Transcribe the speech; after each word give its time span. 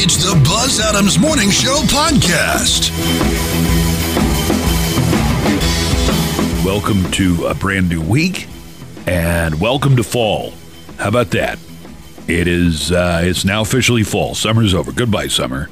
It's 0.00 0.16
the 0.16 0.40
Buzz 0.44 0.78
Adams 0.78 1.18
Morning 1.18 1.50
Show 1.50 1.74
podcast. 1.86 2.94
Welcome 6.64 7.10
to 7.10 7.46
a 7.46 7.54
brand 7.54 7.88
new 7.88 8.00
week 8.00 8.46
and 9.08 9.60
welcome 9.60 9.96
to 9.96 10.04
fall. 10.04 10.52
How 10.98 11.08
about 11.08 11.32
that? 11.32 11.58
It 12.28 12.46
is 12.46 12.92
uh, 12.92 13.22
it's 13.24 13.44
now 13.44 13.62
officially 13.62 14.04
fall. 14.04 14.36
Summer's 14.36 14.72
over. 14.72 14.92
Goodbye, 14.92 15.26
summer. 15.26 15.68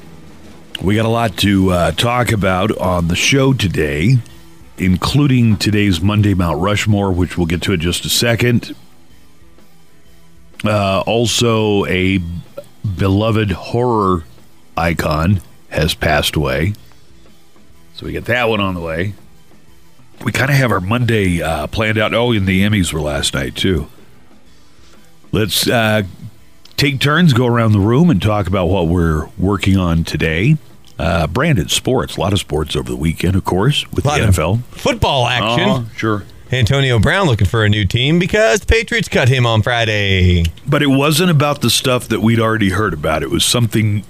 We 0.81 0.95
got 0.95 1.05
a 1.05 1.09
lot 1.09 1.37
to 1.37 1.71
uh, 1.71 1.91
talk 1.91 2.33
about 2.33 2.77
on 2.77 3.07
the 3.07 3.15
show 3.15 3.53
today, 3.53 4.17
including 4.77 5.55
today's 5.55 6.01
Monday 6.01 6.33
Mount 6.33 6.59
Rushmore, 6.59 7.13
which 7.13 7.37
we'll 7.37 7.47
get 7.47 7.61
to 7.61 7.71
in 7.71 7.79
just 7.79 8.03
a 8.03 8.09
second. 8.09 8.75
Uh, 10.65 11.01
also, 11.07 11.85
a 11.85 12.19
beloved 12.95 13.51
horror 13.51 14.23
icon 14.75 15.41
has 15.69 15.93
passed 15.93 16.35
away. 16.35 16.73
So 17.95 18.05
we 18.05 18.11
get 18.11 18.25
that 18.25 18.47
one 18.47 18.59
on 18.61 18.75
the 18.75 18.81
way. 18.81 19.13
We 20.23 20.31
kind 20.31 20.49
of 20.49 20.57
have 20.57 20.71
our 20.71 20.81
Monday 20.81 21.41
uh, 21.41 21.67
planned 21.67 21.97
out. 21.97 22.13
Oh, 22.13 22.31
and 22.31 22.47
the 22.47 22.63
Emmys 22.63 22.91
were 22.93 23.01
last 23.01 23.33
night, 23.33 23.55
too. 23.55 23.87
Let's 25.31 25.67
uh, 25.67 26.03
take 26.77 26.99
turns, 26.99 27.33
go 27.33 27.45
around 27.45 27.73
the 27.73 27.79
room, 27.79 28.09
and 28.09 28.21
talk 28.21 28.47
about 28.47 28.67
what 28.67 28.87
we're 28.87 29.27
working 29.37 29.77
on 29.77 30.03
today. 30.03 30.57
Uh, 30.97 31.27
Brandon, 31.27 31.67
sports, 31.69 32.17
a 32.17 32.19
lot 32.19 32.33
of 32.33 32.39
sports 32.39 32.75
over 32.75 32.89
the 32.89 32.95
weekend, 32.95 33.35
of 33.35 33.45
course, 33.45 33.89
with 33.91 34.03
the 34.03 34.09
NFL. 34.09 34.63
Football 34.65 35.27
action. 35.27 35.69
Uh-huh, 35.69 35.83
sure. 35.95 36.23
Antonio 36.51 36.99
Brown 36.99 37.27
looking 37.27 37.47
for 37.47 37.63
a 37.65 37.69
new 37.69 37.85
team 37.85 38.19
because 38.19 38.61
the 38.61 38.65
Patriots 38.65 39.09
cut 39.09 39.27
him 39.27 39.45
on 39.45 39.61
Friday. 39.61 40.45
But 40.65 40.81
it 40.81 40.87
wasn't 40.87 41.29
about 41.31 41.61
the 41.61 41.69
stuff 41.69 42.07
that 42.07 42.21
we'd 42.21 42.39
already 42.39 42.69
heard 42.69 42.93
about. 42.93 43.23
It 43.23 43.29
was 43.29 43.43
something 43.43 44.03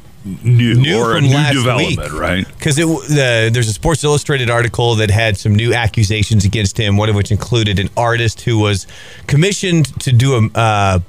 new, 0.43 0.75
New 0.75 0.99
or 0.99 1.15
a 1.15 1.21
new 1.21 1.33
last 1.33 1.53
development, 1.53 2.11
week. 2.11 2.19
right? 2.19 2.47
Because 2.47 2.75
the, 2.75 3.49
there's 3.51 3.67
a 3.69 3.73
Sports 3.73 4.03
Illustrated 4.03 4.49
article 4.49 4.95
that 4.95 5.09
had 5.09 5.37
some 5.37 5.55
new 5.55 5.73
accusations 5.73 6.45
against 6.45 6.77
him, 6.77 6.97
one 6.97 7.09
of 7.09 7.15
which 7.15 7.31
included 7.31 7.79
an 7.79 7.89
artist 7.95 8.41
who 8.41 8.59
was 8.59 8.85
commissioned 9.27 9.99
to 10.01 10.11
do 10.11 10.35
a, 10.35 10.57
uh, 10.57 10.99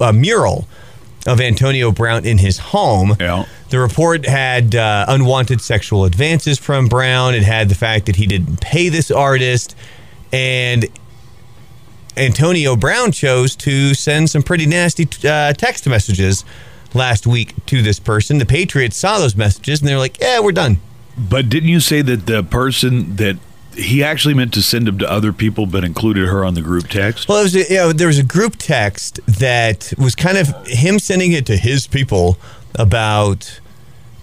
a 0.00 0.12
mural 0.12 0.68
of 1.26 1.40
Antonio 1.40 1.90
Brown 1.90 2.24
in 2.24 2.38
his 2.38 2.58
home. 2.58 3.16
Yeah. 3.18 3.46
The 3.70 3.80
report 3.80 4.26
had 4.26 4.76
uh, 4.76 5.06
unwanted 5.08 5.60
sexual 5.60 6.04
advances 6.04 6.58
from 6.58 6.86
Brown. 6.86 7.34
It 7.34 7.42
had 7.42 7.68
the 7.68 7.74
fact 7.74 8.06
that 8.06 8.16
he 8.16 8.26
didn't 8.26 8.60
pay 8.60 8.88
this 8.88 9.10
artist. 9.10 9.74
And 10.36 10.86
Antonio 12.14 12.76
Brown 12.76 13.10
chose 13.10 13.56
to 13.56 13.94
send 13.94 14.28
some 14.28 14.42
pretty 14.42 14.66
nasty 14.66 15.08
uh, 15.26 15.54
text 15.54 15.86
messages 15.88 16.44
last 16.92 17.26
week 17.26 17.54
to 17.66 17.80
this 17.80 17.98
person. 17.98 18.36
The 18.36 18.44
Patriots 18.44 18.98
saw 18.98 19.18
those 19.18 19.34
messages 19.34 19.80
and 19.80 19.88
they're 19.88 19.98
like, 19.98 20.20
yeah, 20.20 20.40
we're 20.40 20.52
done. 20.52 20.78
But 21.16 21.48
didn't 21.48 21.70
you 21.70 21.80
say 21.80 22.02
that 22.02 22.26
the 22.26 22.42
person 22.42 23.16
that 23.16 23.38
he 23.74 24.04
actually 24.04 24.34
meant 24.34 24.52
to 24.54 24.62
send 24.62 24.86
them 24.86 24.98
to 24.98 25.10
other 25.10 25.32
people, 25.32 25.64
but 25.64 25.84
included 25.84 26.28
her 26.28 26.44
on 26.44 26.52
the 26.52 26.60
group 26.60 26.88
text? 26.88 27.28
Well, 27.28 27.40
it 27.40 27.44
was 27.44 27.56
a, 27.56 27.60
you 27.70 27.76
know, 27.76 27.92
there 27.94 28.08
was 28.08 28.18
a 28.18 28.24
group 28.24 28.56
text 28.58 29.20
that 29.26 29.94
was 29.96 30.14
kind 30.14 30.36
of 30.36 30.66
him 30.66 30.98
sending 30.98 31.32
it 31.32 31.46
to 31.46 31.56
his 31.56 31.86
people 31.86 32.36
about, 32.74 33.60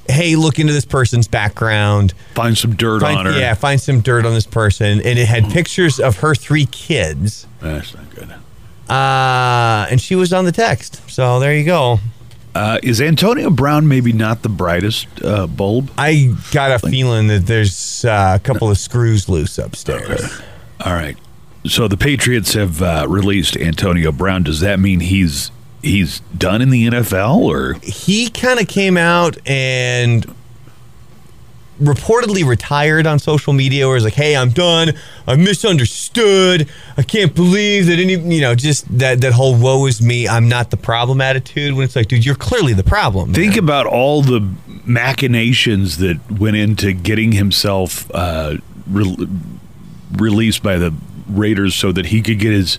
hey, 0.08 0.36
look 0.36 0.60
into 0.60 0.74
this 0.74 0.86
person's 0.86 1.28
background. 1.28 2.14
Find 2.36 2.58
some 2.58 2.76
dirt 2.76 3.02
Find, 3.02 3.20
on 3.20 3.26
her. 3.26 3.40
Yeah, 3.40 3.54
find 3.54 3.80
some 3.80 4.02
dirt 4.02 4.26
on 4.26 4.34
this 4.34 4.46
person. 4.46 5.00
And 5.02 5.20
it 5.20 5.28
had 5.28 5.50
pictures 5.50 6.00
of 6.00 6.18
her 6.18 6.36
three 6.36 6.66
kids. 6.66 7.48
That's 7.60 7.94
not 7.96 8.10
good. 8.14 8.34
Uh, 8.90 9.88
and 9.90 10.02
she 10.02 10.16
was 10.16 10.34
on 10.34 10.46
the 10.46 10.52
text. 10.52 11.10
So 11.10 11.40
there 11.40 11.56
you 11.56 11.64
go. 11.64 12.00
Uh, 12.56 12.80
is 12.84 13.02
Antonio 13.02 13.50
Brown 13.50 13.88
maybe 13.88 14.14
not 14.14 14.44
the 14.44 14.50
brightest 14.50 15.08
uh, 15.24 15.48
bulb? 15.48 15.90
I 15.98 16.36
got 16.52 16.72
a 16.72 16.88
feeling 16.88 17.28
that 17.28 17.48
there's 17.48 18.06
uh, 18.06 18.34
a 18.36 18.40
couple 18.40 18.70
of 18.70 18.78
screws 18.78 19.28
loose 19.28 19.58
upstairs. 19.58 20.42
All 20.86 20.94
right. 20.94 21.18
So 21.66 21.88
the 21.88 21.98
Patriots 21.98 22.54
have 22.54 22.82
uh, 22.82 23.06
released 23.10 23.58
Antonio 23.58 24.12
Brown. 24.12 24.44
Does 24.44 24.60
that 24.60 24.80
mean 24.80 25.00
he's 25.00 25.50
he's 25.84 26.22
done 26.38 26.62
in 26.62 26.70
the 26.70 26.88
NFL 26.88 27.38
or 27.38 27.74
He 27.84 28.30
kind 28.30 28.60
of 28.60 28.68
came 28.68 28.98
out 28.98 29.38
and 29.48 30.26
reportedly 31.80 32.46
retired 32.46 33.06
on 33.06 33.20
social 33.20 33.52
media 33.52 33.88
where 33.88 33.96
he's 33.96 34.04
like, 34.04 34.14
hey, 34.14 34.36
I'm 34.36 34.50
done. 34.50 34.94
I 35.28 35.36
misunderstood. 35.36 36.70
I 36.98 37.04
can't 37.04 37.34
believe 37.36 37.88
that 37.88 38.00
any, 38.00 38.14
you 38.14 38.42
know, 38.42 38.56
just 38.56 38.86
that, 39.00 39.22
that 39.22 39.34
whole 39.34 39.56
woe 39.56 39.86
is 39.86 40.02
me. 40.02 40.28
I'm 40.28 40.48
not 40.48 40.72
the 40.72 40.78
problem 40.78 41.20
attitude 41.20 41.74
when 41.74 41.86
it's 41.86 41.96
like, 41.96 42.08
dude, 42.08 42.26
you're 42.26 42.36
clearly 42.36 42.74
the 42.74 42.84
problem. 42.84 43.34
think 43.34 43.58
about 43.58 43.86
all 43.86 44.22
the 44.22 44.54
machinations 44.86 45.98
that 45.98 46.20
went 46.32 46.56
into 46.56 46.94
getting 46.94 47.32
himself 47.32 48.10
uh, 48.14 48.58
re- 48.88 49.28
released 50.14 50.62
by 50.62 50.78
the 50.78 50.94
Raiders 51.28 51.74
so 51.76 51.92
that 51.92 52.08
he 52.08 52.22
could 52.22 52.40
get 52.40 52.52
his 52.52 52.78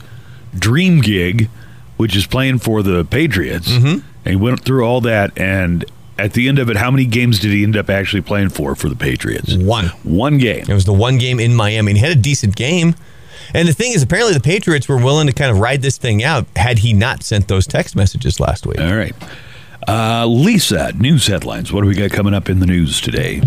dream 0.57 1.01
gig, 1.01 1.51
which 1.97 2.17
is 2.17 2.27
playing 2.27 2.59
for 2.59 2.83
the 2.83 3.05
Patriots. 3.05 3.71
Mm-hmm. 3.71 4.07
And 4.25 4.31
he 4.31 4.37
went 4.37 4.65
through 4.65 4.85
all 4.85 5.01
that 5.03 5.37
and. 5.39 5.85
At 6.17 6.35
the 6.35 6.47
end 6.47 6.61
of 6.61 6.71
it, 6.71 6.77
how 6.77 6.93
many 6.93 7.07
games 7.07 7.41
did 7.41 7.51
he 7.51 7.65
end 7.65 7.77
up 7.77 7.91
actually 7.91 8.23
playing 8.23 8.51
for 8.51 8.77
for 8.77 8.89
the 8.89 8.95
Patriots? 8.95 9.57
One. 9.57 9.87
One 10.05 10.39
game. 10.39 10.65
It 10.69 10.73
was 10.73 10.85
the 10.85 10.93
one 10.93 11.19
game 11.19 11.41
in 11.41 11.57
Miami. 11.57 11.91
And 11.91 11.99
he 11.99 12.07
had 12.07 12.17
a 12.17 12.21
decent 12.21 12.55
game. 12.55 12.95
And 13.53 13.67
the 13.67 13.73
thing 13.73 13.95
is, 13.95 14.05
apparently 14.05 14.33
the 14.33 14.39
Patriots 14.39 14.89
were 14.89 14.97
willing 14.97 15.27
to 15.27 15.33
kind 15.33 15.51
of 15.51 15.59
ride 15.59 15.83
this 15.83 15.99
thing 15.99 16.23
out 16.23 16.47
had 16.55 16.79
he 16.79 16.93
not 16.93 17.25
sent 17.25 17.49
those 17.49 17.67
text 17.67 17.97
messages 17.97 18.39
last 18.39 18.65
week. 18.65 18.81
All 18.81 18.95
right. 18.95 19.13
Uh, 19.89 20.25
Lisa, 20.27 20.93
news 20.93 21.27
headlines. 21.27 21.73
What 21.73 21.81
do 21.81 21.89
we 21.89 21.97
got 21.97 22.13
coming 22.13 22.33
up 22.33 22.49
in 22.49 22.61
the 22.61 22.67
news 22.67 23.01
today? 23.01 23.43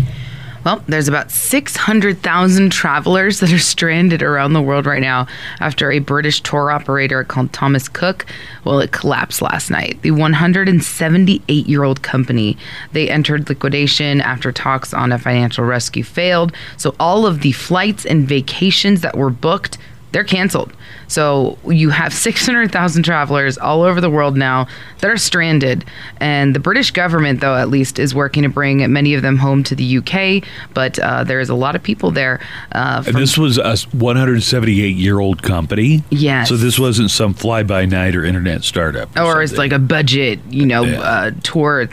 Well, 0.68 0.84
there's 0.86 1.08
about 1.08 1.30
600,000 1.30 2.70
travelers 2.70 3.40
that 3.40 3.50
are 3.50 3.58
stranded 3.58 4.22
around 4.22 4.52
the 4.52 4.60
world 4.60 4.84
right 4.84 5.00
now 5.00 5.26
after 5.60 5.90
a 5.90 5.98
British 5.98 6.42
tour 6.42 6.70
operator 6.70 7.24
called 7.24 7.54
Thomas 7.54 7.88
Cook, 7.88 8.26
well, 8.64 8.78
it 8.80 8.92
collapsed 8.92 9.40
last 9.40 9.70
night. 9.70 9.98
The 10.02 10.10
178-year-old 10.10 12.02
company, 12.02 12.58
they 12.92 13.08
entered 13.08 13.48
liquidation 13.48 14.20
after 14.20 14.52
talks 14.52 14.92
on 14.92 15.10
a 15.10 15.18
financial 15.18 15.64
rescue 15.64 16.04
failed. 16.04 16.52
So 16.76 16.94
all 17.00 17.24
of 17.24 17.40
the 17.40 17.52
flights 17.52 18.04
and 18.04 18.28
vacations 18.28 19.00
that 19.00 19.16
were 19.16 19.30
booked 19.30 19.78
they're 20.12 20.24
canceled. 20.24 20.72
So 21.06 21.58
you 21.66 21.90
have 21.90 22.12
600,000 22.12 23.02
travelers 23.02 23.58
all 23.58 23.82
over 23.82 24.00
the 24.00 24.10
world 24.10 24.36
now 24.36 24.66
that 25.00 25.10
are 25.10 25.16
stranded. 25.16 25.84
And 26.18 26.54
the 26.54 26.60
British 26.60 26.90
government, 26.90 27.40
though, 27.40 27.56
at 27.56 27.68
least, 27.68 27.98
is 27.98 28.14
working 28.14 28.42
to 28.42 28.48
bring 28.48 28.90
many 28.92 29.14
of 29.14 29.22
them 29.22 29.36
home 29.36 29.62
to 29.64 29.74
the 29.74 29.98
UK. 29.98 30.48
But 30.74 30.98
uh, 30.98 31.24
there's 31.24 31.48
a 31.50 31.54
lot 31.54 31.76
of 31.76 31.82
people 31.82 32.10
there. 32.10 32.40
Uh, 32.72 33.02
from, 33.02 33.14
this 33.14 33.36
was 33.38 33.58
a 33.58 33.76
178 33.96 34.96
year 34.96 35.20
old 35.20 35.42
company. 35.42 36.02
Yes. 36.10 36.48
So 36.48 36.56
this 36.56 36.78
wasn't 36.78 37.10
some 37.10 37.34
fly 37.34 37.62
by 37.62 37.86
night 37.86 38.14
or 38.16 38.24
internet 38.24 38.64
startup. 38.64 39.14
or 39.18 39.42
it's 39.42 39.56
like 39.56 39.72
a 39.72 39.78
budget, 39.78 40.40
you 40.50 40.66
know, 40.66 40.84
Yeah. 40.84 41.00
uh, 41.00 41.30
tour 41.42 41.88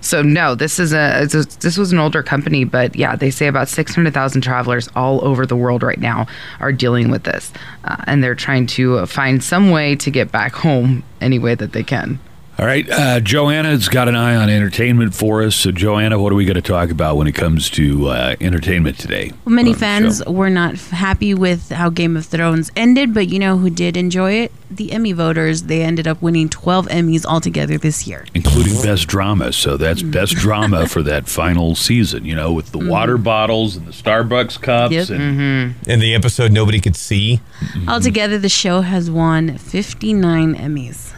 So 0.00 0.22
no, 0.22 0.54
this 0.54 0.78
is 0.78 0.92
a, 0.92 1.22
a 1.22 1.26
this 1.26 1.76
was 1.76 1.92
an 1.92 1.98
older 1.98 2.22
company, 2.22 2.64
but 2.64 2.94
yeah, 2.94 3.16
they 3.16 3.30
say 3.30 3.46
about 3.46 3.68
six 3.68 3.94
hundred 3.94 4.14
thousand 4.14 4.42
travelers 4.42 4.88
all 4.94 5.24
over 5.24 5.46
the 5.46 5.56
world 5.56 5.82
right 5.82 6.00
now 6.00 6.26
are 6.60 6.72
dealing 6.72 7.10
with 7.10 7.24
this, 7.24 7.52
uh, 7.84 7.96
and 8.06 8.22
they're 8.22 8.34
trying 8.34 8.66
to 8.66 9.04
find 9.06 9.42
some 9.42 9.70
way 9.70 9.96
to 9.96 10.10
get 10.10 10.30
back 10.30 10.52
home 10.66 11.02
any 11.20 11.38
way 11.38 11.54
that 11.54 11.72
they 11.72 11.82
can. 11.82 12.20
All 12.58 12.66
right. 12.66 12.90
Uh, 12.90 13.20
Joanna's 13.20 13.88
got 13.88 14.08
an 14.08 14.16
eye 14.16 14.34
on 14.34 14.50
entertainment 14.50 15.14
for 15.14 15.44
us. 15.44 15.54
So, 15.54 15.70
Joanna, 15.70 16.18
what 16.18 16.32
are 16.32 16.34
we 16.34 16.44
going 16.44 16.56
to 16.56 16.60
talk 16.60 16.90
about 16.90 17.16
when 17.16 17.28
it 17.28 17.32
comes 17.32 17.70
to 17.70 18.08
uh, 18.08 18.34
entertainment 18.40 18.98
today? 18.98 19.30
Well, 19.44 19.54
many 19.54 19.72
fans 19.72 20.22
show? 20.24 20.32
were 20.32 20.50
not 20.50 20.74
happy 20.76 21.34
with 21.34 21.70
how 21.70 21.88
Game 21.88 22.16
of 22.16 22.26
Thrones 22.26 22.72
ended, 22.74 23.14
but 23.14 23.28
you 23.28 23.38
know 23.38 23.58
who 23.58 23.70
did 23.70 23.96
enjoy 23.96 24.32
it? 24.32 24.52
The 24.72 24.90
Emmy 24.90 25.12
voters. 25.12 25.62
They 25.64 25.82
ended 25.82 26.08
up 26.08 26.20
winning 26.20 26.48
12 26.48 26.88
Emmys 26.88 27.24
altogether 27.24 27.78
this 27.78 28.08
year. 28.08 28.26
Including 28.34 28.82
best 28.82 29.06
drama. 29.06 29.52
So 29.52 29.76
that's 29.76 30.02
best 30.02 30.34
drama 30.34 30.88
for 30.88 31.04
that 31.04 31.28
final 31.28 31.76
season, 31.76 32.24
you 32.24 32.34
know, 32.34 32.52
with 32.52 32.72
the 32.72 32.78
water 32.78 33.18
bottles 33.18 33.76
and 33.76 33.86
the 33.86 33.92
Starbucks 33.92 34.60
cups. 34.60 34.92
Yep. 34.92 35.10
And 35.10 35.76
And 35.86 36.02
the 36.02 36.12
episode 36.12 36.50
nobody 36.50 36.80
could 36.80 36.96
see. 36.96 37.40
Altogether, 37.86 38.36
the 38.36 38.48
show 38.48 38.80
has 38.80 39.08
won 39.08 39.56
59 39.58 40.56
Emmys. 40.56 41.14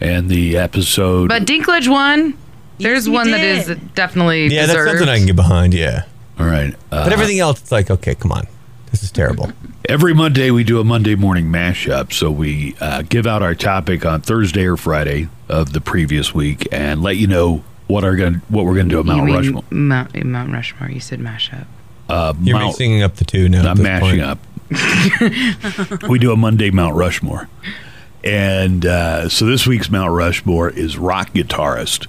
And 0.00 0.28
the 0.28 0.56
episode. 0.56 1.28
But 1.28 1.44
Dinklage 1.44 1.88
won. 1.88 2.36
There's 2.78 3.06
he 3.06 3.10
one 3.10 3.30
that 3.30 3.38
did. 3.38 3.68
is 3.70 3.76
definitely 3.94 4.48
Yeah, 4.48 4.66
deserved. 4.66 4.88
that's 4.88 4.98
something 4.98 5.08
I 5.08 5.16
can 5.18 5.26
get 5.26 5.36
behind. 5.36 5.72
Yeah. 5.74 6.04
all 6.38 6.46
right. 6.46 6.74
Uh, 6.92 7.04
But 7.04 7.12
everything 7.12 7.38
else, 7.40 7.60
it's 7.62 7.72
like, 7.72 7.90
okay, 7.90 8.14
come 8.14 8.32
on. 8.32 8.46
This 8.90 9.02
is 9.02 9.10
terrible. 9.10 9.50
Every 9.88 10.14
Monday 10.14 10.50
we 10.50 10.64
do 10.64 10.80
a 10.80 10.84
Monday 10.84 11.14
morning 11.14 11.46
mashup. 11.46 12.12
So 12.12 12.30
we 12.30 12.74
uh, 12.80 13.02
give 13.02 13.26
out 13.26 13.42
our 13.42 13.54
topic 13.54 14.04
on 14.04 14.20
Thursday 14.20 14.64
or 14.66 14.76
Friday 14.76 15.28
of 15.48 15.72
the 15.72 15.80
previous 15.80 16.34
week 16.34 16.66
and 16.72 17.02
let 17.02 17.16
you 17.16 17.26
know 17.26 17.62
what 17.86 18.02
are 18.04 18.16
going 18.16 18.42
what 18.48 18.64
we're 18.64 18.74
going 18.74 18.88
to 18.88 18.94
do 18.94 18.98
at 19.00 19.06
You 19.06 19.12
Mount 19.12 19.24
mean 19.26 19.34
Rushmore. 19.36 19.64
Mount, 19.70 20.24
Mount 20.24 20.52
Rushmore. 20.52 20.90
You 20.90 21.00
said 21.00 21.20
mashup. 21.20 21.66
Uh, 22.08 22.34
You're 22.42 22.58
Mount, 22.58 22.68
mixing 22.70 23.02
up 23.02 23.14
the 23.16 23.24
two 23.24 23.48
now. 23.48 23.60
at 23.60 23.66
I'm 23.66 23.76
this 23.76 23.84
mashing 23.84 24.20
point. 24.20 24.22
up. 24.22 24.38
we 26.08 26.18
do 26.18 26.32
a 26.32 26.36
Monday 26.36 26.70
Mount 26.70 26.96
Rushmore, 26.96 27.48
and 28.26 28.84
uh, 28.84 29.28
so 29.28 29.46
this 29.46 29.68
week's 29.68 29.88
Mount 29.88 30.10
Rushmore 30.10 30.68
is 30.68 30.98
rock 30.98 31.30
guitarist, 31.30 32.08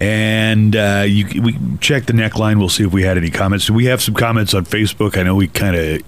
And 0.00 0.74
uh, 0.74 1.04
you, 1.06 1.42
we 1.42 1.58
check 1.80 2.06
the 2.06 2.14
neckline. 2.14 2.58
We'll 2.58 2.70
see 2.70 2.84
if 2.84 2.92
we 2.94 3.02
had 3.02 3.18
any 3.18 3.28
comments. 3.28 3.66
Do 3.66 3.74
we 3.74 3.84
have 3.84 4.00
some 4.00 4.14
comments 4.14 4.54
on 4.54 4.64
Facebook? 4.64 5.18
I 5.18 5.24
know 5.24 5.34
we 5.34 5.46
kind 5.46 5.76
of 5.76 6.02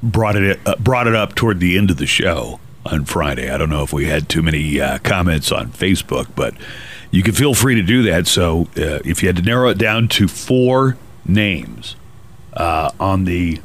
brought 0.00 0.36
it 0.36 0.60
uh, 0.64 0.76
brought 0.76 1.08
it 1.08 1.16
up 1.16 1.34
toward 1.34 1.58
the 1.58 1.76
end 1.76 1.90
of 1.90 1.96
the 1.96 2.06
show 2.06 2.60
on 2.86 3.04
Friday. 3.04 3.50
I 3.50 3.58
don't 3.58 3.68
know 3.68 3.82
if 3.82 3.92
we 3.92 4.06
had 4.06 4.28
too 4.28 4.42
many 4.42 4.80
uh, 4.80 4.98
comments 4.98 5.50
on 5.50 5.72
Facebook, 5.72 6.28
but 6.36 6.54
you 7.10 7.24
can 7.24 7.34
feel 7.34 7.54
free 7.54 7.74
to 7.74 7.82
do 7.82 8.02
that. 8.04 8.28
So 8.28 8.68
uh, 8.76 9.02
if 9.04 9.22
you 9.22 9.28
had 9.28 9.36
to 9.36 9.42
narrow 9.42 9.70
it 9.70 9.78
down 9.78 10.06
to 10.08 10.28
four 10.28 10.96
names 11.26 11.96
uh, 12.52 12.92
on 13.00 13.24
the 13.24 13.60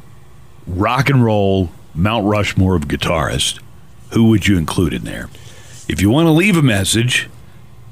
rock 0.66 1.08
and 1.08 1.24
roll 1.24 1.70
Mount 1.94 2.26
Rushmore 2.26 2.74
of 2.74 2.88
guitarists, 2.88 3.60
who 4.12 4.28
would 4.28 4.46
you 4.46 4.56
include 4.58 4.92
in 4.92 5.04
there? 5.04 5.28
If 5.88 6.00
you 6.00 6.10
want 6.10 6.26
to 6.26 6.32
leave 6.32 6.56
a 6.56 6.62
message, 6.62 7.28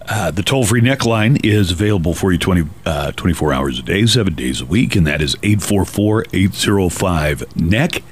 uh, 0.08 0.30
the 0.30 0.42
toll 0.42 0.64
free 0.64 0.80
neckline 0.80 1.44
is 1.44 1.70
available 1.70 2.14
for 2.14 2.30
you 2.32 2.38
20, 2.38 2.68
uh, 2.84 3.12
24 3.12 3.52
hours 3.52 3.78
a 3.78 3.82
day, 3.82 4.06
seven 4.06 4.34
days 4.34 4.60
a 4.60 4.66
week, 4.66 4.94
and 4.94 5.06
that 5.06 5.20
is 5.20 5.36
844 5.42 6.26
805 6.32 7.56
NECK, 7.56 8.02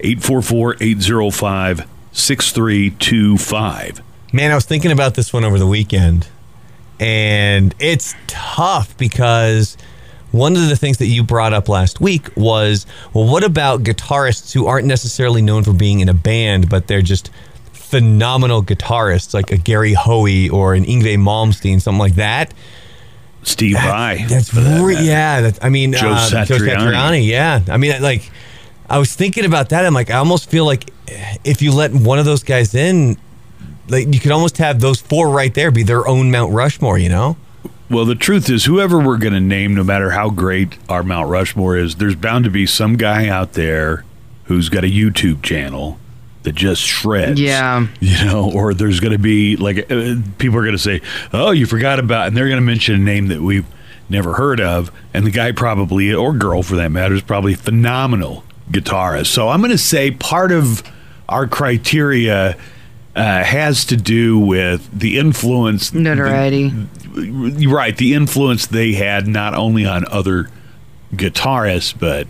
844 0.00 0.76
805 0.80 1.86
6325. 2.12 4.02
Man, 4.32 4.50
I 4.50 4.54
was 4.54 4.64
thinking 4.64 4.90
about 4.90 5.14
this 5.14 5.32
one 5.32 5.44
over 5.44 5.58
the 5.58 5.66
weekend, 5.66 6.28
and 6.98 7.74
it's 7.78 8.14
tough 8.26 8.96
because 8.98 9.76
one 10.38 10.56
of 10.56 10.68
the 10.68 10.76
things 10.76 10.98
that 10.98 11.06
you 11.06 11.22
brought 11.22 11.52
up 11.52 11.68
last 11.68 12.00
week 12.00 12.28
was 12.36 12.86
well, 13.12 13.26
what 13.26 13.44
about 13.44 13.82
guitarists 13.82 14.52
who 14.52 14.66
aren't 14.66 14.86
necessarily 14.86 15.42
known 15.42 15.64
for 15.64 15.72
being 15.72 16.00
in 16.00 16.08
a 16.08 16.14
band, 16.14 16.68
but 16.68 16.86
they're 16.86 17.02
just 17.02 17.30
phenomenal 17.72 18.62
guitarists, 18.62 19.34
like 19.34 19.50
a 19.50 19.56
Gary 19.56 19.94
Hoey 19.94 20.48
or 20.48 20.74
an 20.74 20.84
Yngwie 20.84 21.16
Malmsteen, 21.16 21.80
something 21.80 21.98
like 21.98 22.14
that? 22.16 22.54
Steve 23.42 23.76
Vai. 23.76 24.24
That's 24.28 24.50
that 24.50 24.98
yeah. 25.02 25.40
That, 25.40 25.64
I 25.64 25.68
mean, 25.68 25.92
Joe 25.92 26.10
uh, 26.10 26.28
Joe 26.28 26.56
Satriani. 26.56 26.92
Satriani. 26.92 27.26
Yeah. 27.26 27.62
I 27.68 27.76
mean, 27.76 28.00
like, 28.02 28.30
I 28.88 28.98
was 28.98 29.14
thinking 29.14 29.44
about 29.44 29.70
that. 29.70 29.86
I'm 29.86 29.94
like, 29.94 30.10
I 30.10 30.16
almost 30.16 30.50
feel 30.50 30.64
like 30.66 30.90
if 31.44 31.62
you 31.62 31.72
let 31.72 31.92
one 31.92 32.18
of 32.18 32.24
those 32.24 32.42
guys 32.42 32.74
in, 32.74 33.16
like, 33.88 34.12
you 34.12 34.20
could 34.20 34.32
almost 34.32 34.58
have 34.58 34.80
those 34.80 35.00
four 35.00 35.30
right 35.30 35.54
there 35.54 35.70
be 35.70 35.82
their 35.82 36.06
own 36.06 36.30
Mount 36.30 36.52
Rushmore. 36.52 36.98
You 36.98 37.08
know? 37.08 37.36
Well, 37.90 38.04
the 38.04 38.14
truth 38.14 38.50
is, 38.50 38.66
whoever 38.66 38.98
we're 38.98 39.16
going 39.16 39.32
to 39.32 39.40
name, 39.40 39.74
no 39.74 39.82
matter 39.82 40.10
how 40.10 40.28
great 40.28 40.76
our 40.88 41.02
Mount 41.02 41.28
Rushmore 41.30 41.76
is, 41.76 41.96
there's 41.96 42.14
bound 42.14 42.44
to 42.44 42.50
be 42.50 42.66
some 42.66 42.96
guy 42.96 43.28
out 43.28 43.54
there 43.54 44.04
who's 44.44 44.68
got 44.68 44.84
a 44.84 44.88
YouTube 44.88 45.42
channel 45.42 45.98
that 46.42 46.54
just 46.54 46.82
shreds. 46.82 47.40
Yeah. 47.40 47.86
You 48.00 48.24
know, 48.24 48.50
or 48.52 48.74
there's 48.74 49.00
going 49.00 49.12
to 49.12 49.18
be 49.18 49.56
like 49.56 49.90
uh, 49.90 50.16
people 50.38 50.58
are 50.58 50.62
going 50.62 50.72
to 50.72 50.78
say, 50.78 51.00
"Oh, 51.32 51.50
you 51.50 51.66
forgot 51.66 51.98
about," 51.98 52.28
and 52.28 52.36
they're 52.36 52.48
going 52.48 52.60
to 52.60 52.66
mention 52.66 52.94
a 52.94 52.98
name 52.98 53.28
that 53.28 53.40
we've 53.40 53.66
never 54.08 54.34
heard 54.34 54.60
of, 54.60 54.90
and 55.12 55.26
the 55.26 55.30
guy 55.30 55.52
probably 55.52 56.12
or 56.12 56.32
girl 56.32 56.62
for 56.62 56.76
that 56.76 56.90
matter 56.90 57.14
is 57.14 57.22
probably 57.22 57.54
phenomenal 57.54 58.44
guitarist. 58.70 59.26
So 59.26 59.48
I'm 59.48 59.60
going 59.60 59.70
to 59.70 59.78
say 59.78 60.10
part 60.10 60.52
of 60.52 60.82
our 61.28 61.46
criteria 61.46 62.56
uh, 63.14 63.44
has 63.44 63.84
to 63.86 63.96
do 63.96 64.38
with 64.38 64.88
the 64.98 65.18
influence 65.18 65.92
Notoriety. 65.92 66.72
Right 67.16 67.96
the 67.96 68.14
influence 68.14 68.66
they 68.66 68.92
had 68.92 69.26
not 69.26 69.54
only 69.54 69.84
on 69.86 70.04
other 70.10 70.48
guitarists 71.14 71.98
but 71.98 72.26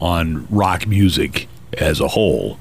on 0.00 0.46
rock 0.50 0.86
music 0.86 1.48
as 1.78 2.00
a 2.00 2.08
whole. 2.08 2.58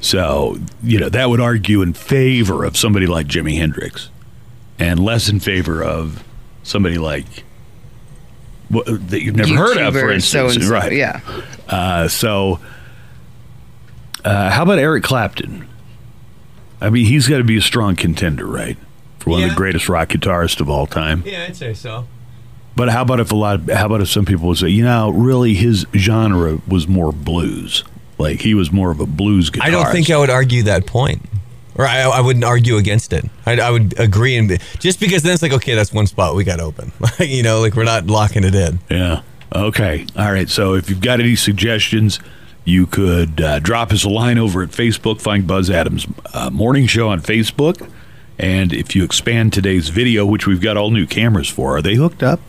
So 0.00 0.58
you 0.82 0.98
know 0.98 1.08
that 1.08 1.30
would 1.30 1.40
argue 1.40 1.82
in 1.82 1.92
favor 1.94 2.64
of 2.64 2.76
somebody 2.76 3.06
like 3.06 3.26
jimi 3.26 3.56
hendrix 3.56 4.10
and 4.78 4.98
less 4.98 5.28
in 5.28 5.40
favor 5.40 5.82
of 5.82 6.24
somebody 6.62 6.98
like 6.98 7.44
wh- 8.72 8.84
that 8.86 9.22
you've 9.22 9.36
never 9.36 9.54
heard 9.54 9.78
of 9.78 9.94
for 9.94 10.10
instance. 10.10 10.54
so-and-so, 10.54 10.72
right. 10.72 10.92
Yeah. 10.92 11.20
uh, 11.68 12.08
so 12.08 12.58
uh, 14.24 14.50
how 14.50 14.62
about 14.64 14.78
eric 14.78 15.04
clapton? 15.04 15.66
I 16.80 16.90
mean 16.90 17.06
he's 17.06 17.28
got 17.28 17.38
to 17.38 17.44
be 17.44 17.56
a 17.56 17.62
strong 17.62 17.94
contender 17.96 18.46
right 18.46 18.76
for 19.20 19.30
one 19.30 19.42
of 19.44 19.50
the 19.50 19.54
greatest 19.56 19.88
rock 19.88 20.08
guitarists 20.08 20.60
of 20.60 20.68
all 20.68 20.86
time 20.86 21.22
Yeah, 21.24 21.44
I'd 21.48 21.56
say 21.56 21.74
so. 21.74 22.06
but 22.76 22.88
how 22.88 23.02
about 23.02 23.20
if 23.20 23.30
a 23.32 23.36
lot? 23.36 23.60
how 23.70 23.86
about 23.86 24.00
if 24.00 24.08
some 24.08 24.24
people 24.24 24.48
would 24.48 24.58
say, 24.58 24.68
you 24.68 24.82
know, 24.84 25.10
really 25.10 25.54
his 25.54 25.86
genre 25.94 26.60
was 26.66 26.88
more 26.88 27.12
blues, 27.12 27.84
like 28.18 28.40
he 28.40 28.54
was 28.54 28.72
more 28.72 28.90
of 28.90 28.98
a 29.00 29.06
blues 29.06 29.50
guitarist. 29.50 29.62
I 29.62 29.70
don't 29.70 29.92
think 29.92 30.10
I 30.10 30.16
would 30.18 30.30
argue 30.30 30.62
that 30.64 30.86
point. 30.86 31.22
Or 31.76 31.86
I, 31.86 32.00
I 32.00 32.20
wouldn't 32.20 32.44
argue 32.44 32.76
against 32.76 33.12
it. 33.12 33.24
I, 33.46 33.58
I 33.58 33.70
would 33.70 33.98
agree, 33.98 34.36
and 34.36 34.60
just 34.80 35.00
because 35.00 35.22
then 35.22 35.32
it's 35.32 35.40
like, 35.40 35.52
okay, 35.52 35.74
that's 35.74 35.92
one 35.92 36.06
spot 36.06 36.34
we 36.34 36.44
got 36.44 36.60
open. 36.60 36.92
you 37.20 37.42
know, 37.42 37.60
like 37.60 37.74
we're 37.74 37.84
not 37.84 38.06
locking 38.08 38.44
it 38.44 38.54
in. 38.54 38.80
Yeah. 38.90 39.22
Okay. 39.54 40.04
All 40.16 40.30
right. 40.30 40.48
So 40.48 40.74
if 40.74 40.90
you've 40.90 41.00
got 41.00 41.20
any 41.20 41.36
suggestions, 41.36 42.18
you 42.64 42.86
could 42.86 43.40
uh, 43.40 43.60
drop 43.60 43.92
us 43.92 44.04
a 44.04 44.08
line 44.10 44.36
over 44.36 44.62
at 44.62 44.70
Facebook. 44.70 45.20
Find 45.22 45.46
Buzz 45.46 45.70
Adams 45.70 46.06
uh, 46.34 46.50
Morning 46.50 46.86
Show 46.86 47.08
on 47.08 47.20
Facebook. 47.22 47.88
And 48.40 48.72
if 48.72 48.96
you 48.96 49.04
expand 49.04 49.52
today's 49.52 49.90
video, 49.90 50.24
which 50.24 50.46
we've 50.46 50.62
got 50.62 50.78
all 50.78 50.90
new 50.90 51.06
cameras 51.06 51.48
for, 51.48 51.76
are 51.76 51.82
they 51.82 51.94
hooked 51.94 52.22
up? 52.22 52.40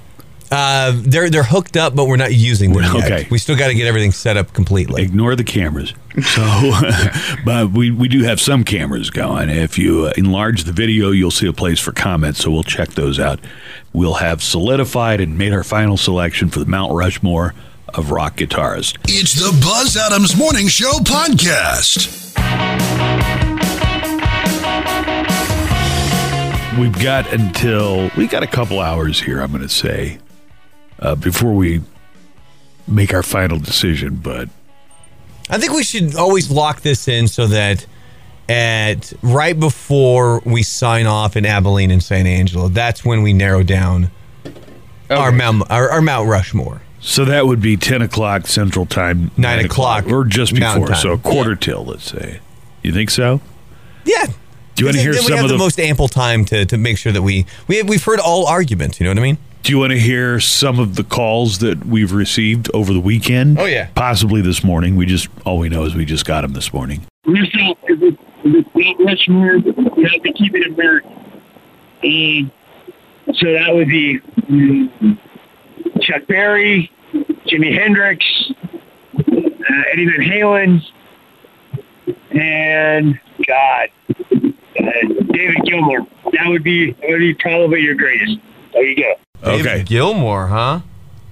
Uh, 0.50 0.92
they're 0.96 1.30
they're 1.30 1.44
hooked 1.44 1.78
up, 1.78 1.96
but 1.96 2.08
we're 2.08 2.18
not 2.18 2.34
using 2.34 2.74
them 2.74 2.84
yet. 2.84 3.06
Okay. 3.06 3.28
We 3.32 3.38
still 3.38 3.56
got 3.56 3.68
to 3.68 3.74
get 3.74 3.88
everything 3.88 4.12
set 4.12 4.36
up 4.36 4.52
completely. 4.54 5.02
Ignore 5.02 5.36
the 5.38 5.46
cameras. 5.46 5.94
So, 6.22 6.42
but 7.46 7.72
we, 7.72 7.90
we 7.90 8.10
do 8.10 8.24
have 8.24 8.42
some 8.42 8.66
cameras 8.66 9.10
going. 9.10 9.50
If 9.50 9.78
you 9.78 10.08
uh, 10.08 10.14
enlarge 10.18 10.66
the 10.66 10.74
video, 10.74 11.12
you'll 11.12 11.32
see 11.32 11.48
a 11.48 11.54
place 11.54 11.80
for 11.80 11.94
comments. 11.94 12.40
So 12.42 12.52
we'll 12.52 12.64
check 12.64 12.90
those 12.90 13.18
out. 13.18 13.40
We'll 13.94 14.16
have 14.16 14.44
solidified 14.44 15.22
and 15.22 15.38
made 15.38 15.54
our 15.54 15.64
final 15.64 15.96
selection 15.96 16.50
for 16.50 16.60
the 16.60 16.66
Mount 16.66 16.94
Rushmore 16.94 17.54
of 17.94 18.12
rock 18.12 18.36
guitarists. 18.38 18.98
It's 19.06 19.34
the 19.34 19.58
Buzz 19.62 19.96
Adams 19.96 20.38
Morning 20.38 20.68
Show 20.68 20.92
podcast. 21.00 22.32
We've 26.79 26.97
got 27.03 27.31
until 27.33 28.09
we 28.15 28.27
got 28.27 28.44
a 28.44 28.47
couple 28.47 28.79
hours 28.79 29.19
here. 29.19 29.41
I'm 29.41 29.51
going 29.51 29.62
to 29.62 29.69
say 29.69 30.19
uh, 31.00 31.15
before 31.15 31.53
we 31.53 31.81
make 32.88 33.13
our 33.13 33.23
final 33.23 33.59
decision. 33.59 34.15
But 34.15 34.47
I 35.50 35.57
think 35.57 35.73
we 35.73 35.83
should 35.83 36.15
always 36.15 36.50
lock 36.50 36.81
this 36.81 37.07
in 37.09 37.27
so 37.27 37.47
that 37.47 37.85
at 38.47 39.12
right 39.21 39.59
before 39.59 40.41
we 40.45 40.63
sign 40.63 41.07
off 41.07 41.35
in 41.35 41.45
Abilene 41.45 41.91
and 41.91 42.01
San 42.01 42.25
Angelo, 42.25 42.69
that's 42.69 43.03
when 43.03 43.21
we 43.21 43.33
narrow 43.33 43.63
down 43.63 44.09
our 45.09 45.31
Mount 45.31 45.69
our, 45.69 45.89
our 45.89 46.01
Mount 46.01 46.29
Rushmore. 46.29 46.81
so 47.01 47.25
that 47.25 47.45
would 47.47 47.61
be 47.61 47.75
10 47.75 48.01
o'clock 48.01 48.47
Central 48.47 48.85
Time, 48.85 49.30
Nine 49.35 49.66
o'clock 49.66 50.07
or 50.07 50.23
just 50.23 50.56
before. 50.56 50.95
So 50.95 51.11
a 51.13 51.18
quarter 51.18 51.56
till, 51.56 51.83
let's 51.83 52.09
say. 52.09 52.40
You 52.81 52.94
think 52.94 53.09
so? 53.09 53.42
Yeah. 54.06 54.28
Do 54.75 54.83
you 54.83 54.87
want 54.87 54.97
to 54.97 55.01
hear 55.01 55.13
Then 55.13 55.23
we 55.23 55.28
some 55.28 55.37
have 55.37 55.45
of 55.45 55.49
the, 55.49 55.56
the 55.56 55.63
most 55.63 55.80
ample 55.80 56.07
time 56.07 56.45
to, 56.45 56.66
to 56.66 56.78
make 56.78 56.97
sure 56.97 57.11
that 57.11 57.21
we 57.21 57.45
we 57.68 57.83
we've 57.83 58.04
heard 58.04 58.19
all 58.19 58.47
arguments. 58.47 58.99
You 58.99 59.06
know 59.06 59.11
what 59.11 59.19
I 59.19 59.23
mean? 59.23 59.37
Do 59.63 59.71
you 59.71 59.78
want 59.78 59.92
to 59.92 59.99
hear 59.99 60.40
some 60.40 60.80
of 60.80 60.95
the 60.95 61.04
calls 61.04 61.59
that 61.59 61.85
we've 61.85 62.11
received 62.11 62.71
over 62.73 62.94
the 62.94 62.99
weekend? 62.99 63.59
Oh, 63.59 63.66
yeah. 63.66 63.90
Possibly 63.94 64.42
this 64.42 64.63
morning. 64.63 64.95
We 64.95 65.06
just 65.06 65.28
all 65.45 65.59
we 65.59 65.69
know 65.69 65.83
is 65.83 65.94
we 65.94 66.06
just 66.06 66.25
got 66.25 66.42
them 66.42 66.54
this 66.54 66.73
morning. 66.73 67.06
Russo 67.25 67.78
is 67.87 68.01
it, 68.01 68.13
is 68.44 68.56
it 68.56 68.66
Mount 68.73 68.99
Rushmore? 68.99 69.56
You 69.57 70.07
have 70.07 70.23
to 70.23 70.33
keep 70.33 70.56
it 70.56 70.66
in 70.66 70.73
American. 70.73 71.11
Um, 72.04 72.51
so 73.35 73.54
that 73.54 73.73
would 73.75 73.87
be 73.87 74.19
mm, 74.19 75.19
Chuck 76.01 76.25
Berry, 76.28 76.92
Jimi 77.45 77.78
Hendrix, 77.78 78.25
uh, 79.19 79.83
Eddie 79.92 80.07
Van 80.07 80.28
Halen, 80.28 80.81
and 82.31 83.19
God, 83.47 83.90
uh, 84.81 85.23
David 85.31 85.64
Gilmour. 85.66 86.07
That 86.33 86.47
would 86.47 86.64
be 86.64 86.92
that 86.92 87.09
would 87.09 87.19
be 87.19 87.33
probably 87.35 87.81
your 87.81 87.95
greatest. 87.95 88.38
There 88.73 88.83
you 88.83 88.95
go. 88.95 89.14
Okay. 89.44 89.83
Gilmour, 89.83 90.47
huh? 90.47 90.81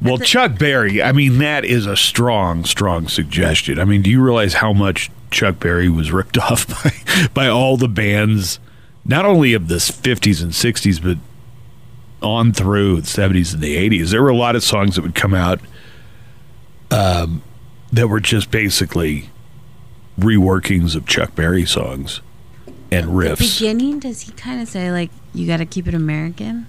Well, 0.01 0.18
Chuck 0.18 0.58
Berry, 0.58 1.01
I 1.01 1.12
mean, 1.12 1.39
that 1.39 1.65
is 1.65 1.86
a 1.86 1.98
strong, 1.98 2.63
strong 2.63 3.10
suggestion. 3.10 3.79
I 3.79 3.86
mean, 3.86 4.01
do 4.01 4.10
you 4.10 4.24
realize 4.24 4.56
how 4.56 4.72
much 4.72 5.12
Chuck 5.29 5.60
Berry 5.60 5.89
was 5.89 6.12
ripped 6.12 6.38
off 6.51 6.68
by, 6.68 7.27
by 7.34 7.48
all 7.48 7.75
the 7.75 7.89
bands, 7.89 8.60
not 9.03 9.25
only 9.25 9.53
of 9.53 9.68
the 9.68 9.75
50s 9.75 10.41
and 10.41 10.53
60s, 10.53 11.03
but 11.03 11.18
on 12.25 12.53
through 12.53 13.01
the 13.01 13.08
70s 13.08 13.53
and 13.53 13.62
the 13.62 13.75
80s? 13.89 14.12
There 14.12 14.24
were 14.24 14.29
a 14.29 14.36
lot 14.36 14.56
of 14.56 14.63
songs 14.63 14.96
that 14.96 15.01
would 15.01 15.15
come 15.15 15.34
out 15.34 15.60
um, 16.91 17.41
that 17.91 18.08
were 18.08 18.22
just 18.22 18.51
basically 18.51 19.29
reworkings 20.18 20.96
of 20.96 21.06
Chuck 21.08 21.36
Berry 21.36 21.65
songs 21.65 22.22
and 22.91 23.08
riffs. 23.08 23.39
Beginning, 23.60 24.00
does 24.00 24.22
he 24.22 24.31
kind 24.34 24.62
of 24.62 24.67
say 24.67 24.91
like 24.91 25.10
you 25.34 25.46
got 25.48 25.58
to 25.58 25.65
keep 25.65 25.88
it 25.88 25.93
American? 25.93 26.67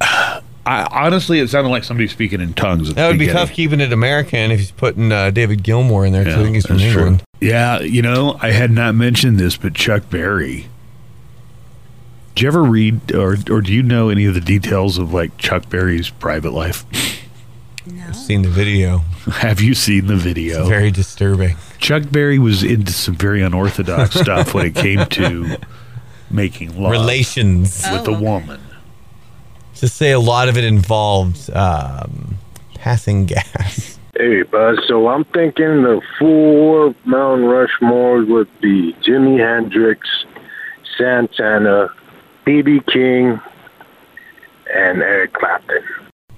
I, 0.00 0.86
honestly, 0.90 1.40
it 1.40 1.48
sounded 1.48 1.70
like 1.70 1.82
somebody 1.82 2.08
speaking 2.08 2.40
in 2.42 2.52
tongues. 2.52 2.90
At 2.90 2.96
That 2.96 3.02
the 3.04 3.08
would 3.08 3.12
be 3.14 3.26
beginning. 3.26 3.46
tough 3.46 3.52
keeping 3.54 3.80
it 3.80 3.90
American 3.92 4.50
if 4.50 4.58
he's 4.60 4.70
putting 4.70 5.10
uh, 5.12 5.30
David 5.30 5.62
Gilmour 5.62 6.06
in 6.06 6.12
there 6.12 6.24
too. 6.24 6.30
I 6.30 6.34
think 6.36 6.54
he's 6.56 6.66
from 6.66 6.76
that's 6.76 6.92
true. 6.92 7.00
England. 7.02 7.22
Yeah, 7.40 7.80
you 7.80 8.02
know, 8.02 8.36
I 8.42 8.50
had 8.50 8.70
not 8.70 8.94
mentioned 8.94 9.38
this, 9.38 9.56
but 9.56 9.72
Chuck 9.74 10.10
Berry 10.10 10.66
Did 12.34 12.42
you 12.42 12.48
ever 12.48 12.62
read 12.62 13.14
or 13.14 13.36
or 13.50 13.60
do 13.62 13.72
you 13.72 13.82
know 13.82 14.10
any 14.10 14.26
of 14.26 14.34
the 14.34 14.40
details 14.42 14.98
of 14.98 15.14
like 15.14 15.38
Chuck 15.38 15.70
Berry's 15.70 16.10
private 16.10 16.52
life? 16.52 16.84
No. 17.86 18.12
Seen 18.12 18.42
the 18.42 18.50
video. 18.50 18.98
Have 19.38 19.60
you 19.62 19.72
seen 19.74 20.06
the 20.06 20.16
video? 20.16 20.68
Very 20.68 20.90
disturbing. 20.90 21.56
Chuck 21.88 22.02
Berry 22.12 22.38
was 22.38 22.62
into 22.62 22.92
some 22.92 23.14
very 23.14 23.40
unorthodox 23.40 24.14
stuff 24.20 24.52
when 24.52 24.66
it 24.66 24.74
came 24.74 25.06
to 25.06 25.56
making 26.30 26.78
love 26.78 26.92
Relations. 26.92 27.82
with 27.90 28.06
a 28.06 28.12
woman. 28.12 28.60
To 29.76 29.88
say 29.88 30.12
a 30.12 30.20
lot 30.20 30.50
of 30.50 30.58
it 30.58 30.64
involved 30.64 31.48
um, 31.48 32.36
passing 32.74 33.24
gas. 33.24 33.98
Hey, 34.18 34.42
Buzz. 34.42 34.78
So 34.86 35.08
I'm 35.08 35.24
thinking 35.24 35.82
the 35.82 36.02
four 36.18 36.94
Mount 37.06 37.44
Rushmore 37.44 38.22
would 38.22 38.50
be 38.60 38.92
Jimi 39.02 39.38
Hendrix, 39.38 40.06
Santana, 40.98 41.88
B.B. 42.44 42.82
King, 42.92 43.40
and 44.74 45.00
Eric 45.00 45.32
Clapton. 45.32 45.82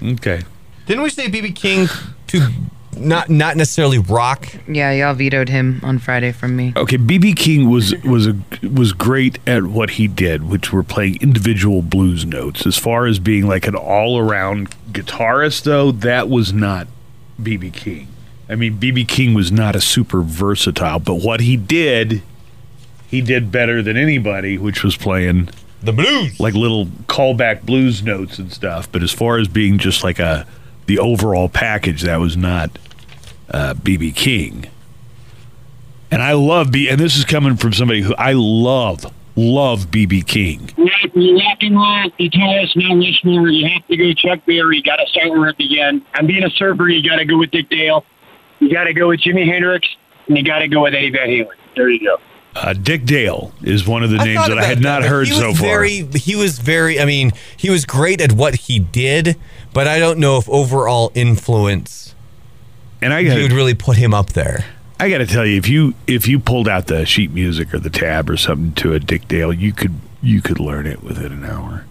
Okay. 0.00 0.42
Didn't 0.86 1.02
we 1.02 1.10
say 1.10 1.26
BB 1.26 1.56
King 1.56 1.88
to 2.28 2.48
not 2.96 3.28
not 3.30 3.56
necessarily 3.56 3.98
rock? 3.98 4.48
Yeah, 4.66 4.90
y'all 4.92 5.14
vetoed 5.14 5.48
him 5.48 5.80
on 5.82 5.98
Friday 5.98 6.32
from 6.32 6.56
me. 6.56 6.72
Okay, 6.76 6.98
BB 6.98 7.36
King 7.36 7.70
was 7.70 7.94
was 8.04 8.26
a 8.26 8.36
was 8.66 8.92
great 8.92 9.38
at 9.46 9.64
what 9.64 9.90
he 9.90 10.08
did, 10.08 10.48
which 10.48 10.72
were 10.72 10.82
playing 10.82 11.16
individual 11.20 11.82
blues 11.82 12.24
notes. 12.26 12.66
As 12.66 12.76
far 12.76 13.06
as 13.06 13.18
being 13.18 13.46
like 13.46 13.66
an 13.66 13.74
all 13.76 14.18
around 14.18 14.70
guitarist, 14.92 15.62
though, 15.62 15.92
that 15.92 16.28
was 16.28 16.52
not 16.52 16.88
BB 17.40 17.72
King. 17.72 18.08
I 18.48 18.56
mean, 18.56 18.78
BB 18.78 19.06
King 19.06 19.34
was 19.34 19.52
not 19.52 19.76
a 19.76 19.80
super 19.80 20.22
versatile, 20.22 20.98
but 20.98 21.14
what 21.16 21.40
he 21.40 21.56
did, 21.56 22.20
he 23.08 23.20
did 23.20 23.52
better 23.52 23.80
than 23.82 23.96
anybody, 23.96 24.58
which 24.58 24.82
was 24.82 24.96
playing 24.96 25.50
The 25.82 25.92
blues. 25.92 26.40
like 26.40 26.54
little 26.54 26.86
callback 27.06 27.62
blues 27.62 28.02
notes 28.02 28.38
and 28.40 28.52
stuff. 28.52 28.90
But 28.90 29.04
as 29.04 29.12
far 29.12 29.38
as 29.38 29.46
being 29.46 29.78
just 29.78 30.02
like 30.02 30.18
a 30.18 30.46
the 30.90 30.98
overall 30.98 31.48
package, 31.48 32.02
that 32.02 32.18
was 32.18 32.36
not 32.36 32.76
uh, 33.48 33.74
BB 33.74 34.12
King. 34.16 34.68
And 36.10 36.20
I 36.20 36.32
love 36.32 36.72
B, 36.72 36.88
and 36.88 36.98
this 36.98 37.16
is 37.16 37.24
coming 37.24 37.54
from 37.56 37.72
somebody 37.72 38.00
who 38.00 38.12
I 38.16 38.32
love, 38.32 39.06
love 39.36 39.86
BB 39.92 40.26
King. 40.26 40.68
Rock, 40.76 41.14
rock 41.14 41.58
and 41.60 41.76
roll, 41.76 42.10
guitarist, 42.18 42.74
Mount 42.74 42.98
Rushmore, 43.04 43.48
you 43.50 43.68
have 43.68 43.86
to 43.86 43.96
go 43.96 44.12
Chuck 44.14 44.44
Berry. 44.46 44.78
You 44.78 44.82
got 44.82 44.96
to 44.96 45.06
start 45.06 45.30
where 45.30 45.50
it 45.50 45.58
began. 45.58 46.04
And 46.14 46.26
being 46.26 46.42
a 46.42 46.50
surfer, 46.50 46.88
you 46.88 47.08
got 47.08 47.18
to 47.18 47.24
go 47.24 47.38
with 47.38 47.52
Dick 47.52 47.68
Dale. 47.68 48.04
You 48.58 48.68
got 48.72 48.84
to 48.84 48.92
go 48.92 49.06
with 49.10 49.20
Jimi 49.20 49.46
Hendrix, 49.46 49.86
and 50.26 50.36
you 50.36 50.42
got 50.42 50.58
to 50.58 50.66
go 50.66 50.82
with 50.82 50.94
Eddie 50.94 51.10
Van 51.10 51.28
Halen. 51.28 51.54
There 51.76 51.88
you 51.88 52.00
go. 52.04 52.16
Uh, 52.56 52.72
Dick 52.72 53.04
Dale 53.04 53.52
is 53.62 53.86
one 53.86 54.02
of 54.02 54.10
the 54.10 54.16
names 54.16 54.40
thought 54.40 54.48
that 54.48 54.58
I 54.58 54.62
about 54.62 54.68
had 54.68 54.82
not 54.82 55.04
heard 55.04 55.28
he 55.28 55.32
was 55.32 55.40
so 55.40 55.54
far. 55.54 55.68
very, 55.68 56.02
He 56.16 56.34
was 56.34 56.58
very. 56.58 56.98
I 57.00 57.04
mean, 57.04 57.30
he 57.56 57.70
was 57.70 57.84
great 57.84 58.20
at 58.20 58.32
what 58.32 58.56
he 58.56 58.80
did, 58.80 59.36
but 59.72 59.86
I 59.86 59.98
don't 59.98 60.18
know 60.18 60.38
if 60.38 60.48
overall 60.48 61.12
influence 61.14 62.00
and 63.02 63.12
I 63.12 63.20
you 63.20 63.42
would 63.42 63.52
really 63.52 63.74
put 63.74 63.96
him 63.96 64.12
up 64.12 64.30
there. 64.30 64.64
I 64.98 65.08
got 65.08 65.18
to 65.18 65.26
tell 65.26 65.46
you, 65.46 65.56
if 65.56 65.68
you 65.68 65.94
if 66.06 66.28
you 66.28 66.38
pulled 66.38 66.68
out 66.68 66.86
the 66.86 67.06
sheet 67.06 67.30
music 67.30 67.72
or 67.72 67.78
the 67.78 67.90
tab 67.90 68.28
or 68.28 68.36
something 68.36 68.72
to 68.74 68.92
a 68.92 69.00
Dick 69.00 69.28
Dale, 69.28 69.52
you 69.52 69.72
could 69.72 69.94
you 70.22 70.42
could 70.42 70.60
learn 70.60 70.86
it 70.86 71.02
within 71.02 71.32
an 71.32 71.44
hour. 71.44 71.86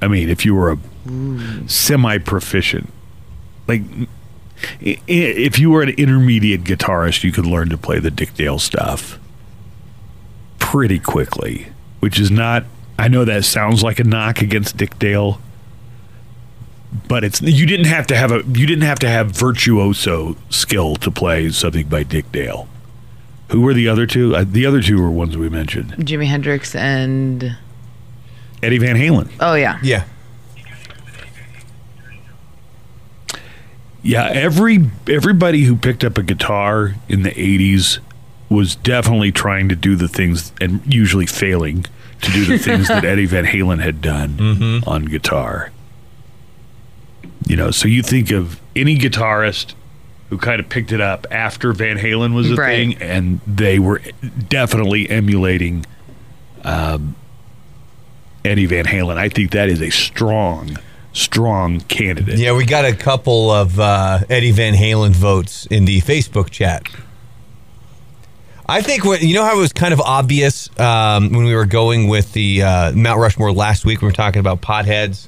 I 0.00 0.08
mean, 0.08 0.28
if 0.28 0.44
you 0.44 0.54
were 0.54 0.72
a 0.72 1.68
semi 1.68 2.18
proficient, 2.18 2.90
like 3.68 3.82
if 4.80 5.58
you 5.58 5.70
were 5.70 5.82
an 5.82 5.90
intermediate 5.90 6.64
guitarist, 6.64 7.22
you 7.24 7.32
could 7.32 7.46
learn 7.46 7.68
to 7.68 7.76
play 7.76 7.98
the 7.98 8.10
Dick 8.10 8.34
Dale 8.34 8.58
stuff 8.58 9.18
pretty 10.58 10.98
quickly. 10.98 11.66
Which 12.00 12.18
is 12.18 12.30
not. 12.30 12.64
I 12.98 13.08
know 13.08 13.24
that 13.24 13.44
sounds 13.44 13.82
like 13.82 14.00
a 14.00 14.04
knock 14.04 14.42
against 14.42 14.76
Dick 14.76 14.98
Dale, 14.98 15.40
but 17.08 17.24
it's 17.24 17.40
you 17.40 17.66
didn't 17.66 17.86
have 17.86 18.06
to 18.08 18.16
have 18.16 18.30
a 18.32 18.42
you 18.46 18.66
didn't 18.66 18.82
have 18.82 18.98
to 19.00 19.08
have 19.08 19.30
virtuoso 19.30 20.36
skill 20.50 20.96
to 20.96 21.10
play 21.10 21.48
something 21.50 21.88
by 21.88 22.02
Dick 22.02 22.30
Dale. 22.32 22.68
Who 23.50 23.60
were 23.62 23.74
the 23.74 23.88
other 23.88 24.06
two? 24.06 24.34
Uh, 24.34 24.44
the 24.46 24.64
other 24.66 24.80
two 24.82 25.00
were 25.00 25.10
ones 25.10 25.36
we 25.36 25.48
mentioned. 25.48 25.92
Jimi 25.98 26.26
Hendrix 26.26 26.74
and 26.74 27.56
Eddie 28.62 28.78
Van 28.78 28.96
Halen. 28.96 29.30
oh 29.40 29.54
yeah, 29.54 29.78
Yeah. 29.82 30.04
Yeah, 34.04 34.26
every 34.32 34.90
everybody 35.08 35.62
who 35.62 35.76
picked 35.76 36.02
up 36.02 36.18
a 36.18 36.22
guitar 36.24 36.96
in 37.08 37.22
the 37.22 37.30
'80s 37.30 37.98
was 38.48 38.74
definitely 38.74 39.30
trying 39.30 39.68
to 39.68 39.76
do 39.76 39.94
the 39.94 40.08
things 40.08 40.52
and 40.60 40.82
usually 40.92 41.26
failing 41.26 41.86
to 42.20 42.30
do 42.32 42.44
the 42.44 42.58
things 42.58 42.88
that 42.88 43.04
Eddie 43.04 43.26
Van 43.26 43.44
Halen 43.46 43.80
had 43.80 44.00
done 44.02 44.82
on 44.86 45.04
guitar. 45.04 45.70
You 47.46 47.56
know, 47.56 47.70
so 47.70 47.88
you 47.88 48.02
think 48.02 48.30
of 48.30 48.60
any 48.76 48.96
guitarist 48.96 49.74
who 50.30 50.38
kind 50.38 50.60
of 50.60 50.68
picked 50.68 50.92
it 50.92 51.00
up 51.00 51.26
after 51.30 51.72
Van 51.72 51.98
Halen 51.98 52.34
was 52.34 52.50
a 52.50 52.54
Right. 52.54 52.68
thing, 52.96 53.02
and 53.02 53.40
they 53.46 53.78
were 53.78 54.00
definitely 54.48 55.08
emulating 55.10 55.84
um, 56.64 57.14
Eddie 58.44 58.66
Van 58.66 58.84
Halen. 58.86 59.16
I 59.18 59.28
think 59.28 59.50
that 59.50 59.68
is 59.68 59.82
a 59.82 59.90
strong, 59.90 60.78
strong 61.12 61.80
candidate. 61.82 62.38
Yeah, 62.38 62.56
we 62.56 62.64
got 62.64 62.84
a 62.84 62.94
couple 62.94 63.50
of 63.50 63.78
uh, 63.78 64.20
Eddie 64.30 64.52
Van 64.52 64.74
Halen 64.74 65.10
votes 65.10 65.66
in 65.66 65.84
the 65.84 66.00
Facebook 66.00 66.50
chat. 66.50 66.82
I 68.66 68.80
think 68.80 69.04
what 69.04 69.20
you 69.22 69.34
know 69.34 69.44
how 69.44 69.56
it 69.56 69.60
was 69.60 69.72
kind 69.72 69.92
of 69.92 70.00
obvious 70.00 70.70
um, 70.80 71.30
when 71.32 71.44
we 71.44 71.54
were 71.54 71.66
going 71.66 72.08
with 72.08 72.32
the 72.32 72.62
uh, 72.62 72.92
Mount 72.92 73.20
Rushmore 73.20 73.52
last 73.52 73.84
week. 73.84 74.00
We 74.00 74.06
were 74.06 74.12
talking 74.12 74.40
about 74.40 74.62
potheads, 74.62 75.26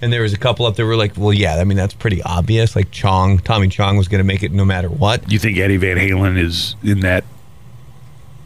and 0.00 0.12
there 0.12 0.22
was 0.22 0.32
a 0.32 0.38
couple 0.38 0.66
up 0.66 0.76
there. 0.76 0.86
Were 0.86 0.96
like, 0.96 1.16
well, 1.16 1.32
yeah, 1.32 1.56
I 1.56 1.64
mean 1.64 1.76
that's 1.76 1.94
pretty 1.94 2.22
obvious. 2.22 2.76
Like 2.76 2.90
Chong, 2.90 3.38
Tommy 3.38 3.68
Chong 3.68 3.96
was 3.96 4.08
going 4.08 4.20
to 4.20 4.24
make 4.24 4.42
it 4.42 4.52
no 4.52 4.64
matter 4.64 4.88
what. 4.88 5.30
You 5.30 5.38
think 5.38 5.58
Eddie 5.58 5.76
Van 5.76 5.96
Halen 5.96 6.38
is 6.38 6.76
in 6.82 7.00
that 7.00 7.24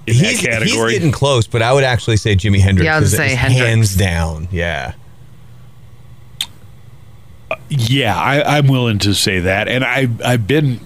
in 0.06 0.14
He's, 0.14 0.42
that 0.42 0.50
category? 0.50 0.92
he's 0.92 0.99
getting 0.99 1.12
close, 1.12 1.47
but 1.47 1.62
I 1.62 1.73
would 1.73 1.85
actually 1.85 2.16
say 2.16 2.35
Jimi 2.35 2.61
Hendrix. 2.61 2.87
Yeah, 2.87 2.97
I 2.97 3.00
was 3.00 3.14
say 3.14 3.32
is 3.32 3.38
Hendrix. 3.38 3.66
hands 3.66 3.97
down. 3.97 4.49
Yeah, 4.50 4.94
yeah, 7.68 8.18
I, 8.18 8.59
I'm 8.59 8.66
willing 8.66 8.99
to 9.00 9.14
say 9.14 9.40
that, 9.40 9.68
and 9.68 9.85
I 9.85 10.09
I've 10.25 10.47
been 10.47 10.80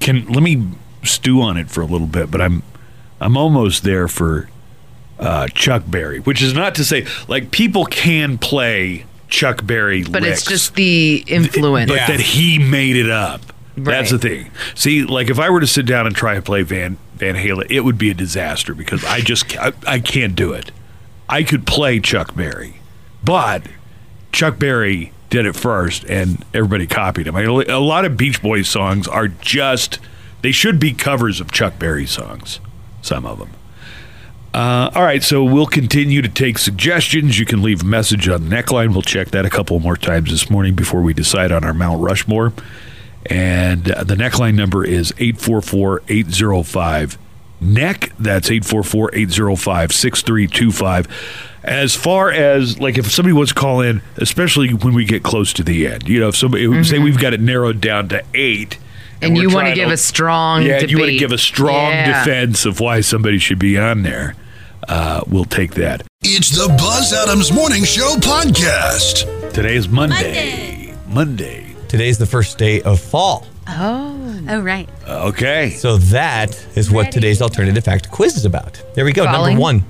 can 0.00 0.26
let 0.28 0.42
me 0.42 0.68
stew 1.02 1.40
on 1.40 1.56
it 1.56 1.70
for 1.70 1.80
a 1.80 1.86
little 1.86 2.06
bit, 2.06 2.30
but 2.30 2.40
I'm 2.40 2.62
I'm 3.20 3.36
almost 3.36 3.84
there 3.84 4.08
for 4.08 4.48
uh, 5.18 5.48
Chuck 5.48 5.84
Berry, 5.86 6.20
which 6.20 6.42
is 6.42 6.54
not 6.54 6.74
to 6.76 6.84
say 6.84 7.06
like 7.28 7.50
people 7.50 7.84
can 7.84 8.38
play 8.38 9.06
Chuck 9.34 9.66
Berry, 9.66 10.04
but 10.04 10.22
licks, 10.22 10.38
it's 10.42 10.48
just 10.48 10.74
the 10.76 11.24
influence. 11.26 11.90
but 11.90 12.06
that 12.06 12.20
he 12.20 12.58
made 12.58 12.96
it 12.96 13.10
up. 13.10 13.40
That's 13.76 14.12
the 14.12 14.18
thing. 14.18 14.52
See, 14.76 15.02
like 15.02 15.28
if 15.30 15.40
I 15.40 15.50
were 15.50 15.58
to 15.60 15.66
sit 15.66 15.84
down 15.84 16.06
and 16.06 16.14
try 16.14 16.36
to 16.36 16.42
play 16.42 16.62
Van 16.62 16.96
Van 17.16 17.34
Halen, 17.34 17.66
it 17.70 17.80
would 17.80 17.98
be 17.98 18.10
a 18.10 18.14
disaster 18.14 18.74
because 18.74 19.04
I 19.04 19.20
just 19.20 19.58
I, 19.58 19.72
I 19.86 19.98
can't 19.98 20.36
do 20.36 20.52
it. 20.52 20.70
I 21.28 21.42
could 21.42 21.66
play 21.66 21.98
Chuck 21.98 22.36
Berry, 22.36 22.76
but 23.24 23.66
Chuck 24.30 24.58
Berry 24.60 25.12
did 25.30 25.46
it 25.46 25.56
first, 25.56 26.04
and 26.04 26.44
everybody 26.54 26.86
copied 26.86 27.26
him. 27.26 27.34
I, 27.34 27.42
a 27.42 27.80
lot 27.80 28.04
of 28.04 28.16
Beach 28.16 28.40
Boys 28.40 28.68
songs 28.68 29.08
are 29.08 29.26
just 29.26 29.98
they 30.42 30.52
should 30.52 30.78
be 30.78 30.92
covers 30.92 31.40
of 31.40 31.50
Chuck 31.50 31.76
Berry 31.78 32.06
songs. 32.06 32.60
Some 33.02 33.26
of 33.26 33.40
them. 33.40 33.50
Uh, 34.54 34.88
all 34.94 35.02
right, 35.02 35.24
so 35.24 35.42
we'll 35.42 35.66
continue 35.66 36.22
to 36.22 36.28
take 36.28 36.58
suggestions. 36.58 37.40
You 37.40 37.44
can 37.44 37.60
leave 37.60 37.82
a 37.82 37.84
message 37.84 38.28
on 38.28 38.48
the 38.48 38.54
neckline. 38.56 38.92
We'll 38.92 39.02
check 39.02 39.28
that 39.32 39.44
a 39.44 39.50
couple 39.50 39.80
more 39.80 39.96
times 39.96 40.30
this 40.30 40.48
morning 40.48 40.74
before 40.76 41.02
we 41.02 41.12
decide 41.12 41.50
on 41.50 41.64
our 41.64 41.74
Mount 41.74 42.00
Rushmore. 42.00 42.52
And 43.26 43.90
uh, 43.90 44.04
the 44.04 44.14
neckline 44.14 44.54
number 44.54 44.84
is 44.84 45.12
844 45.18 46.02
805 46.08 47.18
NECK. 47.60 48.12
That's 48.16 48.48
844 48.48 49.10
805 49.14 49.92
6325. 49.92 51.08
As 51.64 51.96
far 51.96 52.30
as, 52.30 52.78
like, 52.78 52.96
if 52.96 53.10
somebody 53.10 53.32
wants 53.32 53.52
to 53.52 53.58
call 53.58 53.80
in, 53.80 54.02
especially 54.18 54.72
when 54.72 54.94
we 54.94 55.04
get 55.04 55.24
close 55.24 55.52
to 55.54 55.64
the 55.64 55.88
end, 55.88 56.08
you 56.08 56.20
know, 56.20 56.28
if 56.28 56.36
somebody, 56.36 56.84
say 56.84 57.00
we've 57.00 57.18
got 57.18 57.32
it 57.32 57.40
narrowed 57.40 57.80
down 57.80 58.08
to 58.10 58.22
eight. 58.34 58.78
and 59.20 59.34
we're 59.34 59.42
you 59.42 59.50
want 59.50 59.66
to 59.66 59.74
give 59.74 59.90
a 59.90 59.96
strong 59.96 60.62
yeah, 60.62 60.74
debate. 60.78 60.90
you 60.90 60.98
want 60.98 61.10
to 61.10 61.18
give 61.18 61.32
a 61.32 61.38
strong 61.38 61.90
Yeah. 61.90 62.22
defense 62.22 62.66
of 62.66 62.78
why 62.78 63.00
somebody 63.00 63.38
should 63.38 63.58
be 63.58 63.76
on 63.78 64.02
there. 64.02 64.34
Uh, 64.88 65.22
we'll 65.28 65.44
take 65.44 65.74
that. 65.74 66.02
It's 66.22 66.50
the 66.50 66.68
Buzz 66.78 67.12
Adams 67.12 67.52
Morning 67.52 67.84
Show 67.84 68.14
podcast. 68.16 69.52
Today 69.52 69.76
is 69.76 69.88
Monday. 69.88 70.94
Monday. 71.08 71.74
today's 71.88 72.18
the 72.18 72.26
first 72.26 72.58
day 72.58 72.82
of 72.82 73.00
fall. 73.00 73.46
Oh, 73.68 74.10
Oh, 74.46 74.60
right. 74.60 74.88
Okay. 75.08 75.70
So 75.70 75.96
that 75.96 76.50
is 76.76 76.90
what 76.90 77.10
today's 77.12 77.40
alternative 77.40 77.82
fact 77.84 78.10
quiz 78.10 78.36
is 78.36 78.44
about. 78.44 78.82
There 78.94 79.04
we 79.06 79.12
go. 79.12 79.24
Falling? 79.24 79.54
Number 79.54 79.60
one. 79.62 79.84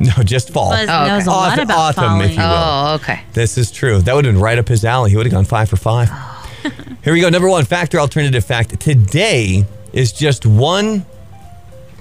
No, 0.00 0.12
just 0.24 0.50
fall. 0.50 0.70
Buzz 0.70 0.88
Oh, 0.88 1.06
knows 1.06 1.22
okay. 1.22 1.30
a 1.30 1.30
lot 1.30 1.52
Autumn- 1.52 1.64
about 1.64 1.78
autumn, 1.78 2.04
falling. 2.04 2.30
if 2.30 2.36
you 2.36 2.42
will. 2.42 2.48
Oh, 2.52 2.94
okay. 3.00 3.20
This 3.32 3.56
is 3.56 3.70
true. 3.70 4.00
That 4.02 4.14
would 4.14 4.24
have 4.24 4.34
been 4.34 4.42
right 4.42 4.58
up 4.58 4.66
his 4.68 4.84
alley. 4.84 5.10
He 5.10 5.16
would 5.16 5.26
have 5.26 5.32
gone 5.32 5.44
five 5.44 5.68
for 5.68 5.76
five. 5.76 6.10
Here 7.04 7.12
we 7.12 7.20
go. 7.20 7.28
Number 7.28 7.48
one 7.48 7.64
factor 7.64 8.00
alternative 8.00 8.44
fact. 8.44 8.78
Today 8.80 9.64
is 9.92 10.10
just 10.12 10.44
one 10.46 11.06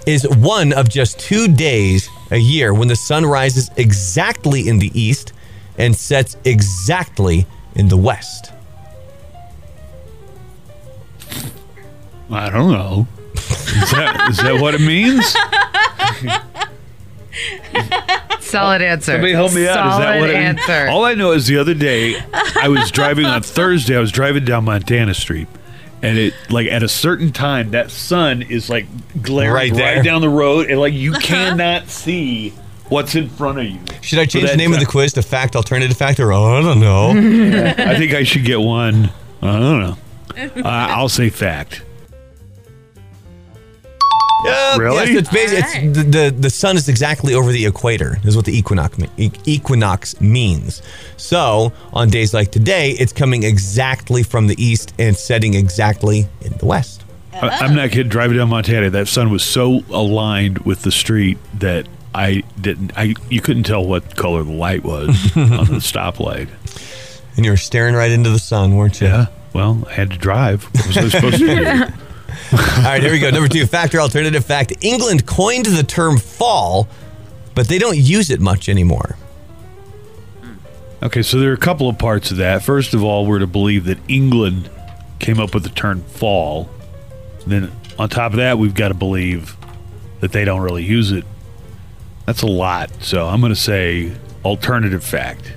is 0.05 0.27
one 0.37 0.73
of 0.73 0.89
just 0.89 1.19
two 1.19 1.47
days 1.47 2.09
a 2.31 2.37
year 2.37 2.73
when 2.73 2.87
the 2.87 2.95
sun 2.95 3.25
rises 3.25 3.69
exactly 3.77 4.67
in 4.67 4.79
the 4.79 4.91
east 4.99 5.33
and 5.77 5.95
sets 5.95 6.37
exactly 6.45 7.45
in 7.75 7.87
the 7.87 7.97
west? 7.97 8.51
I 12.29 12.49
don't 12.49 12.71
know. 12.71 13.07
Is 13.35 13.91
that, 13.91 14.27
is 14.31 14.37
that 14.37 14.59
what 14.59 14.73
it 14.73 14.81
means? 14.81 15.35
Solid 18.39 18.81
answer. 18.81 19.11
Somebody 19.13 19.33
help 19.33 19.53
me 19.53 19.67
out. 19.67 19.91
is 19.91 19.97
that 19.97 20.05
Solid 20.05 20.19
what 20.21 20.29
it 20.29 20.33
means? 20.33 20.59
answer. 20.59 20.87
All 20.89 21.03
I 21.03 21.13
know 21.13 21.31
is 21.33 21.45
the 21.47 21.57
other 21.57 21.73
day 21.73 22.15
I 22.61 22.67
was 22.69 22.89
driving 22.91 23.25
on 23.25 23.41
Thursday. 23.43 23.95
I 23.97 23.99
was 23.99 24.11
driving 24.11 24.45
down 24.45 24.63
Montana 24.65 25.13
Street, 25.13 25.47
and 26.05 26.17
it 26.17 26.33
like 26.49 26.67
at 26.67 26.83
a 26.83 26.87
certain 26.87 27.31
time 27.31 27.71
that 27.71 27.91
sun 27.91 28.41
is 28.41 28.69
like 28.69 28.85
glaring 29.21 29.73
Right 29.73 29.95
right, 29.95 30.03
down 30.03 30.21
the 30.21 30.29
road, 30.29 30.69
and 30.69 30.79
like 30.79 30.93
you 30.93 31.13
cannot 31.13 31.89
see 31.89 32.49
what's 32.89 33.15
in 33.15 33.29
front 33.29 33.59
of 33.59 33.65
you. 33.65 33.79
Should 34.01 34.19
I 34.19 34.25
change 34.25 34.45
that- 34.45 34.51
the 34.51 34.57
name 34.57 34.73
of 34.73 34.79
the 34.79 34.85
quiz 34.85 35.13
to 35.13 35.21
fact, 35.21 35.55
alternative 35.55 35.97
fact, 35.97 36.19
or 36.19 36.31
I 36.31 36.61
don't 36.61 36.79
know? 36.79 37.09
I 37.77 37.97
think 37.97 38.13
I 38.13 38.23
should 38.23 38.45
get 38.45 38.59
one. 38.59 39.09
I 39.41 39.59
don't 39.59 39.79
know. 39.79 39.97
Uh, 40.37 40.61
I'll 40.65 41.07
say 41.07 41.29
fact. 41.29 41.81
Uh, 44.47 44.77
Really? 44.79 45.13
Yes, 45.13 45.19
it's 45.19 45.29
basi- 45.29 45.83
it's 45.83 45.97
the, 45.97 46.03
the 46.03 46.35
the 46.37 46.49
sun 46.49 46.75
is 46.77 46.89
exactly 46.89 47.33
over 47.33 47.51
the 47.51 47.65
equator. 47.65 48.17
Is 48.23 48.35
what 48.35 48.45
the 48.45 48.57
equinox 48.57 48.97
equinox 49.45 50.19
means. 50.21 50.81
So 51.17 51.73
on 51.93 52.09
days 52.09 52.33
like 52.33 52.51
today, 52.51 52.91
it's 52.91 53.13
coming 53.13 53.43
exactly 53.43 54.23
from 54.23 54.47
the 54.47 54.61
east 54.63 54.93
and 54.99 55.15
setting 55.15 55.53
exactly 55.53 56.27
in 56.41 56.53
the 56.57 56.65
west. 56.65 57.03
I, 57.33 57.49
I'm 57.49 57.75
not 57.75 57.89
kidding. 57.91 58.09
Driving 58.09 58.37
down 58.37 58.49
Montana, 58.49 58.89
that 58.91 59.07
sun 59.07 59.29
was 59.29 59.43
so 59.43 59.81
aligned 59.89 60.59
with 60.59 60.81
the 60.83 60.91
street 60.91 61.37
that 61.59 61.87
I 62.13 62.43
didn't. 62.59 62.91
I 62.97 63.13
you 63.29 63.41
couldn't 63.41 63.63
tell 63.63 63.85
what 63.85 64.15
color 64.15 64.43
the 64.43 64.51
light 64.53 64.83
was 64.83 65.09
on 65.35 65.49
the 65.67 65.81
stoplight. 65.81 66.47
And 67.35 67.43
you 67.45 67.51
were 67.51 67.57
staring 67.57 67.95
right 67.95 68.11
into 68.11 68.29
the 68.29 68.39
sun, 68.39 68.75
weren't 68.77 69.01
you? 69.01 69.07
Yeah. 69.07 69.25
Well, 69.53 69.83
I 69.89 69.93
had 69.93 70.11
to 70.11 70.17
drive. 70.17 70.63
What 70.63 70.87
was 70.87 70.97
I 70.97 71.09
supposed 71.09 71.39
to 71.39 71.47
do? 71.47 71.93
All 72.51 72.83
right, 72.83 73.01
here 73.01 73.11
we 73.11 73.19
go. 73.19 73.29
Number 73.29 73.47
two, 73.47 73.65
fact 73.65 73.95
or 73.95 73.99
alternative 73.99 74.45
fact. 74.45 74.73
England 74.81 75.25
coined 75.25 75.65
the 75.65 75.83
term 75.83 76.17
fall, 76.17 76.87
but 77.55 77.67
they 77.67 77.77
don't 77.77 77.97
use 77.97 78.29
it 78.29 78.39
much 78.39 78.69
anymore. 78.69 79.17
Okay, 81.01 81.21
so 81.21 81.39
there 81.39 81.51
are 81.51 81.53
a 81.53 81.57
couple 81.57 81.89
of 81.89 81.97
parts 81.97 82.31
of 82.31 82.37
that. 82.37 82.63
First 82.63 82.93
of 82.93 83.03
all, 83.03 83.25
we're 83.25 83.39
to 83.39 83.47
believe 83.47 83.85
that 83.85 83.97
England 84.07 84.69
came 85.19 85.39
up 85.39 85.53
with 85.53 85.63
the 85.63 85.69
term 85.69 86.01
fall. 86.01 86.69
Then 87.45 87.71
on 87.97 88.09
top 88.09 88.31
of 88.31 88.37
that, 88.37 88.57
we've 88.57 88.73
got 88.73 88.89
to 88.89 88.93
believe 88.93 89.55
that 90.19 90.31
they 90.31 90.45
don't 90.45 90.61
really 90.61 90.83
use 90.83 91.11
it. 91.11 91.25
That's 92.25 92.41
a 92.41 92.47
lot. 92.47 92.91
So 93.01 93.27
I'm 93.27 93.39
going 93.39 93.53
to 93.53 93.59
say 93.59 94.13
alternative 94.43 95.03
fact. 95.03 95.53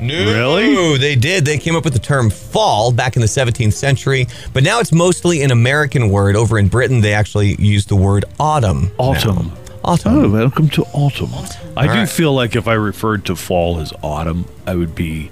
No, 0.00 0.32
Really? 0.32 0.98
they 0.98 1.14
did. 1.14 1.44
They 1.44 1.58
came 1.58 1.76
up 1.76 1.84
with 1.84 1.92
the 1.92 1.98
term 1.98 2.30
fall 2.30 2.92
back 2.92 3.16
in 3.16 3.22
the 3.22 3.28
17th 3.28 3.72
century, 3.72 4.26
but 4.52 4.62
now 4.62 4.80
it's 4.80 4.92
mostly 4.92 5.42
an 5.42 5.50
American 5.50 6.10
word. 6.10 6.36
Over 6.36 6.58
in 6.58 6.68
Britain, 6.68 7.00
they 7.00 7.14
actually 7.14 7.54
use 7.56 7.86
the 7.86 7.96
word 7.96 8.24
autumn. 8.40 8.90
now. 8.98 9.04
Autumn. 9.04 9.52
Autumn. 9.84 10.14
Oh, 10.24 10.30
welcome 10.30 10.68
to 10.70 10.82
autumn. 10.92 11.30
I 11.76 11.86
do 11.86 11.92
right. 11.92 12.08
feel 12.08 12.32
like 12.34 12.56
if 12.56 12.66
I 12.66 12.74
referred 12.74 13.26
to 13.26 13.36
fall 13.36 13.78
as 13.80 13.92
autumn, 14.02 14.46
I 14.66 14.74
would 14.74 14.94
be 14.94 15.30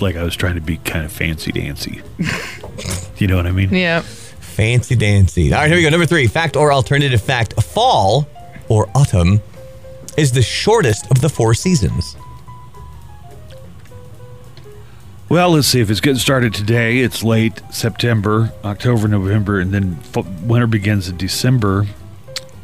like 0.00 0.14
I 0.16 0.22
was 0.22 0.36
trying 0.36 0.54
to 0.54 0.60
be 0.60 0.76
kind 0.78 1.04
of 1.04 1.12
fancy 1.12 1.50
dancy. 1.50 2.00
you 3.18 3.26
know 3.26 3.36
what 3.36 3.46
I 3.46 3.50
mean? 3.52 3.70
Yeah. 3.74 4.02
Fancy 4.02 4.94
dancy. 4.96 5.52
All 5.52 5.60
right, 5.60 5.66
here 5.68 5.76
we 5.76 5.82
go. 5.82 5.90
Number 5.90 6.06
three, 6.06 6.26
fact 6.28 6.56
or 6.56 6.72
alternative 6.72 7.20
fact. 7.20 7.60
Fall 7.62 8.28
or 8.68 8.88
autumn 8.94 9.40
is 10.16 10.32
the 10.32 10.42
shortest 10.42 11.10
of 11.10 11.20
the 11.20 11.28
four 11.28 11.54
seasons. 11.54 12.16
Well, 15.28 15.50
let's 15.50 15.68
see. 15.68 15.80
If 15.80 15.90
it's 15.90 16.00
getting 16.00 16.18
started 16.18 16.54
today, 16.54 17.00
it's 17.00 17.22
late 17.22 17.60
September, 17.70 18.50
October, 18.64 19.08
November, 19.08 19.60
and 19.60 19.74
then 19.74 19.98
winter 20.42 20.66
begins 20.66 21.06
in 21.06 21.18
December. 21.18 21.86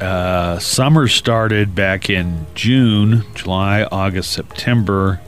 Uh, 0.01 0.59
summer 0.59 1.07
started 1.07 1.75
back 1.75 2.09
in 2.09 2.47
June, 2.55 3.25
July, 3.35 3.83
August, 3.93 4.33
September. 4.33 5.21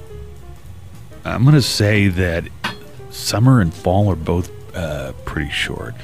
I'm 1.27 1.43
going 1.43 1.55
to 1.55 1.63
say 1.63 2.09
that 2.09 2.49
summer 3.11 3.61
and 3.61 3.73
fall 3.73 4.11
are 4.11 4.17
both 4.17 4.51
uh, 4.75 5.13
pretty 5.27 5.51
short. 5.51 5.95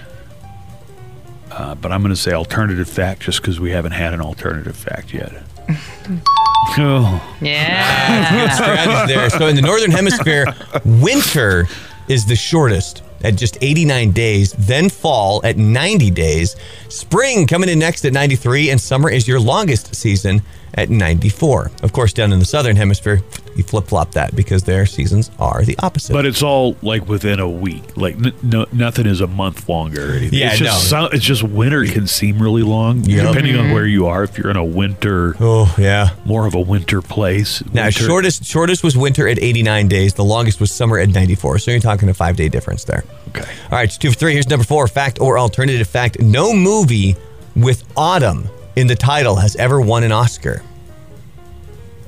Uh, 1.51 1.75
but 1.75 1.93
I'm 1.93 2.03
going 2.03 2.15
to 2.15 2.21
say 2.21 2.33
alternative 2.33 2.91
fact 2.91 3.23
just 3.23 3.41
because 3.41 3.59
we 3.59 3.71
haven't 3.71 3.93
had 3.93 4.13
an 4.13 4.21
alternative 4.21 4.77
fact 4.77 5.15
yet. 5.15 5.43
Oh, 5.69 7.37
Yeah. 7.41 8.51
Strategy 8.55 9.15
there. 9.15 9.31
So 9.31 9.47
in 9.47 9.57
the 9.57 9.63
northern 9.63 9.91
hemisphere, 9.91 10.47
winter 10.85 11.67
is 12.09 12.27
the 12.27 12.37
shortest 12.37 13.03
at 13.25 13.37
just 13.37 13.57
89 13.61 14.11
days, 14.13 14.53
then 14.53 14.89
fall 14.89 15.41
at 15.45 15.57
90 15.57 16.11
days, 16.11 16.57
spring 16.89 17.47
coming 17.47 17.69
in 17.69 17.79
next 17.79 18.05
at 18.05 18.13
93, 18.13 18.71
and 18.71 18.81
summer 18.81 19.09
is 19.09 19.29
your 19.29 19.39
longest 19.39 19.95
season 19.95 20.43
at 20.75 20.91
94. 20.91 21.71
Of 21.83 21.93
course, 21.93 22.13
down 22.13 22.33
in 22.33 22.39
the 22.39 22.45
southern 22.45 22.77
hemisphere, 22.77 23.23
you 23.55 23.63
flip 23.63 23.87
flop 23.87 24.13
that 24.13 24.35
because 24.35 24.63
their 24.63 24.87
seasons 24.87 25.31
are 25.39 25.65
the 25.65 25.79
opposite. 25.81 26.13
But 26.13 26.25
it's 26.25 26.43
all 26.43 26.77
like 26.83 27.07
within 27.07 27.41
a 27.41 27.49
week. 27.49 27.97
Like 27.97 28.15
n- 28.17 28.35
no, 28.43 28.67
nothing 28.73 29.07
is 29.07 29.21
a 29.21 29.27
month 29.27 29.69
longer. 29.69 30.13
Or 30.13 30.15
anything. 30.15 30.39
Yeah, 30.39 30.51
it's 30.51 30.59
just 30.59 30.93
no. 30.93 31.07
so- 31.09 31.11
it's 31.13 31.25
just 31.25 31.43
winter 31.43 31.85
can 31.85 32.07
seem 32.07 32.41
really 32.41 32.63
long 32.63 33.05
Yep. 33.05 33.29
depending 33.29 33.57
on 33.57 33.65
mm-hmm. 33.65 33.75
where 33.75 33.87
you 33.87 34.07
are. 34.07 34.25
If 34.25 34.39
you're 34.39 34.51
in 34.51 34.57
a 34.57 34.65
winter, 34.65 35.37
oh 35.41 35.75
yeah. 35.79 36.11
more 36.25 36.47
of 36.47 36.55
a 36.55 36.61
winter 36.61 37.03
place. 37.03 37.63
Now, 37.73 37.85
winter- 37.85 38.05
shortest 38.05 38.45
shortest 38.45 38.83
was 38.83 38.97
winter 38.97 39.29
at 39.29 39.39
89 39.39 39.89
days. 39.89 40.15
The 40.15 40.25
longest 40.25 40.61
was 40.61 40.73
summer 40.73 40.99
at 40.99 41.09
94. 41.11 41.59
So 41.59 41.71
you're 41.71 41.81
talking 41.81 42.09
a 42.09 42.15
five 42.15 42.37
day 42.37 42.49
difference 42.49 42.85
there. 42.85 43.05
Okay. 43.29 43.51
All 43.65 43.79
right, 43.79 43.85
it's 43.85 43.99
two 43.99 44.11
for 44.11 44.17
three. 44.17 44.33
Here's 44.33 44.49
number 44.49 44.65
four 44.65 44.89
fact 44.89 45.21
or 45.21 45.39
alternative 45.39 45.89
fact. 45.89 46.21
No 46.21 46.53
movie 46.53 47.17
with 47.55 47.85
autumn 47.97 48.49
in 48.77 48.87
the 48.87 48.97
title 48.97 49.37
has 49.37 49.57
ever 49.57 49.81
won 49.81 50.03
an 50.03 50.13
Oscar. 50.13 50.63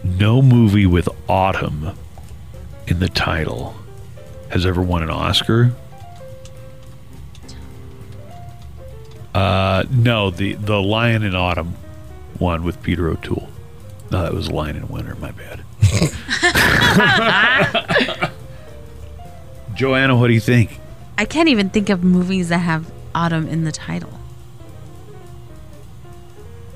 No 0.03 0.43
movie 0.43 0.87
with 0.87 1.09
autumn 1.29 1.97
in 2.87 2.99
the 2.99 3.09
title 3.09 3.75
has 4.51 4.67
ever 4.67 4.83
won 4.83 5.03
an 5.03 5.11
Oscar. 5.11 5.73
Uh, 9.35 9.85
no, 9.91 10.31
the 10.31 10.55
the 10.55 10.81
Lion 10.81 11.25
in 11.25 11.35
Autumn 11.35 11.75
won 12.39 12.63
with 12.63 12.81
Peter 12.83 13.09
O'Toole. 13.09 13.49
No, 14.11 14.23
that 14.23 14.33
was 14.33 14.51
Lion 14.51 14.77
in 14.77 14.89
Winter. 14.89 15.17
My 15.17 15.33
bad. 15.33 15.65
Joanna, 19.75 20.17
what 20.17 20.29
do 20.29 20.35
you 20.35 20.41
think? 20.41 20.79
I 21.19 21.25
can't 21.25 21.49
even 21.49 21.71
think 21.71 21.91
of 21.91 22.05
movies 22.05 22.49
that 22.51 22.59
have 22.59 22.91
autumn 23.15 23.49
in 23.49 23.65
the 23.65 23.73
title. 23.73 24.13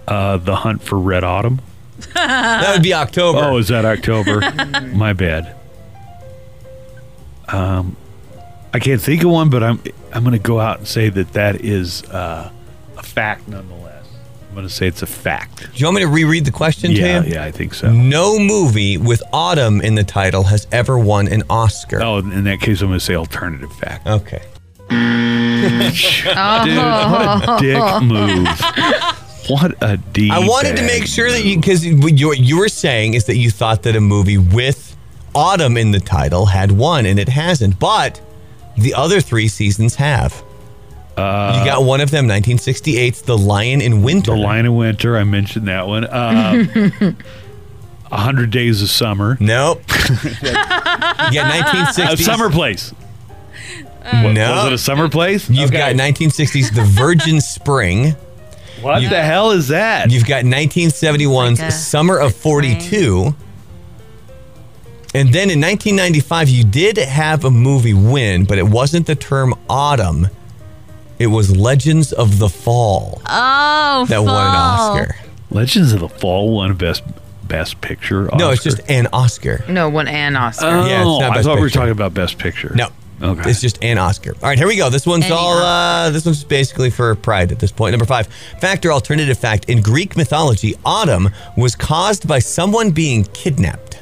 Uh, 0.09 0.37
the 0.39 0.57
Hunt 0.57 0.83
for 0.83 0.99
Red 0.99 1.25
Autumn. 1.25 1.61
That 2.15 2.73
would 2.75 2.83
be 2.83 2.95
October. 2.95 3.39
Oh, 3.43 3.57
is 3.59 3.69
that 3.69 3.85
October? 3.85 4.41
My 4.95 5.13
bad. 5.13 5.55
Um, 7.49 7.97
I 8.73 8.79
can't 8.79 9.01
think 9.01 9.23
of 9.25 9.31
one, 9.31 9.51
but 9.51 9.63
I'm 9.63 9.83
I'm 10.13 10.23
going 10.25 10.33
to 10.33 10.39
go 10.39 10.61
out 10.61 10.79
and 10.79 10.87
say 10.87 11.09
that 11.09 11.33
that 11.33 11.65
is 11.65 12.05
uh, 12.05 12.51
a 12.97 13.03
fact 13.03 13.49
nonetheless. 13.49 14.07
I'm 14.49 14.55
going 14.55 14.67
to 14.67 14.73
say 14.73 14.87
it's 14.87 15.03
a 15.03 15.07
fact. 15.07 15.59
Do 15.61 15.69
you 15.79 15.87
want 15.87 15.97
me 15.97 16.03
to 16.03 16.09
reread 16.09 16.45
the 16.45 16.51
question 16.53 16.91
Yeah, 16.93 17.23
to 17.23 17.29
you? 17.29 17.35
yeah, 17.35 17.45
I 17.45 17.51
think 17.51 17.75
so. 17.75 17.91
No 17.93 18.39
movie 18.39 18.97
with 18.99 19.23
autumn 19.33 19.81
in 19.81 19.95
the 19.95 20.05
title 20.05 20.45
has 20.45 20.67
ever 20.73 20.99
won 20.99 21.29
an 21.29 21.43
Oscar. 21.51 22.01
Oh, 22.03 22.19
in 22.19 22.45
that 22.45 22.61
case, 22.61 22.81
I'm 22.81 22.89
going 22.89 22.99
to 22.99 23.05
say 23.05 23.15
alternative 23.15 23.73
fact. 23.77 24.07
Okay. 24.07 24.43
Dude, 24.89 24.97
what 26.37 27.45
a 27.45 27.57
dick 27.61 28.03
move. 28.03 28.49
What 29.49 29.77
a 29.83 29.97
d. 29.97 30.31
I 30.31 30.39
wanted 30.41 30.77
to 30.77 30.83
make 30.83 31.07
sure 31.07 31.31
that 31.31 31.45
you, 31.45 31.57
because 31.57 31.85
you, 31.85 32.33
you 32.35 32.59
were 32.59 32.69
saying 32.69 33.15
is 33.15 33.25
that 33.27 33.37
you 33.37 33.51
thought 33.51 33.83
that 33.85 33.97
a 33.97 34.01
movie 34.01 34.39
with 34.39 34.97
autumn 35.35 35.77
in 35.77 35.91
the 35.91 36.01
title 36.01 36.47
had 36.47 36.73
won, 36.73 37.07
and 37.07 37.19
it 37.19 37.29
hasn't. 37.29 37.79
But 37.79 38.21
the 38.77 38.95
other 38.95 39.21
three 39.21 39.49
seasons 39.49 39.95
have. 39.97 40.33
you 41.17 41.25
got 41.65 41.83
one 41.85 42.01
of 42.01 42.11
them, 42.11 42.27
1968's 42.29 43.23
The 43.23 43.37
Lion 43.39 43.81
in 43.81 44.03
Winter. 44.03 44.33
the 44.33 44.37
Lion 44.37 44.67
in 44.67 44.77
Winter. 44.77 45.17
I 45.17 45.25
mentioned 45.25 45.67
that 45.69 45.87
one. 45.87 46.05
Uh, 46.05 47.13
A 48.11 48.17
hundred 48.17 48.51
days 48.51 48.81
of 48.81 48.89
summer. 48.89 49.37
Nope. 49.39 49.83
you 50.11 50.41
got 50.43 51.29
A 51.31 51.63
1960s. 51.63 52.19
summer 52.23 52.51
place. 52.51 52.95
No. 54.13 54.23
Was 54.53 54.67
it 54.69 54.73
a 54.73 54.79
summer 54.79 55.09
place? 55.11 55.51
You've 55.51 55.69
Okay. 55.71 55.77
got 55.79 55.95
1960s 55.95 56.75
The 56.75 56.85
Virgin 56.85 57.41
Spring. 57.43 58.15
What 58.81 59.01
the 59.01 59.23
hell 59.23 59.51
is 59.53 59.69
that? 59.69 60.11
You've 60.11 60.27
got 60.27 60.45
1971's 60.45 61.61
Like 61.61 61.69
a- 61.69 61.73
Summer 61.73 62.19
of 62.19 62.35
42. 62.35 63.35
And 65.15 65.33
then 65.33 65.51
in 65.51 65.61
1995, 65.61 66.49
you 66.49 66.65
did 66.65 66.97
have 66.99 67.45
a 67.45 67.51
movie 67.51 67.95
win, 67.95 68.45
but 68.45 68.59
it 68.59 68.67
wasn't 68.69 69.07
the 69.07 69.15
term 69.15 69.55
autumn. 69.69 70.29
It 71.19 71.29
was 71.29 71.57
Legends 71.57 72.13
of 72.13 72.39
the 72.39 72.49
Fall 72.49 73.21
Oh, 73.27 74.07
that 74.09 74.19
won 74.23 74.29
an. 74.29 74.55
Oscar. 74.55 75.17
Legends 75.51 75.93
of 75.93 76.01
the 76.01 76.09
Fall 76.09 76.51
won 76.55 76.75
best 76.75 77.03
best 77.49 77.81
picture. 77.81 78.29
No, 78.37 78.51
it's 78.51 78.63
just 78.63 78.81
an 78.91 79.09
Oscar. 79.13 79.65
No, 79.69 79.89
one 79.89 80.07
and 80.07 80.37
Oscar. 80.37 80.67
Oh, 80.67 80.87
Yeah, 80.87 81.01
it's 81.01 81.07
not 81.21 81.23
I 81.33 81.35
Best 81.37 81.47
thought 81.47 81.57
we 81.57 81.63
were 81.63 81.71
talking 81.71 81.91
about 81.93 82.13
best 82.13 82.37
picture. 82.39 82.73
No. 82.77 82.89
Okay. 83.21 83.51
It's 83.51 83.61
just 83.61 83.83
an 83.83 83.99
Oscar. 83.99 84.35
All 84.43 84.49
right, 84.49 84.57
here 84.59 84.69
we 84.69 84.77
go. 84.77 84.91
This 84.91 85.07
one's 85.07 85.25
Any 85.25 85.35
all 85.35 85.57
uh 85.59 86.11
this 86.11 86.25
one's 86.25 86.45
basically 86.45 86.91
for 86.91 87.15
pride 87.17 87.51
at 87.51 87.59
this 87.59 87.73
point. 87.73 87.93
Number 87.93 88.05
5. 88.07 88.27
Fact 88.61 88.87
or 88.87 88.93
alternative 88.93 89.37
fact 89.39 89.65
in 89.69 89.81
Greek 89.83 90.17
mythology, 90.17 90.75
autumn 90.85 91.31
was 91.57 91.75
caused 91.75 92.29
by 92.29 92.39
someone 92.39 92.91
being 92.93 93.25
kidnapped. 93.33 94.01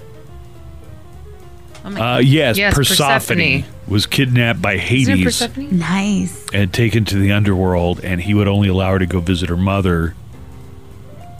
Uh, 1.84 2.20
yes, 2.22 2.58
Yes, 2.58 2.74
Persephone, 2.74 3.06
Persephone. 3.20 3.64
was 3.86 4.06
kidnapped 4.06 4.60
by 4.60 4.72
Isn't 4.74 4.84
it 4.84 4.88
Hades 5.18 5.24
Persephone? 5.24 5.78
Nice. 5.78 6.44
and 6.52 6.72
taken 6.74 7.04
to 7.04 7.16
the 7.16 7.30
underworld, 7.30 8.00
and 8.04 8.20
he 8.20 8.34
would 8.34 8.48
only 8.48 8.68
allow 8.68 8.90
her 8.90 8.98
to 8.98 9.06
go 9.06 9.20
visit 9.20 9.48
her 9.48 9.56
mother 9.56 10.16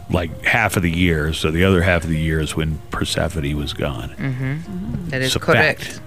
like 0.09 0.45
half 0.45 0.77
of 0.77 0.83
the 0.83 0.89
year. 0.91 1.33
So 1.33 1.51
the 1.51 1.65
other 1.65 1.81
half 1.81 2.05
of 2.05 2.09
the 2.09 2.17
year 2.17 2.39
is 2.39 2.55
when 2.55 2.79
Persephone 2.91 3.57
was 3.57 3.73
gone. 3.73 4.15
That 5.09 5.19
is 5.21 5.27
It's 5.27 5.35
a 5.35 5.39
correct. 5.39 5.99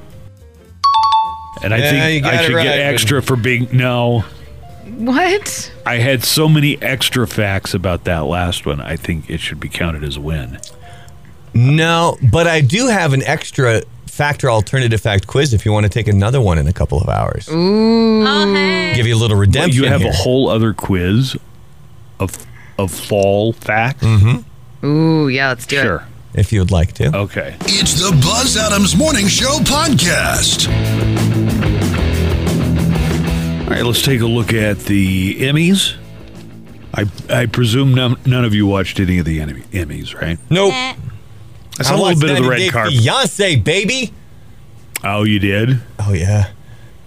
Fact. 1.61 1.65
And 1.65 1.75
I 1.75 1.79
Yeah, 1.79 1.91
think 1.91 2.27
I 2.27 2.45
should 2.47 2.55
right, 2.55 2.63
get 2.65 2.77
but- 2.77 2.81
extra 2.95 3.23
for 3.23 3.37
being 3.37 3.69
no. 3.73 4.25
What? 4.99 5.73
I 5.87 5.97
had 5.97 6.25
so 6.25 6.49
many 6.49 6.81
extra 6.83 7.27
facts 7.27 7.73
about 7.75 8.05
that 8.05 8.21
last 8.27 8.67
one. 8.67 8.81
I 8.81 8.97
think 8.97 9.31
it 9.31 9.41
should 9.41 9.59
be 9.61 9.69
counted 9.69 10.05
as 10.05 10.17
a 10.17 10.21
win. 10.21 10.59
No, 11.55 12.19
but 12.31 12.47
I 12.47 12.61
do 12.61 12.87
have 12.89 13.13
an 13.13 13.23
extra 13.23 13.83
factor 14.07 14.51
alternative 14.51 15.01
fact 15.01 15.27
quiz 15.27 15.55
if 15.55 15.65
you 15.65 15.73
want 15.73 15.85
to 15.85 15.89
take 15.91 16.07
another 16.07 16.41
one 16.41 16.59
in 16.59 16.67
a 16.67 16.73
couple 16.73 17.01
of 17.01 17.09
hours. 17.09 17.49
Oh, 17.51 18.53
hey. 18.55 18.93
Give 18.95 19.07
you 19.07 19.15
a 19.15 19.17
little 19.17 19.37
But 19.37 19.41
redemption. 19.41 19.83
you 19.83 19.89
have 19.89 20.03
here. 20.03 20.11
a 20.11 20.15
whole 20.15 20.49
other 20.51 20.75
quiz 20.75 21.37
of 22.19 22.37
of 22.79 22.91
fall 22.91 23.53
facts. 23.55 24.03
Mm-hmm. 24.05 24.87
Ooh, 24.87 25.29
yeah, 25.29 25.49
let's 25.49 25.67
do 25.67 25.81
Sure. 25.81 26.05
if 26.35 26.53
you 26.53 26.61
would 26.61 26.71
like 26.71 26.93
to. 26.95 27.15
Okay. 27.17 27.55
It's 27.63 27.95
the 27.95 28.11
Buzz 28.23 28.57
Adams 28.57 28.97
Morning 28.97 29.29
Show 29.29 29.59
podcast. 29.61 30.67
All 33.71 33.77
right, 33.77 33.85
let's 33.85 34.03
take 34.03 34.21
a 34.21 34.27
look 34.27 34.53
at 34.53 34.81
the 34.81 35.37
Emmys. 35.43 35.95
I 36.93 37.05
I 37.33 37.47
presume 37.47 37.95
none, 37.95 38.17
none 38.27 38.45
of 38.45 38.53
you 38.53 38.67
watched 38.67 38.99
any 38.99 39.19
of 39.19 39.25
the 39.27 39.41
Emmy- 39.41 39.63
Emmys, 39.71 40.21
right? 40.21 40.39
Nope. 40.51 40.73
Eh. 40.75 40.95
I 41.79 41.83
saw 41.85 41.95
a 41.95 42.03
little 42.03 42.21
bit 42.21 42.31
of 42.37 42.43
the 42.43 42.51
red 42.51 42.73
carpet. 42.73 42.95
Beyonce, 42.95 43.63
baby. 43.63 44.13
Oh, 45.05 45.23
you 45.23 45.39
did? 45.39 45.81
Oh 46.01 46.13
yeah, 46.13 46.51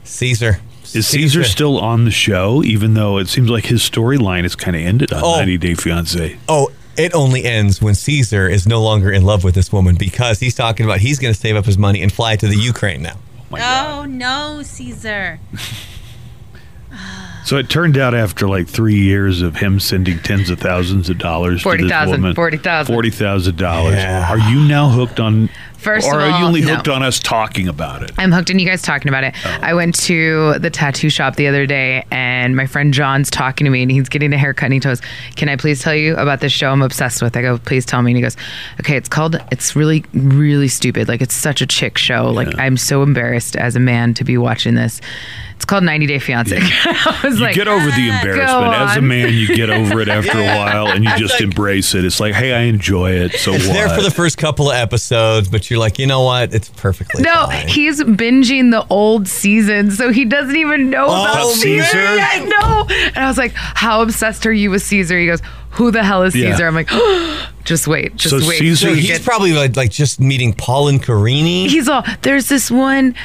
Caesar. 0.06 0.60
Is 0.93 1.06
Caesar 1.08 1.43
still 1.43 1.80
on 1.80 2.06
the 2.06 2.12
show, 2.12 2.63
even 2.63 2.93
though 2.93 3.17
it 3.17 3.28
seems 3.28 3.49
like 3.49 3.65
his 3.65 3.82
storyline 3.82 4.45
is 4.45 4.56
kind 4.56 4.76
of 4.78 4.84
ended 4.84 5.12
on 5.12 5.21
Oh. 5.21 5.36
90 5.38 5.58
Day 5.58 5.73
Fiance? 5.73 6.38
Oh, 6.47 6.71
it 6.95 7.13
only 7.13 7.43
ends 7.43 7.82
when 7.82 7.93
Caesar 7.95 8.47
is 8.47 8.65
no 8.67 8.82
longer 8.82 9.12
in 9.12 9.23
love 9.23 9.43
with 9.43 9.56
this 9.56 9.71
woman 9.71 9.95
because 9.95 10.39
he's 10.39 10.56
talking 10.56 10.86
about 10.86 10.99
he's 10.99 11.19
going 11.19 11.34
to 11.34 11.39
save 11.39 11.58
up 11.58 11.65
his 11.65 11.78
money 11.78 12.02
and 12.02 12.12
fly 12.13 12.36
to 12.38 12.47
the 12.47 12.56
Ukraine 12.56 13.02
now. 13.02 13.17
my 13.49 13.60
God. 13.60 13.99
Oh 13.99 14.06
no, 14.06 14.62
Caesar. 14.63 15.39
So 17.46 17.58
it 17.58 17.70
turned 17.70 17.98
out 17.98 18.14
after 18.14 18.48
like 18.48 18.68
three 18.68 18.96
years 18.96 19.42
of 19.42 19.58
him 19.58 19.80
sending 19.80 20.18
tens 20.20 20.50
of 20.50 20.60
thousands 20.60 21.10
of 21.10 21.18
dollars 21.18 21.62
to 21.64 21.70
this 21.70 21.90
40,000, 21.90 22.12
woman, 22.12 22.36
40,000. 22.36 22.94
forty 22.94 23.10
thousand 23.10 23.58
dollars. 23.58 23.96
Yeah. 23.96 24.32
Are 24.32 24.40
you 24.40 24.62
now 24.62 24.90
hooked 24.90 25.20
on? 25.20 25.50
First 25.78 26.08
or 26.08 26.16
of 26.16 26.22
are 26.22 26.28
you 26.30 26.36
all, 26.36 26.46
only 26.46 26.62
no. 26.62 26.76
hooked 26.76 26.88
on 26.88 27.04
us 27.04 27.20
talking 27.20 27.68
about 27.68 28.04
it? 28.04 28.14
I'm 28.18 28.32
hooked 28.32 28.50
on 28.50 28.58
you 28.58 28.66
guys 28.66 28.82
talking 28.82 29.10
about 29.10 29.26
it. 29.26 29.36
Oh. 29.44 29.60
I 29.62 29.74
went 29.74 29.96
to 29.96 30.58
the 30.60 30.70
tattoo 30.70 31.10
shop 31.10 31.36
the 31.36 31.48
other 31.48 31.66
day 31.66 32.06
and 32.10 32.56
my 32.56 32.66
friend 32.66 32.94
John's 32.94 33.30
talking 33.30 33.66
to 33.66 33.72
me 33.72 33.82
and 33.82 33.92
he's 33.92 34.08
getting 34.08 34.32
a 34.32 34.38
haircut 34.38 34.68
and 34.68 34.74
he 34.76 34.80
goes, 34.80 35.02
Can 35.36 35.50
I 35.50 35.58
please 35.58 35.82
tell 35.82 35.94
you 35.94 36.16
about 36.16 36.40
this 36.40 36.54
show 36.54 36.72
I'm 36.72 36.82
obsessed 36.82 37.22
with? 37.22 37.36
I 37.36 37.42
go, 37.42 37.58
Please 37.58 37.86
tell 37.86 38.02
me. 38.02 38.12
And 38.12 38.16
he 38.18 38.22
goes, 38.22 38.38
Okay, 38.80 38.96
it's 38.96 39.10
called, 39.10 39.36
it's 39.52 39.76
really, 39.76 40.06
really 40.14 40.70
stupid. 40.70 41.10
Like, 41.10 41.22
it's 41.22 41.36
such 41.36 41.62
a 41.62 41.68
chick 41.68 41.98
show. 41.98 42.32
Like, 42.32 42.58
I'm 42.58 42.78
so 42.78 43.04
embarrassed 43.04 43.58
as 43.58 43.76
a 43.76 43.82
man 43.82 44.14
to 44.14 44.24
be 44.24 44.38
watching 44.38 44.76
this. 44.76 45.02
It's 45.63 45.69
called 45.69 45.86
90 45.86 46.08
Day 46.08 46.19
Fiance. 46.19 46.58
I 46.62 47.21
was 47.23 47.38
You 47.39 47.45
like, 47.45 47.56
get 47.56 47.69
over 47.69 47.86
the 47.86 48.10
ah, 48.12 48.19
embarrassment 48.19 48.73
as 48.73 48.97
a 48.97 49.02
man. 49.02 49.34
You 49.34 49.47
get 49.56 49.69
over 49.69 50.02
it 50.02 50.10
after 50.10 50.38
a 50.38 50.43
while, 50.43 50.88
and 50.89 51.06
you 51.06 51.17
just 51.17 51.39
embrace 51.39 51.95
it. 51.95 52.04
It's 52.04 52.19
like, 52.19 52.34
hey, 52.34 52.52
I 52.54 52.63
enjoy 52.63 53.12
it. 53.12 53.32
So 53.36 53.54
It's 53.54 53.65
what? 53.65 53.73
there 53.73 53.88
for 53.88 54.02
the 54.02 54.12
first 54.12 54.38
couple 54.38 54.69
of 54.71 54.76
episodes, 54.76 55.47
but 55.47 55.69
you're 55.69 55.80
like, 55.80 55.99
you 55.99 56.06
know 56.06 56.23
what? 56.23 56.54
It's 56.54 56.67
perfectly 56.67 57.23
No, 57.23 57.45
fine. 57.45 57.69
he's 57.69 58.04
binging 58.04 58.71
the 58.71 58.86
old 58.89 59.30
season, 59.30 59.89
so 59.91 60.12
he 60.12 60.26
doesn't 60.26 60.58
even 60.58 60.89
know 60.89 61.06
oh, 61.06 61.21
about 61.23 61.38
Oh, 61.43 61.54
Caesar. 61.54 61.82
Caesar? 61.86 61.97
I 62.19 62.39
know. 62.43 62.86
And 63.15 63.17
I 63.23 63.28
was 63.30 63.38
like, 63.38 63.54
"How 63.56 64.02
obsessed 64.02 64.45
are 64.45 64.52
you 64.52 64.69
with 64.69 64.82
Caesar?" 64.82 65.17
He 65.17 65.28
goes, 65.28 65.39
"Who 65.69 65.91
the 65.91 66.04
hell 66.04 66.23
is 66.23 66.36
Yeah. 66.36 66.52
Caesar?" 66.52 66.67
I'm 66.67 66.76
like, 66.76 66.89
"Just 67.63 67.88
wait, 67.88 68.17
just 68.17 68.38
So 68.38 68.45
wait." 68.45 68.60
Caesar- 68.60 68.76
so 68.76 68.88
till 68.88 68.95
he's 68.97 69.08
get- 69.08 69.23
probably 69.23 69.54
like, 69.54 69.78
like 69.78 69.91
just 69.91 70.19
meeting 70.19 70.52
Paul 70.52 70.89
and 70.89 71.02
Carini. 71.02 71.69
he's 71.69 71.88
all. 71.88 72.04
There's 72.21 72.49
this 72.49 72.69
one 72.69 73.15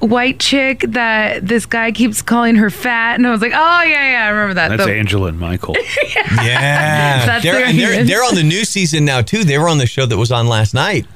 white 0.00 0.38
chick 0.40 0.80
that 0.88 1.46
this 1.46 1.66
guy 1.66 1.92
keeps 1.92 2.22
calling 2.22 2.56
her 2.56 2.70
fat, 2.70 3.14
and 3.16 3.26
I 3.26 3.30
was 3.30 3.40
like, 3.40 3.52
"Oh 3.54 3.82
yeah, 3.82 4.12
yeah, 4.12 4.24
I 4.26 4.28
remember 4.28 4.54
that." 4.54 4.68
That's 4.68 4.84
The- 4.84 4.94
Angela 4.94 5.28
and 5.28 5.38
Michael. 5.38 5.74
yeah, 6.14 7.26
That's 7.26 7.42
they're, 7.44 7.64
and 7.64 7.78
they're, 7.78 8.04
they're 8.04 8.24
on 8.24 8.34
the 8.34 8.42
new 8.42 8.64
season 8.64 9.04
now 9.04 9.22
too. 9.22 9.44
They 9.44 9.58
were 9.58 9.68
on 9.68 9.78
the 9.78 9.86
show 9.86 10.06
that 10.06 10.16
was 10.16 10.32
on 10.32 10.46
last 10.46 10.74
night. 10.74 11.06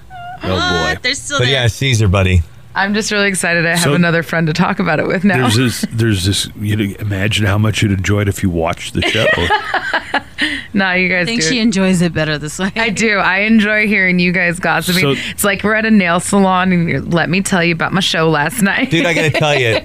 Oh 0.44 0.48
boy. 0.48 0.56
Oh, 0.58 0.94
they're 1.02 1.14
still 1.14 1.38
But 1.38 1.44
there. 1.44 1.52
yeah, 1.54 1.66
Caesar, 1.68 2.08
buddy. 2.08 2.42
I'm 2.74 2.94
just 2.94 3.10
really 3.12 3.28
excited. 3.28 3.66
I 3.66 3.70
have 3.70 3.80
So- 3.80 3.94
another 3.94 4.22
friend 4.22 4.46
to 4.46 4.52
talk 4.52 4.78
about 4.78 4.98
it 4.98 5.06
with 5.06 5.24
now. 5.24 5.36
There's 5.48 5.56
this. 5.56 5.86
There's 5.92 6.24
this. 6.24 6.48
You 6.58 6.76
know, 6.76 6.94
imagine 7.00 7.44
how 7.46 7.58
much 7.58 7.82
you'd 7.82 7.92
enjoy 7.92 8.22
it 8.22 8.28
if 8.28 8.42
you 8.42 8.48
watched 8.50 8.94
the 8.94 9.02
show. 9.02 9.26
nah, 10.72 10.92
you 10.92 11.08
guys 11.08 11.22
I 11.22 11.24
think 11.26 11.42
do. 11.42 11.48
she 11.48 11.58
it. 11.58 11.62
enjoys 11.62 12.00
it 12.00 12.14
better 12.14 12.38
this 12.38 12.58
way. 12.58 12.72
I 12.74 12.88
do. 12.90 13.18
I 13.18 13.40
enjoy 13.40 13.86
hearing 13.86 14.18
you 14.18 14.32
guys 14.32 14.58
gossiping. 14.58 15.02
So- 15.16 15.30
it's 15.30 15.44
like 15.44 15.62
we're 15.62 15.74
at 15.74 15.84
a 15.84 15.90
nail 15.90 16.18
salon, 16.20 16.72
and 16.72 16.88
you're, 16.88 17.00
let 17.02 17.28
me 17.28 17.42
tell 17.42 17.62
you 17.62 17.74
about 17.74 17.92
my 17.92 18.00
show 18.00 18.30
last 18.30 18.62
night. 18.62 18.90
Dude, 18.90 19.04
I 19.04 19.12
got 19.12 19.22
to 19.22 19.30
tell 19.38 19.58
you, 19.58 19.80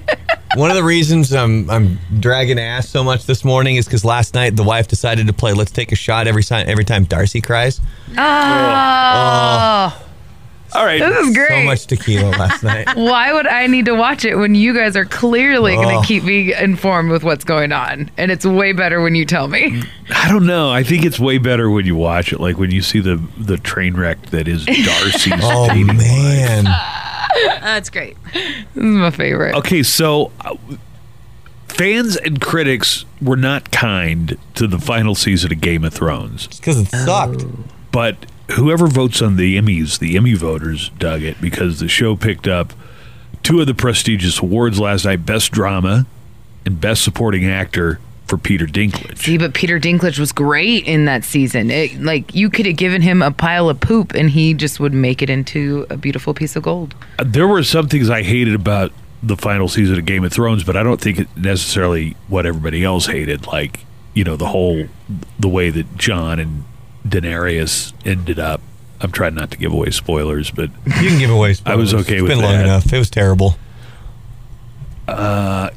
one 0.56 0.70
of 0.72 0.78
the 0.78 0.84
reasons 0.84 1.34
I'm 1.34 1.70
I'm 1.70 2.00
dragging 2.22 2.58
ass 2.58 2.88
so 2.88 3.04
much 3.04 3.26
this 3.26 3.44
morning 3.44 3.76
is 3.76 3.86
because 3.86 4.06
last 4.06 4.34
night 4.34 4.56
the 4.56 4.64
wife 4.64 4.88
decided 4.88 5.28
to 5.28 5.34
play 5.34 5.52
"Let's 5.54 5.72
Take 5.72 5.92
a 5.92 5.96
Shot" 5.96 6.26
every 6.26 6.44
time 6.44 6.66
every 6.70 6.86
time 6.86 7.04
Darcy 7.04 7.42
cries. 7.42 7.82
Ah. 8.18 10.00
oh. 10.02 10.07
All 10.74 10.86
right. 10.86 11.00
This 11.00 11.28
is 11.28 11.36
great. 11.36 11.48
So 11.50 11.64
much 11.64 11.88
tequila 11.88 12.30
last 12.32 12.62
night. 12.64 12.88
Why 12.96 13.32
would 13.34 13.48
I 13.48 13.68
need 13.68 13.86
to 13.86 13.94
watch 13.96 14.26
it 14.26 14.36
when 14.36 14.54
you 14.56 14.74
guys 14.74 14.96
are 14.96 15.06
clearly 15.06 15.76
going 15.76 15.96
Oh. 15.96 16.02
to 16.02 16.08
keep 16.08 16.24
me 16.24 16.54
informed 16.54 17.10
with 17.10 17.24
what's 17.24 17.44
going 17.46 17.72
on? 17.72 18.12
And 18.18 18.32
it's 18.32 18.46
way 18.46 18.74
better 18.74 19.02
when 19.02 19.16
you 19.16 19.26
tell 19.26 19.48
me. 19.48 19.84
I 20.14 20.30
don't 20.30 20.46
know. 20.46 20.70
I 20.70 20.84
think 20.84 21.06
it's 21.06 21.20
way 21.20 21.38
better 21.38 21.70
when 21.70 21.86
you 21.86 21.96
watch 21.96 22.34
it. 22.34 22.40
Like 22.40 22.58
when 22.58 22.72
you 22.72 22.82
see 22.82 23.00
the 23.00 23.22
the 23.38 23.58
train 23.58 23.96
wreck 23.96 24.22
that 24.28 24.48
is 24.48 24.66
Darcy's 24.66 25.34
Oh 25.42 25.68
dating 25.70 25.88
life. 25.88 25.98
man, 25.98 26.64
That's 27.62 27.90
great. 27.90 28.18
This 28.34 28.44
is 28.76 28.84
my 28.84 29.12
favorite. 29.12 29.56
Okay, 29.56 29.84
so 29.84 30.32
uh, 30.42 30.56
fans 31.68 32.16
and 32.18 32.42
critics 32.42 33.06
were 33.22 33.36
not 33.38 33.72
kind 33.72 34.38
to 34.56 34.68
the 34.68 34.80
final 34.80 35.16
season 35.16 35.52
of 35.52 35.62
Game 35.62 35.84
of 35.84 35.94
Thrones, 35.94 36.48
because 36.48 36.80
it 36.80 36.88
sucked. 36.88 37.46
but 37.92 38.16
whoever 38.52 38.88
votes 38.88 39.22
on 39.22 39.36
the 39.36 39.58
Emmys, 39.58 40.00
the 40.00 40.18
Emmy 40.18 40.34
voters 40.34 40.90
dug 40.98 41.24
it 41.24 41.40
because 41.42 41.80
the 41.80 41.88
show 41.88 42.16
picked 42.16 42.48
up 42.48 42.74
two 43.44 43.62
of 43.62 43.68
the 43.68 43.74
prestigious 43.74 44.40
awards 44.40 44.80
last 44.80 45.06
night: 45.06 45.26
Best 45.26 45.52
Drama 45.52 46.06
and 46.66 46.80
Best 46.80 47.04
Supporting 47.04 47.46
Actor 47.46 48.00
for 48.26 48.38
Peter 48.38 48.66
Dinklage. 48.66 49.20
See, 49.20 49.38
but 49.38 49.54
Peter 49.54 49.80
Dinklage 49.80 50.20
was 50.20 50.32
great 50.32 50.86
in 50.86 51.06
that 51.06 51.24
season. 51.24 51.72
It, 51.72 52.02
like 52.02 52.36
you 52.36 52.50
could 52.50 52.66
have 52.66 52.76
given 52.76 53.02
him 53.02 53.22
a 53.22 53.32
pile 53.32 53.70
of 53.70 53.80
poop, 53.80 54.14
and 54.14 54.30
he 54.30 54.54
just 54.54 54.80
would 54.80 54.94
make 54.94 55.22
it 55.22 55.30
into 55.30 55.86
a 55.90 55.98
beautiful 55.98 56.34
piece 56.34 56.56
of 56.56 56.64
gold. 56.64 56.94
There 57.24 57.48
were 57.48 57.64
some 57.64 57.88
things 57.88 58.10
I 58.10 58.24
hated 58.24 58.54
about 58.54 58.92
the 59.24 59.38
final 59.38 59.68
season 59.68 59.98
of 59.98 60.06
Game 60.06 60.24
of 60.24 60.32
Thrones, 60.32 60.64
but 60.64 60.78
I 60.78 60.84
don't 60.84 61.02
think 61.02 61.20
it 61.20 61.28
necessarily 61.36 62.16
what 62.28 62.46
everybody 62.46 62.84
else 62.84 63.08
hated. 63.08 63.48
Like 63.48 63.86
you 64.18 64.24
know 64.24 64.36
the 64.36 64.48
whole 64.48 64.86
the 65.40 65.48
way 65.48 65.70
that 65.70 65.96
Jon 65.96 66.40
and 66.40 66.64
Daenerys 67.10 67.94
ended 68.06 68.40
up. 68.40 68.62
I'm 69.00 69.12
trying 69.12 69.36
not 69.36 69.52
to 69.52 69.58
give 69.58 69.72
away 69.74 69.92
spoilers, 69.92 70.50
but 70.52 70.70
You 70.86 71.10
can 71.10 71.20
give 71.20 71.30
away. 71.30 71.56
I 71.66 71.76
was 71.76 71.90
spoilers. 71.90 71.94
okay 72.06 72.14
It's 72.16 72.22
with 72.24 72.32
been 72.32 72.42
long 72.42 72.56
enough. 72.62 72.92
It 72.92 72.98
was 72.98 73.10
terrible. 73.10 73.58
Uh, 75.08 75.70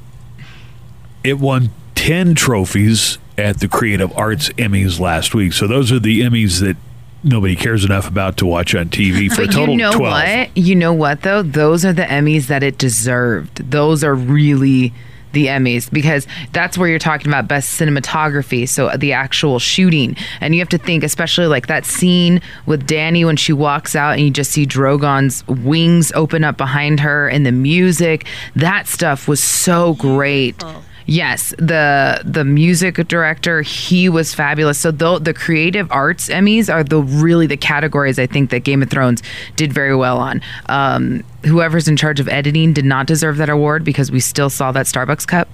it 1.23 1.39
won 1.39 1.71
10 1.95 2.35
trophies 2.35 3.19
at 3.39 3.61
the 3.61 3.69
Creative 3.69 4.17
Arts 4.17 4.49
Emmys 4.51 4.99
last 4.99 5.35
week. 5.35 5.53
So 5.53 5.67
those 5.67 5.93
are 5.93 5.99
the 5.99 6.23
Emmys 6.23 6.61
that 6.61 6.77
nobody 7.23 7.55
cares 7.57 7.85
enough 7.85 8.09
about 8.09 8.37
to 8.39 8.47
watch 8.47 8.75
on 8.75 8.89
TV 8.89 9.31
for 9.35 9.43
a 9.43 9.47
But 9.47 9.53
total 9.53 9.75
you 9.75 9.77
know 9.79 9.93
12. 9.93 10.01
what? 10.13 10.57
You 10.57 10.75
know 10.75 10.93
what 10.93 11.23
though? 11.23 11.43
Those 11.43 11.85
are 11.85 11.93
the 11.93 12.03
Emmys 12.05 12.47
that 12.47 12.63
it 12.63 12.79
deserved. 12.79 13.71
Those 13.71 14.03
are 14.03 14.15
really 14.15 14.93
the 15.33 15.47
Emmys 15.47 15.91
because 15.91 16.27
that's 16.53 16.77
where 16.77 16.89
you're 16.89 16.99
talking 16.99 17.29
about 17.29 17.49
best 17.49 17.81
cinematography, 17.81 18.69
so 18.69 18.91
the 18.97 19.13
actual 19.13 19.59
shooting. 19.59 20.17
And 20.41 20.55
you 20.55 20.61
have 20.61 20.69
to 20.71 20.79
think, 20.79 21.05
especially 21.05 21.47
like 21.47 21.67
that 21.67 21.85
scene 21.85 22.41
with 22.67 22.87
Dany 22.87 23.25
when 23.25 23.37
she 23.37 23.53
walks 23.53 23.95
out 23.95 24.13
and 24.13 24.23
you 24.23 24.31
just 24.31 24.51
see 24.53 24.67
Drogon's 24.67 25.47
wings 25.47 26.13
open 26.13 26.45
up 26.45 26.57
behind 26.57 27.01
her 27.01 27.29
and 27.29 27.47
the 27.47 27.53
music. 27.53 28.27
That 28.57 28.87
stuff 28.87 29.29
was 29.29 29.43
so 29.43 29.95
great. 29.95 30.63
Yes, 31.07 31.55
the 31.59 32.21
the 32.25 32.45
music 32.45 32.97
director, 33.09 33.63
he 33.63 34.09
was 34.09 34.35
fabulous. 34.35 34.79
So 34.79 34.91
the 34.91 35.19
the 35.19 35.35
creative 35.35 35.91
arts 35.91 36.29
Emmys 36.29 36.73
are 36.73 36.85
the 36.85 37.03
really 37.03 37.47
the 37.47 37.57
categories 37.57 38.19
I 38.19 38.27
think 38.27 38.51
that 38.51 38.61
Game 38.61 38.83
of 38.83 38.91
Thrones 38.91 39.23
did 39.57 39.73
very 39.73 39.95
well 39.97 40.19
on. 40.19 40.41
Um, 40.67 41.25
whoever's 41.45 41.89
in 41.89 41.97
charge 41.97 42.21
of 42.21 42.29
editing 42.29 42.73
did 42.75 42.85
not 42.85 43.07
deserve 43.07 43.39
that 43.39 43.49
award 43.49 43.83
because 43.83 44.11
we 44.13 44.21
still 44.21 44.51
saw 44.51 44.73
that 44.73 44.85
Starbucks 44.85 45.27
cup. 45.27 45.49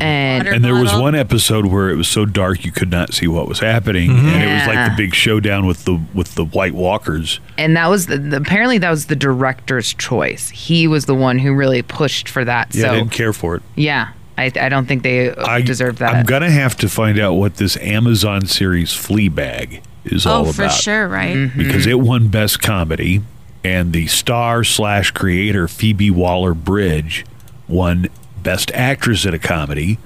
And 0.00 0.46
And 0.46 0.64
there 0.64 0.76
was 0.76 0.94
one 0.94 1.14
episode 1.16 1.66
where 1.66 1.90
it 1.90 1.96
was 1.96 2.08
so 2.08 2.24
dark 2.24 2.64
you 2.64 2.70
could 2.70 2.90
not 2.90 3.12
see 3.12 3.26
what 3.26 3.48
was 3.48 3.58
happening, 3.58 4.10
and 4.10 4.42
it 4.42 4.54
was 4.54 4.66
like 4.74 4.90
the 4.90 4.96
big 4.96 5.14
showdown 5.14 5.66
with 5.66 5.84
the 5.84 6.00
with 6.14 6.34
the 6.36 6.44
White 6.44 6.74
Walkers. 6.74 7.40
and 7.58 7.76
that 7.76 7.88
was 7.88 8.06
the, 8.06 8.18
the 8.18 8.36
apparently 8.36 8.78
that 8.78 8.90
was 8.90 9.06
the 9.06 9.16
director's 9.16 9.92
choice. 9.94 10.50
He 10.50 10.86
was 10.86 11.06
the 11.06 11.14
one 11.14 11.38
who 11.38 11.52
really 11.54 11.82
pushed 11.82 12.28
for 12.28 12.44
that. 12.44 12.74
Yeah, 12.74 12.86
I 12.86 12.88
so 12.88 12.94
didn't 12.94 13.12
care 13.12 13.32
for 13.32 13.56
it. 13.56 13.62
yeah, 13.74 14.12
I, 14.36 14.50
I 14.60 14.68
don't 14.68 14.86
think 14.86 15.02
they 15.02 15.32
I 15.34 15.60
deserve 15.60 15.98
that. 15.98 16.14
I'm 16.14 16.26
gonna 16.26 16.50
have 16.50 16.76
to 16.78 16.88
find 16.88 17.18
out 17.18 17.34
what 17.34 17.56
this 17.56 17.76
Amazon 17.76 18.46
series 18.46 18.90
Fleabag 18.90 19.82
is 20.04 20.26
all 20.26 20.42
about. 20.42 20.46
Oh, 20.46 20.50
about 20.50 20.72
for 20.72 20.82
sure, 20.82 21.08
right? 21.08 21.36
Mm-hmm. 21.36 21.58
because 21.58 21.86
it 21.86 22.00
won 22.00 22.28
Best 22.28 22.60
Comedy, 22.60 23.22
and 23.62 23.92
the 23.92 24.06
star 24.06 24.64
slash 24.64 25.10
creator 25.12 25.68
Phoebe 25.68 26.10
Waller 26.10 26.54
Bridge 26.54 27.24
won 27.68 28.08
Best 28.42 28.70
Actress 28.72 29.24
in 29.24 29.34
a 29.34 29.38
Comedy. 29.38 29.98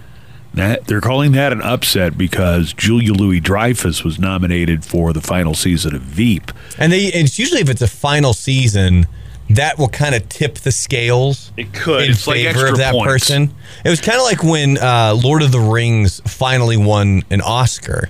That 0.55 0.87
they're 0.87 1.01
calling 1.01 1.33
that 1.33 1.53
an 1.53 1.62
upset 1.62 2.17
because 2.19 2.73
Julia 2.73 3.12
Louis 3.12 3.38
Dreyfus 3.38 4.03
was 4.03 4.19
nominated 4.19 4.85
for 4.85 5.12
the 5.12 5.21
final 5.21 5.55
season 5.55 5.95
of 5.95 6.03
Veep. 6.03 6.51
And 6.79 6.91
they 6.93 7.07
it's 7.07 7.38
usually 7.38 7.61
if 7.61 7.69
it's 7.69 7.83
a 7.83 7.88
final 7.88 8.33
season, 8.33 9.07
that 9.51 9.79
will 9.79 9.89
kind 9.89 10.15
of 10.15 10.29
tip 10.29 10.57
the 10.57 10.73
scales. 10.73 11.53
It 11.57 11.73
could. 11.73 12.05
in 12.05 12.11
It's 12.11 12.27
like 12.27 12.37
favor 12.37 12.49
extra 12.51 12.71
of 12.73 12.77
that 12.79 12.93
points. 12.93 13.07
person. 13.29 13.55
It 13.85 13.89
was 13.91 14.01
kind 14.01 14.19
of 14.19 14.25
like 14.25 14.43
when 14.43 14.79
uh, 14.79 15.19
Lord 15.23 15.43
of 15.43 15.53
the 15.53 15.61
Rings 15.61 16.21
finally 16.27 16.77
won 16.77 17.23
an 17.31 17.41
Oscar. 17.41 18.09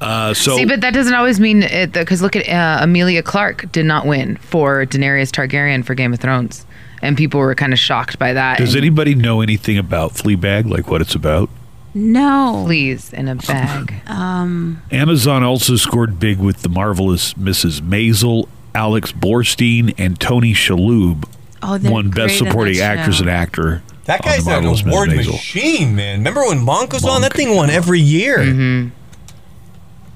Uh, 0.00 0.32
so 0.32 0.56
See, 0.56 0.64
but 0.64 0.80
that 0.80 0.94
doesn't 0.94 1.12
always 1.14 1.38
mean 1.38 1.62
it 1.62 1.92
because 1.92 2.22
look 2.22 2.34
at 2.34 2.48
uh, 2.48 2.82
Emilia 2.84 3.22
Clarke 3.22 3.70
did 3.70 3.84
not 3.84 4.06
win 4.06 4.36
for 4.36 4.86
Daenerys 4.86 5.30
Targaryen 5.30 5.84
for 5.84 5.94
Game 5.94 6.14
of 6.14 6.20
Thrones, 6.20 6.64
and 7.02 7.18
people 7.18 7.38
were 7.38 7.54
kind 7.54 7.72
of 7.74 7.78
shocked 7.78 8.18
by 8.18 8.32
that. 8.32 8.56
does 8.56 8.74
And 8.74 8.78
anybody 8.82 9.14
know 9.14 9.42
anything 9.42 9.76
about 9.76 10.12
Fleabag, 10.12 10.70
like 10.70 10.88
what 10.88 11.02
it's 11.02 11.14
about? 11.14 11.50
No. 11.92 12.62
Please 12.64 13.12
in 13.12 13.28
a 13.28 13.34
bag. 13.34 13.92
um, 14.06 14.80
Amazon 14.90 15.42
also 15.42 15.76
scored 15.76 16.18
big 16.18 16.38
with 16.38 16.62
the 16.62 16.68
marvelous 16.70 17.34
Mrs. 17.34 17.80
Maisel, 17.82 18.48
Alex 18.74 19.12
Borstein, 19.12 19.94
and 19.98 20.18
Tony 20.20 20.52
Shalhoub 20.52 21.24
Oh, 21.62 21.78
won 21.82 22.10
Best 22.10 22.38
Supporting 22.38 22.78
Actress 22.78 23.20
and 23.20 23.28
Actor. 23.28 23.82
That 24.04 24.22
guy's 24.22 24.44
The 24.44 24.56
an 24.58 24.64
Marvelous 24.64 24.82
award 24.86 25.08
machine, 25.10 25.94
man. 25.94 26.18
Remember 26.18 26.44
when 26.46 26.64
Monk 26.64 26.92
was 26.92 27.04
on? 27.04 27.20
That 27.22 27.34
thing 27.34 27.54
won 27.54 27.70
every 27.70 28.00
year. 28.00 28.38
Mm-hmm. 28.38 28.88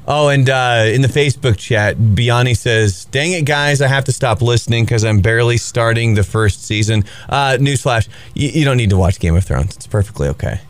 Oh, 0.07 0.29
and 0.29 0.49
uh, 0.51 0.85
in 0.87 1.01
the 1.01 1.09
Facebook 1.09 1.57
chat, 1.57 1.97
Biani 1.97 2.57
says, 2.57 3.07
"Dang 3.07 3.33
it, 3.33 3.47
guys! 3.47 3.81
I 3.81 3.87
have 3.88 4.05
to 4.05 4.12
stop 4.12 4.43
listening 4.43 4.85
because 4.85 5.05
I'm 5.05 5.21
barely 5.21 5.57
starting 5.57 6.14
the 6.14 6.23
first 6.25 6.64
season." 6.64 7.05
Uh, 7.29 7.57
newsflash: 7.59 8.09
you, 8.35 8.49
you 8.49 8.64
don't 8.64 8.77
need 8.77 8.90
to 8.90 8.99
watch 8.99 9.19
Game 9.19 9.35
of 9.35 9.45
Thrones. 9.45 9.77
It's 9.77 9.87
perfectly 9.87 10.29
okay. 10.29 10.61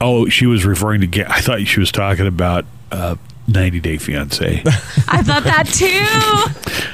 Oh, 0.00 0.28
she 0.28 0.46
was 0.46 0.64
referring 0.64 1.00
to. 1.00 1.06
Ga- 1.08 1.26
I 1.28 1.40
thought 1.40 1.60
she 1.66 1.80
was 1.80 1.90
talking 1.90 2.26
about 2.26 2.66
uh, 2.92 3.16
90 3.50 3.80
Day 3.80 3.98
Fiance. 3.98 4.62
I 5.08 5.22
thought 5.22 5.44
that 5.44 5.66
too. 5.66 6.86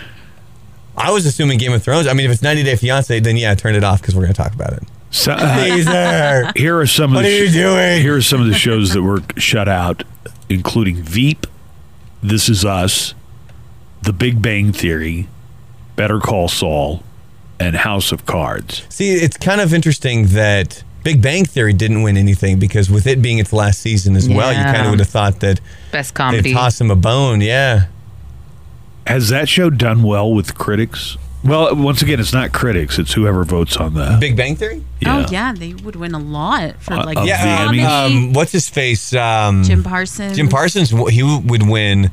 I 0.96 1.10
was 1.12 1.26
assuming 1.26 1.58
Game 1.58 1.72
of 1.72 1.82
Thrones. 1.82 2.06
I 2.06 2.14
mean, 2.14 2.26
if 2.26 2.32
it's 2.32 2.42
90 2.42 2.62
Day 2.62 2.76
Fiance, 2.76 3.20
then 3.20 3.36
yeah, 3.36 3.54
turn 3.54 3.74
it 3.74 3.84
off 3.84 4.00
because 4.00 4.14
we're 4.14 4.22
going 4.22 4.34
to 4.34 4.42
talk 4.42 4.54
about 4.54 4.72
it. 4.72 4.82
So, 5.10 5.32
uh, 5.38 6.52
here 6.56 6.78
are 6.78 6.86
some 6.86 7.12
of 7.12 7.16
what 7.16 7.22
the 7.22 7.40
are 7.40 7.44
you 7.44 7.50
doing? 7.50 8.02
Here 8.02 8.16
are 8.16 8.22
some 8.22 8.40
of 8.40 8.48
the 8.48 8.54
shows 8.54 8.92
that 8.94 9.02
were 9.02 9.22
shut 9.36 9.68
out, 9.68 10.04
including 10.48 10.96
Veep, 10.96 11.46
This 12.22 12.48
Is 12.48 12.64
Us, 12.64 13.14
The 14.02 14.12
Big 14.12 14.40
Bang 14.40 14.72
Theory, 14.72 15.28
Better 15.94 16.18
Call 16.18 16.48
Saul, 16.48 17.02
and 17.60 17.76
House 17.76 18.12
of 18.12 18.26
Cards. 18.26 18.84
See, 18.88 19.10
it's 19.10 19.36
kind 19.36 19.60
of 19.60 19.72
interesting 19.72 20.28
that 20.28 20.82
Big 21.06 21.22
Bang 21.22 21.44
Theory 21.44 21.72
didn't 21.72 22.02
win 22.02 22.16
anything 22.16 22.58
because 22.58 22.90
with 22.90 23.06
it 23.06 23.22
being 23.22 23.38
its 23.38 23.52
last 23.52 23.80
season 23.80 24.16
as 24.16 24.28
well, 24.28 24.52
you 24.52 24.58
kind 24.60 24.86
of 24.86 24.90
would 24.90 24.98
have 24.98 25.08
thought 25.08 25.38
that 25.38 25.60
Best 25.92 26.12
they'd 26.14 26.18
comedy. 26.18 26.52
toss 26.52 26.80
him 26.80 26.90
a 26.90 26.96
bone. 26.96 27.40
Yeah. 27.40 27.86
Has 29.06 29.28
that 29.28 29.48
show 29.48 29.70
done 29.70 30.02
well 30.02 30.34
with 30.34 30.58
critics? 30.58 31.16
Well, 31.44 31.76
once 31.76 32.02
again, 32.02 32.18
it's 32.18 32.32
not 32.32 32.50
critics; 32.52 32.98
it's 32.98 33.12
whoever 33.12 33.44
votes 33.44 33.76
on 33.76 33.94
that. 33.94 34.18
Big 34.18 34.36
Bang 34.36 34.56
Theory? 34.56 34.82
Yeah. 35.00 35.18
Oh 35.18 35.26
yeah, 35.30 35.52
they 35.52 35.74
would 35.74 35.94
win 35.94 36.12
a 36.12 36.18
lot 36.18 36.82
for 36.82 36.94
Uh, 36.94 37.04
like 37.04 37.16
of 37.18 37.22
the 37.22 37.28
Yeah. 37.28 37.56
comedy. 37.58 37.78
Emmys? 37.82 37.88
Um, 38.06 38.32
what's 38.32 38.50
his 38.50 38.68
face? 38.68 39.14
Um, 39.14 39.62
Jim 39.62 39.84
Parsons. 39.84 40.36
Jim 40.36 40.48
Parsons, 40.48 40.90
he 40.90 41.22
would 41.22 41.68
win 41.68 42.10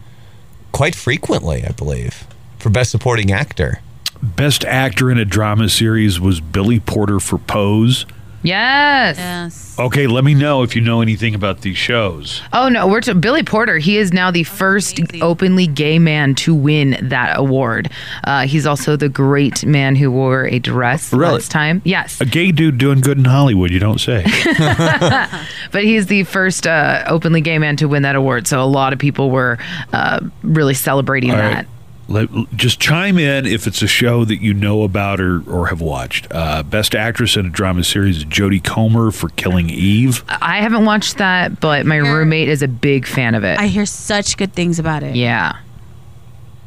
quite 0.72 0.94
frequently, 0.94 1.66
I 1.66 1.72
believe, 1.72 2.26
for 2.60 2.70
Best 2.70 2.92
Supporting 2.92 3.32
Actor. 3.32 3.80
Best 4.22 4.64
actor 4.66 5.10
in 5.10 5.18
a 5.18 5.26
drama 5.26 5.68
series 5.68 6.20
was 6.20 6.40
Billy 6.40 6.80
Porter 6.80 7.20
for 7.20 7.40
Pose. 7.40 8.06
Yes. 8.44 9.18
Yes. 9.18 9.76
Okay, 9.80 10.06
let 10.06 10.24
me 10.24 10.36
know 10.36 10.62
if 10.62 10.76
you 10.76 10.82
know 10.84 11.02
anything 11.02 11.34
about 11.34 11.62
these 11.62 11.78
shows. 11.78 12.44
Oh 12.54 12.70
no, 12.70 12.88
we're 12.88 13.02
to 13.02 13.16
Billy 13.16 13.42
Porter. 13.42 13.80
He 13.80 13.98
is 13.98 14.14
now 14.14 14.30
the 14.30 14.44
first 14.44 15.00
amazing. 15.00 15.24
openly 15.24 15.66
gay 15.66 15.98
man 15.98 16.36
to 16.36 16.54
win 16.54 16.96
that 17.10 17.40
award. 17.40 17.90
Uh, 18.24 18.46
he's 18.46 18.68
also 18.68 18.96
the 18.96 19.10
great 19.10 19.66
man 19.66 19.96
who 19.96 20.12
wore 20.12 20.46
a 20.46 20.60
dress 20.60 21.12
Really? 21.12 21.34
last 21.34 21.50
time. 21.50 21.82
Yes, 21.86 22.22
A 22.22 22.26
gay 22.26 22.52
dude 22.52 22.78
doing 22.78 23.02
good 23.02 23.18
in 23.18 23.26
Hollywood, 23.26 23.72
you 23.72 23.80
don't 23.80 24.00
say. 24.00 24.24
but 25.72 25.84
he's 25.84 26.06
the 26.08 26.24
first 26.26 26.68
uh, 26.68 27.04
openly 27.08 27.42
gay 27.42 27.58
man 27.58 27.76
to 27.78 27.88
win 27.88 28.04
that 28.04 28.16
award. 28.16 28.46
So 28.48 28.62
a 28.62 28.66
lot 28.66 28.94
of 28.94 29.00
people 29.00 29.32
were 29.32 29.58
uh, 29.92 30.20
really 30.44 30.74
celebrating 30.76 31.32
All 31.32 31.38
that. 31.38 31.54
right. 31.56 31.68
Let, 32.14 32.30
just 32.56 32.80
chime 32.80 33.18
in 33.18 33.46
if 33.46 33.66
it's 33.66 33.82
a 33.82 33.88
show 33.88 34.24
that 34.26 34.38
you 34.38 34.54
know 34.54 34.84
about 34.84 35.20
or, 35.20 35.42
or 35.50 35.68
have 35.68 35.82
watched. 35.82 36.28
Uh, 36.32 36.62
best 36.64 36.94
actress 36.94 37.36
in 37.36 37.48
a 37.48 37.50
drama 37.50 37.84
series 37.84 38.18
is 38.18 38.26
Jodie 38.26 38.64
Comer 38.64 39.12
for 39.12 39.30
Killing 39.30 39.70
Eve. 39.70 40.24
I 40.28 40.58
haven't 40.62 40.86
watched 40.86 41.18
that, 41.18 41.60
but 41.60 41.86
my 41.86 41.98
roommate 41.98 42.50
is 42.50 42.62
a 42.62 42.68
big 42.68 43.08
fan 43.08 43.34
of 43.34 43.44
it. 43.44 43.60
I 43.60 43.68
hear 43.68 43.86
such 43.86 44.38
good 44.38 44.54
things 44.54 44.80
about 44.80 45.04
it. 45.04 45.16
yeah. 45.16 45.58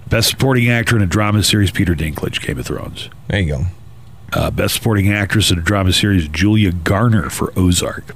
Best 0.09 0.31
supporting 0.31 0.69
actor 0.69 0.95
in 0.95 1.03
a 1.03 1.07
drama 1.07 1.43
series, 1.43 1.71
Peter 1.73 1.95
Dinklage, 1.95 2.41
Game 2.45 2.59
of 2.59 2.67
Thrones. 2.67 3.09
There 3.27 3.41
you 3.41 3.57
go. 3.57 3.65
Uh, 4.33 4.51
best 4.53 4.75
supporting 4.75 5.13
actress 5.13 5.51
in 5.51 5.59
a 5.59 5.63
drama 5.63 5.93
series, 5.93 6.29
Julia 6.29 6.71
Garner 6.73 7.29
for 7.31 7.53
Ozark. 7.57 8.15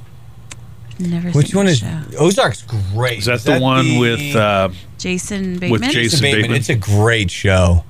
Never 1.01 1.31
Which 1.31 1.49
seen 1.49 1.57
one 1.57 1.67
is 1.69 1.79
show. 1.79 2.03
Ozark's 2.19 2.63
great? 2.93 3.19
Is 3.21 3.25
that 3.27 3.41
the 3.41 3.59
one 3.59 3.99
with 3.99 4.37
uh, 4.37 4.69
Jason 4.99 5.59
Bateman? 5.59 5.83
Jason- 5.91 5.93
Jason 5.93 6.21
Bateman? 6.23 6.41
Bateman? 6.43 6.57
It's 6.59 6.69
a 6.69 6.75
great 6.77 7.31
show. 7.31 7.85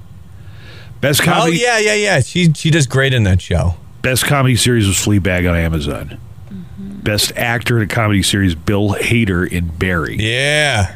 best 1.01 1.23
comedy. 1.23 1.59
Oh 1.59 1.61
yeah, 1.61 1.79
yeah, 1.79 1.95
yeah. 1.95 2.21
She 2.21 2.53
she 2.53 2.71
does 2.71 2.87
great 2.87 3.13
in 3.13 3.25
that 3.25 3.41
show. 3.43 3.75
Best 4.03 4.25
comedy 4.25 4.57
series 4.57 4.87
was 4.87 4.97
Fleabag 4.97 5.49
on 5.51 5.57
Amazon. 5.57 6.19
Best 6.79 7.33
actor 7.37 7.79
in 7.79 7.85
a 7.85 7.87
comedy 7.87 8.23
series, 8.23 8.55
Bill 8.55 8.91
Hader 8.95 9.47
in 9.51 9.69
Barry. 9.69 10.17
Yeah. 10.19 10.95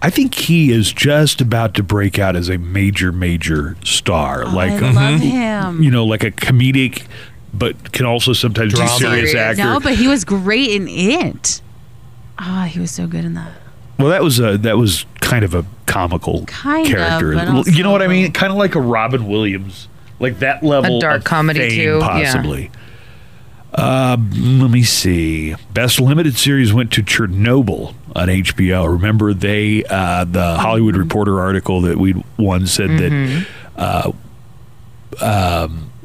I 0.00 0.10
think 0.10 0.34
he 0.36 0.70
is 0.70 0.92
just 0.92 1.40
about 1.40 1.74
to 1.74 1.82
break 1.82 2.20
out 2.20 2.36
as 2.36 2.48
a 2.48 2.56
major, 2.56 3.10
major 3.10 3.76
star. 3.84 4.44
Oh, 4.46 4.50
like, 4.54 4.80
I 4.80 4.92
love 4.92 5.20
him. 5.20 5.82
you 5.82 5.90
know, 5.90 6.04
like 6.04 6.22
a 6.22 6.30
comedic, 6.30 7.04
but 7.54 7.92
can 7.92 8.06
also 8.06 8.32
sometimes 8.32 8.74
Drama. 8.74 8.90
be 8.92 8.98
serious 8.98 9.30
Serious. 9.32 9.58
actor. 9.58 9.64
No, 9.64 9.80
but 9.80 9.94
he 9.94 10.08
was 10.08 10.24
great 10.24 10.70
in 10.70 10.88
it. 10.88 11.60
Ah, 12.38 12.68
he 12.70 12.78
was 12.80 12.90
so 12.90 13.06
good 13.06 13.24
in 13.24 13.34
that. 13.34 13.50
well, 13.98 14.08
that 14.08 14.22
was 14.22 14.38
a 14.40 14.56
that 14.58 14.76
was 14.76 15.06
kind 15.20 15.44
of 15.44 15.54
a 15.54 15.64
comical 15.86 16.44
Kind 16.46 16.86
character. 16.86 17.34
but 17.34 17.66
you 17.66 17.82
know 17.82 17.90
what 17.90 18.02
I 18.02 18.06
mean? 18.06 18.30
Kind 18.32 18.52
of 18.52 18.58
like 18.58 18.74
a 18.74 18.80
Robin 18.80 19.26
Williams, 19.26 19.88
like 20.20 20.38
that 20.40 20.62
level. 20.62 20.98
A 20.98 21.00
dark 21.00 21.18
of 21.18 21.24
comedy, 21.24 21.60
fame, 21.60 21.70
too, 21.70 21.98
yeah. 22.00 22.06
possibly. 22.32 22.70
Um, 23.74 24.30
let 24.60 24.70
me 24.70 24.82
see. 24.82 25.54
Best 25.74 26.00
limited 26.00 26.36
series 26.36 26.72
went 26.72 26.90
to 26.92 27.02
Chernobyl 27.02 27.94
on 28.16 28.28
HBO. 28.28 28.90
Remember 28.90 29.34
they 29.34 29.84
uh, 29.84 30.24
the 30.24 30.56
Hollywood 30.56 30.96
Reporter 30.96 31.38
article 31.40 31.82
that 31.82 31.98
we 31.98 32.14
won 32.38 32.66
said 32.66 32.88
Mm-hmm. 32.90 33.42
that 33.76 34.14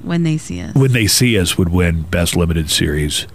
When 0.04 0.24
they 0.24 0.38
see 0.38 0.62
us. 0.62 0.76
When 0.76 0.92
They 0.92 1.08
See 1.08 1.40
Us 1.40 1.58
would 1.58 1.70
win 1.70 2.04
Best 2.04 2.36
Limited 2.36 2.70
Series. 2.70 3.26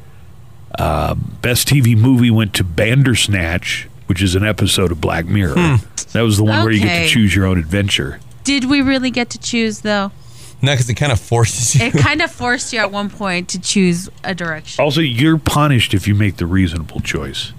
Um, 0.79 1.39
best 1.43 1.67
TV 1.67 1.97
movie 1.97 2.31
went 2.31 2.55
to 2.55 2.65
Bandersnatch, 2.65 3.89
which 4.07 4.23
is 4.23 4.35
an 4.35 4.45
episode 4.45 4.93
of 4.93 5.01
Black 5.01 5.25
Mirror. 5.27 5.79
That 6.13 6.21
was 6.23 6.37
the 6.37 6.45
one 6.45 6.63
where 6.63 6.71
you 6.73 6.81
get 6.81 7.05
to 7.05 7.09
choose 7.09 7.35
your 7.35 7.47
own 7.47 7.59
adventure. 7.59 8.21
Did 8.45 8.67
we 8.67 8.81
really 8.81 9.11
get 9.11 9.31
to 9.31 9.39
choose 9.39 9.81
though? 9.81 10.13
No, 10.61 10.73
because 10.73 10.89
it 10.91 10.95
kind 10.95 11.13
of 11.13 11.21
forces 11.21 11.75
you. 11.75 11.87
It 11.87 11.93
kind 11.95 12.21
of 12.21 12.31
forced 12.31 12.73
you 12.73 12.81
at 12.81 12.91
one 12.91 13.11
point 13.11 13.49
to 13.51 13.61
choose 13.61 14.09
a 14.25 14.35
direction, 14.35 14.83
Also, 14.83 15.01
you're 15.01 15.39
punished 15.39 15.95
if 15.95 16.09
you 16.09 16.15
make 16.15 16.37
the 16.37 16.47
reasonable 16.47 17.01
choice. 17.01 17.53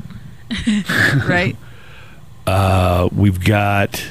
right? 1.27 1.55
Uh, 2.47 3.07
we've 3.15 3.43
got. 3.43 4.03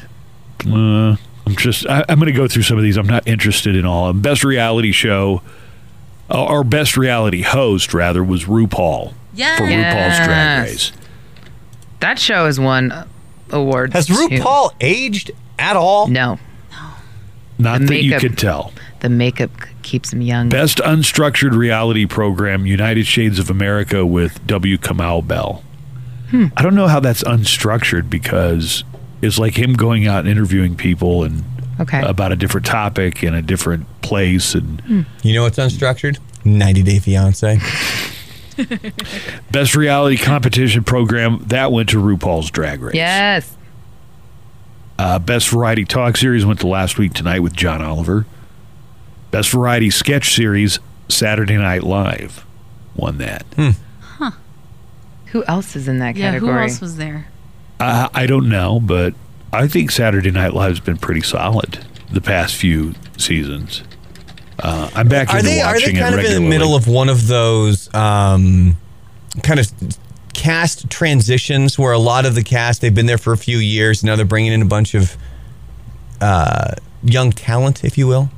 Uh, 0.64 1.16
I'm 1.48 1.56
just. 1.56 1.87
I, 1.87 2.04
I'm 2.08 2.18
going 2.18 2.26
to 2.32 2.37
go 2.37 2.46
through 2.48 2.62
some 2.62 2.76
of 2.76 2.82
these. 2.82 2.96
I'm 2.96 3.06
not 3.06 3.26
interested 3.26 3.74
in 3.76 3.84
all. 3.87 4.08
of. 4.08 4.20
Best 4.22 4.44
reality 4.44 4.92
show, 4.92 5.42
uh, 6.30 6.44
or 6.44 6.62
best 6.64 6.96
reality 6.96 7.42
host 7.42 7.94
rather, 7.94 8.22
was 8.22 8.44
RuPaul. 8.44 9.14
Yes. 9.34 9.58
for 9.58 9.64
RuPaul's 9.64 10.26
Drag 10.26 10.68
Race. 10.68 10.92
That 12.00 12.18
show 12.18 12.46
has 12.46 12.58
won 12.61 12.92
awards. 13.50 13.92
Has 13.94 14.06
too. 14.06 14.14
RuPaul 14.14 14.70
aged 14.80 15.30
at 15.58 15.76
all? 15.76 16.08
No, 16.08 16.38
no. 16.70 16.90
Not 17.58 17.80
The 17.80 17.87
that 17.87 18.02
you 18.02 18.18
could 18.18 18.37
tell. 18.38 18.72
the 19.00 19.08
makeup 19.08 19.50
keeps 19.82 20.12
him 20.12 20.20
young. 20.22 20.48
Best 20.48 20.78
unstructured 20.78 21.56
reality 21.56 22.04
program, 22.06 22.66
United 22.66 23.06
Shades 23.06 23.38
of 23.38 23.48
America 23.50 24.04
with 24.04 24.44
W. 24.46 24.76
Kamau 24.76 25.26
Bell. 25.26 25.62
Hmm. 26.30 26.46
I 26.56 26.62
don't 26.62 26.74
know 26.74 26.88
how 26.88 27.00
that's 27.00 27.22
unstructured 27.24 28.11
because 28.11 28.84
it's 29.22 29.38
like 29.38 29.59
him 29.59 29.74
going 29.74 30.07
out 30.07 30.20
and 30.20 30.28
interviewing 30.28 30.76
people 30.76 31.24
and 31.24 31.44
Okay. 31.81 32.00
about 32.02 32.33
a 32.33 32.37
different 32.37 32.66
topic 32.66 33.22
in 33.22 33.35
a 33.35 33.42
different 33.42 33.87
place 34.02 34.54
and 34.54 34.81
Hmm. 34.83 35.02
You 35.22 35.35
know 35.35 35.42
what's 35.44 35.59
unstructured? 35.59 36.18
90 36.44 36.83
Day 36.83 36.98
Fiance. 36.98 37.59
best 39.50 39.76
reality 39.76 40.16
competition 40.16 40.83
program 40.85 41.44
that 41.46 41.70
went 41.72 41.88
to 41.90 41.98
RuPaul's 42.02 42.50
Drag 42.50 42.81
Race. 42.83 42.94
Yes. 42.94 43.57
Uh, 44.98 45.18
best 45.18 45.48
variety 45.50 45.85
talk 45.85 46.16
series 46.16 46.44
went 46.44 46.59
to 46.61 46.66
last 46.66 46.98
week 46.98 47.12
tonight 47.14 47.38
with 47.40 47.54
John 47.54 47.81
Oliver. 47.83 48.26
Best 49.31 49.50
variety 49.50 49.90
sketch 49.90 50.35
series 50.35 50.81
Saturday 51.09 51.57
Night 51.57 51.85
Live 51.85 52.44
won 52.96 53.18
that. 53.18 53.44
Huh. 54.00 54.33
Who 55.26 55.44
else 55.44 55.76
is 55.76 55.87
in 55.87 55.98
that 56.00 56.16
Yeah, 56.16 56.31
category? 56.33 56.52
who 56.52 56.59
else 56.59 56.81
was 56.81 56.96
there? 56.96 57.28
Uh, 57.81 58.09
I 58.12 58.27
don't 58.27 58.49
know, 58.49 58.81
but 58.81 59.14
I 59.53 59.69
think 59.69 59.91
Saturday 59.91 60.31
Night 60.31 60.53
Live's 60.55 60.81
been 60.81 60.97
pretty 60.97 61.23
solid 61.23 61.79
the 62.11 62.21
past 62.21 62.57
few 62.57 62.95
seasons. 63.17 63.83
Uh, 64.59 64.91
I'm 64.95 65.09
back 65.09 65.33
Are 65.33 65.38
into 65.38 65.51
they, 65.51 65.61
are 65.61 65.79
they 65.79 65.93
kind 65.93 66.14
of 66.14 66.25
in 66.25 66.43
the 66.43 66.49
middle 66.49 66.75
of 66.75 66.88
one 66.88 67.09
of 67.09 67.29
those 67.29 67.93
um, 67.95 68.77
kind 69.43 69.61
of 69.61 69.71
cast 70.35 70.91
transitions 70.91 71.79
where 71.79 71.93
a 71.93 71.99
lot 71.99 72.27
of 72.27 72.35
the 72.35 72.43
cast, 72.43 72.81
they've 72.81 72.95
been 72.95 73.07
there 73.07 73.19
for 73.19 73.33
a 73.33 73.37
few 73.37 73.59
years. 73.59 74.03
Now 74.03 74.17
they're 74.17 74.25
bringing 74.25 74.53
in 74.53 74.62
a 74.62 74.67
bunch 74.67 74.95
of 74.95 75.17
uh, 76.21 76.75
young 77.03 77.31
talent, 77.31 77.85
if 77.85 77.97
you 77.97 78.07
will. 78.07 78.31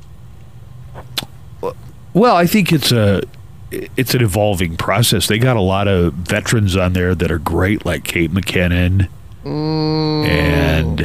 Well, 2.13 2.35
I 2.35 2.45
think 2.45 2.71
it's 2.71 2.91
a 2.91 3.23
it's 3.71 4.13
an 4.13 4.21
evolving 4.21 4.75
process. 4.75 5.27
They 5.27 5.39
got 5.39 5.55
a 5.55 5.61
lot 5.61 5.87
of 5.87 6.13
veterans 6.13 6.75
on 6.75 6.93
there 6.93 7.15
that 7.15 7.31
are 7.31 7.39
great, 7.39 7.85
like 7.85 8.03
Kate 8.03 8.31
McKinnon, 8.31 9.07
and 9.43 10.97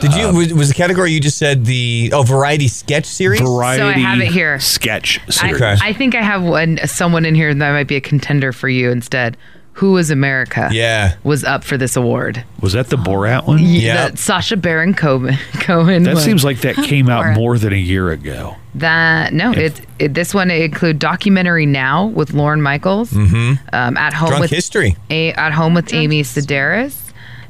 Did 0.00 0.14
you, 0.14 0.32
was, 0.34 0.52
was 0.54 0.68
the 0.68 0.74
category 0.74 1.12
you 1.12 1.20
just 1.20 1.38
said 1.38 1.64
the, 1.64 2.10
oh, 2.12 2.22
variety 2.22 2.68
sketch 2.68 3.06
series? 3.06 3.40
variety. 3.40 3.80
So 3.80 3.88
I 3.88 3.92
have 3.92 4.20
it 4.20 4.32
here. 4.32 4.58
Sketch 4.60 5.20
I, 5.26 5.30
series. 5.30 5.56
Okay. 5.56 5.76
I 5.80 5.92
think 5.92 6.14
I 6.14 6.22
have 6.22 6.42
one 6.42 6.78
someone 6.86 7.24
in 7.24 7.34
here 7.34 7.52
that 7.54 7.72
might 7.72 7.86
be 7.88 7.96
a 7.96 8.00
contender 8.00 8.52
for 8.52 8.68
you 8.68 8.90
instead. 8.90 9.36
Who 9.76 9.92
was 9.92 10.10
America? 10.10 10.68
yeah. 10.70 11.16
Was 11.24 11.44
up 11.44 11.64
for 11.64 11.78
this 11.78 11.96
award. 11.96 12.44
Was 12.60 12.74
that 12.74 12.88
the 12.90 12.96
Borat 12.98 13.46
one? 13.46 13.58
Yeah. 13.62 14.08
That 14.08 14.18
Sacha 14.18 14.58
Baron 14.58 14.92
Cohen. 14.92 15.38
Cohen 15.60 16.02
That 16.02 16.16
won. 16.16 16.22
seems 16.22 16.44
like 16.44 16.60
that 16.60 16.74
came 16.76 17.08
out 17.08 17.34
more 17.34 17.56
than 17.56 17.72
a 17.72 17.76
year 17.76 18.10
ago. 18.10 18.56
that. 18.74 19.32
No, 19.32 19.50
it's 19.52 19.80
it, 19.98 20.12
this 20.12 20.34
one 20.34 20.50
include 20.50 20.98
documentary 20.98 21.64
now 21.64 22.04
with 22.04 22.34
Lorne 22.34 22.60
Michaels. 22.60 23.12
Mm-hmm. 23.12 23.64
Um, 23.74 23.96
at 23.96 24.12
home 24.12 24.28
Drunk 24.28 24.42
with 24.42 24.50
history. 24.50 24.94
a, 25.08 25.32
at 25.32 25.52
home 25.52 25.72
with 25.72 25.94
Amy 25.94 26.22
Sedaris. 26.22 27.01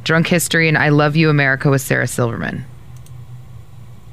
Drunk 0.05 0.27
History 0.27 0.69
and 0.69 0.77
I 0.77 0.89
Love 0.89 1.17
You 1.17 1.31
America 1.31 1.71
with 1.71 1.81
Sarah 1.81 2.07
Silverman. 2.07 2.65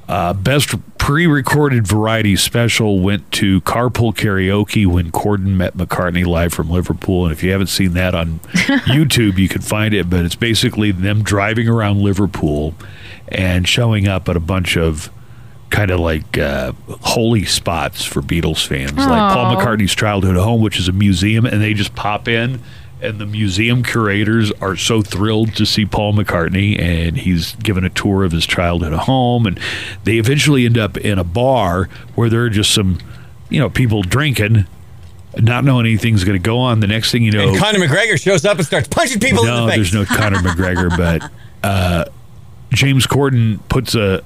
Uh, 0.07 0.33
best 0.33 0.73
pre-recorded 0.97 1.87
variety 1.87 2.35
special 2.35 2.99
went 2.99 3.31
to 3.31 3.61
Carpool 3.61 4.13
Karaoke 4.13 4.85
when 4.85 5.11
Corden 5.11 5.55
met 5.55 5.77
McCartney 5.77 6.25
live 6.25 6.51
from 6.53 6.69
Liverpool. 6.69 7.25
And 7.25 7.31
if 7.31 7.43
you 7.43 7.51
haven't 7.51 7.67
seen 7.67 7.93
that 7.93 8.15
on 8.15 8.39
YouTube, 8.87 9.37
you 9.37 9.47
can 9.47 9.61
find 9.61 9.93
it. 9.93 10.09
But 10.09 10.25
it's 10.25 10.35
basically 10.35 10.91
them 10.91 11.23
driving 11.23 11.67
around 11.67 12.01
Liverpool 12.01 12.73
and 13.27 13.67
showing 13.67 14.07
up 14.07 14.27
at 14.29 14.35
a 14.35 14.39
bunch 14.39 14.77
of 14.77 15.11
kind 15.69 15.91
of 15.91 15.99
like 15.99 16.37
uh, 16.37 16.73
holy 17.01 17.45
spots 17.45 18.03
for 18.03 18.21
Beatles 18.21 18.65
fans, 18.65 18.93
like 18.97 19.33
Paul 19.33 19.55
McCartney's 19.55 19.93
childhood 19.93 20.35
home, 20.35 20.61
which 20.61 20.79
is 20.79 20.87
a 20.87 20.91
museum, 20.91 21.45
and 21.45 21.61
they 21.61 21.73
just 21.75 21.93
pop 21.95 22.27
in. 22.27 22.59
And 23.01 23.17
the 23.17 23.25
museum 23.25 23.81
curators 23.81 24.51
are 24.61 24.75
so 24.75 25.01
thrilled 25.01 25.55
to 25.55 25.65
see 25.65 25.85
Paul 25.85 26.13
McCartney, 26.13 26.77
and 26.77 27.15
he's 27.15 27.55
given 27.55 27.85
a 27.85 27.89
tour 27.89 28.25
of 28.25 28.33
his 28.33 28.45
childhood 28.45 28.91
home. 28.91 29.45
And 29.45 29.57
they 30.03 30.17
eventually 30.17 30.65
end 30.65 30.77
up 30.77 30.97
in 30.97 31.17
a 31.17 31.23
bar 31.23 31.85
where 32.15 32.29
there 32.29 32.43
are 32.43 32.49
just 32.49 32.73
some, 32.73 32.99
you 33.49 33.57
know, 33.59 33.69
people 33.69 34.01
drinking, 34.01 34.65
not 35.37 35.63
knowing 35.63 35.85
anything's 35.85 36.25
going 36.25 36.37
to 36.37 36.43
go 36.45 36.57
on. 36.59 36.81
The 36.81 36.87
next 36.87 37.11
thing 37.11 37.23
you 37.23 37.31
know, 37.31 37.47
And 37.49 37.57
Conor 37.57 37.79
McGregor 37.79 38.21
shows 38.21 38.43
up 38.43 38.57
and 38.57 38.65
starts 38.67 38.89
punching 38.89 39.21
people 39.21 39.43
in 39.43 39.47
no, 39.47 39.65
the 39.65 39.71
face. 39.71 39.91
there's 39.91 39.93
no 39.93 40.03
Conor 40.17 40.39
McGregor, 40.39 40.89
but 40.97 41.31
uh, 41.63 42.05
James 42.73 43.07
Corden 43.07 43.59
puts 43.69 43.95
a 43.95 44.21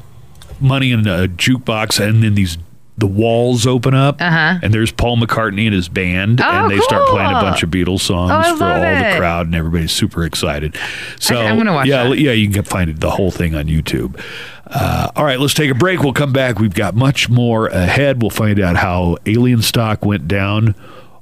money 0.59 0.91
in 0.91 1.01
a 1.01 1.27
jukebox, 1.27 1.99
and 2.03 2.23
then 2.23 2.33
these 2.35 2.57
the 2.97 3.07
walls 3.07 3.65
open 3.65 3.93
up, 3.93 4.21
Uh-huh. 4.21 4.59
and 4.61 4.73
there's 4.73 4.91
Paul 4.91 5.17
McCartney 5.17 5.65
and 5.65 5.73
his 5.73 5.89
band, 5.89 6.39
Oh, 6.41 6.43
and 6.49 6.71
they 6.71 6.77
start 6.79 7.07
playing 7.09 7.31
a 7.31 7.41
bunch 7.41 7.63
of 7.63 7.69
Beatles 7.71 8.01
songs 8.01 8.31
Oh, 8.31 8.55
for 8.57 8.63
all 8.65 8.69
love 8.79 8.81
the 8.81 9.17
crowd, 9.17 9.45
and 9.47 9.55
everybody's 9.55 9.91
super 9.91 10.23
excited. 10.25 10.77
So 11.19 11.35
I'm 11.35 11.57
gonna 11.57 11.73
watch 11.73 11.87
yeah, 11.87 12.03
that. 12.09 12.19
yeah, 12.19 12.31
you 12.33 12.49
can 12.49 12.63
find 12.63 12.95
the 12.95 13.09
whole 13.11 13.31
thing 13.31 13.55
on 13.55 13.65
YouTube. 13.65 14.19
Uh, 14.67 15.09
all 15.15 15.25
right, 15.25 15.39
let's 15.39 15.53
take 15.53 15.69
a 15.71 15.75
break. 15.75 16.01
We'll 16.01 16.13
come 16.13 16.33
back. 16.33 16.59
We've 16.59 16.73
got 16.73 16.95
much 16.95 17.29
more 17.29 17.67
ahead. 17.67 18.21
We'll 18.21 18.29
find 18.31 18.59
out 18.59 18.75
how 18.75 19.17
Alienstock 19.25 20.05
went 20.05 20.27
down. 20.27 20.73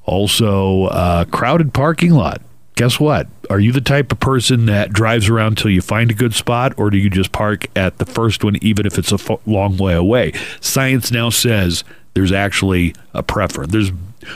Also, 0.06 0.86
uh, 0.86 1.26
crowded 1.26 1.74
parking 1.74 2.12
lot. 2.12 2.42
Guess 2.76 3.00
what? 3.00 3.28
Are 3.50 3.60
you 3.60 3.72
the 3.72 3.82
type 3.82 4.12
of 4.12 4.20
person 4.20 4.66
that 4.66 4.94
drives 4.94 5.30
around 5.30 5.58
till 5.58 5.72
you 5.72 5.82
find 5.82 6.10
a 6.10 6.16
good 6.16 6.34
spot, 6.34 6.74
or 6.78 6.90
do 6.90 6.98
you 6.98 7.10
just 7.10 7.32
park 7.32 7.68
at 7.76 7.98
the 7.98 8.06
first 8.06 8.44
one, 8.44 8.56
even 8.62 8.86
if 8.86 8.98
it's 8.98 9.12
a 9.12 9.20
long 9.46 9.78
way 9.78 9.94
away? 9.94 10.34
Science 10.62 11.12
now 11.12 11.30
says 11.30 11.84
there's 12.14 12.32
actually 12.32 12.96
a 13.14 13.24
preference. 13.24 13.72
There's 13.72 13.92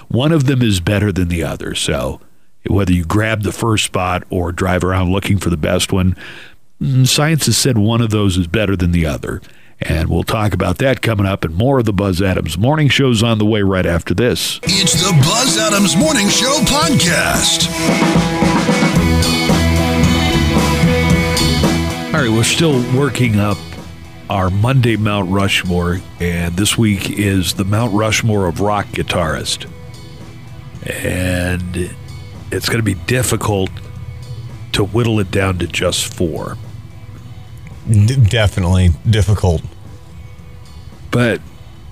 one 0.10 0.32
of 0.32 0.46
them 0.46 0.62
is 0.62 0.80
better 0.80 1.12
than 1.12 1.28
the 1.28 1.44
other. 1.44 1.76
So 1.76 2.20
whether 2.68 2.92
you 2.92 3.06
grab 3.06 3.44
the 3.44 3.52
first 3.52 3.86
spot 3.86 4.24
or 4.30 4.52
drive 4.52 4.84
around 4.84 5.12
looking 5.12 5.38
for 5.38 5.50
the 5.50 5.58
best 5.58 5.92
one, 5.92 6.16
mm, 6.82 7.08
science 7.08 7.46
has 7.46 7.58
said 7.58 7.78
one 7.78 8.02
of 8.02 8.10
those 8.10 8.38
is 8.38 8.48
better 8.48 8.76
than 8.76 8.92
the 8.92 9.06
other. 9.06 9.42
And 9.82 10.10
we'll 10.10 10.24
talk 10.24 10.54
about 10.54 10.78
that 10.78 11.02
coming 11.02 11.26
up 11.26 11.44
and 11.44 11.54
more 11.54 11.80
of 11.80 11.86
the 11.86 11.94
Buzz 11.94 12.22
Adams 12.22 12.58
morning 12.58 12.88
show's 12.88 13.22
on 13.22 13.38
the 13.38 13.46
way 13.46 13.62
right 13.62 13.86
after 13.86 14.14
this. 14.14 14.60
It's 14.64 14.94
the 14.94 15.12
Buzz 15.24 15.58
Adams 15.58 15.96
Morning 15.98 16.30
Show 16.30 16.62
podcast. 16.66 17.68
All 22.14 22.22
right, 22.22 22.30
we're 22.32 22.44
still 22.46 22.82
working 22.98 23.40
up 23.40 23.58
our 24.30 24.50
Monday 24.50 24.96
Mount 24.96 25.30
Rushmore, 25.30 26.00
and 26.22 26.56
this 26.56 26.78
week 26.78 27.10
is 27.12 27.56
the 27.56 27.66
Mount 27.66 27.94
Rushmore 27.94 28.48
of 28.48 28.62
rock 28.62 28.86
guitarist. 28.88 29.70
And 30.86 31.94
it's 32.52 32.70
going 32.70 32.80
to 32.80 32.84
be 32.84 32.94
difficult 33.06 33.70
to 34.72 34.86
whittle 34.86 35.20
it 35.20 35.30
down 35.32 35.58
to 35.60 35.68
just 35.68 36.14
four. 36.14 36.58
D- 37.90 38.16
definitely 38.16 38.90
difficult. 39.10 39.62
But 41.12 41.42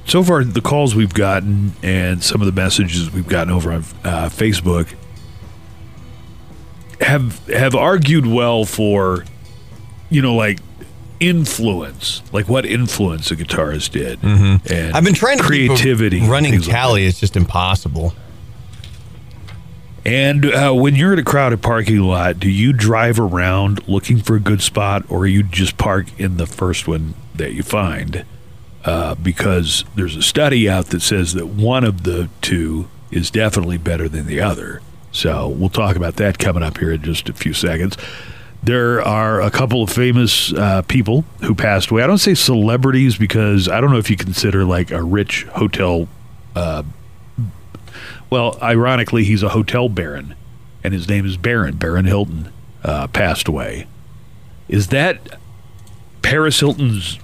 so 0.05 0.23
far, 0.23 0.43
the 0.43 0.61
calls 0.61 0.95
we've 0.95 1.13
gotten 1.13 1.73
and 1.81 2.21
some 2.23 2.41
of 2.41 2.47
the 2.47 2.51
messages 2.51 3.11
we've 3.11 3.27
gotten 3.27 3.53
over 3.53 3.71
on 3.71 3.79
uh, 4.03 4.29
Facebook 4.29 4.93
have 7.01 7.45
have 7.47 7.75
argued 7.75 8.25
well 8.25 8.65
for, 8.65 9.25
you 10.09 10.21
know, 10.21 10.35
like 10.35 10.59
influence, 11.19 12.21
like 12.33 12.49
what 12.49 12.65
influence 12.65 13.31
a 13.31 13.35
guitarist 13.35 13.91
did. 13.91 14.19
Mm-hmm. 14.21 14.73
And 14.73 14.93
I've 14.93 15.03
been 15.03 15.13
trying 15.13 15.37
to 15.37 15.43
creativity, 15.43 16.21
running 16.21 16.51
things 16.51 16.67
like 16.67 16.75
tally. 16.75 17.05
it's 17.05 17.19
just 17.19 17.37
impossible. 17.37 18.13
And 20.05 20.45
uh, 20.45 20.73
when 20.73 20.95
you're 20.95 21.13
in 21.13 21.19
a 21.19 21.23
crowded 21.23 21.61
parking 21.61 21.99
lot, 21.99 22.39
do 22.39 22.49
you 22.49 22.73
drive 22.73 23.19
around 23.19 23.87
looking 23.87 24.17
for 24.19 24.35
a 24.35 24.39
good 24.39 24.61
spot, 24.61 25.03
or 25.09 25.25
you 25.25 25.43
just 25.43 25.77
park 25.77 26.07
in 26.19 26.37
the 26.37 26.45
first 26.45 26.87
one 26.87 27.13
that 27.35 27.53
you 27.53 27.63
find? 27.63 28.25
Uh, 28.83 29.15
because 29.15 29.85
there's 29.95 30.17
a 30.17 30.21
study 30.21 30.69
out 30.69 30.87
that 30.87 31.01
says 31.01 31.33
that 31.35 31.47
one 31.47 31.85
of 31.85 32.03
the 32.03 32.29
two 32.41 32.89
is 33.11 33.31
definitely 33.31 33.77
better 33.77 34.09
than 34.09 34.25
the 34.25 34.41
other. 34.41 34.81
So 35.13 35.47
we'll 35.47 35.69
talk 35.69 35.95
about 35.95 36.17
that 36.17 36.37
coming 36.37 36.63
up 36.63 36.79
here 36.79 36.91
in 36.91 37.01
just 37.01 37.29
a 37.29 37.33
few 37.33 37.53
seconds. 37.53 37.95
There 38.61 39.01
are 39.01 39.41
a 39.41 39.51
couple 39.51 39.83
of 39.83 39.89
famous 39.89 40.51
uh, 40.53 40.81
people 40.83 41.23
who 41.41 41.55
passed 41.55 41.91
away. 41.91 42.03
I 42.03 42.07
don't 42.07 42.17
say 42.17 42.33
celebrities 42.33 43.17
because 43.17 43.69
I 43.69 43.79
don't 43.79 43.91
know 43.91 43.97
if 43.97 44.09
you 44.09 44.17
consider 44.17 44.65
like 44.65 44.91
a 44.91 45.03
rich 45.03 45.43
hotel 45.45 46.09
well, 48.33 48.57
ironically, 48.63 49.25
he's 49.25 49.43
a 49.43 49.49
hotel 49.49 49.89
baron, 49.89 50.33
and 50.83 50.91
his 50.91 51.07
name 51.07 51.23
is 51.23 51.37
Baron. 51.37 51.75
Baron 51.75 52.05
Hilton 52.05 52.51
uh, 52.83 53.05
passed 53.05 53.47
away. 53.47 53.85
Is 54.67 54.87
that 54.87 55.37
Paris 56.23 56.59
Hilton's 56.59 57.19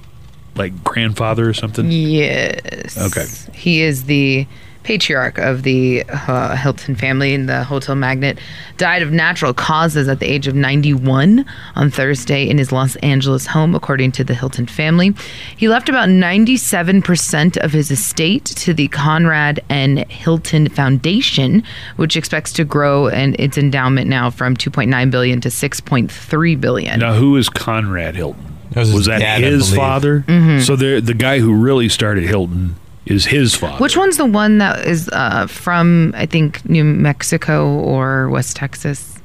like 0.53 0.83
grandfather 0.83 1.49
or 1.49 1.53
something? 1.55 1.89
Yes. 1.89 2.95
Okay. 2.95 3.25
He 3.57 3.81
is 3.81 4.05
the 4.05 4.45
patriarch 4.89 5.37
of 5.37 5.61
the 5.61 6.03
uh, 6.09 6.55
Hilton 6.55 6.95
family 6.95 7.35
and 7.35 7.47
the 7.47 7.63
hotel 7.63 7.93
magnate, 7.93 8.39
died 8.77 9.03
of 9.03 9.11
natural 9.11 9.53
causes 9.53 10.07
at 10.07 10.19
the 10.19 10.25
age 10.25 10.47
of 10.47 10.55
91 10.55 11.45
on 11.75 11.91
Thursday 11.91 12.49
in 12.49 12.57
his 12.57 12.71
Los 12.71 12.95
Angeles 12.95 13.45
home, 13.45 13.75
according 13.75 14.11
to 14.13 14.23
the 14.23 14.33
Hilton 14.33 14.65
family. 14.65 15.13
He 15.55 15.69
left 15.69 15.89
about 15.89 16.09
97% 16.09 17.57
of 17.57 17.71
his 17.71 17.91
estate 17.91 18.45
to 18.45 18.73
the 18.73 18.87
Conrad 18.87 19.63
N. 19.69 19.97
Hilton 20.09 20.69
Foundation, 20.69 21.61
which 21.97 22.17
expects 22.17 22.51
to 22.53 22.63
grow 22.63 23.09
and 23.09 23.39
its 23.39 23.59
endowment 23.59 24.09
now 24.09 24.31
from 24.31 24.57
2.9 24.57 25.11
billion 25.11 25.39
to 25.41 25.49
6.3 25.49 26.59
billion. 26.59 26.99
Now, 26.99 27.13
who 27.13 27.37
is 27.37 27.47
Conrad 27.47 28.15
Hilton? 28.15 28.43
That 28.71 28.79
was 28.79 28.93
was 28.93 29.05
that 29.05 29.19
dad, 29.19 29.43
his 29.43 29.71
father? 29.71 30.21
Mm-hmm. 30.21 30.61
So 30.61 30.75
the 30.75 30.99
the 30.99 31.13
guy 31.13 31.39
who 31.39 31.53
really 31.53 31.89
started 31.89 32.23
Hilton 32.23 32.75
is 33.09 33.25
his 33.25 33.55
father. 33.55 33.77
Which 33.83 33.97
one's 33.97 34.17
the 34.17 34.25
one 34.25 34.59
that 34.59 34.85
is 34.85 35.09
uh, 35.09 35.47
from, 35.47 36.13
I 36.15 36.25
think, 36.25 36.67
New 36.69 36.83
Mexico 36.85 37.67
or 37.79 38.29
West 38.29 38.55
Texas? 38.55 39.17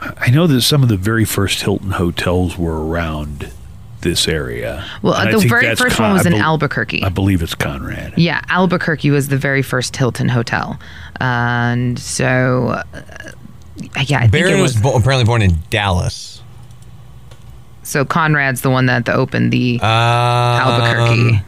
I 0.00 0.30
know 0.30 0.46
that 0.46 0.62
some 0.62 0.82
of 0.82 0.88
the 0.88 0.96
very 0.96 1.24
first 1.24 1.62
Hilton 1.62 1.92
hotels 1.92 2.58
were 2.58 2.86
around 2.86 3.50
this 4.00 4.26
area. 4.28 4.84
Well, 5.02 5.14
And 5.14 5.32
the 5.32 5.46
very 5.48 5.74
first 5.76 5.96
Con- 5.96 6.08
one 6.08 6.12
was 6.14 6.26
I 6.26 6.30
in 6.30 6.36
bel- 6.36 6.42
Albuquerque. 6.42 7.02
I 7.02 7.08
believe 7.08 7.42
it's 7.42 7.54
Conrad. 7.54 8.14
Yeah, 8.18 8.42
Albuquerque 8.48 9.10
was 9.10 9.28
the 9.28 9.38
very 9.38 9.62
first 9.62 9.96
Hilton 9.96 10.28
hotel. 10.28 10.78
And 11.20 11.98
so, 11.98 12.68
uh, 12.92 13.04
yeah, 14.06 14.18
I 14.18 14.28
think 14.28 14.46
it 14.46 14.60
was 14.60 14.74
was. 14.74 14.82
bo- 14.82 14.96
apparently 14.96 15.24
born 15.24 15.40
in 15.42 15.56
Dallas. 15.70 16.42
so 17.82 18.04
Conrad's 18.04 18.60
the 18.62 18.70
one 18.70 18.86
that 18.86 19.08
opened 19.08 19.52
the 19.52 19.80
Um, 19.80 19.88
Albuquerque. 19.88 21.42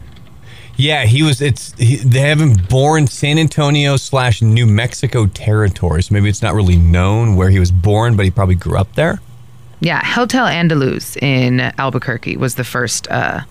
Yeah, 0.77 1.05
he 1.05 1.23
was. 1.23 1.41
It's 1.41 1.73
he, 1.73 1.97
they 1.97 2.19
have 2.19 2.39
him 2.39 2.53
born 2.69 3.07
San 3.07 3.39
Antonio 3.39 3.97
slash 3.97 4.41
New 4.41 4.67
Mexico 4.67 5.25
territory. 5.25 6.03
So 6.03 6.13
maybe 6.13 6.29
it's 6.29 6.43
not 6.43 6.53
really 6.53 6.77
known 6.77 7.35
where 7.35 7.49
he 7.49 7.59
was 7.59 7.71
born, 7.71 8.15
but 8.15 8.25
he 8.25 8.31
probably 8.31 8.55
grew 8.55 8.77
up 8.77 8.93
there. 8.93 9.19
Yeah, 9.79 10.03
Hotel 10.03 10.45
Andaluz 10.45 11.17
in 11.21 11.59
Albuquerque 11.77 12.37
was 12.37 12.55
the 12.55 12.63
first 12.63 13.07
uh, 13.09 13.41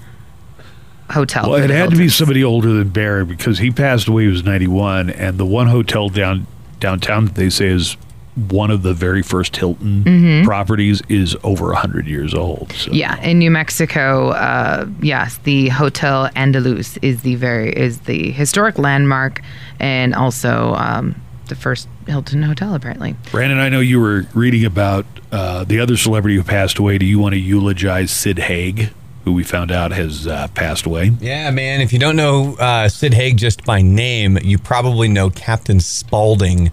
hotel. 1.11 1.51
Well, 1.51 1.63
it 1.63 1.71
had 1.71 1.91
to 1.91 1.97
be 1.97 2.09
somebody 2.09 2.43
older 2.45 2.73
than 2.73 2.89
Barry 2.91 3.25
because 3.25 3.59
he 3.59 3.71
passed 3.71 4.09
away. 4.09 4.23
He 4.23 4.29
was 4.29 4.45
ninety 4.45 4.69
one, 4.69 5.11
and 5.11 5.37
the 5.37 5.47
one 5.47 5.67
hotel 5.67 6.09
down 6.09 6.47
downtown 6.79 7.27
that 7.27 7.35
they 7.35 7.51
say 7.51 7.67
is 7.67 7.97
one 8.37 8.71
of 8.71 8.83
the 8.83 8.93
very 8.93 9.23
first 9.23 9.57
Hilton 9.57 10.45
properties 10.45 11.03
is 11.09 11.37
over 11.43 11.73
hundred 11.73 12.07
years 12.07 12.35
old. 12.35 12.73
So. 12.73 12.91
Mm-hmm. 12.91 12.95
Yeah, 12.95 13.21
in 13.23 13.39
New 13.39 13.51
Mexico, 13.51 14.31
uh, 14.31 14.87
yes, 15.01 15.39
the 15.45 15.69
Hotel 15.71 16.29
Andaluz 16.37 16.99
is 17.03 17.23
the 17.23 17.35
very 17.37 17.73
is 17.73 18.01
the 18.01 18.31
historic 18.31 18.79
landmark, 18.79 19.41
and 19.81 20.15
also 20.15 20.75
um, 20.75 21.21
the 21.47 21.55
first 21.55 21.89
Hilton 22.07 22.43
hotel, 22.43 22.75
apparently. 22.75 23.17
Brandon, 23.31 23.59
I 23.59 23.69
know 23.69 23.81
you 23.81 24.01
were 24.01 24.27
reading 24.35 24.65
about 24.65 25.07
uh, 25.33 25.65
the 25.65 25.81
other 25.81 25.97
celebrity 25.97 26.37
who 26.37 26.43
passed 26.43 26.79
away. 26.79 26.99
Do 26.99 27.07
you 27.07 27.19
want 27.19 27.35
to 27.35 27.41
eulogize 27.41 28.11
Sid 28.11 28.39
Haig, 28.39 28.91
who 29.25 29.33
we 29.33 29.45
found 29.45 29.73
out 29.73 29.93
has 29.93 30.27
uh, 30.27 30.49
passed 30.55 30.87
away? 30.87 31.13
Yeah, 31.21 31.51
man. 31.51 31.81
If 31.81 31.93
you 31.93 31.99
don't 31.99 32.17
know 32.17 32.55
uh, 32.59 32.89
Sid 32.89 33.15
Haig 33.15 33.39
just 33.39 33.65
by 33.65 33.83
name, 33.83 34.39
you 34.43 34.59
probably 34.59 35.09
know 35.09 35.31
Captain 35.31 35.81
Spaulding 35.81 36.71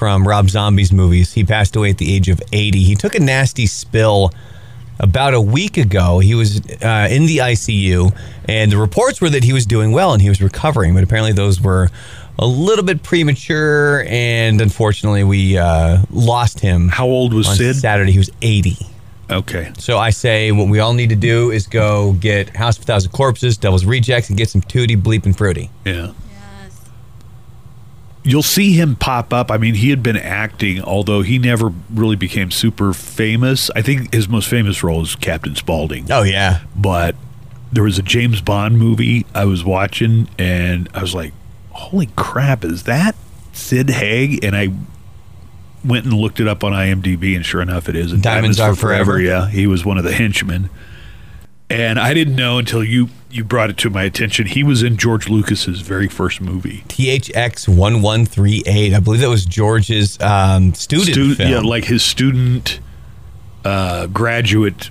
from 0.00 0.26
Rob 0.26 0.48
Zombie's 0.48 0.94
movies. 0.94 1.34
He 1.34 1.44
passed 1.44 1.76
away 1.76 1.90
at 1.90 1.98
the 1.98 2.16
age 2.16 2.30
of 2.30 2.40
80. 2.54 2.82
He 2.82 2.94
took 2.94 3.14
a 3.14 3.20
nasty 3.20 3.66
spill 3.66 4.32
about 4.98 5.34
a 5.34 5.40
week 5.42 5.76
ago. 5.76 6.20
He 6.20 6.34
was 6.34 6.56
uh, 6.82 7.08
in 7.10 7.26
the 7.26 7.36
ICU, 7.36 8.16
and 8.48 8.72
the 8.72 8.78
reports 8.78 9.20
were 9.20 9.28
that 9.28 9.44
he 9.44 9.52
was 9.52 9.66
doing 9.66 9.92
well 9.92 10.14
and 10.14 10.22
he 10.22 10.30
was 10.30 10.40
recovering, 10.40 10.94
but 10.94 11.04
apparently 11.04 11.34
those 11.34 11.60
were 11.60 11.90
a 12.38 12.46
little 12.46 12.82
bit 12.82 13.02
premature, 13.02 14.06
and 14.08 14.62
unfortunately, 14.62 15.22
we 15.22 15.58
uh, 15.58 15.98
lost 16.08 16.60
him. 16.60 16.88
How 16.88 17.04
old 17.04 17.34
was 17.34 17.46
on 17.48 17.56
Sid? 17.56 17.76
Saturday, 17.76 18.12
he 18.12 18.18
was 18.18 18.30
80. 18.40 18.78
Okay. 19.30 19.70
So 19.76 19.98
I 19.98 20.08
say 20.08 20.50
what 20.50 20.68
we 20.68 20.78
all 20.78 20.94
need 20.94 21.10
to 21.10 21.16
do 21.16 21.50
is 21.50 21.66
go 21.66 22.14
get 22.14 22.56
House 22.56 22.78
of 22.78 22.84
a 22.84 22.86
Thousand 22.86 23.12
Corpses, 23.12 23.58
Devil's 23.58 23.84
Rejects, 23.84 24.30
and 24.30 24.38
get 24.38 24.48
some 24.48 24.62
Tootie 24.62 24.96
Bleeping 24.96 25.36
Fruity. 25.36 25.68
Yeah. 25.84 26.12
You'll 28.22 28.42
see 28.42 28.72
him 28.72 28.96
pop 28.96 29.32
up. 29.32 29.50
I 29.50 29.56
mean, 29.56 29.74
he 29.74 29.90
had 29.90 30.02
been 30.02 30.16
acting, 30.16 30.82
although 30.82 31.22
he 31.22 31.38
never 31.38 31.72
really 31.90 32.16
became 32.16 32.50
super 32.50 32.92
famous. 32.92 33.70
I 33.74 33.80
think 33.82 34.12
his 34.12 34.28
most 34.28 34.48
famous 34.48 34.82
role 34.82 35.02
is 35.02 35.16
Captain 35.16 35.56
Spaulding. 35.56 36.06
Oh 36.10 36.22
yeah, 36.22 36.60
But 36.76 37.16
there 37.72 37.84
was 37.84 37.98
a 37.98 38.02
James 38.02 38.40
Bond 38.40 38.78
movie 38.78 39.24
I 39.34 39.44
was 39.46 39.64
watching, 39.64 40.28
and 40.38 40.88
I 40.92 41.00
was 41.00 41.14
like, 41.14 41.32
"Holy 41.70 42.10
crap! 42.16 42.64
Is 42.64 42.82
that 42.82 43.14
Sid 43.52 43.88
Haig?" 43.90 44.44
And 44.44 44.54
I 44.54 44.68
went 45.84 46.04
and 46.04 46.14
looked 46.14 46.40
it 46.40 46.48
up 46.48 46.62
on 46.62 46.72
IMDb, 46.72 47.34
and 47.34 47.44
sure 47.46 47.62
enough, 47.62 47.88
it 47.88 47.96
is. 47.96 48.12
And 48.12 48.22
Diamonds 48.22 48.60
Are 48.60 48.74
Forever. 48.74 49.18
Yeah, 49.20 49.48
he 49.48 49.66
was 49.66 49.84
one 49.84 49.96
of 49.98 50.04
the 50.04 50.12
henchmen. 50.12 50.68
And 51.70 52.00
I 52.00 52.12
didn't 52.14 52.34
know 52.34 52.58
until 52.58 52.82
you 52.82 53.08
you 53.30 53.44
brought 53.44 53.70
it 53.70 53.76
to 53.78 53.90
my 53.90 54.02
attention. 54.02 54.46
He 54.46 54.64
was 54.64 54.82
in 54.82 54.96
George 54.96 55.28
Lucas's 55.28 55.82
very 55.82 56.08
first 56.08 56.40
movie. 56.40 56.82
THX 56.88 57.68
one 57.68 58.02
one 58.02 58.26
three 58.26 58.62
eight. 58.66 58.92
I 58.92 58.98
believe 58.98 59.20
that 59.20 59.28
was 59.28 59.46
George's 59.46 60.20
um, 60.20 60.74
student 60.74 61.10
Stu- 61.12 61.34
film. 61.36 61.50
yeah, 61.50 61.60
like 61.60 61.84
his 61.84 62.02
student 62.02 62.80
uh, 63.64 64.08
graduate 64.08 64.90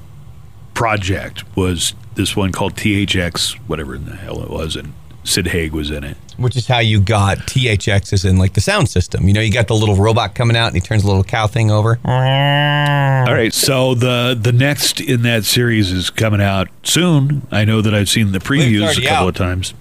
project 0.73 1.43
was 1.57 1.93
this 2.15 2.36
one 2.36 2.53
called 2.53 2.75
THX, 2.75 3.53
whatever 3.67 3.93
in 3.95 4.05
the 4.05 4.15
hell 4.15 4.41
it 4.41 4.49
was, 4.49 4.77
and 4.77 4.93
Sid 5.30 5.47
Haig 5.47 5.71
was 5.71 5.91
in 5.91 6.03
it. 6.03 6.17
which 6.38 6.55
is 6.55 6.67
how 6.67 6.80
you 6.80 6.99
got 6.99 7.38
THX 7.39 8.13
as 8.13 8.25
in 8.25 8.38
like 8.38 8.53
the 8.53 8.61
sound 8.61 8.89
system. 8.89 9.27
You 9.27 9.34
know, 9.34 9.41
you 9.41 9.51
got 9.51 9.67
the 9.67 9.75
little 9.75 9.95
robot 9.95 10.34
coming 10.36 10.57
out 10.57 10.67
and 10.67 10.75
he 10.75 10.82
turns 10.82 11.03
the 11.03 11.07
little 11.07 11.23
cow 11.23 11.47
thing 11.47 11.69
over. 11.71 11.99
All 12.03 13.34
right, 13.36 13.53
so 13.53 13.93
the 13.93 14.38
the 14.39 14.51
next 14.51 14.99
in 14.99 15.21
that 15.23 15.45
series 15.45 15.91
is 15.91 16.09
coming 16.09 16.41
out 16.41 16.67
soon. 16.84 17.45
I 17.51 17.65
know 17.65 17.82
that 17.82 17.93
I've 17.93 18.09
seen 18.09 18.32
the 18.32 18.39
previews 18.39 18.97
a 18.97 19.01
couple 19.01 19.27
out. 19.27 19.30
of 19.30 19.36
times. 19.36 19.73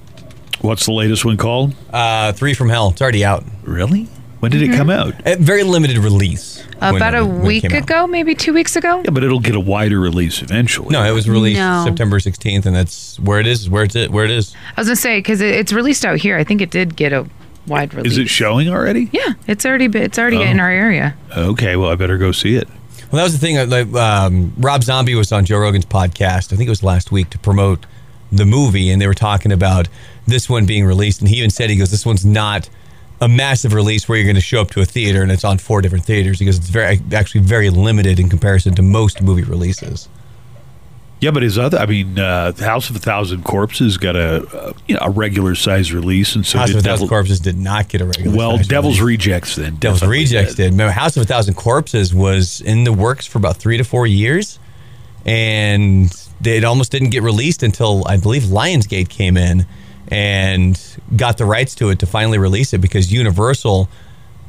What's 0.60 0.86
the 0.86 0.92
latest 0.92 1.24
one 1.24 1.36
called? 1.36 1.74
Uh, 1.92 2.32
Three 2.32 2.52
from 2.52 2.68
Hell. 2.68 2.90
It's 2.90 3.00
already 3.00 3.24
out. 3.24 3.44
Really? 3.62 4.08
When 4.40 4.52
did 4.52 4.62
it 4.62 4.72
come 4.76 4.88
out? 4.88 5.14
A 5.26 5.36
very 5.36 5.64
limited 5.64 5.98
release. 5.98 6.62
when 6.78 6.94
About 6.96 7.14
it- 7.14 7.20
a 7.22 7.26
when 7.26 7.40
it 7.40 7.44
week 7.46 7.62
came 7.62 7.72
out. 7.72 7.82
ago, 7.82 8.06
maybe 8.06 8.34
two 8.36 8.52
weeks 8.52 8.76
ago. 8.76 9.02
Yeah, 9.04 9.10
but 9.10 9.24
it'll 9.24 9.40
get 9.40 9.56
a 9.56 9.60
wider 9.60 9.98
release 9.98 10.42
eventually. 10.42 10.90
No, 10.90 11.02
it 11.02 11.10
was 11.10 11.28
released 11.28 11.58
No. 11.58 11.82
September 11.84 12.20
16th, 12.20 12.64
and 12.66 12.76
that's 12.76 13.18
where 13.18 13.40
it 13.40 13.46
is. 13.48 13.68
Where 13.68 13.82
it's 13.82 13.96
it. 13.96 14.10
Where 14.12 14.24
it 14.24 14.30
is. 14.30 14.54
I 14.76 14.80
was 14.80 14.86
gonna 14.86 14.94
say 14.96 15.18
because 15.18 15.40
it, 15.40 15.54
it's 15.54 15.72
released 15.72 16.04
out 16.04 16.18
here. 16.18 16.36
I 16.38 16.44
think 16.44 16.60
it 16.60 16.70
did 16.70 16.94
get 16.94 17.12
a 17.12 17.26
wide 17.66 17.94
release. 17.94 18.12
Is 18.12 18.18
it 18.18 18.28
showing 18.28 18.68
already? 18.68 19.08
Yeah, 19.12 19.32
it's 19.48 19.66
already 19.66 19.88
be- 19.88 19.98
it's 19.98 20.18
already 20.20 20.36
Oh. 20.38 20.42
in 20.42 20.60
our 20.60 20.70
area. 20.70 21.14
Okay, 21.36 21.74
well 21.74 21.90
I 21.90 21.96
better 21.96 22.16
go 22.16 22.30
see 22.30 22.54
it. 22.54 22.68
Well, 23.10 23.16
that 23.18 23.24
was 23.24 23.32
the 23.32 23.38
thing. 23.44 23.58
uh, 23.58 23.66
Like, 23.66 23.92
um, 23.94 24.52
Rob 24.58 24.84
Zombie 24.84 25.14
was 25.16 25.32
on 25.32 25.44
Joe 25.46 25.58
Rogan's 25.58 25.86
podcast. 25.86 26.52
I 26.52 26.56
think 26.56 26.68
it 26.68 26.70
was 26.70 26.82
last 26.84 27.10
week 27.10 27.30
to 27.30 27.38
promote 27.38 27.86
the 28.30 28.44
movie, 28.44 28.90
and 28.90 29.00
they 29.02 29.06
were 29.08 29.14
talking 29.14 29.50
about 29.50 29.88
this 30.26 30.48
one 30.48 30.64
being 30.66 30.84
released. 30.84 31.20
And 31.20 31.28
he 31.28 31.36
even 31.38 31.48
said, 31.50 31.70
"He 31.70 31.76
goes, 31.76 31.90
this 31.90 32.04
one's 32.06 32.24
not 32.26 32.68
a 33.20 33.28
massive 33.28 33.72
release 33.72 34.08
where 34.08 34.16
you're 34.18 34.24
going 34.26 34.36
to 34.36 34.40
show 34.40 34.60
up 34.60 34.70
to 34.70 34.80
a 34.80 34.84
theater 34.84 35.22
and 35.22 35.32
it's 35.32 35.44
on 35.44 35.58
four 35.58 35.82
different 35.82 36.04
theaters. 36.04 36.38
because 36.38 36.56
it's 36.58 36.68
very 36.68 37.00
actually 37.12 37.40
very 37.40 37.68
limited 37.70 38.20
in 38.20 38.28
comparison 38.28 38.74
to 38.76 38.82
most 38.82 39.20
movie 39.22 39.42
releases." 39.42 40.08
Yeah, 41.20 41.32
but 41.32 41.42
his 41.42 41.58
other, 41.58 41.78
I 41.78 41.86
mean, 41.86 42.16
uh, 42.16 42.52
House 42.52 42.90
of 42.90 42.94
a 42.94 43.00
Thousand 43.00 43.42
Corpses 43.42 43.96
got 43.96 44.14
a, 44.14 44.46
uh, 44.56 44.72
you 44.86 44.94
know, 44.94 45.00
a 45.02 45.10
regular 45.10 45.56
size 45.56 45.92
release, 45.92 46.36
and 46.36 46.46
so 46.46 46.58
House 46.58 46.68
did 46.68 46.76
of 46.76 46.80
a 46.80 46.84
Thousand 46.84 47.06
Devil- 47.06 47.08
Corpses 47.08 47.40
did 47.40 47.58
not 47.58 47.88
get 47.88 48.00
a 48.00 48.04
regular. 48.06 48.36
Well, 48.36 48.56
size 48.58 48.68
Devil's 48.68 49.00
release. 49.00 49.18
Rejects 49.26 49.56
then. 49.56 49.74
Devil's 49.76 50.04
Rejects 50.04 50.54
did. 50.54 50.70
Remember, 50.70 50.92
House 50.92 51.16
of 51.16 51.24
a 51.24 51.26
Thousand 51.26 51.54
Corpses 51.54 52.14
was 52.14 52.60
in 52.60 52.84
the 52.84 52.92
works 52.92 53.26
for 53.26 53.38
about 53.38 53.56
three 53.56 53.76
to 53.78 53.82
four 53.82 54.06
years, 54.06 54.60
and 55.26 56.14
it 56.44 56.62
almost 56.62 56.92
didn't 56.92 57.10
get 57.10 57.24
released 57.24 57.64
until 57.64 58.06
I 58.06 58.16
believe 58.16 58.44
Lionsgate 58.44 59.08
came 59.08 59.36
in 59.36 59.66
and 60.10 60.80
got 61.16 61.38
the 61.38 61.44
rights 61.44 61.74
to 61.76 61.90
it 61.90 61.98
to 62.00 62.06
finally 62.06 62.38
release 62.38 62.72
it 62.72 62.78
because 62.78 63.12
Universal 63.12 63.88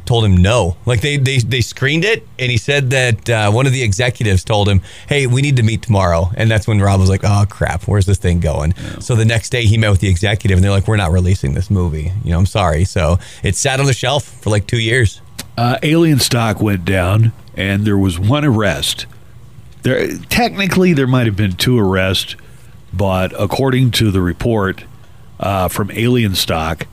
told 0.10 0.26
him 0.26 0.38
no. 0.38 0.76
Like 0.88 1.02
they 1.02 1.18
they, 1.18 1.38
they 1.38 1.62
screened 1.62 2.04
it, 2.04 2.28
and 2.40 2.50
he 2.50 2.58
said 2.58 2.90
that 2.90 3.30
uh, 3.30 3.52
one 3.52 3.68
of 3.68 3.74
the 3.74 3.84
executives 3.84 4.44
told 4.44 4.68
him, 4.68 4.82
"Hey, 5.08 5.28
we 5.28 5.44
need 5.44 5.58
to 5.58 5.64
meet 5.64 5.84
tomorrow." 5.84 6.32
And 6.36 6.50
that's 6.50 6.68
when 6.68 6.82
Rob 6.82 7.00
was 7.00 7.10
like, 7.10 7.22
"Oh 7.24 7.46
crap, 7.48 7.84
where's 7.84 8.08
this 8.08 8.18
thing 8.18 8.40
going?" 8.40 8.74
So 9.00 9.16
the 9.16 9.24
next 9.24 9.52
day 9.52 9.66
he 9.66 9.78
met 9.78 9.92
with 9.92 10.00
the 10.00 10.10
executive, 10.10 10.58
and 10.58 10.64
they're 10.64 10.72
like, 10.72 10.88
"We're 10.88 10.98
not 10.98 11.12
releasing 11.12 11.54
this 11.54 11.70
movie. 11.70 12.12
You 12.24 12.32
know, 12.32 12.40
I'm 12.40 12.48
sorry." 12.48 12.86
So 12.86 13.20
it 13.44 13.56
sat 13.56 13.80
on 13.80 13.86
the 13.86 13.94
shelf 13.94 14.24
for 14.24 14.50
like 14.50 14.66
two 14.66 14.80
years. 14.80 15.22
Uh, 15.56 15.78
Alienstock 15.84 16.60
went 16.60 16.86
down, 16.86 17.32
and 17.56 17.86
there 17.86 17.98
was 17.98 18.18
one 18.18 18.44
arrest. 18.44 19.06
There, 19.84 20.18
technically, 20.30 20.94
there 20.94 21.08
might 21.08 21.28
have 21.28 21.36
been 21.36 21.54
two 21.54 21.78
arrests, 21.78 22.36
but 22.92 23.32
according 23.40 23.92
to 23.92 24.10
the 24.10 24.22
report 24.22 24.86
uh, 25.40 25.68
from 25.68 25.90
Alienstock, 25.90 26.86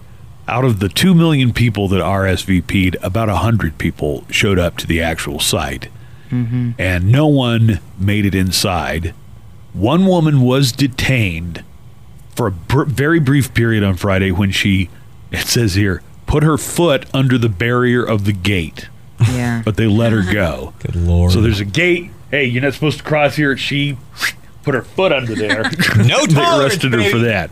out 0.48 0.64
of 0.64 0.78
the 0.78 0.88
two 0.88 1.14
million 1.14 1.52
people 1.52 1.88
that 1.88 2.00
RSVP'd, 2.00 2.96
about 3.02 3.28
hundred 3.28 3.78
people 3.78 4.24
showed 4.30 4.58
up 4.58 4.76
to 4.78 4.86
the 4.86 5.00
actual 5.02 5.40
site, 5.40 5.88
and 6.30 7.06
no 7.10 7.26
one 7.26 7.80
made 7.98 8.26
it 8.26 8.34
inside. 8.34 9.14
One 9.72 10.06
woman 10.06 10.40
was 10.40 10.72
detained 10.72 11.64
for 12.34 12.48
a 12.48 12.50
br- 12.50 12.84
very 12.84 13.20
brief 13.20 13.54
period 13.54 13.82
on 13.84 13.96
Friday 13.96 14.30
when 14.32 14.50
she, 14.50 14.90
it 15.30 15.46
says 15.46 15.74
here, 15.74 16.02
put 16.26 16.42
her 16.42 16.58
foot 16.58 17.06
under 17.14 17.38
the 17.38 17.48
barrier 17.48 18.02
of 18.04 18.24
the 18.24 18.32
gate, 18.32 18.88
Yeah. 19.20 19.62
but 19.64 19.76
they 19.76 19.86
let 19.86 20.12
her 20.12 20.22
go. 20.32 20.74
Good 20.80 20.96
lord. 20.96 21.32
So 21.32 21.40
there's 21.40 21.60
a 21.60 21.64
gate. 21.64 22.10
Hey, 22.30 22.44
you're 22.46 22.62
not 22.62 22.74
supposed 22.74 22.98
to 22.98 23.04
cross 23.04 23.36
here. 23.36 23.56
She 23.56 23.96
put 24.66 24.74
her 24.74 24.82
foot 24.82 25.12
under 25.12 25.34
there. 25.34 25.62
No 25.96 26.26
they 26.26 26.40
arrested 26.40 26.92
her 26.92 27.08
for 27.08 27.18
that. 27.18 27.50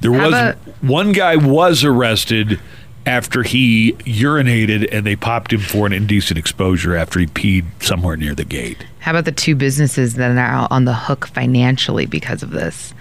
There 0.00 0.12
How 0.14 0.24
was 0.26 0.28
about- 0.28 0.56
one 0.82 1.10
guy 1.12 1.34
was 1.36 1.82
arrested 1.84 2.60
after 3.04 3.42
he 3.42 3.92
urinated 4.04 4.88
and 4.92 5.04
they 5.04 5.16
popped 5.16 5.52
him 5.52 5.60
for 5.60 5.86
an 5.86 5.92
indecent 5.92 6.38
exposure 6.38 6.96
after 6.96 7.18
he 7.20 7.26
peed 7.26 7.64
somewhere 7.82 8.16
near 8.16 8.34
the 8.34 8.44
gate. 8.44 8.86
How 9.00 9.10
about 9.10 9.24
the 9.26 9.32
two 9.32 9.54
businesses 9.56 10.14
that 10.14 10.30
are 10.38 10.68
on 10.70 10.84
the 10.86 10.94
hook 10.94 11.26
financially 11.26 12.06
because 12.06 12.42
of 12.42 12.50
this? 12.50 12.94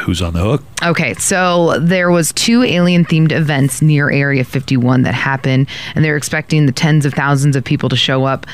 Who's 0.00 0.20
on 0.20 0.32
the 0.34 0.40
hook? 0.40 0.64
Okay, 0.82 1.14
so 1.14 1.78
there 1.78 2.10
was 2.10 2.32
two 2.32 2.62
alien 2.62 3.04
themed 3.04 3.30
events 3.32 3.80
near 3.80 4.10
Area 4.10 4.42
51 4.44 5.02
that 5.02 5.14
happened 5.14 5.68
and 5.94 6.04
they're 6.04 6.16
expecting 6.16 6.66
the 6.66 6.72
tens 6.72 7.06
of 7.06 7.14
thousands 7.14 7.54
of 7.56 7.62
people 7.64 7.88
to 7.90 7.96
show 7.96 8.24
up. 8.24 8.46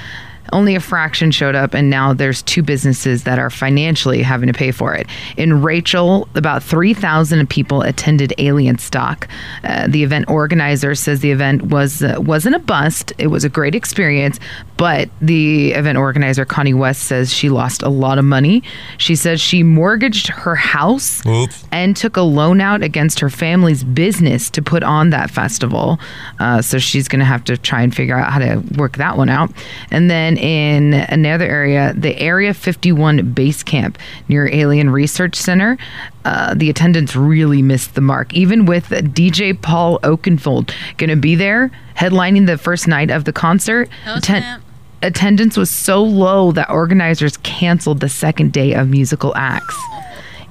Only 0.53 0.75
a 0.75 0.81
fraction 0.81 1.31
showed 1.31 1.55
up 1.55 1.75
and 1.75 1.91
now 1.91 2.13
there's 2.13 2.43
two 2.43 2.63
businesses 2.63 3.25
that 3.25 3.39
are 3.39 3.51
financially 3.51 4.23
having 4.23 4.47
to 4.47 4.53
pay 4.53 4.71
for 4.71 4.95
it. 4.95 5.07
In 5.37 5.63
Rachel, 5.63 6.29
about 6.35 6.63
3,000 6.63 7.49
people 7.49 7.83
attended 7.83 8.33
Alienstock. 8.39 9.29
Uh, 9.65 9.87
the 9.89 10.03
event 10.03 10.29
organizer 10.29 10.95
says 10.95 11.21
the 11.21 11.31
event 11.31 11.63
was 11.63 12.03
uh, 12.03 12.17
wasn't 12.19 12.55
a 12.55 12.59
bust. 12.59 13.13
It 13.19 13.29
was 13.29 13.45
a 13.45 13.49
great 13.49 13.75
experience, 13.75 14.39
but 14.77 15.09
the 15.21 15.73
event 15.73 15.99
organizer 15.99 16.45
Connie 16.45 16.75
West 16.75 17.03
says 17.03 17.33
she 17.33 17.49
lost 17.51 17.83
a 17.83 17.89
lot 17.89 18.19
of 18.19 18.25
money. 18.25 18.63
She 18.97 19.17
says 19.17 19.41
she 19.41 19.63
mortgaged 19.63 20.29
her 20.29 20.55
house 20.55 21.25
Oops. 21.27 21.65
and 21.73 21.97
took 21.97 22.17
a 22.17 22.23
loan 22.23 22.61
out 22.61 22.83
against 22.83 23.21
her 23.21 23.31
family's 23.31 23.85
business 23.85 24.51
to 24.51 24.63
put 24.63 24.83
on 24.83 25.11
that 25.11 25.31
festival. 25.31 25.99
Uh, 26.39 26.63
so 26.63 26.79
she's 26.79 27.09
going 27.09 27.21
to 27.21 27.27
have 27.27 27.45
to 27.45 27.57
try 27.57 27.83
and 27.83 27.95
figure 27.95 28.17
out 28.17 28.33
how 28.33 28.39
to 28.39 28.63
work 28.77 28.97
that 28.97 29.17
one 29.17 29.29
out. 29.29 29.51
And 29.91 30.11
then 30.11 30.38
in 30.39 30.95
another 30.95 31.45
area, 31.45 31.93
the 31.97 32.17
Area 32.19 32.55
51 32.55 33.33
base 33.33 33.63
camp 33.63 33.99
near 34.29 34.49
Alien 34.53 34.91
Research 34.91 35.35
Center, 35.35 35.77
uh, 36.25 36.55
the 36.55 36.71
attendance 36.71 37.15
really 37.17 37.61
missed 37.63 37.95
the 37.95 38.01
mark. 38.01 38.33
Even 38.33 38.65
with 38.65 38.89
DJ 38.89 39.61
Paul 39.61 39.99
Oakenfold 40.01 40.73
going 40.97 41.11
to 41.11 41.17
be 41.17 41.35
there, 41.35 41.71
headlining 41.97 42.47
the 42.47 42.57
first 42.57 42.89
night 42.89 43.11
of 43.11 43.25
the 43.25 43.33
concert, 43.33 43.89
atten- 44.07 44.63
attendance 45.03 45.57
was 45.57 45.71
so 45.71 46.03
low 46.03 46.53
that 46.53 46.71
organizers 46.71 47.37
canceled 47.39 48.01
the 48.01 48.09
second 48.09 48.53
day 48.53 48.73
of 48.75 48.89
musical 48.89 49.35
acts. 49.37 49.77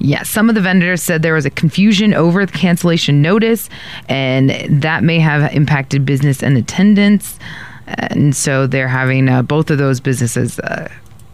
Yeah, 0.00 0.22
some 0.22 0.48
of 0.48 0.54
the 0.54 0.60
vendors 0.60 1.02
said 1.02 1.22
there 1.22 1.34
was 1.34 1.44
a 1.44 1.50
confusion 1.50 2.14
over 2.14 2.46
the 2.46 2.52
cancellation 2.52 3.20
notice, 3.20 3.68
and 4.08 4.50
that 4.82 5.02
may 5.02 5.18
have 5.18 5.52
impacted 5.52 6.06
business 6.06 6.40
and 6.40 6.56
attendance. 6.56 7.38
And 7.88 8.34
so 8.36 8.66
they're 8.66 8.88
having 8.88 9.28
uh, 9.28 9.42
both 9.42 9.70
of 9.70 9.78
those 9.78 10.00
businesses 10.00 10.58
uh, 10.60 10.88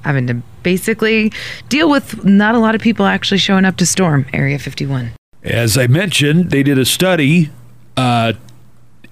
having 0.05 0.27
to 0.27 0.35
basically 0.63 1.33
deal 1.69 1.91
with 1.91 2.25
not 2.25 2.55
a 2.55 2.59
lot 2.59 2.75
of 2.75 2.81
people 2.81 3.07
actually 3.07 3.39
showing 3.39 3.65
up 3.65 3.77
to 3.77 3.87
storm 3.87 4.27
Area 4.33 4.59
51. 4.59 5.13
As 5.43 5.77
I 5.77 5.87
mentioned, 5.87 6.51
they 6.51 6.63
did 6.63 6.79
a 6.79 6.85
study 6.85 7.51
uh, 7.97 8.35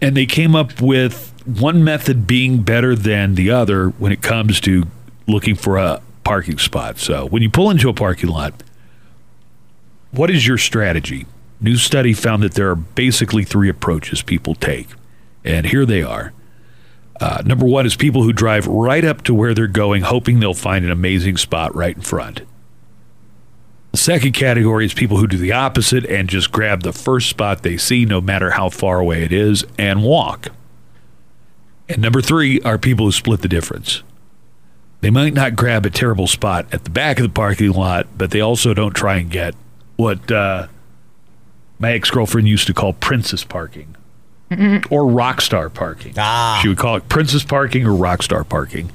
and 0.01 0.17
they 0.17 0.27
came 0.27 0.55
up 0.55 0.81
with 0.81 1.33
one 1.47 1.83
method 1.83 2.27
being 2.27 2.63
better 2.63 2.95
than 2.95 3.35
the 3.35 3.51
other 3.51 3.89
when 3.91 4.13
it 4.13 4.23
comes 4.23 4.61
to 4.61 4.85
looking 5.27 5.55
for 5.55 5.77
a 5.77 6.01
parking 6.25 6.59
spot. 6.59 6.99
So 6.99 7.27
when 7.27 7.43
you 7.43 7.51
pull 7.51 7.71
into 7.71 7.89
a 7.89 7.95
parking 7.95 8.29
lot, 8.29 8.63
what 10.11 10.31
is 10.31 10.47
your 10.47 10.59
strategy? 10.59 11.27
New 11.61 11.77
study 11.77 12.13
found 12.13 12.43
that 12.43 12.55
there 12.55 12.71
are 12.71 12.77
basically 12.77 13.45
three 13.45 13.69
approaches 13.69 14.21
people 14.21 14.55
take, 14.55 14.89
and 15.45 15.67
here 15.67 15.87
they 15.87 16.03
are. 16.03 16.33
Uh, 17.23 17.41
number 17.45 17.65
one 17.65 17.87
is 17.87 17.95
people 17.95 18.25
who 18.25 18.33
drive 18.33 18.67
right 18.67 19.05
up 19.05 19.23
to 19.23 19.33
where 19.33 19.55
they're 19.55 19.69
going, 19.69 20.03
hoping 20.03 20.41
they'll 20.41 20.53
find 20.53 20.85
an 20.85 20.91
amazing 20.91 21.37
spot 21.37 21.73
right 21.73 21.95
in 21.95 22.03
front. 22.03 22.43
The 23.93 23.99
second 23.99 24.33
category 24.33 24.87
is 24.87 24.93
people 24.93 25.19
who 25.19 25.29
do 25.29 25.37
the 25.37 25.53
opposite 25.53 26.05
and 26.07 26.29
just 26.29 26.51
grab 26.51 26.83
the 26.83 26.93
first 26.93 27.29
spot 27.29 27.63
they 27.63 27.77
see, 27.77 28.05
no 28.05 28.21
matter 28.21 28.51
how 28.51 28.71
far 28.71 28.99
away 28.99 29.23
it 29.23 29.33
is, 29.33 29.65
and 29.79 30.03
walk. 30.03 30.49
And 31.89 32.03
number 32.03 32.21
three 32.21 32.61
are 32.63 32.77
people 32.77 33.07
who 33.07 33.13
split 33.13 33.41
the 33.41 33.49
difference. 33.49 34.03
They 35.01 35.11
might 35.11 35.33
not 35.33 35.55
grab 35.55 35.87
a 35.87 35.91
terrible 35.91 36.27
spot 36.27 36.67
at 36.75 36.83
the 36.83 36.91
back 36.91 37.19
of 37.19 37.23
the 37.23 37.29
parking 37.29 37.71
lot, 37.71 38.09
but 38.19 38.33
they 38.33 38.41
also 38.41 38.75
don't 38.75 38.95
try 38.95 39.19
and 39.19 39.31
get 39.31 39.55
what 39.95 40.29
uh, 40.33 40.67
my 41.79 41.93
ex 41.93 42.11
girlfriend 42.11 42.49
used 42.49 42.67
to 42.67 42.75
call 42.75 42.95
princess 42.95 43.45
parking 43.45 43.95
or 44.91 45.07
rock 45.07 45.41
star 45.41 45.69
parking. 45.69 46.15
Ah. 46.19 46.59
She 46.63 46.69
would 46.69 46.79
call 46.79 46.97
it 46.97 47.09
princess 47.09 47.45
parking 47.45 47.87
or 47.87 47.95
rock 47.95 48.23
star 48.23 48.45
parking. 48.45 48.91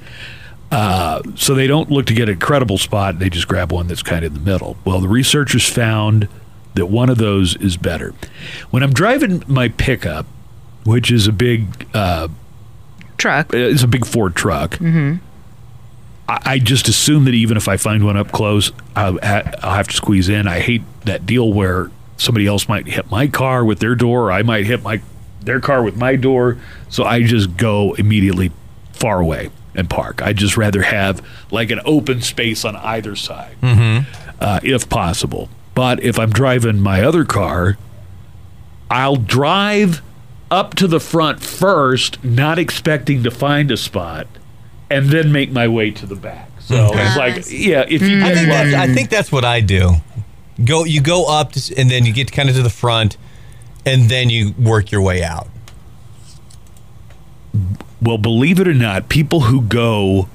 Uh, 0.70 1.22
so 1.34 1.54
they 1.54 1.66
don't 1.66 1.90
look 1.90 2.06
to 2.06 2.14
get 2.14 2.28
an 2.28 2.34
incredible 2.34 2.76
spot. 2.78 3.18
They 3.18 3.30
just 3.30 3.48
grab 3.48 3.72
one 3.72 3.86
that's 3.86 4.02
kind 4.02 4.24
of 4.24 4.34
in 4.36 4.44
the 4.44 4.50
middle. 4.50 4.76
Well, 4.84 5.00
the 5.00 5.08
researchers 5.08 5.66
found 5.68 6.28
that 6.74 6.86
one 6.86 7.08
of 7.08 7.18
those 7.18 7.56
is 7.56 7.76
better. 7.76 8.14
When 8.70 8.82
I'm 8.82 8.92
driving 8.92 9.42
my 9.46 9.68
pickup, 9.68 10.26
which 10.84 11.10
is 11.10 11.26
a 11.26 11.32
big, 11.32 11.86
uh, 11.94 12.28
Truck. 13.16 13.52
it's 13.52 13.82
a 13.82 13.88
big 13.88 14.06
Ford 14.06 14.36
truck. 14.36 14.72
Mm-hmm. 14.72 15.16
I, 16.28 16.40
I 16.44 16.58
just 16.58 16.86
assume 16.88 17.24
that 17.24 17.34
even 17.34 17.56
if 17.56 17.66
I 17.66 17.76
find 17.78 18.04
one 18.04 18.16
up 18.16 18.30
close, 18.30 18.70
I'll, 18.94 19.18
I'll 19.22 19.74
have 19.74 19.88
to 19.88 19.96
squeeze 19.96 20.28
in. 20.28 20.46
I 20.46 20.60
hate 20.60 20.82
that 21.04 21.26
deal 21.26 21.52
where 21.52 21.90
somebody 22.16 22.46
else 22.46 22.68
might 22.68 22.86
hit 22.86 23.10
my 23.10 23.26
car 23.26 23.64
with 23.64 23.80
their 23.80 23.94
door, 23.94 24.26
or 24.26 24.32
I 24.32 24.42
might 24.42 24.66
hit 24.66 24.82
my 24.82 25.00
their 25.48 25.60
car 25.60 25.82
with 25.82 25.96
my 25.96 26.14
door. 26.16 26.58
So 26.88 27.04
I 27.04 27.22
just 27.22 27.56
go 27.56 27.94
immediately 27.94 28.52
far 28.92 29.20
away 29.20 29.50
and 29.74 29.88
park. 29.88 30.22
I'd 30.22 30.36
just 30.36 30.56
rather 30.56 30.82
have 30.82 31.24
like 31.50 31.70
an 31.70 31.80
open 31.84 32.22
space 32.22 32.64
on 32.64 32.76
either 32.76 33.16
side, 33.16 33.56
uh, 34.40 34.60
if 34.62 34.88
possible. 34.88 35.48
But 35.74 36.02
if 36.02 36.18
I'm 36.18 36.30
driving 36.30 36.80
my 36.80 37.02
other 37.02 37.24
car, 37.24 37.78
I'll 38.90 39.16
drive 39.16 40.02
up 40.50 40.74
to 40.76 40.86
the 40.86 40.98
front 40.98 41.42
first, 41.42 42.24
not 42.24 42.58
expecting 42.58 43.22
to 43.22 43.30
find 43.30 43.70
a 43.70 43.76
spot, 43.76 44.26
and 44.90 45.10
then 45.10 45.30
make 45.30 45.52
my 45.52 45.68
way 45.68 45.90
to 45.92 46.06
the 46.06 46.16
back. 46.16 46.50
So 46.60 46.90
it's 46.94 47.16
like, 47.16 47.34
yeah, 47.50 47.84
if 47.88 48.02
you 48.02 48.24
I 48.24 48.34
think 48.34 48.48
that's, 48.48 48.74
I 48.74 48.94
think 48.94 49.10
that's 49.10 49.30
what 49.30 49.44
I 49.44 49.60
do. 49.60 49.96
Go 50.64 50.84
you 50.84 51.00
go 51.00 51.26
up 51.26 51.52
to, 51.52 51.74
and 51.76 51.88
then 51.90 52.04
you 52.04 52.12
get 52.12 52.32
kind 52.32 52.48
of 52.48 52.56
to 52.56 52.62
the 52.62 52.70
front, 52.70 53.16
and 53.88 54.10
then 54.10 54.28
you 54.28 54.52
work 54.58 54.92
your 54.92 55.00
way 55.00 55.22
out. 55.22 55.48
well, 58.02 58.18
believe 58.18 58.60
it 58.60 58.68
or 58.68 58.74
not, 58.74 59.08
people 59.08 59.40
who 59.40 59.62
go 59.62 60.28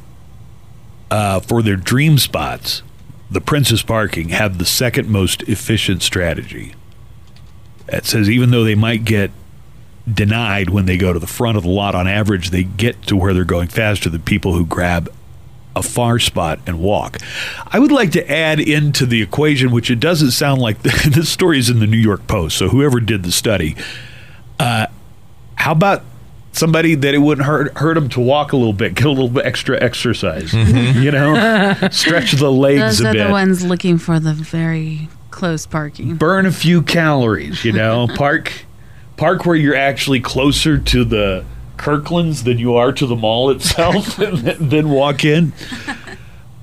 uh, 1.11 1.39
for 1.39 1.61
their 1.61 1.75
dream 1.75 2.17
spots, 2.17 2.81
the 3.29 3.39
Princess 3.39 3.83
Parking, 3.83 4.29
have 4.29 4.57
the 4.57 4.65
second 4.65 5.07
most 5.07 5.43
efficient 5.43 6.01
strategy. 6.01 6.73
It 7.87 8.05
says 8.05 8.29
even 8.29 8.49
though 8.49 8.63
they 8.63 8.75
might 8.75 9.05
get 9.05 9.29
denied 10.11 10.71
when 10.71 10.85
they 10.87 10.97
go 10.97 11.13
to 11.13 11.19
the 11.19 11.27
front 11.27 11.55
of 11.55 11.63
the 11.63 11.69
lot, 11.69 11.93
on 11.93 12.07
average, 12.07 12.49
they 12.49 12.63
get 12.63 13.03
to 13.03 13.15
where 13.15 13.33
they're 13.33 13.45
going 13.45 13.67
faster 13.67 14.09
than 14.09 14.23
people 14.23 14.53
who 14.53 14.65
grab 14.65 15.13
a 15.75 15.83
far 15.83 16.19
spot 16.19 16.59
and 16.67 16.79
walk. 16.79 17.17
I 17.67 17.79
would 17.79 17.91
like 17.91 18.11
to 18.11 18.31
add 18.31 18.59
into 18.59 19.05
the 19.05 19.21
equation, 19.21 19.71
which 19.71 19.89
it 19.89 19.99
doesn't 19.99 20.31
sound 20.31 20.61
like 20.61 20.81
this 20.81 21.29
story 21.29 21.59
is 21.59 21.69
in 21.69 21.79
the 21.79 21.87
New 21.87 21.97
York 21.97 22.27
Post. 22.27 22.57
So 22.57 22.69
whoever 22.69 22.99
did 22.99 23.23
the 23.23 23.31
study, 23.31 23.75
uh, 24.59 24.87
how 25.55 25.71
about 25.71 26.03
somebody 26.51 26.93
that 26.95 27.13
it 27.13 27.17
wouldn't 27.17 27.45
hurt 27.47 27.75
hurt 27.77 27.95
them 27.95 28.09
to 28.09 28.19
walk 28.19 28.53
a 28.53 28.57
little 28.57 28.73
bit, 28.73 28.95
get 28.95 29.05
a 29.05 29.09
little 29.09 29.29
bit 29.29 29.45
extra 29.45 29.81
exercise, 29.81 30.53
you 30.53 31.11
know, 31.11 31.75
stretch 31.91 32.33
the 32.33 32.51
legs 32.51 32.99
Those 32.99 33.01
a 33.01 33.09
are 33.09 33.13
bit 33.13 33.25
the 33.25 33.31
ones 33.31 33.63
looking 33.65 33.97
for 33.97 34.19
the 34.19 34.33
very 34.33 35.09
close 35.31 35.65
parking. 35.65 36.15
burn 36.15 36.45
a 36.45 36.51
few 36.51 36.81
calories, 36.83 37.65
you 37.65 37.71
know, 37.71 38.07
park 38.15 38.51
park 39.17 39.45
where 39.45 39.55
you're 39.55 39.75
actually 39.75 40.19
closer 40.19 40.77
to 40.77 41.03
the 41.03 41.43
Kirklands 41.77 42.43
than 42.43 42.57
you 42.59 42.75
are 42.75 42.91
to 42.91 43.05
the 43.05 43.15
mall 43.15 43.49
itself 43.49 44.17
and 44.19 44.39
then 44.71 44.89
walk 44.89 45.23
in. 45.25 45.53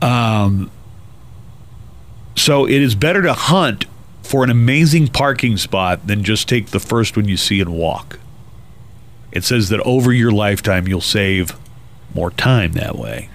Um 0.02 0.70
so 2.34 2.64
it 2.66 2.80
is 2.80 2.94
better 2.94 3.20
to 3.20 3.34
hunt 3.34 3.84
for 4.22 4.42
an 4.42 4.48
amazing 4.48 5.08
parking 5.08 5.58
spot 5.58 6.06
than 6.06 6.24
just 6.24 6.48
take 6.48 6.68
the 6.68 6.80
first 6.80 7.16
one 7.18 7.28
you 7.28 7.36
see 7.36 7.60
and 7.60 7.70
walk. 7.74 8.18
It 9.30 9.44
says 9.44 9.68
that 9.68 9.80
over 9.80 10.10
your 10.10 10.30
lifetime 10.30 10.88
you'll 10.88 11.02
save 11.02 11.54
more 12.14 12.30
time 12.30 12.72
that 12.72 12.96
way. 12.96 13.28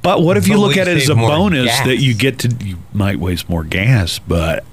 But 0.00 0.22
what 0.22 0.36
if 0.36 0.46
you 0.46 0.58
look 0.60 0.76
at 0.76 0.86
it 0.86 0.98
as 0.98 1.08
a 1.08 1.14
bonus 1.16 1.66
gas? 1.66 1.86
that 1.86 1.96
you 1.96 2.14
get 2.14 2.38
to 2.40 2.48
you 2.64 2.78
might 2.92 3.18
waste 3.18 3.48
more 3.48 3.64
gas, 3.64 4.20
but 4.20 4.64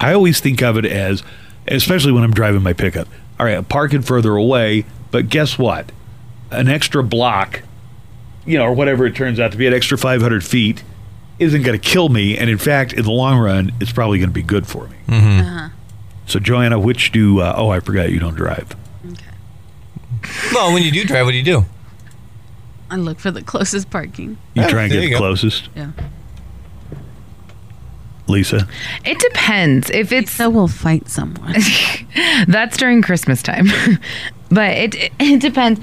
I 0.00 0.12
always 0.12 0.38
think 0.40 0.60
of 0.62 0.76
it 0.76 0.84
as 0.84 1.22
especially 1.66 2.12
when 2.12 2.24
I'm 2.24 2.34
driving 2.34 2.62
my 2.62 2.74
pickup. 2.74 3.08
All 3.42 3.46
right, 3.46 3.56
I'm 3.56 3.64
parking 3.64 4.02
further 4.02 4.36
away, 4.36 4.84
but 5.10 5.28
guess 5.28 5.58
what? 5.58 5.90
An 6.52 6.68
extra 6.68 7.02
block, 7.02 7.62
you 8.46 8.56
know, 8.56 8.66
or 8.66 8.72
whatever 8.72 9.04
it 9.04 9.16
turns 9.16 9.40
out 9.40 9.50
to 9.50 9.58
be, 9.58 9.66
an 9.66 9.74
extra 9.74 9.98
500 9.98 10.44
feet 10.44 10.84
isn't 11.40 11.62
going 11.62 11.76
to 11.76 11.84
kill 11.84 12.08
me. 12.08 12.38
And 12.38 12.48
in 12.48 12.56
fact, 12.56 12.92
in 12.92 13.02
the 13.02 13.10
long 13.10 13.40
run, 13.40 13.72
it's 13.80 13.90
probably 13.90 14.20
going 14.20 14.28
to 14.28 14.32
be 14.32 14.44
good 14.44 14.64
for 14.68 14.86
me. 14.86 15.70
So, 16.26 16.38
Joanna, 16.38 16.78
which 16.78 17.10
do? 17.10 17.40
Uh, 17.40 17.52
oh, 17.56 17.68
I 17.70 17.80
forgot 17.80 18.10
you 18.10 18.20
don't 18.20 18.36
drive. 18.36 18.76
Well, 20.54 20.72
when 20.72 20.84
you 20.84 20.92
do 20.92 21.02
drive, 21.04 21.26
what 21.26 21.32
do 21.32 21.36
you 21.38 21.42
do? 21.42 21.64
I 22.90 22.94
look 22.94 23.18
for 23.18 23.32
the 23.32 23.42
closest 23.42 23.90
parking. 23.90 24.38
You 24.54 24.62
Yeah, 24.62 24.68
try 24.68 24.82
and 24.84 24.92
get 24.92 25.00
the 25.00 25.10
go. 25.10 25.18
closest. 25.18 25.68
Yeah. 25.74 25.90
Lisa, 28.28 28.66
It 29.04 29.18
depends. 29.18 29.90
If 29.90 30.12
it's 30.12 30.30
So 30.30 30.48
we'll 30.48 30.68
fight 30.68 31.08
someone. 31.08 31.54
That's 32.48 32.76
during 32.76 33.02
Christmas 33.02 33.42
time. 33.42 33.66
but 34.50 34.70
it, 34.70 34.94
it 34.94 35.12
it 35.18 35.40
depends. 35.40 35.80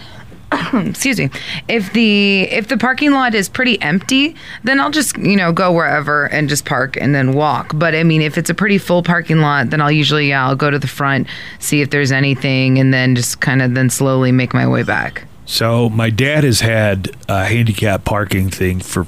Excuse 0.74 1.20
me. 1.20 1.30
If 1.68 1.94
the 1.94 2.44
if 2.44 2.70
the 2.70 2.78
parking 2.78 3.12
lot 3.12 3.36
is 3.36 3.48
pretty 3.50 3.80
empty, 3.82 4.36
then 4.64 4.80
I'll 4.80 4.90
just, 4.90 5.16
you 5.18 5.36
know, 5.36 5.52
go 5.52 5.72
wherever 5.72 6.26
and 6.26 6.50
just 6.50 6.66
park 6.66 6.98
and 6.98 7.14
then 7.14 7.34
walk. 7.34 7.72
But 7.76 7.94
I 7.94 8.04
mean, 8.04 8.22
if 8.24 8.38
it's 8.38 8.50
a 8.50 8.56
pretty 8.56 8.78
full 8.80 9.04
parking 9.04 9.42
lot, 9.42 9.70
then 9.70 9.80
I'll 9.82 9.92
usually 9.92 10.30
yeah, 10.30 10.48
I'll 10.48 10.56
go 10.56 10.72
to 10.72 10.80
the 10.80 10.88
front, 10.88 11.28
see 11.60 11.82
if 11.82 11.92
there's 11.92 12.12
anything 12.12 12.80
and 12.80 12.92
then 12.94 13.16
just 13.16 13.42
kind 13.42 13.62
of 13.62 13.76
then 13.76 13.90
slowly 13.92 14.32
make 14.32 14.54
my 14.54 14.68
way 14.68 14.82
back. 14.84 15.26
so 15.46 15.90
my 15.90 16.10
dad 16.10 16.44
has 16.44 16.62
had 16.62 17.12
a 17.28 17.46
handicap 17.46 18.06
parking 18.06 18.50
thing 18.50 18.80
for 18.80 19.06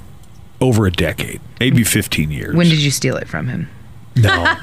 over 0.60 0.86
a 0.86 0.92
decade, 0.92 1.42
maybe 1.62 1.84
15 1.84 2.32
years. 2.32 2.56
When 2.56 2.68
did 2.68 2.82
you 2.82 2.90
steal 2.90 3.16
it 3.18 3.28
from 3.28 3.48
him? 3.48 3.70
No. 4.16 4.56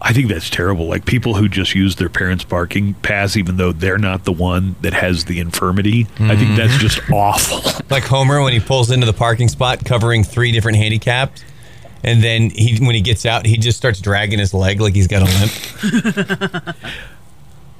I 0.00 0.12
think 0.12 0.28
that's 0.28 0.48
terrible. 0.48 0.86
Like 0.86 1.04
people 1.04 1.34
who 1.34 1.48
just 1.48 1.74
use 1.74 1.96
their 1.96 2.08
parents' 2.08 2.44
parking 2.44 2.94
pass, 2.94 3.36
even 3.36 3.58
though 3.58 3.72
they're 3.72 3.98
not 3.98 4.24
the 4.24 4.32
one 4.32 4.76
that 4.80 4.94
has 4.94 5.26
the 5.26 5.38
infirmity. 5.38 6.06
I 6.18 6.34
think 6.36 6.56
that's 6.56 6.72
mm-hmm. 6.72 6.78
just 6.78 7.10
awful. 7.10 7.58
Like 7.90 8.04
Homer 8.04 8.42
when 8.42 8.52
he 8.52 8.60
pulls 8.60 8.90
into 8.90 9.06
the 9.06 9.14
parking 9.14 9.48
spot 9.48 9.82
covering 9.82 10.22
three 10.22 10.52
different 10.52 10.76
handicaps. 10.76 11.42
And 12.04 12.22
then 12.22 12.50
he, 12.50 12.78
when 12.84 12.94
he 12.94 13.00
gets 13.00 13.24
out, 13.24 13.46
he 13.46 13.56
just 13.56 13.78
starts 13.78 14.00
dragging 14.00 14.38
his 14.38 14.52
leg 14.52 14.80
like 14.80 14.94
he's 14.94 15.06
got 15.08 15.22
a 15.22 15.24
limp. 15.24 16.76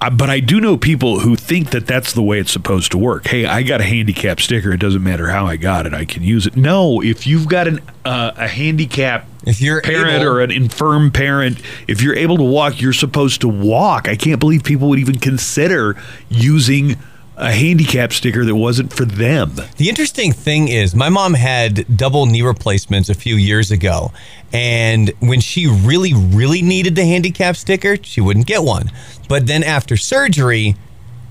But 0.00 0.30
I 0.30 0.38
do 0.40 0.60
know 0.60 0.76
people 0.76 1.20
who 1.20 1.34
think 1.34 1.70
that 1.70 1.86
that's 1.86 2.12
the 2.12 2.22
way 2.22 2.38
it's 2.38 2.52
supposed 2.52 2.92
to 2.92 2.98
work. 2.98 3.26
Hey, 3.26 3.46
I 3.46 3.62
got 3.64 3.80
a 3.80 3.84
handicap 3.84 4.40
sticker. 4.40 4.72
It 4.72 4.78
doesn't 4.78 5.02
matter 5.02 5.28
how 5.28 5.46
I 5.46 5.56
got 5.56 5.86
it. 5.86 5.94
I 5.94 6.04
can 6.04 6.22
use 6.22 6.46
it. 6.46 6.56
No, 6.56 7.02
if 7.02 7.26
you've 7.26 7.48
got 7.48 7.66
an 7.66 7.80
uh, 8.04 8.30
a 8.36 8.46
handicap 8.46 9.26
If 9.44 9.60
you're 9.60 9.82
parent 9.82 10.22
able- 10.22 10.26
or 10.26 10.40
an 10.40 10.50
infirm 10.52 11.10
parent, 11.10 11.60
if 11.88 12.00
you're 12.00 12.16
able 12.16 12.36
to 12.36 12.44
walk, 12.44 12.80
you're 12.80 12.92
supposed 12.92 13.40
to 13.40 13.48
walk. 13.48 14.08
I 14.08 14.14
can't 14.14 14.38
believe 14.38 14.62
people 14.62 14.88
would 14.90 15.00
even 15.00 15.18
consider 15.18 15.96
using 16.28 16.96
a 17.36 17.52
handicap 17.52 18.12
sticker 18.12 18.44
that 18.44 18.54
wasn't 18.56 18.92
for 18.92 19.04
them. 19.04 19.52
The 19.76 19.88
interesting 19.88 20.32
thing 20.32 20.66
is, 20.66 20.94
my 20.96 21.08
mom 21.08 21.34
had 21.34 21.96
double 21.96 22.26
knee 22.26 22.42
replacements 22.42 23.08
a 23.08 23.14
few 23.14 23.36
years 23.36 23.70
ago. 23.70 24.12
And 24.52 25.12
when 25.20 25.38
she 25.40 25.68
really, 25.68 26.14
really 26.14 26.62
needed 26.62 26.96
the 26.96 27.04
handicap 27.04 27.54
sticker, 27.54 27.96
she 28.02 28.20
wouldn't 28.20 28.46
get 28.48 28.64
one. 28.64 28.90
But 29.28 29.46
then 29.46 29.62
after 29.62 29.96
surgery, 29.96 30.74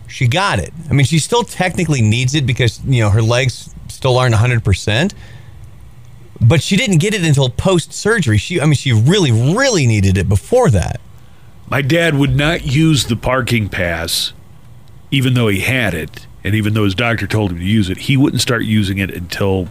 she 0.07 0.27
got 0.27 0.59
it. 0.59 0.71
I 0.89 0.93
mean, 0.93 1.05
she 1.05 1.19
still 1.19 1.43
technically 1.43 2.01
needs 2.01 2.35
it 2.35 2.45
because, 2.45 2.83
you 2.85 3.01
know, 3.01 3.09
her 3.09 3.21
legs 3.21 3.73
still 3.87 4.17
aren't 4.17 4.35
100%. 4.35 5.13
But 6.39 6.61
she 6.61 6.77
didn't 6.77 6.99
get 6.99 7.13
it 7.13 7.23
until 7.23 7.49
post 7.49 7.93
surgery. 7.93 8.37
She, 8.37 8.61
I 8.61 8.65
mean, 8.65 8.75
she 8.75 8.93
really, 8.93 9.31
really 9.31 9.87
needed 9.87 10.17
it 10.17 10.29
before 10.29 10.69
that. 10.69 11.01
My 11.69 11.81
dad 11.81 12.15
would 12.15 12.35
not 12.35 12.65
use 12.65 13.05
the 13.05 13.15
parking 13.15 13.67
pass, 13.67 14.33
even 15.11 15.33
though 15.33 15.47
he 15.47 15.61
had 15.61 15.93
it, 15.93 16.27
and 16.43 16.55
even 16.55 16.73
though 16.73 16.85
his 16.85 16.95
doctor 16.95 17.27
told 17.27 17.51
him 17.51 17.57
to 17.57 17.65
use 17.65 17.89
it. 17.89 17.97
He 17.97 18.15
wouldn't 18.15 18.41
start 18.41 18.63
using 18.63 18.99
it 18.99 19.11
until 19.11 19.67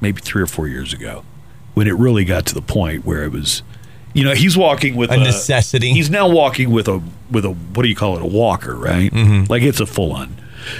maybe 0.00 0.20
three 0.20 0.42
or 0.42 0.46
four 0.46 0.66
years 0.66 0.92
ago, 0.92 1.24
when 1.74 1.86
it 1.86 1.94
really 1.94 2.24
got 2.24 2.46
to 2.46 2.54
the 2.54 2.62
point 2.62 3.04
where 3.04 3.22
it 3.22 3.30
was, 3.30 3.62
you 4.16 4.24
know, 4.24 4.34
he's 4.34 4.56
walking 4.56 4.96
with 4.96 5.10
A 5.10 5.18
necessity. 5.18 5.92
He's 5.92 6.08
now 6.08 6.26
walking 6.26 6.70
with 6.70 6.88
a 6.88 7.02
with 7.30 7.44
a 7.44 7.50
what 7.50 7.82
do 7.82 7.88
you 7.88 7.94
call 7.94 8.16
it, 8.16 8.22
a 8.22 8.26
walker, 8.26 8.74
right? 8.74 9.12
Mm-hmm. 9.12 9.50
Like 9.50 9.62
it's 9.62 9.78
a 9.78 9.86
full 9.86 10.12
on. 10.12 10.36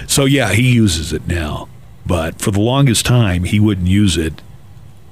So 0.06 0.24
yeah, 0.24 0.52
he 0.52 0.72
uses 0.72 1.12
it 1.12 1.26
now, 1.26 1.68
but 2.06 2.40
for 2.40 2.50
the 2.50 2.60
longest 2.60 3.04
time 3.04 3.44
he 3.44 3.60
wouldn't 3.60 3.88
use 3.88 4.16
it 4.16 4.40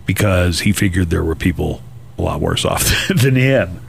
because 0.07 0.61
he 0.61 0.72
figured 0.72 1.11
there 1.11 1.22
were 1.22 1.35
people 1.35 1.83
a 2.18 2.22
lot 2.22 2.41
worse 2.41 2.64
off 2.64 2.91
than 3.14 3.37
him. 3.37 3.81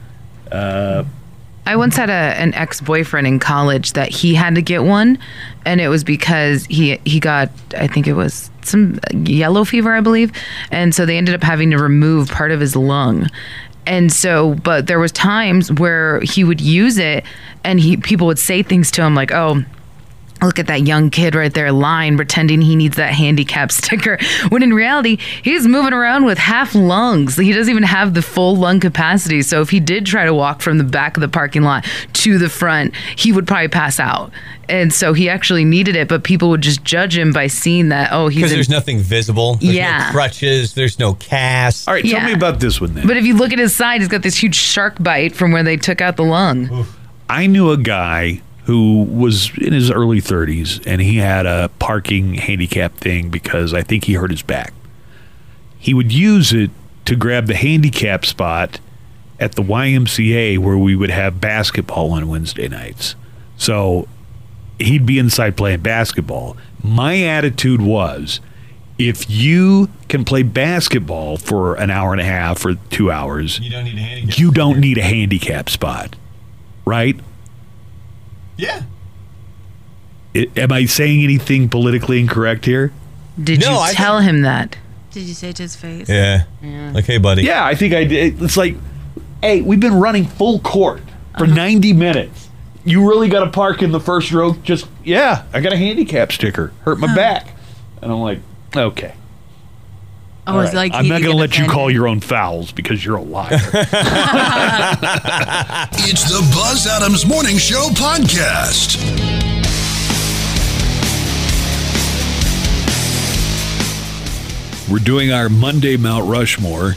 I 1.67 1.75
once 1.75 1.95
had 1.95 2.09
a 2.09 2.13
an 2.13 2.53
ex 2.53 2.79
boyfriend 2.79 3.25
in 3.25 3.39
college 3.39 3.93
that 3.93 4.09
he 4.09 4.35
had 4.35 4.55
to 4.55 4.61
get 4.61 4.83
one, 4.83 5.17
and 5.65 5.81
it 5.81 5.87
was 5.87 6.03
because 6.03 6.65
he 6.65 6.97
he 7.05 7.19
got 7.19 7.49
I 7.75 7.87
think 7.87 8.05
it 8.07 8.13
was 8.13 8.51
some 8.61 8.99
yellow 9.13 9.63
fever 9.63 9.93
I 9.93 10.01
believe, 10.01 10.31
and 10.71 10.93
so 10.93 11.05
they 11.05 11.17
ended 11.17 11.33
up 11.33 11.41
having 11.41 11.71
to 11.71 11.77
remove 11.77 12.29
part 12.29 12.51
of 12.51 12.59
his 12.59 12.75
lung, 12.75 13.29
and 13.87 14.11
so 14.11 14.55
but 14.55 14.87
there 14.87 14.99
was 14.99 15.11
times 15.11 15.71
where 15.71 16.19
he 16.21 16.43
would 16.43 16.61
use 16.61 16.97
it, 16.97 17.23
and 17.63 17.79
he 17.79 17.97
people 17.97 18.27
would 18.27 18.39
say 18.39 18.63
things 18.63 18.91
to 18.91 19.03
him 19.03 19.15
like 19.15 19.31
oh. 19.31 19.63
Look 20.45 20.59
at 20.59 20.67
that 20.67 20.85
young 20.85 21.09
kid 21.09 21.33
right 21.33 21.51
there 21.53 21.71
lying, 21.71 22.15
pretending 22.17 22.61
he 22.61 22.75
needs 22.75 22.97
that 22.97 23.13
handicap 23.13 23.71
sticker. 23.71 24.17
When 24.49 24.61
in 24.63 24.73
reality, 24.73 25.17
he's 25.41 25.65
moving 25.67 25.93
around 25.93 26.25
with 26.25 26.37
half 26.37 26.75
lungs. 26.75 27.35
He 27.37 27.51
doesn't 27.51 27.71
even 27.71 27.83
have 27.83 28.13
the 28.13 28.21
full 28.21 28.55
lung 28.55 28.79
capacity. 28.79 29.41
So 29.41 29.61
if 29.61 29.69
he 29.71 29.79
did 29.79 30.05
try 30.05 30.25
to 30.25 30.33
walk 30.33 30.61
from 30.61 30.77
the 30.77 30.83
back 30.83 31.17
of 31.17 31.21
the 31.21 31.27
parking 31.27 31.63
lot 31.63 31.85
to 32.13 32.37
the 32.37 32.49
front, 32.49 32.95
he 33.17 33.31
would 33.31 33.47
probably 33.47 33.69
pass 33.69 33.99
out. 33.99 34.31
And 34.69 34.91
so 34.93 35.13
he 35.13 35.29
actually 35.29 35.63
needed 35.65 35.95
it, 35.95 36.07
but 36.07 36.23
people 36.23 36.49
would 36.49 36.61
just 36.61 36.83
judge 36.83 37.17
him 37.17 37.31
by 37.33 37.47
seeing 37.47 37.89
that, 37.89 38.09
oh, 38.11 38.27
he's 38.27 38.37
Because 38.37 38.51
in- 38.51 38.57
there's 38.57 38.69
nothing 38.69 38.99
visible. 38.99 39.55
There's 39.55 39.75
Yeah. 39.75 40.05
no 40.07 40.11
crutches. 40.11 40.73
There's 40.73 40.97
no 40.99 41.13
cast. 41.15 41.87
All 41.87 41.93
right, 41.93 42.03
tell 42.03 42.11
Yeah. 42.21 42.25
me 42.27 42.33
about 42.33 42.59
this 42.59 42.79
one 42.81 42.93
then. 42.95 43.05
But 43.07 43.17
if 43.17 43.25
you 43.25 43.35
look 43.35 43.51
at 43.53 43.59
his 43.59 43.75
side, 43.75 44.01
he's 44.01 44.07
got 44.07 44.21
this 44.23 44.35
huge 44.41 44.55
shark 44.55 44.95
bite 45.01 45.35
from 45.35 45.51
where 45.51 45.63
they 45.63 45.77
took 45.77 46.01
out 46.01 46.17
the 46.17 46.23
lung. 46.23 46.85
I 47.29 47.45
knew 47.47 47.69
a 47.71 47.77
guy 47.77 48.41
who 48.65 49.03
was 49.03 49.51
in 49.59 49.73
his 49.73 49.91
early 49.91 50.19
30s 50.21 50.81
and 50.85 51.01
he 51.01 51.17
had 51.17 51.45
a 51.45 51.69
parking 51.79 52.33
handicap 52.35 52.93
thing 52.95 53.29
because 53.29 53.73
I 53.73 53.81
think 53.83 54.05
he 54.05 54.13
hurt 54.13 54.31
his 54.31 54.41
back. 54.41 54.73
He 55.77 55.93
would 55.93 56.11
use 56.11 56.51
it 56.51 56.71
to 57.05 57.15
grab 57.15 57.45
the 57.45 57.55
handicap 57.55 58.25
spot 58.25 58.79
at 59.39 59.53
the 59.55 59.61
YMCA 59.61 60.57
where 60.57 60.77
we 60.77 60.95
would 60.95 61.11
have 61.11 61.39
basketball 61.39 62.11
on 62.13 62.27
Wednesday 62.27 62.67
nights. 62.67 63.15
So 63.57 64.07
he'd 64.79 65.05
be 65.05 65.19
inside 65.19 65.55
playing 65.57 65.81
basketball. 65.81 66.57
My 66.83 67.21
attitude 67.21 67.81
was 67.81 68.39
if 68.97 69.29
you 69.29 69.89
can 70.07 70.25
play 70.25 70.41
basketball 70.41 71.37
for 71.37 71.75
an 71.75 71.91
hour 71.91 72.13
and 72.13 72.21
a 72.21 72.25
half 72.25 72.65
or 72.65 72.75
two 72.89 73.11
hours, 73.11 73.59
You 73.59 73.69
don't 73.69 73.83
need 73.83 73.97
a 73.97 74.01
handicap. 74.01 74.39
you 74.39 74.51
don't 74.51 74.79
need 74.79 74.97
a 74.97 75.03
handicap 75.03 75.69
spot, 75.69 76.15
right? 76.85 77.19
Yeah. 78.57 78.83
I- 80.35 80.49
am 80.57 80.71
I 80.71 80.85
saying 80.85 81.23
anything 81.23 81.69
politically 81.69 82.19
incorrect 82.19 82.65
here? 82.65 82.91
Did 83.41 83.61
No, 83.61 83.71
you 83.71 83.77
I 83.77 83.93
tell 83.93 84.19
him 84.19 84.41
that? 84.41 84.77
Did 85.11 85.23
you 85.23 85.33
say 85.33 85.49
it 85.49 85.55
to 85.57 85.63
his 85.63 85.75
face? 85.75 86.09
Yeah. 86.09 86.43
Like, 86.93 87.05
hey, 87.05 87.17
buddy. 87.17 87.43
Yeah, 87.43 87.65
I 87.65 87.75
think 87.75 87.93
I 87.93 88.03
did. 88.03 88.41
It's 88.41 88.57
like, 88.57 88.75
hey, 89.41 89.61
we've 89.61 89.79
been 89.79 89.95
running 89.95 90.25
full 90.25 90.59
court 90.59 91.01
for 91.37 91.45
uh-huh. 91.45 91.53
90 91.55 91.93
minutes. 91.93 92.49
You 92.83 93.07
really 93.09 93.29
got 93.29 93.45
to 93.45 93.49
park 93.49 93.81
in 93.81 93.91
the 93.91 93.99
first 93.99 94.31
row? 94.31 94.53
Just, 94.63 94.87
yeah, 95.03 95.45
I 95.53 95.61
got 95.61 95.73
a 95.73 95.77
handicap 95.77 96.31
sticker. 96.31 96.71
Hurt 96.81 96.99
my 96.99 97.13
back. 97.15 97.47
And 98.01 98.11
I'm 98.11 98.19
like, 98.19 98.39
okay. 98.75 99.15
Oh, 100.47 100.53
all 100.53 100.59
right. 100.59 100.73
like 100.73 100.93
I'm 100.93 101.07
not 101.07 101.21
going 101.21 101.37
to 101.37 101.47
get 101.47 101.57
let 101.57 101.57
you 101.57 101.67
call 101.67 101.89
your 101.89 102.07
own 102.07 102.19
fouls 102.19 102.71
because 102.71 103.03
you're 103.03 103.15
a 103.17 103.21
liar. 103.21 103.49
It's 106.07 106.23
the 106.25 106.39
Buzz 106.53 106.85
Adams 106.87 107.25
Morning 107.25 107.57
Show 107.57 107.89
podcast. 107.93 109.01
We're 114.89 114.99
doing 114.99 115.31
our 115.31 115.49
Monday 115.49 115.97
Mount 115.97 116.29
Rushmore, 116.29 116.93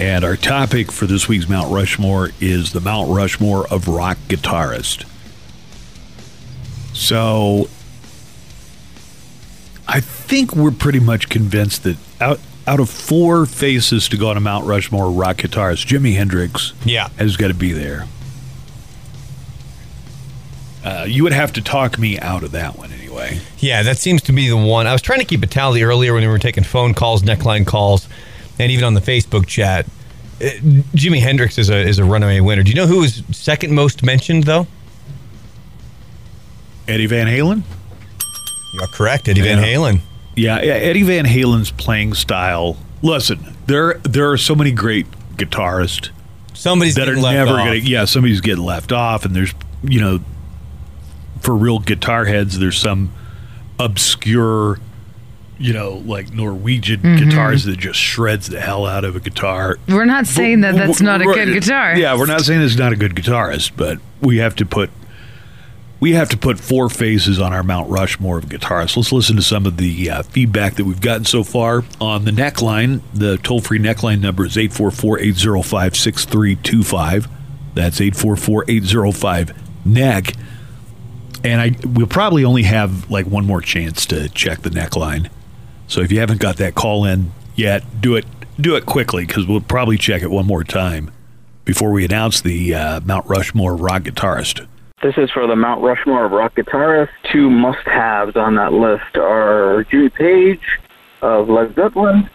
and 0.00 0.24
our 0.24 0.36
topic 0.36 0.90
for 0.90 1.06
this 1.06 1.28
week's 1.28 1.48
Mount 1.48 1.72
Rushmore 1.72 2.30
is 2.40 2.72
the 2.72 2.80
Mount 2.80 3.08
Rushmore 3.10 3.68
of 3.68 3.86
rock 3.86 4.18
guitarist. 4.26 5.04
So, 6.94 7.68
I 9.86 10.00
think 10.00 10.56
we're 10.56 10.72
pretty 10.72 10.98
much 10.98 11.28
convinced 11.28 11.84
that 11.84 11.96
out 12.20 12.40
out 12.66 12.80
of 12.80 12.90
four 12.90 13.46
faces 13.46 14.08
to 14.08 14.16
go 14.16 14.30
on 14.30 14.36
a 14.36 14.40
Mount 14.40 14.66
Rushmore 14.66 15.10
rock 15.10 15.36
guitarist, 15.38 15.86
Jimi 15.86 16.16
Hendrix 16.16 16.72
Yeah. 16.84 17.08
has 17.18 17.36
got 17.36 17.48
to 17.48 17.54
be 17.54 17.72
there. 17.72 18.06
Uh, 20.84 21.04
you 21.08 21.22
would 21.24 21.32
have 21.32 21.52
to 21.54 21.60
talk 21.60 21.98
me 21.98 22.18
out 22.20 22.42
of 22.44 22.52
that 22.52 22.78
one 22.78 22.92
anyway. 22.92 23.40
Yeah, 23.58 23.82
that 23.82 23.98
seems 23.98 24.22
to 24.22 24.32
be 24.32 24.48
the 24.48 24.56
one. 24.56 24.86
I 24.86 24.92
was 24.92 25.02
trying 25.02 25.18
to 25.18 25.24
keep 25.24 25.42
a 25.42 25.46
tally 25.46 25.82
earlier 25.82 26.12
when 26.14 26.22
we 26.22 26.28
were 26.28 26.38
taking 26.38 26.62
phone 26.64 26.94
calls, 26.94 27.22
neckline 27.22 27.66
calls, 27.66 28.08
and 28.58 28.70
even 28.70 28.84
on 28.84 28.94
the 28.94 29.00
Facebook 29.00 29.46
chat. 29.46 29.86
Uh, 30.40 30.44
Jimi 30.94 31.18
Hendrix 31.20 31.58
is 31.58 31.70
a 31.70 31.76
is 31.78 31.98
a 31.98 32.04
runaway 32.04 32.40
winner. 32.40 32.62
Do 32.62 32.68
you 32.70 32.76
know 32.76 32.86
who 32.86 33.02
is 33.02 33.22
second 33.32 33.74
most 33.74 34.02
mentioned 34.02 34.44
though? 34.44 34.66
Eddie 36.86 37.06
Van 37.06 37.26
Halen. 37.26 37.62
You're 38.74 38.86
correct, 38.88 39.28
Eddie 39.28 39.40
Van 39.40 39.58
Halen. 39.58 40.00
Yeah, 40.36 40.62
yeah, 40.62 40.74
Eddie 40.74 41.02
Van 41.02 41.24
Halen's 41.24 41.70
playing 41.70 42.14
style. 42.14 42.76
Listen, 43.02 43.56
there 43.66 43.94
there 44.04 44.30
are 44.30 44.36
so 44.36 44.54
many 44.54 44.70
great 44.70 45.06
guitarists. 45.36 46.10
Somebody's 46.54 46.94
that 46.94 47.02
are 47.08 47.12
getting 47.12 47.22
left 47.22 47.34
never 47.34 47.58
off. 47.58 47.66
going 47.66 47.82
to. 47.82 47.88
Yeah, 47.88 48.04
somebody's 48.04 48.40
getting 48.40 48.64
left 48.64 48.92
off, 48.92 49.24
and 49.24 49.34
there's 49.34 49.52
you 49.82 50.00
know, 50.00 50.20
for 51.40 51.54
real 51.56 51.78
guitar 51.78 52.24
heads, 52.24 52.58
there's 52.58 52.78
some 52.78 53.12
obscure, 53.78 54.78
you 55.58 55.72
know, 55.72 56.02
like 56.06 56.32
Norwegian 56.32 57.00
Mm-hmm. 57.00 57.28
guitars 57.28 57.64
that 57.64 57.78
just 57.78 57.98
shreds 57.98 58.48
the 58.48 58.60
hell 58.60 58.86
out 58.86 59.04
of 59.04 59.16
a 59.16 59.20
guitar. 59.20 59.76
We're 59.88 60.04
not 60.04 60.26
saying 60.26 60.62
that 60.62 60.74
that's 60.74 61.00
not 61.00 61.20
a 61.20 61.24
good 61.24 61.52
guitar. 61.52 61.96
Yeah, 61.96 62.16
we're 62.18 62.26
not 62.26 62.40
saying 62.42 62.62
it's 62.62 62.76
not 62.76 62.92
a 62.92 62.96
good 62.96 63.14
guitarist, 63.14 63.72
but 63.76 63.98
we 64.20 64.38
have 64.38 64.54
to 64.56 64.66
put 64.66 64.90
we 66.06 66.12
have 66.12 66.28
to 66.28 66.36
put 66.36 66.60
four 66.60 66.88
faces 66.88 67.40
on 67.40 67.52
our 67.52 67.64
Mount 67.64 67.90
Rushmore 67.90 68.38
of 68.38 68.44
guitarists. 68.44 68.96
Let's 68.96 69.10
listen 69.10 69.34
to 69.34 69.42
some 69.42 69.66
of 69.66 69.76
the 69.76 70.08
uh, 70.08 70.22
feedback 70.22 70.76
that 70.76 70.84
we've 70.84 71.00
gotten 71.00 71.24
so 71.24 71.42
far 71.42 71.82
on 72.00 72.24
the 72.24 72.30
neckline. 72.30 73.00
The 73.12 73.38
toll 73.38 73.60
free 73.60 73.80
neckline 73.80 74.20
number 74.20 74.46
is 74.46 74.56
844 74.56 75.18
805 75.18 75.96
6325. 75.96 77.28
That's 77.74 78.00
844 78.00 78.64
805 78.68 79.84
neck. 79.84 80.32
And 81.42 81.60
I 81.60 81.74
we'll 81.84 82.06
probably 82.06 82.44
only 82.44 82.62
have 82.62 83.10
like 83.10 83.26
one 83.26 83.44
more 83.44 83.60
chance 83.60 84.06
to 84.06 84.28
check 84.28 84.62
the 84.62 84.70
neckline. 84.70 85.28
So 85.88 86.02
if 86.02 86.12
you 86.12 86.20
haven't 86.20 86.40
got 86.40 86.58
that 86.58 86.76
call 86.76 87.04
in 87.04 87.32
yet, 87.56 88.00
do 88.00 88.14
it 88.14 88.26
do 88.60 88.76
it 88.76 88.86
quickly 88.86 89.26
because 89.26 89.44
we'll 89.44 89.60
probably 89.60 89.98
check 89.98 90.22
it 90.22 90.30
one 90.30 90.46
more 90.46 90.62
time 90.62 91.10
before 91.64 91.90
we 91.90 92.04
announce 92.04 92.40
the 92.40 92.76
uh, 92.76 93.00
Mount 93.00 93.26
Rushmore 93.26 93.74
rock 93.74 94.02
guitarist. 94.02 94.68
This 95.02 95.14
is 95.18 95.30
for 95.30 95.46
the 95.46 95.56
Mount 95.56 95.82
Rushmore 95.82 96.24
of 96.24 96.32
rock 96.32 96.54
guitarists. 96.56 97.10
Two 97.30 97.50
must-haves 97.50 98.34
on 98.34 98.54
that 98.54 98.72
list 98.72 99.16
are 99.18 99.84
Jimmy 99.90 100.08
Page 100.08 100.62
of 101.20 101.50
Led 101.50 101.74
Zeppelin 101.74 102.30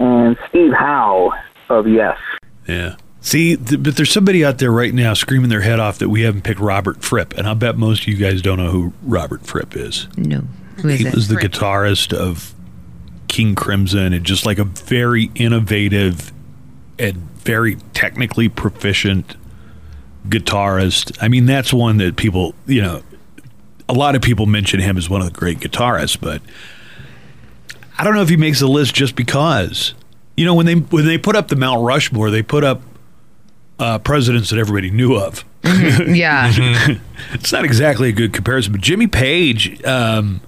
and 0.00 0.36
Steve 0.48 0.72
Howe 0.72 1.30
of 1.68 1.86
Yes. 1.86 2.18
Yeah. 2.66 2.96
See, 3.20 3.56
th- 3.56 3.80
but 3.82 3.96
there's 3.96 4.10
somebody 4.10 4.44
out 4.44 4.58
there 4.58 4.72
right 4.72 4.92
now 4.92 5.14
screaming 5.14 5.50
their 5.50 5.60
head 5.60 5.78
off 5.78 5.98
that 5.98 6.08
we 6.08 6.22
haven't 6.22 6.42
picked 6.42 6.58
Robert 6.58 7.00
Fripp, 7.04 7.34
and 7.38 7.46
I 7.46 7.54
bet 7.54 7.76
most 7.76 8.02
of 8.02 8.08
you 8.08 8.16
guys 8.16 8.42
don't 8.42 8.58
know 8.58 8.70
who 8.72 8.92
Robert 9.04 9.46
Fripp 9.46 9.76
is. 9.76 10.08
No. 10.16 10.42
Who 10.82 10.88
is 10.88 10.98
he 11.00 11.06
it? 11.06 11.14
was 11.14 11.28
the 11.28 11.36
guitarist 11.36 12.12
of 12.12 12.54
King 13.28 13.54
Crimson 13.54 14.12
and 14.12 14.24
just 14.26 14.44
like 14.46 14.58
a 14.58 14.64
very 14.64 15.30
innovative 15.36 16.32
and 16.98 17.14
very 17.40 17.76
technically 17.94 18.48
proficient 18.48 19.36
guitarist. 20.28 21.16
I 21.20 21.28
mean, 21.28 21.46
that's 21.46 21.72
one 21.72 21.98
that 21.98 22.16
people, 22.16 22.54
you 22.66 22.82
know, 22.82 23.02
a 23.88 23.94
lot 23.94 24.14
of 24.14 24.22
people 24.22 24.46
mention 24.46 24.80
him 24.80 24.96
as 24.96 25.10
one 25.10 25.20
of 25.20 25.32
the 25.32 25.38
great 25.38 25.58
guitarists, 25.58 26.18
but 26.20 26.42
I 27.98 28.04
don't 28.04 28.14
know 28.14 28.22
if 28.22 28.28
he 28.28 28.36
makes 28.36 28.60
the 28.60 28.68
list 28.68 28.94
just 28.94 29.16
because. 29.16 29.94
You 30.36 30.46
know, 30.46 30.54
when 30.54 30.64
they 30.64 30.74
when 30.74 31.04
they 31.04 31.18
put 31.18 31.36
up 31.36 31.48
the 31.48 31.56
Mount 31.56 31.84
Rushmore, 31.84 32.30
they 32.30 32.42
put 32.42 32.64
up 32.64 32.80
uh, 33.78 33.98
presidents 33.98 34.50
that 34.50 34.58
everybody 34.58 34.90
knew 34.90 35.16
of. 35.16 35.44
yeah. 35.64 36.50
it's 37.32 37.52
not 37.52 37.64
exactly 37.64 38.08
a 38.08 38.12
good 38.12 38.32
comparison, 38.32 38.72
but 38.72 38.80
Jimmy 38.80 39.06
Page 39.06 39.82
um, 39.84 40.40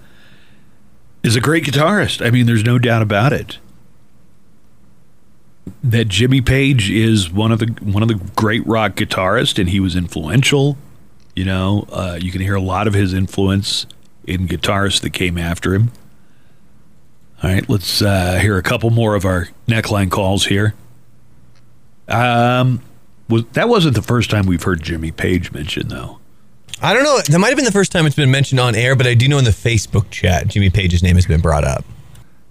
is 1.22 1.36
a 1.36 1.40
great 1.40 1.64
guitarist. 1.64 2.24
I 2.24 2.30
mean, 2.30 2.46
there's 2.46 2.64
no 2.64 2.78
doubt 2.78 3.02
about 3.02 3.32
it. 3.32 3.58
That 5.84 6.08
Jimmy 6.08 6.40
Page 6.40 6.90
is 6.90 7.30
one 7.30 7.52
of 7.52 7.60
the 7.60 7.66
one 7.82 8.02
of 8.02 8.08
the 8.08 8.20
great 8.34 8.66
rock 8.66 8.96
guitarists, 8.96 9.58
and 9.58 9.68
he 9.68 9.78
was 9.80 9.94
influential. 9.94 10.76
You 11.36 11.44
know, 11.44 11.86
uh, 11.90 12.18
you 12.20 12.32
can 12.32 12.40
hear 12.40 12.54
a 12.54 12.60
lot 12.60 12.86
of 12.86 12.94
his 12.94 13.14
influence 13.14 13.86
in 14.26 14.48
guitarists 14.48 15.00
that 15.02 15.10
came 15.10 15.38
after 15.38 15.74
him. 15.74 15.92
All 17.42 17.50
right, 17.50 17.68
let's 17.68 18.02
uh, 18.02 18.38
hear 18.40 18.56
a 18.56 18.62
couple 18.62 18.90
more 18.90 19.14
of 19.14 19.24
our 19.24 19.48
neckline 19.66 20.10
calls 20.10 20.46
here. 20.46 20.74
Um, 22.08 22.82
was 23.28 23.44
that 23.52 23.68
wasn't 23.68 23.94
the 23.94 24.02
first 24.02 24.30
time 24.30 24.46
we've 24.46 24.62
heard 24.62 24.82
Jimmy 24.82 25.10
Page 25.10 25.52
mentioned 25.52 25.90
though. 25.90 26.18
I 26.80 26.92
don't 26.94 27.04
know. 27.04 27.20
That 27.28 27.38
might 27.38 27.48
have 27.48 27.56
been 27.56 27.64
the 27.64 27.72
first 27.72 27.92
time 27.92 28.06
it's 28.06 28.16
been 28.16 28.30
mentioned 28.30 28.58
on 28.58 28.74
air, 28.74 28.96
but 28.96 29.06
I 29.06 29.14
do 29.14 29.28
know 29.28 29.38
in 29.38 29.44
the 29.44 29.50
Facebook 29.50 30.10
chat, 30.10 30.48
Jimmy 30.48 30.68
Page's 30.68 31.02
name 31.02 31.14
has 31.14 31.26
been 31.26 31.40
brought 31.40 31.64
up. 31.64 31.84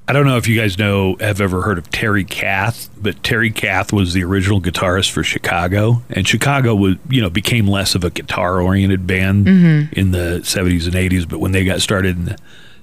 I 0.07 0.13
don't 0.13 0.25
know 0.25 0.37
if 0.37 0.47
you 0.47 0.59
guys 0.59 0.77
know 0.77 1.15
have 1.19 1.39
ever 1.39 1.61
heard 1.61 1.77
of 1.77 1.89
Terry 1.89 2.25
Kath, 2.25 2.89
but 2.97 3.23
Terry 3.23 3.51
Kath 3.51 3.93
was 3.93 4.13
the 4.13 4.23
original 4.23 4.59
guitarist 4.59 5.11
for 5.11 5.23
Chicago, 5.23 6.01
and 6.09 6.27
Chicago 6.27 6.75
was 6.75 6.95
you 7.09 7.21
know 7.21 7.29
became 7.29 7.67
less 7.67 7.95
of 7.95 8.03
a 8.03 8.09
guitar 8.09 8.61
oriented 8.61 9.07
band 9.07 9.45
mm-hmm. 9.45 9.93
in 9.97 10.11
the 10.11 10.43
seventies 10.43 10.87
and 10.87 10.95
eighties. 10.95 11.25
But 11.25 11.39
when 11.39 11.51
they 11.51 11.63
got 11.63 11.81
started 11.81 12.17
in 12.17 12.25
the 12.25 12.37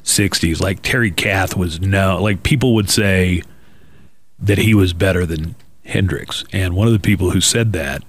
sixties, 0.05 0.61
like 0.61 0.81
Terry 0.83 1.11
Kath 1.11 1.57
was 1.57 1.81
no 1.81 2.23
like 2.23 2.43
people 2.43 2.75
would 2.77 2.89
say 2.89 3.43
that 4.39 4.59
he 4.59 4.73
was 4.73 4.93
better 4.93 5.27
than 5.27 5.55
Hendrix, 5.85 6.45
and 6.53 6.75
one 6.75 6.87
of 6.87 6.93
the 6.93 7.01
people 7.01 7.31
who 7.31 7.41
said 7.41 7.73
that 7.73 8.05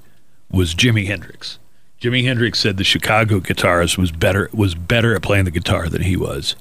was 0.52 0.76
Jimi 0.76 1.08
Hendrix. 1.08 1.60
Jimi 2.02 2.24
Hendrix 2.24 2.60
said 2.60 2.78
the 2.78 2.84
Chicago 2.86 3.40
guitarist 3.40 3.98
was 3.98 4.12
better 4.12 4.50
was 4.54 4.76
better 4.76 5.16
at 5.16 5.22
playing 5.22 5.46
the 5.46 5.52
guitar 5.52 5.90
than 5.90 6.04
he 6.04 6.16
was. 6.16 6.56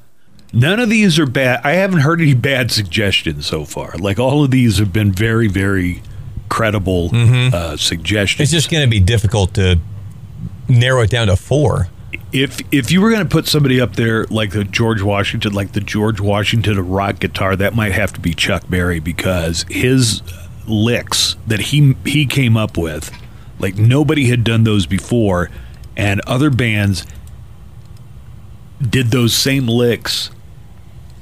None 0.53 0.81
of 0.81 0.89
these 0.89 1.19
are 1.19 1.27
bad. 1.27 1.61
I 1.65 1.73
haven't 1.73 2.01
heard 2.01 2.21
any 2.21 2.35
bad 2.35 2.71
suggestions 2.71 3.47
so 3.47 3.65
far. 3.65 3.95
Like 3.99 4.19
all 4.19 4.43
of 4.45 4.51
these 4.51 4.79
have 4.79 4.93
been 4.93 5.13
very, 5.13 5.47
very 5.49 6.03
credible 6.49 7.11
uh, 7.13 7.77
suggestions. 7.77 8.47
It's 8.47 8.53
just 8.53 8.71
going 8.71 8.83
to 8.83 8.91
be 8.91 9.01
difficult 9.01 9.55
to 9.55 9.79
narrow 10.69 11.03
it 11.03 11.11
down 11.11 11.27
to 11.27 11.37
four. 11.37 11.89
if 12.33 12.61
if 12.73 12.91
you 12.91 13.01
were 13.03 13.11
going 13.11 13.23
to 13.23 13.29
put 13.29 13.47
somebody 13.47 13.81
up 13.81 13.97
there 13.97 14.25
like 14.27 14.53
the 14.53 14.65
George 14.65 15.03
Washington, 15.03 15.53
like 15.53 15.73
the 15.73 15.81
George 15.81 16.21
Washington 16.21 16.79
of 16.79 16.89
rock 16.89 17.19
guitar, 17.19 17.55
that 17.57 17.75
might 17.75 17.93
have 17.93 18.13
to 18.15 18.21
be 18.21 18.33
Chuck 18.35 18.65
Berry 18.71 19.01
because 19.01 19.67
his 19.69 20.23
licks 20.67 21.37
that 21.47 21.61
he 21.61 21.95
he 22.07 22.25
came 22.25 22.57
up 22.57 22.79
with, 22.79 23.11
like 23.59 23.77
nobody 23.77 24.29
had 24.29 24.45
done 24.45 24.65
those 24.65 24.87
before, 24.87 25.51
and 25.97 26.23
other 26.27 26.49
bands 26.49 27.05
did 28.81 29.11
those 29.11 29.35
same 29.35 29.67
licks 29.67 30.31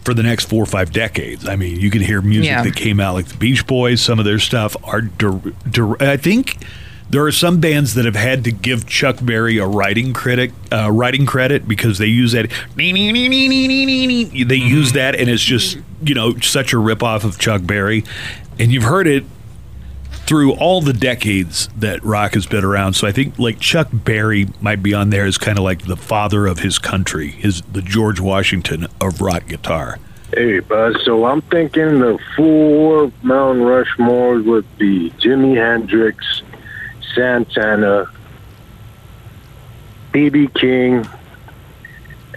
for 0.07 0.15
the 0.15 0.23
next 0.23 0.45
four 0.49 0.63
or 0.63 0.67
five 0.67 0.93
decades. 0.93 1.47
I 1.49 1.57
mean, 1.57 1.81
you 1.81 1.91
can 1.91 2.01
hear 2.01 2.23
music 2.23 2.47
Yeah. 2.49 2.63
that 2.63 2.77
came 2.77 3.01
out 3.01 3.15
like 3.15 3.27
the 3.27 3.37
Beach 3.37 3.67
Boys. 3.67 4.01
Some 4.01 4.19
of 4.21 4.25
their 4.25 4.39
stuff 4.39 4.77
are. 4.85 5.01
dir- 5.03 5.41
dir- 5.69 6.01
I 6.01 6.17
think 6.17 6.59
there 7.11 7.25
are 7.25 7.33
some 7.33 7.59
bands 7.59 7.95
that 7.95 8.05
have 8.05 8.15
had 8.15 8.45
to 8.45 8.53
give 8.53 8.87
Chuck 8.87 9.17
Berry 9.21 9.59
a 9.59 9.67
writing 9.67 10.13
critic, 10.13 10.53
uh, 10.73 10.91
writing 10.93 11.27
credit 11.27 11.67
because 11.67 11.99
they 11.99 12.07
use 12.07 12.31
that. 12.33 12.51
They 12.77 12.85
use 14.57 14.93
that, 14.93 15.15
and 15.17 15.29
it's 15.29 15.43
just 15.43 15.79
you 16.05 16.15
know 16.15 16.39
such 16.39 16.73
a 16.73 16.77
ripoff 16.77 17.25
of 17.25 17.39
Chuck 17.39 17.63
Berry, 17.65 18.05
and 18.59 18.71
you've 18.73 18.85
heard 18.85 19.07
it 19.07 19.25
through 20.27 20.53
all 20.55 20.81
the 20.81 20.93
decades 20.93 21.69
that 21.77 22.03
rock 22.05 22.35
has 22.35 22.47
been 22.47 22.65
around. 22.65 22.95
So 22.95 23.07
I 23.07 23.13
think 23.13 23.39
like 23.39 23.61
Chuck 23.61 23.89
Berry 23.93 24.49
might 24.61 24.83
be 24.83 24.93
on 24.93 25.11
there 25.11 25.25
as 25.25 25.39
kind 25.39 25.59
of 25.59 25.65
like 25.65 25.87
the 25.87 25.97
father 25.97 26.47
of 26.47 26.59
his 26.59 26.79
country, 26.79 27.29
his 27.29 27.63
the 27.63 27.83
George 27.83 28.21
Washington 28.21 28.89
of 29.01 29.21
rock 29.21 29.47
guitar. 29.47 29.99
Hey, 30.35 30.59
bud. 30.61 30.97
So 31.05 31.25
I'm 31.25 31.41
thinking 31.43 32.01
the 32.01 32.19
four 32.37 33.13
Mount 33.23 33.61
Rushmore 33.61 34.41
would 34.41 34.79
be 34.79 35.11
Jimi 35.13 35.57
Hendrix, 35.57 36.43
Santana, 37.15 38.11
B.B. 40.13 40.49
King, 40.55 41.07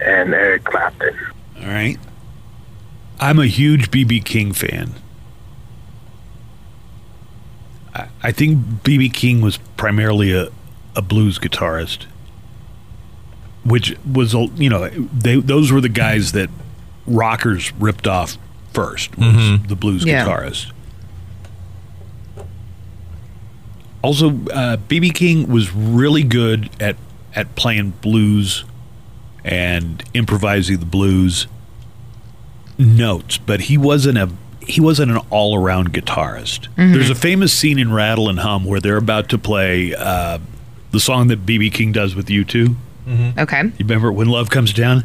and 0.02 0.32
Eric 0.32 0.64
Clapton. 0.64 1.16
All 1.60 1.66
right. 1.66 1.98
I'm 3.18 3.38
a 3.38 3.46
huge 3.46 3.90
BB 3.90 4.24
King 4.24 4.52
fan. 4.52 4.94
I, 7.94 8.08
I 8.22 8.32
think 8.32 8.58
BB 8.84 9.12
King 9.12 9.40
was 9.40 9.56
primarily 9.76 10.32
a, 10.32 10.48
a 10.96 11.02
blues 11.02 11.38
guitarist, 11.38 12.04
which 13.64 13.96
was 14.10 14.34
a 14.34 14.46
you 14.56 14.68
know 14.70 14.88
they 14.88 15.36
those 15.40 15.70
were 15.72 15.80
the 15.80 15.88
guys 15.88 16.32
that 16.32 16.50
rockers 17.06 17.72
ripped 17.74 18.06
off 18.06 18.36
first 18.72 19.16
was 19.18 19.60
the 19.66 19.76
blues 19.76 20.04
Yeah. 20.04 20.24
guitarist. 20.24 20.70
Also, 24.02 24.28
uh, 24.30 24.76
BB 24.88 25.12
King 25.14 25.48
was 25.50 25.72
really 25.74 26.22
good 26.22 26.70
at 26.80 26.96
at 27.34 27.54
playing 27.54 27.90
blues 28.00 28.64
and 29.44 30.02
improvising 30.14 30.78
the 30.78 30.86
blues 30.86 31.46
notes, 32.78 33.36
but 33.38 33.62
he 33.62 33.76
wasn't 33.76 34.16
a 34.18 34.30
he 34.70 34.80
wasn't 34.80 35.10
an 35.10 35.18
all 35.30 35.56
around 35.56 35.92
guitarist. 35.92 36.68
There's 36.76 37.10
a 37.10 37.14
famous 37.14 37.52
scene 37.52 37.78
in 37.78 37.92
Rattle 37.92 38.28
and 38.28 38.38
Hum 38.38 38.64
where 38.64 38.80
they're 38.80 38.96
about 38.96 39.28
to 39.30 39.38
play 39.38 39.94
uh, 39.94 40.38
the 40.92 41.00
song 41.00 41.28
that 41.28 41.44
BB 41.44 41.72
King 41.72 41.92
does 41.92 42.14
with 42.14 42.26
U2. 42.26 42.74
Okay. 43.38 43.62
You 43.62 43.72
remember 43.80 44.12
when 44.12 44.28
Love 44.28 44.50
Comes 44.50 44.72
Down? 44.72 45.04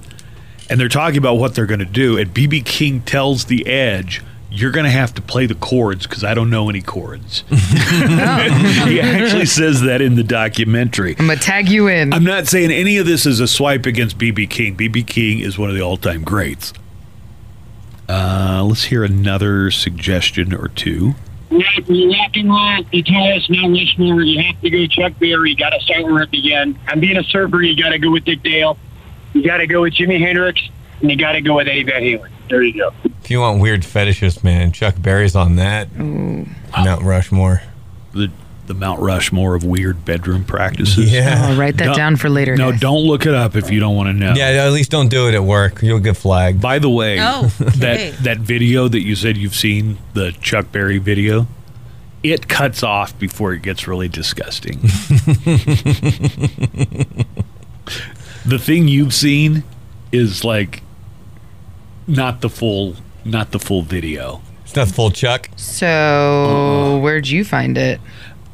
And 0.70 0.80
they're 0.80 0.90
talking 0.90 1.18
about 1.18 1.36
what 1.36 1.54
they're 1.54 1.68
going 1.68 1.80
to 1.80 1.86
do, 1.86 2.18
and 2.18 2.34
BB 2.34 2.66
King 2.66 3.02
tells 3.02 3.46
the 3.46 3.68
Edge, 3.68 4.24
"You're 4.50 4.72
going 4.72 4.86
to 4.86 4.92
have 4.92 5.14
to 5.14 5.22
play 5.22 5.46
the 5.46 5.54
chords 5.54 6.08
because 6.08 6.24
I 6.24 6.34
don't 6.34 6.50
know 6.50 6.70
any 6.70 6.82
chords." 6.82 7.44
he 7.50 9.00
actually 9.00 9.46
says 9.46 9.82
that 9.82 10.02
in 10.02 10.16
the 10.16 10.24
documentary. 10.24 11.16
I'm 11.20 11.28
gonna 11.28 11.40
tag 11.40 11.70
you 11.70 11.88
in. 11.88 12.14
I'm 12.14 12.24
not 12.24 12.48
saying 12.48 12.72
any 12.72 12.98
of 12.98 13.06
this 13.06 13.28
is 13.28 13.40
a 13.40 13.48
swipe 13.48 13.86
against 13.86 14.18
BB 14.18 14.50
King. 14.50 14.76
BB 14.76 15.06
King 15.06 15.40
is 15.40 15.56
one 15.58 15.70
of 15.70 15.76
the 15.76 15.82
all-time 15.82 16.24
greats. 16.24 16.74
Uh, 18.08 18.64
let's 18.68 18.84
hear 18.86 19.04
another 19.04 19.72
suggestion 19.72 20.54
or 20.54 20.68
two. 20.70 21.16
Right, 21.50 21.62
Rock, 21.78 21.88
rock 21.88 22.36
and 22.36 22.50
roll 22.50 22.84
guitarist 22.92 23.50
Mount 23.50 23.74
Rushmore. 23.74 24.22
You 24.22 24.44
have 24.44 24.62
to 24.62 24.70
go 24.70 24.86
Chuck 24.88 25.14
Berry. 25.20 25.52
You 25.52 25.56
got 25.56 25.70
to 25.70 25.80
start 25.82 26.04
where 26.04 26.24
it 26.24 26.32
began. 26.32 26.78
I'm 26.88 27.00
being 27.00 27.18
a 27.18 27.24
surfer. 27.24 27.62
You 27.62 27.82
got 27.82 27.90
to 27.90 28.00
go 28.00 28.12
with 28.12 28.26
Dick 28.26 28.44
Dale. 28.44 28.78
You 29.34 29.44
got 29.44 29.58
to 29.58 29.68
go 29.68 29.82
with 29.82 29.94
Jimi 29.94 30.20
Hendrix, 30.20 30.62
and 31.02 31.10
you 31.10 31.18
got 31.18 31.34
to 31.34 31.42
go 31.42 31.56
with 31.56 31.68
Eddie 31.68 31.84
Van 31.84 32.02
Halen. 32.02 32.30
There 32.50 32.64
you 32.64 32.74
go. 32.74 32.92
If 33.24 33.32
you 33.32 33.40
want 33.40 33.62
weird 33.62 33.84
fetishes, 33.86 34.44
man, 34.44 34.72
Chuck 34.72 34.96
Berry's 35.00 35.36
on 35.36 35.56
that. 35.58 35.96
Mount 35.96 37.04
Rushmore. 37.04 37.62
The 38.14 38.32
the 38.68 38.74
Mount 38.74 39.00
Rushmore 39.02 39.56
of 39.56 39.64
weird 39.64 40.04
bedroom 40.06 40.44
practices. 40.44 41.12
Yeah. 41.14 41.48
I'll 41.50 41.58
write 41.58 41.78
that 41.78 41.86
Don't- 41.86 41.96
down 41.96 42.16
for 42.16 42.30
later. 42.30 42.56
No, 42.56 42.72
guys. 42.72 42.80
don't 42.80 43.04
look 43.04 43.26
it 43.26 43.34
up 43.34 43.56
if 43.56 43.70
you 43.72 43.80
don't 43.80 43.96
want 43.96 44.08
to 44.10 44.14
know. 44.14 44.34
Yeah, 44.36 44.66
at 44.66 44.72
least 44.72 44.92
don't 44.92 45.10
do 45.10 45.28
it 45.28 45.36
at 45.36 45.44
work. 45.44 45.82
You'll 45.82 46.00
get 46.00 46.18
flagged. 46.18 46.62
By 46.62 46.80
the 46.80 46.90
way, 46.90 47.20
Oh, 47.22 47.52
okay. 47.62 47.70
that 47.80 48.18
that 48.24 48.38
video 48.40 48.88
that 48.88 49.02
you 49.02 49.16
said 49.16 49.38
you've 49.38 49.56
seen, 49.56 49.98
the 50.14 50.32
Chuck 50.42 50.72
Berry 50.72 50.98
video, 50.98 51.48
it 52.24 52.48
cuts 52.48 52.82
off 52.84 53.18
before 53.20 53.54
it 53.54 53.62
gets 53.62 53.88
really 53.88 54.08
disgusting. 54.08 54.80
the 58.46 58.58
thing 58.60 58.88
you've 58.88 59.14
seen 59.14 59.64
is 60.12 60.44
like 60.44 60.82
not 62.08 62.42
the 62.42 62.50
full 62.50 62.96
not 63.24 63.52
the 63.52 63.60
full 63.60 63.82
video. 63.82 64.42
It's 64.64 64.76
not 64.76 64.88
the 64.88 64.94
full 64.94 65.12
Chuck. 65.12 65.50
So, 65.56 65.88
uh-uh. 65.88 67.00
where'd 67.00 67.28
you 67.28 67.44
find 67.46 67.78
it? 67.78 68.00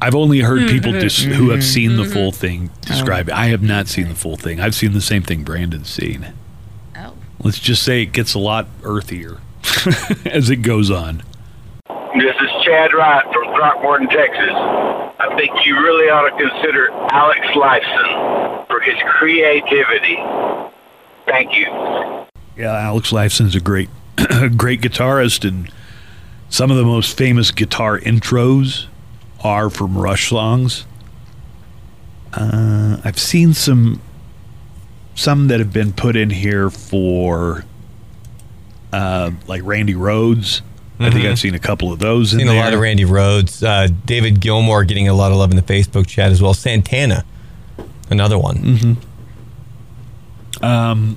I've 0.02 0.16
only 0.16 0.40
heard 0.40 0.62
hmm. 0.62 0.66
people 0.66 0.92
hmm. 0.92 0.98
dis- 0.98 1.22
who 1.22 1.50
have 1.50 1.60
hmm. 1.60 1.64
seen 1.64 1.96
the 1.96 2.04
full 2.04 2.32
thing 2.32 2.70
Oh. 2.72 2.88
describe 2.88 3.28
it. 3.28 3.34
I 3.34 3.46
have 3.46 3.62
not 3.62 3.86
seen 3.86 4.08
the 4.08 4.16
full 4.16 4.36
thing. 4.36 4.60
I've 4.60 4.74
seen 4.74 4.94
the 4.94 5.00
same 5.00 5.22
thing 5.22 5.44
Brandon's 5.44 5.88
seen. 5.88 6.32
Oh. 6.96 7.14
Let's 7.44 7.60
just 7.60 7.84
say 7.84 8.02
it 8.02 8.06
gets 8.06 8.34
a 8.34 8.40
lot 8.40 8.66
earthier 8.82 9.38
as 10.26 10.50
it 10.50 10.56
goes 10.56 10.90
on. 10.90 11.22
This 12.16 12.34
is 12.34 12.50
Chad 12.64 12.92
Wright 12.92 13.24
from 13.32 13.54
Throckmorton, 13.54 14.08
Texas. 14.08 14.50
I 14.50 15.32
think 15.36 15.52
you 15.64 15.76
really 15.76 16.10
ought 16.10 16.28
to 16.28 16.36
consider 16.36 16.90
Alex 16.90 17.46
Lifeson 17.54 18.66
for 18.66 18.80
his 18.80 18.96
creativity. 19.06 20.16
Thank 21.26 21.56
you. 21.56 21.66
Yeah, 22.56 22.76
Alex 22.76 23.12
Lifeson's 23.12 23.54
a 23.54 23.60
great, 23.60 23.88
great 24.56 24.80
guitarist, 24.80 25.46
and 25.48 25.72
some 26.48 26.72
of 26.72 26.76
the 26.76 26.84
most 26.84 27.16
famous 27.16 27.52
guitar 27.52 28.00
intros 28.00 28.88
are 29.44 29.70
from 29.70 29.96
Rush 29.96 30.28
songs. 30.28 30.86
Uh, 32.32 32.98
I've 33.04 33.18
seen 33.18 33.52
some, 33.54 34.00
some 35.14 35.48
that 35.48 35.58
have 35.60 35.72
been 35.72 35.92
put 35.92 36.16
in 36.16 36.30
here 36.30 36.70
for, 36.70 37.64
uh, 38.92 39.30
like 39.46 39.62
Randy 39.64 39.94
Rhoads. 39.94 40.62
I 41.00 41.10
think 41.10 41.26
I've 41.26 41.38
seen 41.38 41.54
a 41.56 41.58
couple 41.58 41.92
of 41.92 41.98
those 41.98 42.32
in 42.32 42.38
Seen 42.38 42.48
a 42.48 42.54
lot 42.54 42.72
of 42.72 42.78
Randy 42.78 43.04
Rhoads. 43.04 43.66
Uh, 43.66 43.92
David 44.04 44.40
Gilmour 44.40 44.86
getting 44.86 45.08
a 45.08 45.14
lot 45.14 45.32
of 45.32 45.38
love 45.38 45.50
in 45.50 45.56
the 45.56 45.62
Facebook 45.62 46.06
chat 46.06 46.30
as 46.30 46.40
well. 46.40 46.54
Santana, 46.54 47.24
another 48.08 48.38
one. 48.38 48.96
Um, 50.62 51.16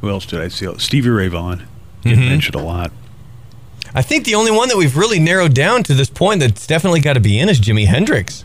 who 0.00 0.10
else 0.10 0.26
did 0.26 0.40
I 0.40 0.46
see? 0.46 0.72
Stevie 0.78 1.10
Ray 1.10 1.26
Vaughan 1.26 1.66
get 2.04 2.18
mentioned 2.18 2.54
a 2.54 2.62
lot. 2.62 2.92
I 3.94 4.02
think 4.02 4.24
the 4.24 4.34
only 4.34 4.50
one 4.50 4.68
that 4.68 4.76
we've 4.76 4.96
really 4.96 5.18
narrowed 5.18 5.54
down 5.54 5.82
to 5.84 5.94
this 5.94 6.08
point 6.08 6.40
that's 6.40 6.66
definitely 6.66 7.00
got 7.00 7.12
to 7.14 7.20
be 7.20 7.38
in 7.38 7.48
is 7.48 7.60
Jimi 7.60 7.86
Hendrix. 7.86 8.44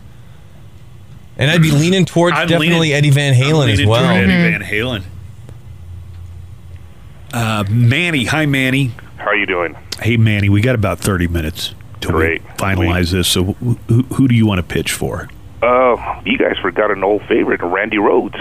And 1.38 1.50
I'd 1.50 1.62
be 1.62 1.70
leaning 1.72 2.04
towards 2.04 2.36
I'm 2.36 2.46
definitely 2.48 2.78
leaning- 2.80 2.92
Eddie 2.92 3.10
Van 3.10 3.34
I'm 3.34 3.40
Halen 3.40 3.68
as 3.72 3.78
leaning 3.78 3.88
well. 3.88 4.02
toward 4.02 4.28
Eddie 4.30 4.58
Van 4.58 4.62
Halen. 4.62 5.04
Uh, 7.32 7.64
Manny, 7.70 8.24
hi 8.24 8.46
Manny. 8.46 8.92
How 9.18 9.26
are 9.28 9.36
you 9.36 9.46
doing? 9.46 9.76
Hey 10.00 10.16
Manny, 10.16 10.48
we 10.48 10.60
got 10.60 10.74
about 10.74 10.98
thirty 10.98 11.28
minutes 11.28 11.74
to 12.00 12.08
Great. 12.08 12.42
we 12.42 12.48
finalize 12.52 13.12
this. 13.12 13.28
So 13.28 13.44
who, 13.54 13.74
who, 13.88 14.02
who 14.04 14.28
do 14.28 14.34
you 14.34 14.46
want 14.46 14.58
to 14.60 14.62
pitch 14.62 14.92
for? 14.92 15.28
Uh, 15.62 16.22
you 16.24 16.38
guys 16.38 16.56
forgot 16.62 16.90
an 16.90 17.02
old 17.04 17.22
favorite, 17.26 17.60
Randy 17.62 17.96
Rhoads. 17.98 18.38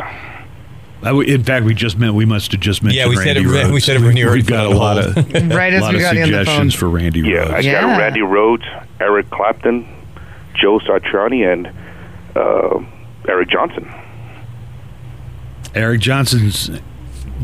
I 1.08 1.12
w 1.12 1.22
in 1.34 1.44
fact, 1.44 1.66
we 1.66 1.74
just 1.74 1.98
meant 1.98 2.14
we 2.16 2.26
must 2.26 2.52
have 2.52 2.62
just 2.62 2.84
mentioned. 2.84 3.00
Yeah, 3.00 3.08
we 3.08 3.16
said 3.16 3.36
Randy 3.38 3.42
it- 3.42 3.48
we 3.48 3.54
Rhoads. 3.80 3.82
said 3.84 3.96
it 3.98 4.02
when 4.04 4.18
you 4.18 4.26
were 4.28 4.34
We've 4.34 4.46
got 4.46 4.66
a 4.66 4.70
lot 4.70 4.98
of 4.98 5.16
Right 5.52 5.74
as 5.74 5.82
lot 5.82 5.94
we 5.94 5.98
of 5.98 6.02
got 6.02 6.16
you 6.16 6.24
on 6.24 6.32
the 6.32 6.38
phone. 6.38 6.46
suggestions 6.46 6.74
for 6.76 6.90
Randy 6.90 7.22
Yeah, 7.22 7.44
I 7.44 7.46
Rhoads. 7.60 7.64
Yeah. 7.64 7.82
got 7.82 7.98
Randy 8.00 8.20
Rhoads, 8.22 8.86
Eric 9.00 9.30
Clapton, 9.30 9.88
Joe 10.56 10.80
Satriani, 10.80 11.52
and 11.52 11.68
uh, 12.36 12.80
Eric 13.30 13.50
Johnson. 13.50 13.90
Eric 15.76 16.02
Johnson's 16.02 16.72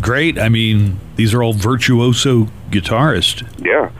great. 0.01 0.39
I 0.39 0.49
mean, 0.49 0.99
these 1.15 1.33
are 1.33 1.43
all 1.43 1.53
virtuoso 1.53 2.47
guitarists. 2.71 3.43
Yeah, 3.63 3.91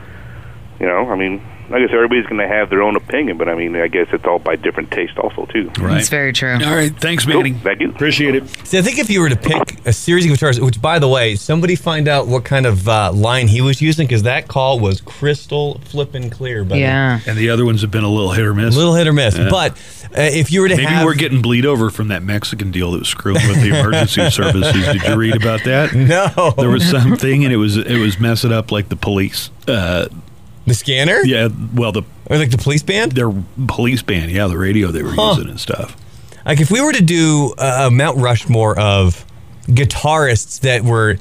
you 0.79 0.85
know, 0.87 1.09
I 1.09 1.15
mean, 1.15 1.41
I 1.73 1.79
guess 1.79 1.89
everybody's 1.91 2.25
going 2.25 2.39
to 2.39 2.47
have 2.47 2.69
their 2.69 2.81
own 2.83 2.95
opinion, 2.95 3.37
but 3.37 3.49
I 3.49 3.55
mean, 3.55 3.75
I 3.75 3.87
guess 3.87 4.07
it's 4.13 4.25
all 4.25 4.39
by 4.39 4.55
different 4.55 4.91
taste, 4.91 5.17
also 5.17 5.45
too. 5.47 5.71
Right. 5.79 5.97
It's 5.99 6.09
very 6.09 6.31
true. 6.31 6.53
All 6.53 6.75
right. 6.75 6.95
Thanks, 6.99 7.25
Cool. 7.25 7.41
Thank 7.41 7.81
you. 7.81 7.89
Appreciate 7.89 8.35
it. 8.35 8.47
See, 8.67 8.77
I 8.77 8.81
think 8.81 8.99
if 8.99 9.09
you 9.09 9.21
were 9.21 9.29
to 9.29 9.35
pick 9.35 9.85
a 9.85 9.93
series 9.93 10.25
of 10.25 10.31
guitars, 10.31 10.59
which 10.59 10.81
by 10.81 10.99
the 10.99 11.07
way, 11.07 11.35
somebody 11.35 11.75
find 11.75 12.07
out 12.07 12.27
what 12.27 12.43
kind 12.45 12.65
of 12.65 12.87
uh, 12.87 13.11
line 13.11 13.47
he 13.47 13.61
was 13.61 13.81
using 13.81 14.05
because 14.07 14.23
that 14.23 14.47
call 14.47 14.79
was 14.79 15.01
crystal 15.01 15.79
flipping 15.85 16.29
clear. 16.29 16.63
Buddy. 16.63 16.81
Yeah. 16.81 17.19
And 17.25 17.37
the 17.37 17.49
other 17.49 17.65
ones 17.65 17.81
have 17.81 17.91
been 17.91 18.03
a 18.03 18.09
little 18.09 18.31
hit 18.31 18.45
or 18.45 18.53
miss. 18.53 18.63
A 18.63 18.65
miss. 18.67 18.75
little 18.77 18.95
hit 18.95 19.07
or 19.07 19.13
miss. 19.13 19.37
Yeah. 19.37 19.49
But 19.49 19.71
uh, 20.15 20.21
if 20.21 20.51
you 20.51 20.61
were 20.61 20.67
to 20.69 20.75
Maybe 20.75 20.87
have, 20.87 21.05
we're 21.05 21.15
getting 21.15 21.41
bleed 21.41 21.65
over 21.65 21.89
from 21.89 22.09
that 22.09 22.21
Mexican 22.23 22.69
deal 22.71 22.91
that 22.91 22.99
was 22.99 23.07
screwing 23.09 23.47
with 23.47 23.61
the 23.61 23.79
emergency 23.79 24.29
services. 24.29 24.73
Did 24.85 25.01
you 25.03 25.15
read 25.15 25.35
about 25.35 25.63
that? 25.63 25.93
no, 25.95 26.51
There 26.57 26.69
was 26.69 26.87
something, 26.87 27.43
and 27.43 27.51
it 27.53 27.57
was 27.57 27.77
it 27.77 27.97
was 27.99 28.19
messing 28.19 28.51
up 28.51 28.71
like 28.71 28.89
the 28.89 28.95
police. 28.95 29.49
Uh, 29.67 30.07
the 30.65 30.73
scanner, 30.73 31.19
yeah, 31.25 31.49
well, 31.73 31.91
the 31.91 32.03
or 32.27 32.37
like 32.37 32.51
the 32.51 32.57
police 32.57 32.83
band. 32.83 33.11
their 33.13 33.31
police 33.67 34.01
band, 34.01 34.31
yeah, 34.31 34.47
the 34.47 34.57
radio 34.57 34.91
they 34.91 35.03
were 35.03 35.11
Huh. 35.11 35.33
using 35.35 35.49
and 35.49 35.59
stuff. 35.59 35.95
Like 36.45 36.59
if 36.61 36.69
we 36.71 36.81
were 36.81 36.93
to 36.93 37.01
do 37.01 37.53
a 37.57 37.89
Mount 37.91 38.17
Rushmore 38.17 38.77
of 38.79 39.25
guitarists 39.67 40.59
that 40.61 40.83
were 40.83 41.17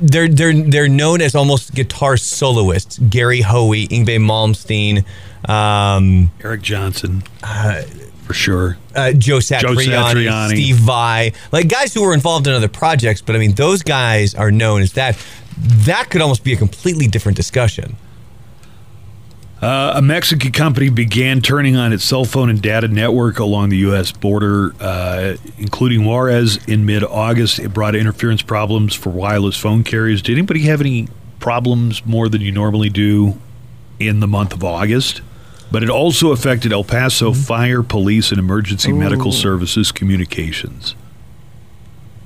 they're 0.00 0.28
they're 0.28 0.52
they're 0.54 0.88
known 0.88 1.20
as 1.20 1.34
almost 1.34 1.74
guitar 1.74 2.16
soloists. 2.16 2.98
Gary 2.98 3.40
Hoey, 3.40 3.88
Yngwie 3.88 4.18
Malmsteen, 4.20 5.04
um, 5.48 6.30
Eric 6.44 6.62
Johnson, 6.62 7.22
for 8.24 8.34
sure. 8.34 8.76
uh, 8.94 9.12
Joe 9.12 9.38
Satriani, 9.38 9.86
Satriani. 9.86 10.48
Steve 10.50 10.76
Vai, 10.76 11.32
like 11.50 11.68
guys 11.68 11.92
who 11.94 12.02
were 12.02 12.14
involved 12.14 12.46
in 12.46 12.52
other 12.52 12.68
projects. 12.68 13.20
But 13.20 13.34
I 13.36 13.38
mean, 13.40 13.52
those 13.52 13.82
guys 13.82 14.34
are 14.34 14.50
known 14.50 14.82
as 14.82 14.92
that. 14.94 15.18
That 15.58 16.08
could 16.10 16.20
almost 16.22 16.44
be 16.44 16.52
a 16.52 16.56
completely 16.56 17.06
different 17.08 17.36
discussion. 17.36 17.96
Uh, 19.62 19.92
a 19.94 20.02
Mexican 20.02 20.50
company 20.50 20.90
began 20.90 21.40
turning 21.40 21.76
on 21.76 21.92
its 21.92 22.02
cell 22.02 22.24
phone 22.24 22.50
and 22.50 22.60
data 22.60 22.88
network 22.88 23.38
along 23.38 23.68
the 23.68 23.76
U.S. 23.78 24.10
border, 24.10 24.74
uh, 24.80 25.36
including 25.56 26.04
Juarez, 26.04 26.58
in 26.66 26.84
mid-August. 26.84 27.60
It 27.60 27.68
brought 27.68 27.94
interference 27.94 28.42
problems 28.42 28.92
for 28.92 29.10
wireless 29.10 29.56
phone 29.56 29.84
carriers. 29.84 30.20
Did 30.20 30.32
anybody 30.32 30.62
have 30.62 30.80
any 30.80 31.06
problems 31.38 32.04
more 32.04 32.28
than 32.28 32.40
you 32.40 32.50
normally 32.50 32.88
do 32.88 33.38
in 34.00 34.18
the 34.18 34.26
month 34.26 34.52
of 34.52 34.64
August? 34.64 35.22
But 35.70 35.84
it 35.84 35.88
also 35.88 36.32
affected 36.32 36.72
El 36.72 36.82
Paso 36.82 37.32
Fire, 37.32 37.84
Police, 37.84 38.30
and 38.30 38.40
Emergency 38.40 38.92
Medical 38.92 39.30
Services 39.30 39.92
communications. 39.92 40.96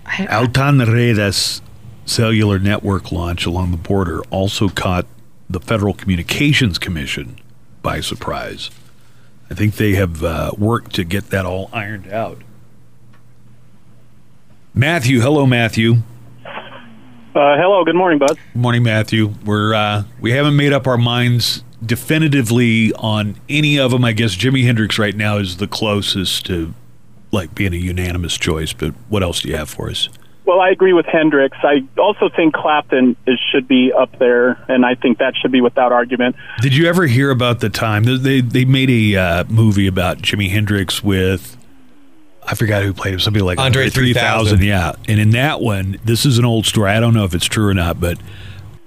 Altan 0.07 0.91
Redes 0.91 1.61
cellular 2.07 2.59
network 2.59 3.13
launch 3.13 3.45
along 3.45 3.73
the 3.73 3.77
border 3.77 4.23
also 4.31 4.69
caught 4.71 5.05
the 5.49 5.61
Federal 5.61 5.95
Communications 5.95 6.79
Commission 6.79 7.39
by 7.83 8.01
surprise. 8.01 8.71
I 9.51 9.55
think 9.55 9.77
they 9.77 9.93
have 9.93 10.25
uh, 10.25 10.53
worked 10.59 10.95
to 10.97 11.05
get 11.05 11.31
that 11.31 11.47
all 11.47 11.71
ironed 11.73 12.09
out. 12.09 12.43
Matthew, 14.75 15.21
hello, 15.21 15.47
Matthew. 15.47 16.03
Uh, 16.45 17.57
hello, 17.57 17.85
good 17.85 17.95
morning, 17.95 18.19
bud. 18.19 18.39
Good 18.53 18.61
morning, 18.61 18.83
Matthew. 18.83 19.35
We're 19.45 19.75
uh, 19.75 20.05
we 20.21 20.33
haven't 20.33 20.57
made 20.57 20.73
up 20.73 20.87
our 20.87 20.99
minds 20.99 21.63
definitively 21.85 22.93
on 22.95 23.37
any 23.49 23.79
of 23.79 23.91
them. 23.91 24.05
I 24.05 24.13
guess 24.13 24.35
Jimi 24.35 24.65
Hendrix 24.65 24.99
right 24.99 25.15
now 25.15 25.37
is 25.37 25.59
the 25.59 25.67
closest 25.67 26.47
to 26.47 26.75
like 27.33 27.55
being 27.55 27.75
a 27.75 27.77
unanimous 27.77 28.37
choice. 28.37 28.73
But 28.73 28.95
what 29.09 29.23
else 29.23 29.43
do 29.43 29.51
you 29.51 29.57
have 29.57 29.69
for 29.69 29.91
us? 29.91 30.09
Well, 30.47 30.61
I 30.61 30.71
agree 30.71 30.93
with 30.93 31.07
Hendrix. 31.07 31.59
I 31.63 31.83
also 31.99 32.29
think 32.29 32.55
Clapton 32.55 33.17
is 33.27 33.39
should 33.51 33.67
be 33.67 33.93
up 33.93 34.17
there, 34.21 34.65
and 34.69 34.87
I 34.87 34.95
think 34.95 35.19
that 35.19 35.35
should 35.37 35.51
be 35.51 35.61
without 35.61 35.91
argument. 35.91 36.37
Did 36.61 36.75
you 36.77 36.87
ever 36.87 37.07
hear 37.07 37.31
about 37.31 37.59
the 37.59 37.69
time 37.69 38.05
they 38.05 38.17
they, 38.17 38.41
they 38.41 38.65
made 38.65 38.89
a 38.89 39.17
uh, 39.17 39.45
movie 39.49 39.89
about 39.89 40.19
Jimi 40.19 40.49
Hendrix 40.49 41.03
with 41.03 41.57
I 42.47 42.55
forgot 42.55 42.85
who 42.85 42.93
played 42.93 43.15
him 43.15 43.21
somebody 43.21 43.43
like 43.43 43.59
Andre 43.59 43.91
3000. 43.91 44.63
yeah 44.63 44.93
and 45.09 45.21
in 45.21 45.31
that 45.31 45.61
one 45.61 45.99
this 46.05 46.25
is 46.25 46.39
an 46.39 46.45
old 46.45 46.65
story 46.65 46.91
I 46.91 47.01
don't 47.01 47.15
know 47.15 47.25
if 47.25 47.35
it's 47.35 47.47
true 47.47 47.69
or 47.69 47.75
not 47.75 47.99
but 48.01 48.19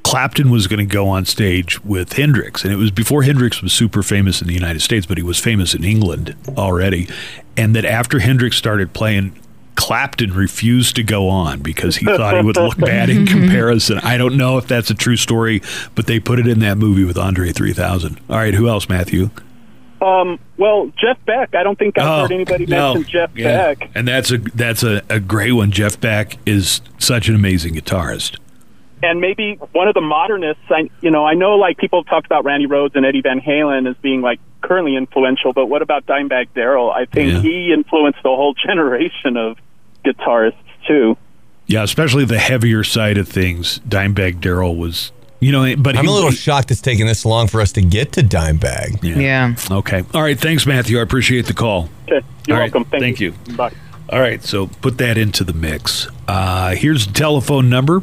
Clapton 0.03 0.49
was 0.49 0.67
going 0.67 0.79
to 0.79 0.85
go 0.85 1.09
on 1.09 1.25
stage 1.25 1.83
with 1.83 2.13
Hendrix 2.13 2.63
and 2.63 2.71
it 2.71 2.77
was 2.77 2.89
before 2.89 3.23
Hendrix 3.23 3.61
was 3.61 3.73
super 3.73 4.01
famous 4.01 4.41
in 4.41 4.47
the 4.47 4.53
United 4.53 4.81
States 4.81 5.05
but 5.05 5.17
he 5.17 5.23
was 5.23 5.39
famous 5.39 5.73
in 5.73 5.83
England 5.83 6.35
already 6.57 7.09
and 7.57 7.75
that 7.75 7.83
after 7.83 8.19
Hendrix 8.19 8.55
started 8.55 8.93
playing 8.93 9.37
Clapton 9.79 10.33
refused 10.33 10.95
to 10.97 11.03
go 11.03 11.29
on 11.29 11.61
because 11.61 11.95
he 11.97 12.05
thought 12.05 12.35
he 12.35 12.43
would 12.43 12.57
look 12.57 12.77
bad 12.79 13.09
in 13.09 13.25
comparison. 13.25 13.97
I 13.99 14.17
don't 14.17 14.35
know 14.37 14.57
if 14.57 14.67
that's 14.67 14.89
a 14.89 14.93
true 14.93 15.15
story, 15.15 15.61
but 15.95 16.05
they 16.05 16.19
put 16.19 16.37
it 16.39 16.47
in 16.47 16.59
that 16.59 16.77
movie 16.77 17.03
with 17.05 17.17
Andre 17.17 17.51
3000. 17.51 18.19
All 18.29 18.35
right, 18.35 18.53
who 18.53 18.67
else, 18.67 18.89
Matthew? 18.89 19.29
Um, 20.01 20.39
well, 20.57 20.91
Jeff 21.01 21.17
Beck. 21.25 21.55
I 21.55 21.63
don't 21.63 21.77
think 21.77 21.97
I've 21.97 22.05
Oh, 22.05 22.21
heard 22.21 22.31
anybody 22.31 22.65
no. 22.65 22.93
mention 22.95 23.11
Jeff 23.11 23.31
Yeah. 23.35 23.73
Beck. 23.73 23.89
And 23.95 24.07
that's 24.07 24.31
a 24.31 24.37
that's 24.37 24.83
a, 24.83 25.01
a 25.09 25.19
great 25.19 25.51
one. 25.53 25.71
Jeff 25.71 25.99
Beck 25.99 26.37
is 26.45 26.79
such 26.99 27.27
an 27.27 27.35
amazing 27.35 27.73
guitarist. 27.75 28.37
and 29.03 29.19
maybe 29.21 29.55
one 29.73 29.87
of 29.87 29.93
the 29.93 30.01
modernists. 30.01 30.63
I, 30.69 30.89
you 31.01 31.11
know, 31.11 31.25
I 31.25 31.33
know 31.33 31.55
like 31.57 31.77
people 31.77 32.01
have 32.01 32.07
talked 32.09 32.25
about 32.25 32.43
Randy 32.45 32.67
Rhoads 32.67 32.95
and 32.95 33.05
Eddie 33.05 33.21
Van 33.21 33.39
Halen 33.41 33.89
as 33.89 33.95
being 33.97 34.21
like 34.21 34.39
currently 34.61 34.95
influential, 34.97 35.51
but 35.53 35.67
what 35.67 35.81
about 35.81 36.05
Dimebag 36.05 36.47
Darrell? 36.53 36.91
I 36.91 37.05
think 37.05 37.31
Yeah. 37.33 37.41
he 37.41 37.73
influenced 37.73 38.19
a 38.19 38.29
whole 38.35 38.53
generation 38.65 39.35
of 39.37 39.57
guitarists 40.05 40.55
too. 40.87 41.17
Yeah, 41.67 41.83
especially 41.83 42.25
the 42.25 42.39
heavier 42.39 42.83
side 42.83 43.17
of 43.17 43.27
things. 43.27 43.79
Dimebag 43.87 44.41
Darrell 44.41 44.75
was, 44.75 45.11
you 45.39 45.51
know, 45.51 45.75
but 45.77 45.95
I'm 45.95 46.05
he- 46.05 46.09
a 46.09 46.13
little 46.13 46.31
shocked 46.31 46.71
it's 46.71 46.81
taking 46.81 47.05
this 47.05 47.25
long 47.25 47.47
for 47.47 47.61
us 47.61 47.71
to 47.73 47.81
get 47.81 48.13
to 48.13 48.21
Dimebag. 48.21 49.03
Yeah. 49.03 49.53
Okay. 49.69 50.03
All 50.13 50.21
right. 50.21 50.39
Thanks, 50.39 50.65
Matthew. 50.65 50.97
I 50.97 51.01
appreciate 51.03 51.45
the 51.45 51.53
call. 51.53 51.89
Okay, 52.11 52.25
you're 52.47 52.57
All 52.57 52.61
right, 52.61 52.73
welcome. 52.73 52.85
Thank, 52.89 53.03
thank 53.03 53.19
you. 53.19 53.33
Bye. 53.55 53.71
All 54.11 54.19
right. 54.19 54.43
So 54.43 54.67
put 54.67 54.97
that 54.97 55.17
into 55.19 55.43
the 55.43 55.53
mix. 55.53 56.07
Uh, 56.27 56.71
here's 56.71 57.05
the 57.05 57.13
telephone 57.13 57.69
number 57.69 58.01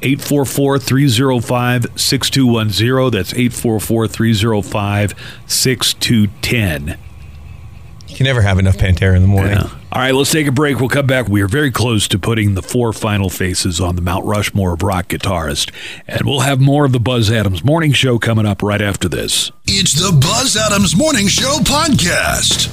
844 0.00 0.78
305 0.78 1.86
6210. 2.00 3.10
That's 3.10 3.32
844 3.34 4.08
305 4.08 5.14
6210. 5.46 6.98
You 8.08 8.16
can 8.16 8.24
never 8.24 8.42
have 8.42 8.58
enough 8.58 8.76
Pantera 8.78 9.14
in 9.16 9.22
the 9.22 9.28
morning. 9.28 9.58
Yeah. 9.58 9.70
All 9.94 10.00
right, 10.00 10.12
let's 10.12 10.32
take 10.32 10.48
a 10.48 10.52
break. 10.52 10.80
We'll 10.80 10.88
come 10.88 11.06
back. 11.06 11.28
We 11.28 11.40
are 11.42 11.46
very 11.46 11.70
close 11.70 12.08
to 12.08 12.18
putting 12.18 12.54
the 12.54 12.62
four 12.62 12.92
final 12.92 13.30
faces 13.30 13.80
on 13.80 13.94
the 13.94 14.02
Mount 14.02 14.24
Rushmore 14.24 14.74
of 14.74 14.82
rock 14.82 15.06
guitarist. 15.06 15.70
And 16.08 16.26
we'll 16.26 16.40
have 16.40 16.60
more 16.60 16.84
of 16.84 16.90
the 16.90 16.98
Buzz 16.98 17.30
Adams 17.30 17.62
Morning 17.62 17.92
Show 17.92 18.18
coming 18.18 18.44
up 18.44 18.60
right 18.60 18.82
after 18.82 19.08
this. 19.08 19.52
It's 19.68 19.92
the 19.92 20.10
Buzz 20.10 20.56
Adams 20.56 20.96
Morning 20.96 21.28
Show 21.28 21.58
podcast. 21.60 22.72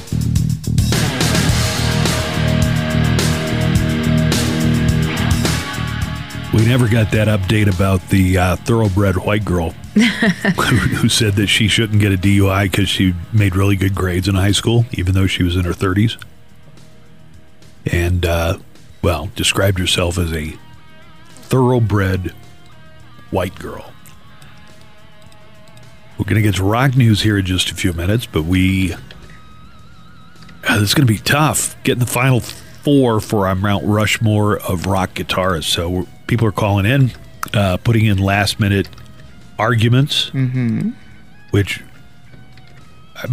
We 6.52 6.66
never 6.66 6.88
got 6.88 7.12
that 7.12 7.28
update 7.28 7.72
about 7.72 8.08
the 8.08 8.36
uh, 8.36 8.56
thoroughbred 8.56 9.16
white 9.18 9.44
girl 9.44 9.70
who, 9.94 10.00
who 10.02 11.08
said 11.08 11.34
that 11.34 11.46
she 11.46 11.68
shouldn't 11.68 12.00
get 12.00 12.12
a 12.12 12.16
DUI 12.16 12.64
because 12.64 12.88
she 12.88 13.14
made 13.32 13.54
really 13.54 13.76
good 13.76 13.94
grades 13.94 14.26
in 14.26 14.34
high 14.34 14.50
school, 14.50 14.86
even 14.94 15.14
though 15.14 15.28
she 15.28 15.44
was 15.44 15.54
in 15.54 15.64
her 15.64 15.72
30s. 15.72 16.16
And, 17.90 18.24
uh, 18.24 18.58
well, 19.02 19.30
described 19.34 19.78
herself 19.78 20.18
as 20.18 20.32
a 20.32 20.54
thoroughbred 21.26 22.32
white 23.30 23.54
girl. 23.58 23.92
We're 26.18 26.24
going 26.24 26.36
to 26.36 26.42
get 26.42 26.56
to 26.56 26.64
rock 26.64 26.96
news 26.96 27.22
here 27.22 27.38
in 27.38 27.46
just 27.46 27.70
a 27.70 27.74
few 27.74 27.92
minutes, 27.92 28.26
but 28.26 28.44
we. 28.44 28.94
Uh, 30.68 30.78
this 30.78 30.90
is 30.90 30.94
going 30.94 31.06
to 31.06 31.12
be 31.12 31.18
tough 31.18 31.74
getting 31.82 31.98
the 31.98 32.06
final 32.06 32.38
four 32.40 33.20
for 33.20 33.48
our 33.48 33.54
Mount 33.56 33.84
Rushmore 33.84 34.58
of 34.58 34.86
rock 34.86 35.14
guitarists. 35.14 35.64
So 35.64 35.90
we're, 35.90 36.06
people 36.28 36.46
are 36.46 36.52
calling 36.52 36.86
in, 36.86 37.10
uh, 37.52 37.78
putting 37.78 38.06
in 38.06 38.18
last 38.18 38.60
minute 38.60 38.88
arguments, 39.58 40.30
which, 41.50 41.80
uh, 41.80 41.84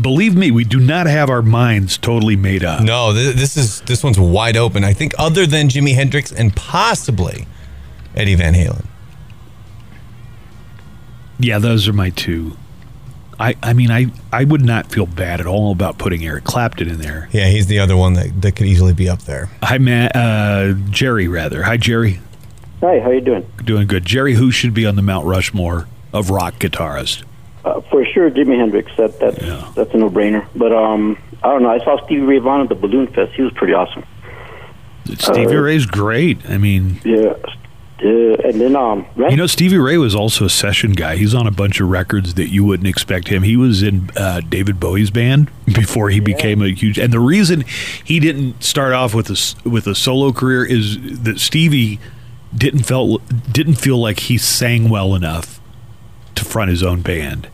believe 0.02 0.36
me, 0.36 0.52
we 0.52 0.64
do 0.64 0.80
not 0.80 1.08
have 1.08 1.30
our 1.30 1.42
minds 1.42 1.98
totally 1.98 2.36
made 2.36 2.64
up. 2.64 2.84
No, 2.84 3.14
th- 3.14 3.36
this 3.36 3.58
is 3.58 3.82
this 3.82 4.04
one's 4.04 4.20
wide 4.20 4.58
open. 4.58 4.84
I 4.84 4.94
think 4.94 5.14
other 5.18 5.46
than 5.46 5.70
Jimi 5.70 5.96
Hendrix 5.96 6.32
and 6.32 6.56
possibly 6.56 7.48
Eddie 8.16 8.36
Van 8.36 8.54
Halen. 8.54 8.86
Yeah, 11.40 11.60
those 11.60 11.88
are 11.88 11.94
my 11.94 12.10
two. 12.10 12.58
I, 13.40 13.56
I 13.64 13.72
mean, 13.72 13.90
I, 13.90 14.08
I 14.34 14.44
would 14.44 14.66
not 14.66 14.92
feel 14.92 15.06
bad 15.06 15.40
at 15.40 15.48
all 15.48 15.72
about 15.72 15.98
putting 15.98 16.26
Eric 16.26 16.44
Clapton 16.44 16.90
in 16.90 16.98
there. 16.98 17.30
Yeah, 17.32 17.48
he's 17.48 17.68
the 17.68 17.80
other 17.80 17.96
one 17.96 18.14
that, 18.14 18.42
that 18.42 18.58
could 18.58 18.66
easily 18.68 18.94
be 18.94 19.08
up 19.08 19.22
there. 19.22 19.50
Hi, 19.64 19.78
Matt, 19.78 20.14
uh, 20.14 20.74
Jerry, 20.90 21.30
rather. 21.30 21.64
Hi, 21.64 21.78
Jerry. 21.78 22.20
Hi, 22.82 23.00
how 23.00 23.12
you 23.12 23.22
doing? 23.22 23.50
Doing 23.64 23.88
good. 23.88 24.04
Jerry, 24.04 24.34
who 24.34 24.52
should 24.52 24.74
be 24.74 24.86
on 24.86 24.98
the 24.98 25.02
Mount 25.02 25.26
Rushmore 25.26 25.88
of 26.12 26.30
rock 26.30 26.56
guitarist? 26.56 27.24
Uh, 27.70 27.82
for 27.82 28.05
sure, 28.05 28.32
Jimi 28.32 28.57
Hendrix. 28.57 28.91
That 28.97 29.20
that's 29.20 29.38
that's 29.76 29.93
a 29.93 29.97
no-brainer. 29.97 30.47
But 30.55 30.74
um, 30.74 31.17
I 31.43 31.49
don't 31.49 31.63
know. 31.63 31.70
I 31.70 31.80
saw 31.84 32.03
Stevie 32.05 32.22
Ray 32.22 32.39
Vaughan 32.39 32.61
at 32.61 32.70
the 32.70 32.76
Balloon 32.76 33.07
Fest. 33.07 33.34
He 33.34 33.41
was 33.41 33.53
pretty 33.53 33.74
awesome. 33.74 34.03
Stevie 35.17 35.55
Uh, 35.55 35.61
Ray's 35.61 35.86
great. 35.86 36.49
I 36.49 36.57
mean, 36.57 36.99
Yeah. 37.03 37.34
Uh, 38.01 38.36
and 38.45 38.61
then 38.61 38.78
um, 38.78 39.05
you 39.17 39.36
know, 39.36 39.45
Stevie 39.45 39.78
Ray 39.78 39.97
was 39.97 40.15
also 40.15 40.45
a 40.45 40.49
session 40.49 40.93
guy. 40.93 41.17
He's 41.17 41.36
on 41.36 41.45
a 41.47 41.51
bunch 41.51 41.82
of 41.82 41.89
records 41.89 42.36
that 42.36 42.47
you 42.47 42.63
wouldn't 42.63 42.88
expect 42.88 43.28
him. 43.28 43.43
He 43.43 43.57
was 43.57 43.84
in 43.84 44.09
uh, 44.15 44.39
David 44.39 44.80
Bowie's 44.80 45.11
band 45.11 45.51
before 45.65 46.09
he 46.09 46.22
became 46.22 46.61
a 46.61 46.70
huge. 46.70 46.97
And 46.97 47.11
the 47.11 47.20
reason 47.20 47.65
he 48.05 48.22
didn't 48.22 48.63
start 48.63 48.93
off 48.93 49.13
with 49.13 49.30
a 49.30 49.70
with 49.70 49.86
a 49.86 49.95
solo 49.95 50.32
career 50.32 50.63
is 50.63 50.97
that 51.24 51.39
Stevie 51.41 51.99
didn't 52.55 52.84
felt 52.84 53.22
didn't 53.51 53.76
feel 53.76 53.99
like 53.99 54.22
he 54.22 54.38
sang 54.38 54.89
well 54.89 55.13
enough 55.13 55.59
to 56.36 56.45
front 56.45 56.72
his 56.72 56.82
own 56.84 57.01
band. 57.01 57.49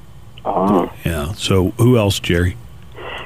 Uh, 0.46 0.88
Yeah. 1.04 1.34
So 1.34 1.72
who 1.72 1.98
else, 1.98 2.20
Jerry? 2.20 2.56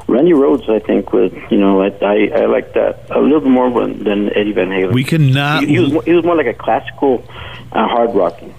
Randy 0.07 0.31
Rhoads, 0.31 0.67
I 0.69 0.79
think, 0.79 1.13
was 1.13 1.31
you 1.51 1.57
know 1.57 1.81
I 1.83 1.87
I, 2.01 2.41
I 2.41 2.45
like 2.45 2.73
that 2.73 3.05
a 3.11 3.19
little 3.19 3.41
bit 3.41 3.49
more 3.49 3.69
than, 3.69 4.03
than 4.03 4.29
Eddie 4.35 4.53
Van 4.53 4.69
Halen. 4.69 4.91
We 4.93 5.03
cannot. 5.03 5.63
He, 5.63 5.69
he 5.75 5.79
was 5.79 5.91
more- 5.93 6.03
he 6.03 6.13
was 6.13 6.25
more 6.25 6.35
like 6.35 6.47
a 6.47 6.53
classical 6.53 7.23
uh, 7.71 7.87
hard 7.87 8.15
rocking. 8.15 8.53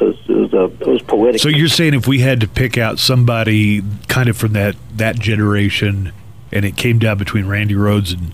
It 0.00 0.04
was 0.04 0.16
it 0.28 0.32
was, 0.32 0.54
uh, 0.54 0.68
it 0.68 0.86
was 0.86 1.02
poetic. 1.02 1.40
So 1.40 1.48
you're 1.48 1.66
saying 1.68 1.94
if 1.94 2.06
we 2.06 2.20
had 2.20 2.40
to 2.42 2.48
pick 2.48 2.78
out 2.78 3.00
somebody 3.00 3.82
kind 4.06 4.28
of 4.28 4.36
from 4.36 4.52
that 4.52 4.76
that 4.96 5.18
generation, 5.18 6.12
and 6.52 6.64
it 6.64 6.76
came 6.76 7.00
down 7.00 7.18
between 7.18 7.46
Randy 7.46 7.74
Rhoads 7.74 8.12
and 8.12 8.32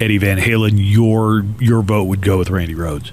Eddie 0.00 0.18
Van 0.18 0.38
Halen, 0.38 0.72
your 0.76 1.44
your 1.60 1.82
vote 1.82 2.04
would 2.04 2.20
go 2.22 2.38
with 2.38 2.50
Randy 2.50 2.74
Rhoads. 2.74 3.12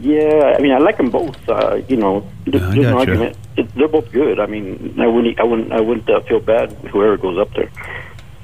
Yeah, 0.00 0.54
I 0.56 0.60
mean, 0.60 0.72
I 0.72 0.78
like 0.78 0.96
them 0.96 1.10
both. 1.10 1.36
Uh, 1.48 1.80
you 1.88 1.96
know, 1.96 2.28
there's, 2.46 2.62
no 2.74 2.82
gotcha. 2.82 2.96
argument. 2.96 3.36
It, 3.56 3.74
they're 3.74 3.88
both 3.88 4.12
good. 4.12 4.38
I 4.38 4.46
mean, 4.46 4.94
I 5.00 5.06
wouldn't, 5.06 5.40
I 5.40 5.44
wouldn't, 5.44 5.72
I 5.72 5.80
wouldn't 5.80 6.08
uh, 6.08 6.20
feel 6.20 6.40
bad 6.40 6.72
whoever 6.92 7.16
goes 7.16 7.38
up 7.38 7.52
there. 7.54 7.70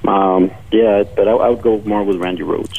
Um, 0.07 0.51
yeah, 0.73 1.05
but 1.17 1.29
I, 1.29 1.33
I 1.33 1.49
would 1.51 1.63
go 1.63 1.79
more 1.83 2.03
with 2.03 2.17
Randy 2.17 2.43
Rhoads. 2.43 2.79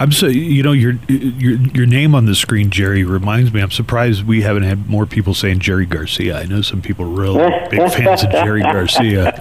I'm 0.00 0.10
so 0.10 0.26
you 0.26 0.62
know 0.62 0.72
your 0.72 0.98
your 1.08 1.52
your 1.52 1.86
name 1.86 2.16
on 2.16 2.26
the 2.26 2.34
screen, 2.34 2.70
Jerry, 2.70 3.04
reminds 3.04 3.52
me. 3.52 3.60
I'm 3.60 3.70
surprised 3.70 4.24
we 4.24 4.42
haven't 4.42 4.64
had 4.64 4.88
more 4.88 5.06
people 5.06 5.34
saying 5.34 5.60
Jerry 5.60 5.86
Garcia. 5.86 6.36
I 6.40 6.46
know 6.46 6.62
some 6.62 6.82
people 6.82 7.04
are 7.04 7.08
real 7.08 7.36
big 7.70 7.92
fans 7.92 8.24
of 8.24 8.30
Jerry 8.32 8.62
Garcia. 8.62 9.40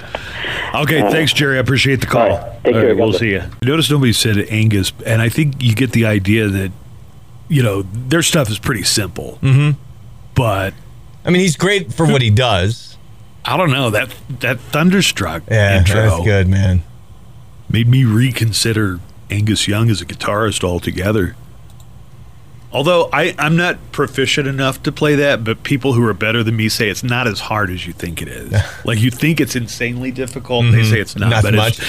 Okay, 0.75 1.01
thanks, 1.11 1.34
Jerry. 1.34 1.57
I 1.57 1.59
appreciate 1.59 2.01
the 2.01 2.07
call. 2.07 2.27
Take 2.63 2.75
All 2.75 2.81
care, 2.81 2.88
right, 2.89 2.97
we'll 2.97 3.13
see 3.13 3.31
you. 3.31 3.41
Notice 3.63 3.89
nobody 3.89 4.13
said 4.13 4.38
Angus, 4.49 4.93
and 5.07 5.23
I 5.23 5.29
think 5.29 5.61
you 5.61 5.73
get 5.73 5.91
the 5.91 6.05
idea 6.05 6.47
that 6.47 6.71
you 7.49 7.61
know 7.63 7.81
their 7.83 8.21
stuff 8.23 8.49
is 8.49 8.59
pretty 8.59 8.83
simple, 8.83 9.39
Mm-hmm. 9.41 9.79
but 10.35 10.73
I 11.25 11.29
mean, 11.29 11.41
he's 11.41 11.55
great 11.55 11.93
for 11.93 12.05
what 12.05 12.21
he 12.21 12.29
does. 12.29 12.97
I 13.45 13.57
don't 13.57 13.71
know 13.71 13.89
that 13.89 14.13
that 14.39 14.59
thunderstruck 14.59 15.43
Yeah, 15.49 15.79
intro 15.79 15.95
that's 15.95 16.23
good, 16.23 16.47
man. 16.47 16.83
made 17.69 17.87
me 17.87 18.05
reconsider 18.05 18.99
Angus 19.29 19.67
Young 19.67 19.89
as 19.89 20.01
a 20.01 20.05
guitarist 20.05 20.63
altogether. 20.63 21.35
Although 22.71 23.07
I, 23.13 23.35
I'm 23.37 23.55
not 23.55 23.77
proficient 23.91 24.47
enough 24.47 24.81
to 24.83 24.91
play 24.91 25.13
that, 25.15 25.43
but 25.43 25.61
people 25.63 25.93
who 25.93 26.03
are 26.07 26.13
better 26.13 26.43
than 26.43 26.55
me 26.55 26.69
say 26.69 26.89
it's 26.89 27.03
not 27.03 27.27
as 27.27 27.39
hard 27.41 27.69
as 27.69 27.85
you 27.85 27.93
think 27.93 28.19
it 28.21 28.27
is. 28.27 28.51
like 28.85 28.99
you 28.99 29.11
think 29.11 29.39
it's 29.39 29.55
insanely 29.55 30.09
difficult, 30.11 30.63
they 30.71 30.79
Mhm. 30.79 30.89
say 30.89 30.99
it's 30.99 31.15
not. 31.15 31.29
Not 31.29 31.43
but 31.43 31.53
much. 31.53 31.79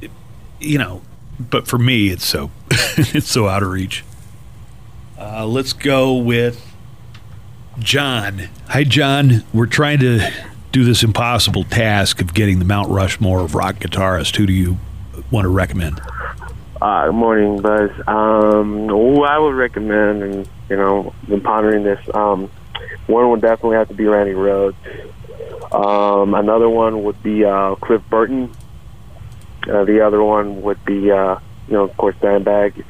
It's, 0.00 0.12
you 0.60 0.78
know, 0.78 1.02
but 1.38 1.68
for 1.68 1.78
me, 1.78 2.08
it's 2.08 2.24
so 2.26 2.50
it's 2.70 3.30
so 3.30 3.46
out 3.46 3.62
of 3.62 3.68
reach. 3.70 4.02
Uh, 5.18 5.46
let's 5.46 5.72
go 5.72 6.14
with 6.14 6.74
John. 7.78 8.48
Hi, 8.68 8.84
John. 8.84 9.44
We're 9.54 9.66
trying 9.66 10.00
to 10.00 10.30
do 10.72 10.84
this 10.84 11.02
impossible 11.02 11.64
task 11.64 12.20
of 12.20 12.34
getting 12.34 12.58
the 12.58 12.66
Mount 12.66 12.90
Rushmore 12.90 13.40
of 13.40 13.54
rock 13.54 13.76
guitarist. 13.76 14.36
Who 14.36 14.46
do 14.46 14.52
you 14.52 14.76
want 15.30 15.46
to 15.46 15.48
recommend? 15.48 16.02
Uh, 16.82 17.10
morning, 17.12 17.62
Buzz. 17.62 17.90
Um, 18.06 18.88
who 18.88 19.24
I 19.24 19.38
would 19.38 19.54
recommend, 19.54 20.22
and 20.22 20.48
you 20.68 20.76
know, 20.76 21.14
been 21.26 21.40
pondering 21.40 21.82
this. 21.82 21.98
Um, 22.14 22.50
one 23.06 23.30
would 23.30 23.40
definitely 23.40 23.76
have 23.76 23.88
to 23.88 23.94
be 23.94 24.04
Randy 24.04 24.34
Rhoads. 24.34 24.74
Um, 25.72 26.34
another 26.34 26.68
one 26.68 27.04
would 27.04 27.22
be 27.22 27.42
uh, 27.42 27.76
Cliff 27.76 28.02
Burton. 28.10 28.54
Uh, 29.66 29.84
the 29.84 30.00
other 30.00 30.22
one 30.22 30.60
would 30.60 30.84
be, 30.84 31.10
uh, 31.10 31.38
you 31.68 31.72
know, 31.72 31.84
of 31.84 31.96
course, 31.96 32.14
Dimebag. 32.16 32.84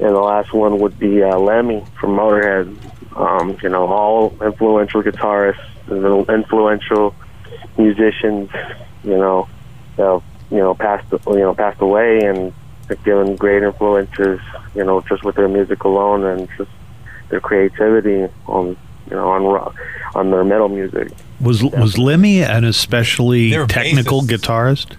And 0.00 0.14
the 0.14 0.20
last 0.20 0.52
one 0.52 0.78
would 0.78 0.98
be 0.98 1.22
uh, 1.22 1.38
Lemmy 1.38 1.84
from 2.00 2.16
Motorhead. 2.16 2.76
Um, 3.16 3.58
you 3.62 3.68
know, 3.68 3.86
all 3.86 4.34
influential 4.42 5.02
guitarists, 5.02 5.60
and 5.88 6.28
influential 6.28 7.14
musicians. 7.76 8.50
You 9.04 9.18
know, 9.18 9.48
uh, 9.98 10.20
you 10.50 10.58
know, 10.58 10.74
passed 10.74 11.10
you 11.26 11.40
know 11.40 11.54
passed 11.54 11.80
away, 11.80 12.20
and 12.20 12.52
have 12.90 13.02
given 13.04 13.36
great 13.36 13.62
influences, 13.62 14.40
you 14.74 14.84
know, 14.84 15.00
just 15.02 15.24
with 15.24 15.36
their 15.36 15.48
music 15.48 15.84
alone 15.84 16.24
and 16.24 16.48
just 16.56 16.70
their 17.30 17.40
creativity 17.40 18.32
on, 18.46 18.76
you 19.08 19.16
know, 19.16 19.30
on 19.30 19.44
rock, 19.44 19.74
on 20.14 20.30
their 20.30 20.44
metal 20.44 20.68
music. 20.68 21.10
Was 21.40 21.64
was 21.64 21.96
Lemmy 21.96 22.42
an 22.42 22.64
especially 22.64 23.50
technical 23.66 24.22
guitarist? 24.22 24.96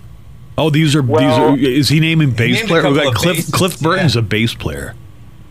Oh, 0.57 0.69
these 0.69 0.95
are 0.95 1.01
Well- 1.01 1.21
these 1.55 1.65
are. 1.65 1.71
Is 1.71 1.89
he 1.89 1.99
naming 1.99 2.31
bass 2.31 2.55
named 2.57 2.65
a 2.65 2.67
player? 2.67 2.81
We 2.83 2.87
couple 2.89 3.03
got 3.03 3.07
of 3.07 3.15
Cliff 3.15 3.35
basses, 3.37 3.53
Cliff 3.53 3.79
Burton's 3.79 4.15
a 4.15 4.21
bass 4.21 4.53
player. 4.53 4.93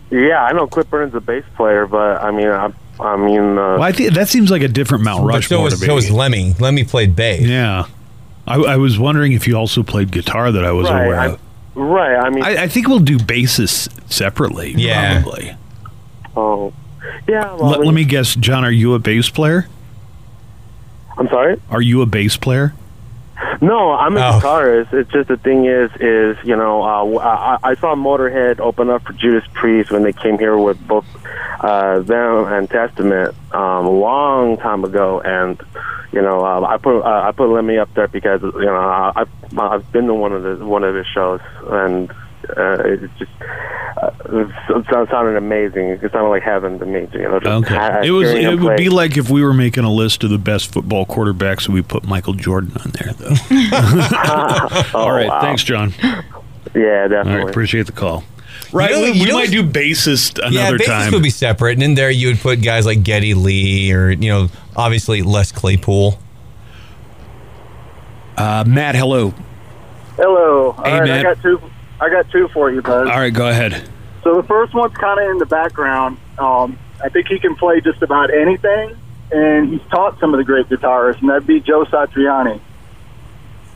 Yeah, 0.09 0.43
I 0.43 0.51
know 0.53 0.67
Cliff 0.67 0.89
Burton's 0.89 1.15
a 1.15 1.21
bass 1.21 1.43
player, 1.55 1.87
but 1.87 2.21
I 2.21 2.31
mean, 2.31 2.47
I, 2.47 2.71
I 2.99 3.15
mean, 3.17 3.57
uh, 3.57 3.77
Well, 3.79 3.83
I 3.83 3.91
think 3.91 4.13
that 4.13 4.27
seems 4.29 4.51
like 4.51 4.61
a 4.61 4.67
different 4.67 5.03
Mount 5.03 5.21
But 5.21 5.27
Rushmore 5.35 5.59
so 5.59 5.63
was, 5.63 5.73
to 5.75 5.81
me. 5.81 5.87
so 5.87 5.95
was 5.95 6.11
Lemmy. 6.11 6.53
Lemmy 6.59 6.83
played 6.83 7.15
bass. 7.15 7.41
Yeah, 7.41 7.85
I, 8.47 8.55
I 8.61 8.75
was 8.77 8.99
wondering 8.99 9.31
if 9.33 9.47
you 9.47 9.55
also 9.55 9.83
played 9.83 10.11
guitar 10.11 10.51
that 10.51 10.63
I 10.65 10.71
was 10.71 10.89
Right, 10.89 11.05
aware 11.05 11.19
I- 11.19 11.27
of. 11.27 11.39
right. 11.75 12.15
I 12.17 12.29
mean, 12.29 12.43
I, 12.43 12.63
I 12.63 12.67
think 12.67 12.87
we'll 12.87 12.99
do 12.99 13.17
basses 13.17 13.89
separately. 14.07 14.73
Yeah. 14.77 15.21
probably. 15.23 15.55
oh, 16.35 16.73
yeah. 17.27 17.53
Well, 17.55 17.69
Let, 17.69 17.79
mean- 17.79 17.87
let 17.87 17.95
me 17.95 18.03
guess, 18.05 18.35
John. 18.35 18.63
Are 18.65 18.71
you 18.71 18.93
a 18.93 18.99
bass 18.99 19.29
player? 19.29 19.67
I'm 21.17 21.27
sorry. 21.27 21.59
Are 21.69 21.81
you 21.81 22.01
a 22.01 22.05
bass 22.05 22.35
player? 22.37 22.73
No, 23.61 23.91
I'm 23.93 24.17
a 24.17 24.19
Oh. 24.19 24.39
guitarist. 24.41 24.93
It's 24.93 25.11
just 25.11 25.27
the 25.27 25.37
thing 25.37 25.65
is, 25.65 25.91
is 25.99 26.37
you 26.43 26.55
know, 26.55 26.81
uh, 26.83 27.17
I, 27.19 27.57
I 27.71 27.75
saw 27.75 27.95
Motorhead 27.95 28.59
open 28.59 28.89
up 28.89 29.03
for 29.03 29.13
Judas 29.13 29.43
Priest 29.53 29.91
when 29.91 30.03
they 30.03 30.13
came 30.13 30.37
here 30.39 30.57
with 30.57 30.79
both 30.87 31.05
uh, 31.59 31.99
them 31.99 32.45
and 32.51 32.69
Testament 32.69 33.35
um, 33.53 33.85
a 33.85 33.89
long 33.91 34.57
time 34.57 34.83
ago, 34.83 35.21
and 35.21 35.59
you 36.11 36.21
know, 36.21 36.43
uh, 36.45 36.61
I 36.65 36.77
put 36.77 37.01
uh, 37.01 37.21
I 37.27 37.31
put 37.31 37.49
Lemmy 37.49 37.77
up 37.77 37.93
there 37.93 38.07
because 38.07 38.41
you 38.41 38.65
know 38.65 38.75
I, 38.77 39.11
I've 39.15 39.29
I've 39.59 39.91
been 39.91 40.07
to 40.07 40.13
one 40.13 40.33
of 40.33 40.43
the 40.43 40.65
one 40.65 40.83
of 40.83 40.93
his 40.95 41.05
shows, 41.07 41.39
and 41.67 42.11
uh, 42.49 42.77
it's 42.85 43.13
just 43.19 43.31
uh, 44.01 44.11
it 44.25 44.85
sounded 44.89 45.09
sounded 45.09 45.35
amazing. 45.37 45.89
It 45.89 46.01
sounded 46.11 46.29
like 46.29 46.43
heaven 46.43 46.79
to 46.79 46.85
me. 46.85 47.07
You 47.13 47.19
know, 47.23 47.39
just 47.39 47.67
ha- 47.69 47.97
Okay. 47.97 48.07
It 48.07 48.11
was. 48.11 48.29
It 48.29 48.59
would 48.59 48.77
be 48.77 48.89
like 48.89 49.17
if 49.17 49.29
we 49.29 49.43
were 49.43 49.53
making 49.53 49.83
a 49.83 49.91
list 49.91 50.23
of 50.23 50.29
the 50.29 50.37
best 50.37 50.71
football 50.73 51.05
quarterbacks, 51.05 51.65
and 51.65 51.73
we 51.73 51.81
put 51.81 52.03
Michael 52.05 52.33
Jordan 52.33 52.71
on 52.83 52.91
there. 52.91 53.13
Though. 53.13 53.29
All 54.99 55.11
right. 55.11 55.25
Oh, 55.25 55.29
wow. 55.29 55.41
Thanks, 55.41 55.63
John. 55.63 55.93
Yeah, 56.01 57.03
All 57.03 57.09
definitely. 57.09 57.33
right. 57.35 57.49
Appreciate 57.49 57.85
the 57.85 57.91
call. 57.91 58.23
Right. 58.73 58.91
You 58.91 58.95
know- 58.95 59.01
we 59.01 59.11
you 59.11 59.23
we 59.25 59.29
know- 59.29 59.37
might 59.39 59.51
do 59.51 59.63
bassist 59.63 60.37
another 60.39 60.55
yeah, 60.55 60.61
another 60.69 60.77
bassist 60.77 60.85
time. 60.85 61.11
would 61.13 61.23
be 61.23 61.29
separate, 61.29 61.73
and 61.73 61.83
in 61.83 61.95
there 61.95 62.09
you 62.11 62.27
would 62.27 62.39
put 62.39 62.61
guys 62.61 62.85
like 62.85 63.03
Geddy 63.03 63.33
Lee 63.33 63.91
or 63.93 64.11
you 64.11 64.29
know, 64.29 64.47
obviously 64.75 65.21
Les 65.21 65.51
Claypool. 65.51 66.17
Uh, 68.37 68.63
Matt, 68.65 68.95
hello. 68.95 69.33
Hello. 70.15 70.71
All 70.77 70.83
Hey, 70.83 70.99
right, 70.99 71.07
Matt. 71.07 71.19
I 71.25 71.33
got 71.33 71.41
two. 71.43 71.61
I 72.01 72.09
got 72.09 72.29
two 72.31 72.47
for 72.49 72.71
you, 72.71 72.81
bud. 72.81 73.07
All 73.07 73.19
right, 73.19 73.33
go 73.33 73.47
ahead. 73.47 73.87
So 74.23 74.41
the 74.41 74.47
first 74.47 74.73
one's 74.73 74.95
kind 74.95 75.19
of 75.19 75.29
in 75.31 75.37
the 75.37 75.45
background. 75.45 76.17
Um, 76.37 76.77
I 77.03 77.09
think 77.09 77.27
he 77.27 77.39
can 77.39 77.55
play 77.55 77.79
just 77.79 78.01
about 78.01 78.33
anything, 78.33 78.97
and 79.31 79.69
he's 79.69 79.81
taught 79.89 80.19
some 80.19 80.33
of 80.33 80.39
the 80.39 80.43
great 80.43 80.67
guitarists, 80.67 81.21
and 81.21 81.29
that'd 81.29 81.45
be 81.47 81.59
Joe 81.59 81.85
Satriani. 81.85 82.59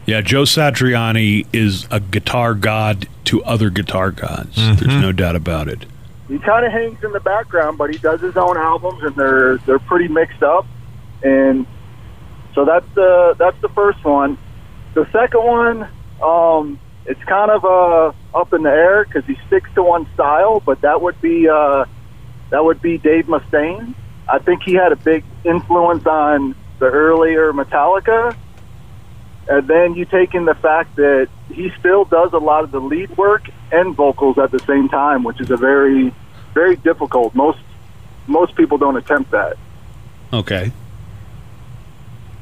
Yeah, 0.08 0.22
Joe 0.22 0.44
Satriani 0.44 1.48
is 1.54 1.88
a 1.92 2.00
guitar 2.00 2.54
god 2.54 3.08
to 3.26 3.44
other 3.44 3.70
guitar 3.70 4.12
gods. 4.12 4.56
There's 4.56 5.02
no 5.02 5.12
doubt 5.12 5.36
about 5.36 5.68
it. 5.68 5.86
He 6.28 6.40
kind 6.40 6.66
of 6.66 6.72
hangs 6.72 7.04
in 7.04 7.12
the 7.12 7.20
background, 7.20 7.78
but 7.78 7.92
he 7.92 8.00
does 8.00 8.22
his 8.22 8.36
own 8.36 8.58
albums, 8.58 9.04
and 9.04 9.16
they're 9.16 9.58
they're 9.60 9.80
pretty 9.80 10.08
mixed 10.08 10.42
up. 10.42 10.66
And 11.24 11.66
so 12.54 12.66
that's 12.66 12.88
the 12.96 13.36
that's 13.38 13.60
the 13.62 13.70
first 13.70 14.04
one. 14.04 14.38
The 14.96 15.08
second 15.12 15.44
one, 15.44 15.88
um, 16.22 16.80
it's 17.06 17.24
kind 17.24 17.52
of 17.52 17.64
uh, 17.64 18.12
up 18.38 18.54
in 18.54 18.64
the 18.64 18.70
air 18.70 19.06
because 19.06 19.26
he 19.26 19.38
sticks 19.48 19.70
to 19.76 19.84
one 19.84 20.08
style, 20.14 20.60
but 20.60 20.82
that 20.82 21.02
would 21.02 21.20
be 21.22 21.48
uh, 21.48 21.86
that 22.50 22.64
would 22.64 22.82
be 22.82 22.98
Dave 22.98 23.26
Mustaine. 23.26 23.94
I 24.28 24.40
think 24.40 24.64
he 24.64 24.74
had 24.74 24.92
a 24.92 24.96
big 24.96 25.24
influence 25.44 26.06
on 26.06 26.56
the 26.80 26.86
earlier 26.86 27.54
Metallica. 27.54 28.36
And 29.48 29.68
then 29.68 29.94
you 29.94 30.06
take 30.06 30.34
in 30.34 30.46
the 30.46 30.56
fact 30.56 30.96
that 30.96 31.30
he 31.50 31.72
still 31.80 32.06
does 32.06 32.34
a 32.34 32.40
lot 32.40 32.64
of 32.64 32.72
the 32.72 32.82
lead 32.82 33.16
work 33.16 33.48
and 33.72 33.96
vocals 33.96 34.40
at 34.40 34.50
the 34.50 34.60
same 34.60 34.90
time, 34.90 35.24
which 35.24 35.40
is 35.40 35.52
a 35.52 35.58
very, 35.58 36.12
very 36.54 36.76
difficult. 36.78 37.36
Most 37.36 37.60
most 38.28 38.56
people 38.56 38.80
don't 38.80 38.98
attempt 38.98 39.30
that. 39.32 39.58
Okay. 40.34 40.72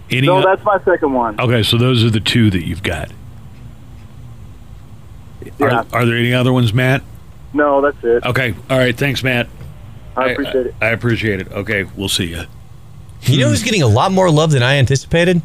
Any 0.10 0.28
so 0.28 0.42
that's 0.42 0.64
my 0.64 0.82
second 0.84 1.14
one. 1.14 1.40
okay, 1.40 1.64
so 1.64 1.78
those 1.78 2.04
are 2.06 2.10
the 2.10 2.22
two 2.22 2.50
that 2.52 2.66
you've 2.66 2.84
got. 2.84 3.12
Are, 5.62 5.86
are 5.94 6.06
there 6.06 6.18
any 6.18 6.34
other 6.34 6.54
ones, 6.54 6.74
Matt? 6.74 7.04
No, 7.54 7.82
that's 7.82 8.04
it. 8.04 8.26
Okay. 8.26 8.56
All 8.70 8.78
right. 8.78 8.98
Thanks, 8.98 9.24
Matt. 9.24 9.48
I 10.16 10.30
appreciate 10.30 10.68
it. 10.68 10.76
I 10.82 10.88
appreciate 10.90 11.40
it. 11.42 11.52
Okay. 11.52 11.84
We'll 11.84 12.10
see 12.10 12.26
you. 12.26 12.44
You 13.24 13.40
know 13.40 13.50
who's 13.50 13.64
getting 13.64 13.82
a 13.82 13.88
lot 13.88 14.12
more 14.12 14.30
love 14.30 14.52
than 14.52 14.64
I 14.64 14.76
anticipated? 14.76 15.42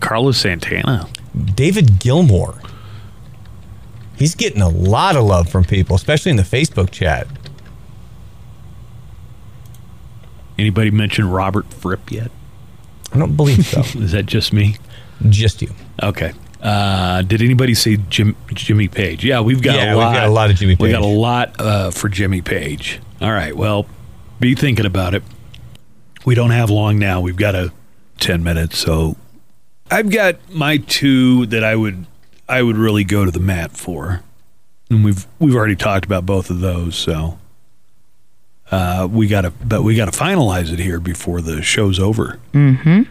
Carlos 0.00 0.38
Santana. 0.38 1.08
David 1.54 2.00
Gilmour. 2.00 2.60
He's 4.16 4.34
getting 4.34 4.62
a 4.62 4.68
lot 4.68 5.16
of 5.16 5.24
love 5.24 5.48
from 5.48 5.64
people, 5.64 5.94
especially 5.94 6.30
in 6.30 6.36
the 6.36 6.42
Facebook 6.42 6.90
chat. 6.90 7.26
Anybody 10.58 10.90
mention 10.90 11.28
Robert 11.28 11.66
Fripp 11.72 12.10
yet? 12.10 12.30
I 13.12 13.18
don't 13.18 13.36
believe 13.36 13.66
so. 13.66 13.80
Is 14.00 14.12
that 14.12 14.26
just 14.26 14.52
me? 14.52 14.76
Just 15.28 15.60
you. 15.62 15.70
Okay. 16.02 16.32
Uh, 16.66 17.22
did 17.22 17.42
anybody 17.42 17.74
say 17.74 17.96
Jim, 18.10 18.34
Jimmy 18.52 18.88
Page? 18.88 19.24
Yeah, 19.24 19.40
we've 19.40 19.62
got 19.62 19.76
Yeah, 19.76 19.92
a 19.92 19.96
we've 19.96 20.04
lot. 20.04 20.14
got 20.14 20.26
a 20.26 20.30
lot 20.32 20.50
of 20.50 20.56
Jimmy 20.56 20.74
Page. 20.74 20.82
We 20.82 20.90
got 20.90 21.02
a 21.02 21.06
lot 21.06 21.60
uh, 21.60 21.90
for 21.92 22.08
Jimmy 22.08 22.42
Page. 22.42 22.98
All 23.20 23.30
right. 23.30 23.56
Well, 23.56 23.86
be 24.40 24.54
thinking 24.56 24.84
about 24.84 25.14
it. 25.14 25.22
We 26.24 26.34
don't 26.34 26.50
have 26.50 26.68
long 26.68 26.98
now. 26.98 27.20
We've 27.20 27.36
got 27.36 27.54
a 27.54 27.72
ten 28.18 28.42
minutes, 28.42 28.78
so 28.78 29.14
I've 29.92 30.10
got 30.10 30.36
my 30.52 30.78
two 30.78 31.46
that 31.46 31.62
I 31.62 31.76
would 31.76 32.04
I 32.48 32.62
would 32.62 32.76
really 32.76 33.04
go 33.04 33.24
to 33.24 33.30
the 33.30 33.38
mat 33.38 33.70
for, 33.70 34.22
and 34.90 35.04
we've 35.04 35.24
we've 35.38 35.54
already 35.54 35.76
talked 35.76 36.04
about 36.04 36.26
both 36.26 36.50
of 36.50 36.58
those. 36.58 36.96
So 36.96 37.38
uh, 38.72 39.06
we 39.08 39.28
got 39.28 39.42
to, 39.42 39.50
but 39.52 39.84
we 39.84 39.94
got 39.94 40.12
to 40.12 40.18
finalize 40.18 40.72
it 40.72 40.80
here 40.80 40.98
before 40.98 41.40
the 41.40 41.62
show's 41.62 42.00
over. 42.00 42.40
Mm-hmm. 42.52 43.02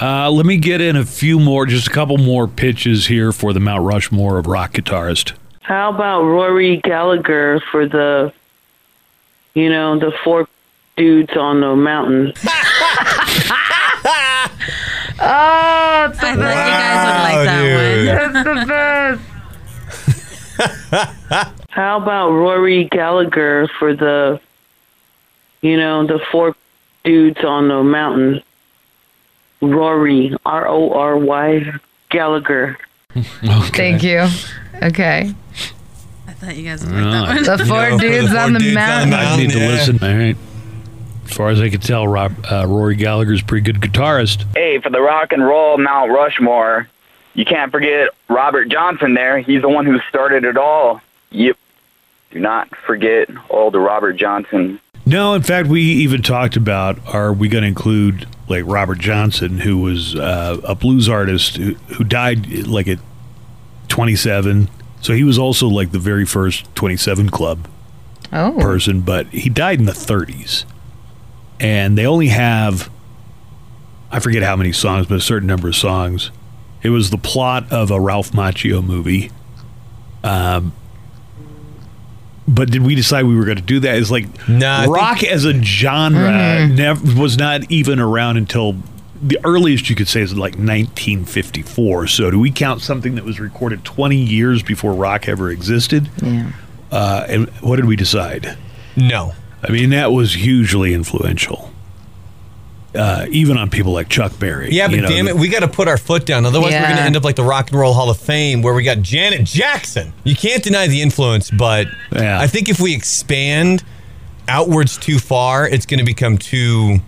Uh, 0.00 0.30
let 0.30 0.44
me 0.46 0.56
get 0.56 0.80
in 0.80 0.96
a 0.96 1.04
few 1.04 1.38
more, 1.38 1.66
just 1.66 1.86
a 1.86 1.90
couple 1.90 2.18
more 2.18 2.48
pitches 2.48 3.06
here 3.06 3.30
for 3.32 3.52
the 3.52 3.60
Mount 3.60 3.84
Rushmore 3.84 4.38
of 4.38 4.46
rock 4.46 4.72
guitarist. 4.72 5.34
How 5.60 5.90
about 5.94 6.22
Rory 6.24 6.78
Gallagher 6.78 7.60
for 7.70 7.86
the, 7.86 8.32
you 9.54 9.68
know, 9.70 9.98
the 9.98 10.12
four 10.24 10.48
dudes 10.96 11.36
on 11.36 11.60
the 11.60 11.76
mountain? 11.76 12.32
Oh, 15.16 16.06
it's 16.10 16.18
the 16.20 16.26
I 16.26 16.34
thought 16.36 16.56
you 16.66 16.72
guys 16.82 17.06
would 17.06 17.22
like 17.22 17.44
that 17.46 17.62
one. 17.78 18.04
That's 18.34 18.68
the 20.58 21.04
best. 21.48 21.70
How 21.70 21.96
about 22.02 22.30
Rory 22.30 22.84
Gallagher 22.90 23.68
for 23.78 23.94
the, 23.94 24.40
you 25.62 25.76
know, 25.76 26.04
the 26.06 26.18
four 26.32 26.56
dudes 27.04 27.42
on 27.44 27.68
the 27.68 27.82
mountain? 27.84 28.42
Rory, 29.70 30.36
R 30.44 30.66
O 30.68 30.92
R 30.92 31.16
Y 31.16 31.72
Gallagher. 32.10 32.78
okay. 33.16 33.22
Thank 33.70 34.02
you. 34.02 34.26
Okay. 34.82 35.34
I 36.26 36.32
thought 36.32 36.56
you 36.56 36.64
guys 36.64 36.84
would 36.84 36.92
like 36.92 37.02
that 37.26 37.48
one. 37.48 37.58
The 37.58 37.64
four 37.64 37.98
dudes 37.98 38.34
on 38.34 38.52
the 38.52 38.74
mountain. 38.74 39.14
I 39.14 39.36
need 39.36 39.50
to 39.50 39.58
listen. 39.58 39.98
All 40.02 40.14
right. 40.14 40.36
As 41.26 41.32
far 41.32 41.48
as 41.48 41.60
I 41.60 41.70
can 41.70 41.80
tell, 41.80 42.06
Rob, 42.06 42.32
uh, 42.50 42.66
Rory 42.66 42.96
Gallagher's 42.96 43.40
a 43.40 43.44
pretty 43.44 43.64
good 43.64 43.80
guitarist. 43.80 44.44
Hey, 44.54 44.78
for 44.80 44.90
the 44.90 45.00
rock 45.00 45.32
and 45.32 45.44
roll 45.44 45.78
Mount 45.78 46.10
Rushmore, 46.10 46.88
you 47.34 47.44
can't 47.44 47.72
forget 47.72 48.10
Robert 48.28 48.68
Johnson 48.68 49.14
there. 49.14 49.38
He's 49.38 49.62
the 49.62 49.68
one 49.68 49.86
who 49.86 49.98
started 50.08 50.44
it 50.44 50.56
all. 50.56 51.00
Yep. 51.30 51.56
Do 52.30 52.40
not 52.40 52.68
forget 52.86 53.28
old 53.48 53.74
Robert 53.74 54.14
Johnson. 54.14 54.80
No, 55.06 55.34
in 55.34 55.42
fact, 55.42 55.68
we 55.68 55.82
even 55.82 56.22
talked 56.22 56.56
about 56.56 56.98
are 57.12 57.32
we 57.32 57.48
going 57.48 57.62
to 57.62 57.68
include 57.68 58.26
like 58.48 58.64
Robert 58.66 58.98
Johnson, 58.98 59.58
who 59.58 59.78
was 59.78 60.14
uh, 60.14 60.60
a 60.64 60.74
blues 60.74 61.08
artist 61.08 61.56
who, 61.56 61.74
who 61.96 62.04
died 62.04 62.66
like 62.66 62.88
at 62.88 62.98
27. 63.88 64.68
So 65.02 65.12
he 65.12 65.24
was 65.24 65.38
also 65.38 65.68
like 65.68 65.92
the 65.92 65.98
very 65.98 66.24
first 66.24 66.72
27 66.74 67.28
Club 67.30 67.68
Oh. 68.32 68.56
person, 68.58 69.02
but 69.02 69.26
he 69.28 69.48
died 69.48 69.78
in 69.78 69.84
the 69.84 69.92
30s. 69.92 70.64
And 71.60 71.96
they 71.96 72.04
only 72.06 72.28
have, 72.28 72.90
I 74.10 74.18
forget 74.18 74.42
how 74.42 74.56
many 74.56 74.72
songs, 74.72 75.06
but 75.06 75.16
a 75.16 75.20
certain 75.20 75.46
number 75.46 75.68
of 75.68 75.76
songs. 75.76 76.30
It 76.82 76.88
was 76.90 77.10
the 77.10 77.18
plot 77.18 77.70
of 77.70 77.90
a 77.90 78.00
Ralph 78.00 78.32
Macchio 78.32 78.82
movie. 78.84 79.30
Um, 80.24 80.72
but 82.46 82.70
did 82.70 82.82
we 82.82 82.94
decide 82.94 83.24
we 83.24 83.36
were 83.36 83.44
going 83.44 83.56
to 83.56 83.62
do 83.62 83.80
that? 83.80 83.96
It's 83.96 84.10
like 84.10 84.26
I 84.48 84.82
think- 84.84 84.94
rock 84.96 85.22
as 85.24 85.44
a 85.44 85.60
genre 85.62 86.30
Mhm. 86.30 86.76
never 86.76 87.20
was 87.20 87.38
not 87.38 87.70
even 87.70 87.98
around 87.98 88.36
until 88.36 88.76
the 89.22 89.38
earliest 89.44 89.88
you 89.88 89.96
could 89.96 90.08
say 90.08 90.20
is 90.20 90.34
like 90.36 90.58
1954. 90.58 92.06
So 92.08 92.30
do 92.30 92.38
we 92.38 92.50
count 92.50 92.82
something 92.82 93.14
that 93.14 93.24
was 93.24 93.40
recorded 93.40 93.84
20 93.84 94.16
years 94.16 94.62
before 94.62 94.92
rock 94.94 95.28
ever 95.28 95.50
existed? 95.50 96.08
Yeah. 96.22 96.50
Uh, 96.92 97.24
and 97.28 97.48
what 97.60 97.76
did 97.76 97.86
we 97.86 97.96
decide? 97.96 98.56
No. 98.96 99.32
I 99.66 99.72
mean, 99.72 99.90
that 99.90 100.12
was 100.12 100.34
hugely 100.34 100.92
influential. 100.94 101.70
Uh, 102.94 103.26
even 103.30 103.56
on 103.56 103.70
people 103.70 103.92
like 103.92 104.08
Chuck 104.08 104.38
Berry. 104.38 104.70
Yeah, 104.70 104.86
but 104.86 104.94
you 104.96 105.02
know, 105.02 105.08
damn 105.08 105.26
it, 105.26 105.34
we 105.34 105.48
got 105.48 105.60
to 105.60 105.68
put 105.68 105.88
our 105.88 105.98
foot 105.98 106.24
down. 106.24 106.46
Otherwise, 106.46 106.72
we're 106.74 106.80
going 106.82 106.96
to 106.96 107.02
end 107.02 107.16
up 107.16 107.24
like 107.24 107.34
the 107.34 107.42
Rock 107.42 107.70
and 107.70 107.78
Roll 107.80 107.92
Hall 107.92 108.08
of 108.08 108.18
Fame, 108.18 108.62
where 108.62 108.72
we 108.72 108.84
got 108.84 108.98
Janet 109.00 109.44
Jackson. 109.44 110.12
You 110.22 110.36
can't 110.36 110.62
deny 110.62 110.86
the 110.86 111.02
influence, 111.02 111.50
but 111.50 111.88
I 112.12 112.46
think 112.46 112.68
if 112.68 112.80
we 112.80 112.94
expand 112.94 113.82
outwards 114.46 114.96
too 114.96 115.18
far, 115.18 115.66
it's 115.66 115.86
going 115.86 115.98
to 115.98 116.04
become 116.04 116.38
too 116.38 116.98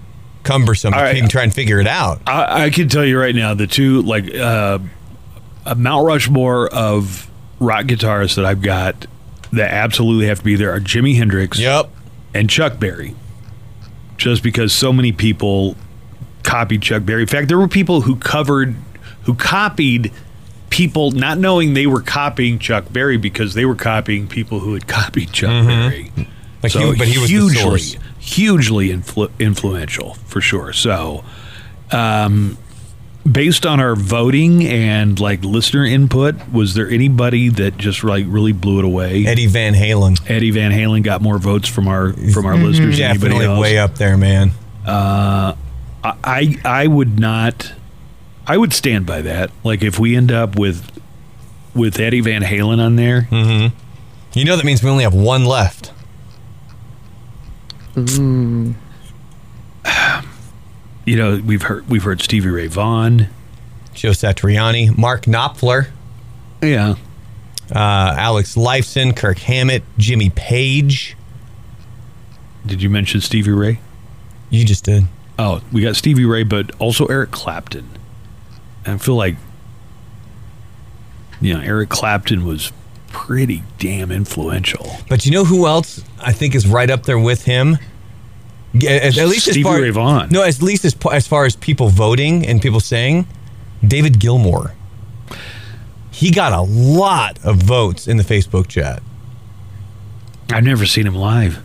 cumbersome 0.42 0.92
to 0.92 1.16
even 1.16 1.28
try 1.28 1.42
and 1.42 1.52
figure 1.54 1.78
it 1.80 1.86
out. 1.86 2.20
I, 2.26 2.64
I 2.64 2.70
can 2.70 2.88
tell 2.88 3.04
you 3.04 3.18
right 3.18 3.34
now, 3.34 3.54
the 3.54 3.66
two 3.66 4.02
like 4.02 4.34
uh, 4.34 4.78
a 5.64 5.74
Mount 5.74 6.06
Rushmore 6.06 6.68
of 6.68 7.30
rock 7.60 7.84
guitarists 7.86 8.36
that 8.36 8.44
I've 8.44 8.62
got 8.62 9.06
that 9.52 9.70
absolutely 9.72 10.26
have 10.26 10.38
to 10.38 10.44
be 10.44 10.56
there 10.56 10.72
are 10.72 10.80
Jimi 10.80 11.16
Hendrix, 11.16 11.58
yep, 11.58 11.90
and 12.34 12.50
Chuck 12.50 12.78
Berry. 12.80 13.14
Just 14.18 14.42
because 14.42 14.72
so 14.72 14.92
many 14.92 15.12
people 15.12 15.76
copied 16.42 16.82
Chuck 16.82 17.04
Berry. 17.04 17.22
In 17.22 17.28
fact, 17.28 17.48
there 17.48 17.58
were 17.58 17.68
people 17.68 18.00
who 18.02 18.16
covered, 18.16 18.74
who 19.24 19.34
copied 19.34 20.12
people 20.70 21.10
not 21.10 21.38
knowing 21.38 21.74
they 21.74 21.86
were 21.86 22.00
copying 22.02 22.58
Chuck 22.58 22.92
Berry 22.92 23.16
because 23.18 23.54
they 23.54 23.64
were 23.64 23.74
copying 23.74 24.26
people 24.26 24.60
who 24.60 24.74
had 24.74 24.86
copied 24.86 25.32
Chuck 25.32 25.50
Berry. 25.66 26.10
Mm-hmm. 26.16 26.22
Like 26.62 26.72
he- 26.72 26.94
but 26.98 27.08
he 27.08 27.18
was 27.18 27.28
hugely, 27.30 27.80
hugely 28.18 28.88
influ- 28.88 29.30
influential 29.38 30.14
for 30.26 30.40
sure. 30.40 30.72
So, 30.72 31.24
um, 31.92 32.56
based 33.30 33.66
on 33.66 33.80
our 33.80 33.96
voting 33.96 34.64
and 34.66 35.18
like 35.18 35.42
listener 35.44 35.84
input, 35.84 36.34
was 36.52 36.74
there 36.74 36.88
anybody 36.88 37.48
that 37.50 37.76
just 37.78 38.04
like 38.04 38.24
really 38.28 38.52
blew 38.52 38.78
it 38.78 38.84
away? 38.84 39.24
Eddie 39.26 39.46
Van 39.46 39.74
Halen. 39.74 40.18
Eddie 40.30 40.50
Van 40.52 40.70
Halen 40.72 41.02
got 41.02 41.22
more 41.22 41.38
votes 41.38 41.68
from 41.68 41.88
our 41.88 42.12
from 42.32 42.46
our 42.46 42.54
Mhm. 42.54 42.64
listeners. 42.64 42.96
than 42.98 43.10
anybody 43.10 43.30
Definitely 43.30 43.46
else. 43.46 43.60
way 43.60 43.78
up 43.78 43.96
there, 43.96 44.16
man. 44.16 44.52
Uh, 44.86 45.54
I 46.04 46.56
I 46.64 46.86
would 46.86 47.18
not. 47.18 47.72
I 48.46 48.56
would 48.56 48.72
stand 48.72 49.06
by 49.06 49.22
that. 49.22 49.50
Like 49.64 49.82
if 49.82 49.98
we 49.98 50.14
end 50.16 50.30
up 50.30 50.56
with 50.58 50.90
with 51.74 51.98
Eddie 51.98 52.20
Van 52.20 52.42
Halen 52.42 52.78
on 52.80 52.96
there, 52.96 53.28
mm-hmm. 53.30 53.74
you 54.38 54.44
know 54.44 54.56
that 54.56 54.64
means 54.64 54.82
we 54.82 54.90
only 54.90 55.02
have 55.04 55.14
one 55.14 55.44
left. 55.44 55.90
Ooh. 57.98 58.74
you 61.06 61.16
know 61.16 61.40
we've 61.44 61.62
heard 61.62 61.88
we've 61.88 62.02
heard 62.02 62.20
Stevie 62.20 62.50
Ray 62.50 62.66
Vaughan, 62.66 63.28
Joe 63.94 64.10
Satriani, 64.10 64.96
Mark 64.96 65.22
Knopfler. 65.22 65.88
Yeah. 66.60 66.96
Uh, 67.74 68.14
Alex 68.16 68.54
Lifeson, 68.54 69.16
Kirk 69.16 69.38
Hammett, 69.38 69.82
Jimmy 69.98 70.30
Page. 70.30 71.16
Did 72.64 72.82
you 72.82 72.90
mention 72.90 73.20
Stevie 73.20 73.52
Ray? 73.52 73.80
You 74.50 74.64
just 74.64 74.84
did. 74.84 75.04
Oh, 75.38 75.60
we 75.72 75.82
got 75.82 75.96
Stevie 75.96 76.24
Ray, 76.24 76.44
but 76.44 76.70
also 76.80 77.06
Eric 77.06 77.30
Clapton. 77.30 77.88
I 78.86 78.96
feel 78.98 79.16
like, 79.16 79.36
you 81.40 81.54
know, 81.54 81.60
Eric 81.60 81.88
Clapton 81.88 82.46
was 82.46 82.72
pretty 83.08 83.62
damn 83.78 84.12
influential. 84.12 84.88
But 85.08 85.26
you 85.26 85.32
know 85.32 85.44
who 85.44 85.66
else 85.66 86.02
I 86.20 86.32
think 86.32 86.54
is 86.54 86.66
right 86.66 86.88
up 86.88 87.02
there 87.04 87.18
with 87.18 87.44
him? 87.44 87.78
At, 88.74 89.16
at 89.18 89.28
least 89.28 89.48
as 89.48 89.56
far, 89.58 89.80
Ray 89.80 89.90
Vaughan. 89.90 90.28
No, 90.30 90.42
at 90.42 90.60
least 90.60 90.84
as, 90.84 90.94
as 91.10 91.26
far 91.26 91.46
as 91.46 91.56
people 91.56 91.88
voting 91.88 92.46
and 92.46 92.60
people 92.60 92.80
saying, 92.80 93.26
David 93.86 94.18
Gilmour. 94.18 94.72
He 96.10 96.30
got 96.30 96.52
a 96.52 96.62
lot 96.62 97.38
of 97.44 97.56
votes 97.56 98.06
in 98.08 98.16
the 98.16 98.22
Facebook 98.22 98.68
chat. 98.68 99.02
I've 100.50 100.64
never 100.64 100.86
seen 100.86 101.06
him 101.06 101.14
live. 101.14 101.62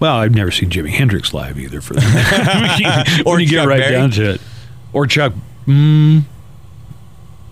Well, 0.00 0.16
I've 0.16 0.34
never 0.34 0.50
seen 0.50 0.70
Jimi 0.70 0.88
Hendrix 0.90 1.34
live 1.34 1.58
either. 1.58 1.80
For 1.80 1.94
that. 1.94 3.22
Or 3.26 3.38
you 3.38 3.46
get 3.48 3.66
right 3.66 3.80
Berry? 3.80 3.92
down 3.92 4.10
to 4.12 4.30
it, 4.30 4.40
or 4.92 5.06
Chuck. 5.06 5.34
Mm, 5.66 6.22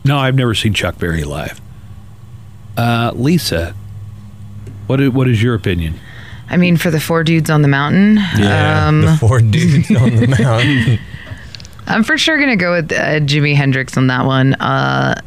no, 0.05 0.19
I've 0.19 0.35
never 0.35 0.55
seen 0.55 0.73
Chuck 0.73 0.99
Berry 0.99 1.25
live. 1.25 1.61
Uh, 2.77 3.13
Lisa, 3.15 3.75
what 4.87 5.01
is, 5.01 5.11
what 5.11 5.29
is 5.29 5.43
your 5.43 5.55
opinion? 5.55 6.01
I 6.51 6.57
mean, 6.57 6.77
for 6.77 6.91
the 6.91 7.01
four 7.01 7.25
dudes 7.25 7.51
on 7.51 7.63
the 7.63 7.69
mountain, 7.69 8.19
um, 8.43 9.03
the 9.03 9.17
four 9.21 9.41
dudes 9.41 9.91
on 9.91 10.17
the 10.17 10.27
mountain. 10.41 10.99
I'm 11.87 12.03
for 12.05 12.17
sure 12.19 12.39
gonna 12.39 12.57
go 12.57 12.73
with 12.73 12.93
uh, 12.93 13.21
Jimi 13.21 13.55
Hendrix 13.55 13.97
on 13.97 14.07
that 14.09 14.25
one. 14.27 14.55
Uh, 14.55 15.21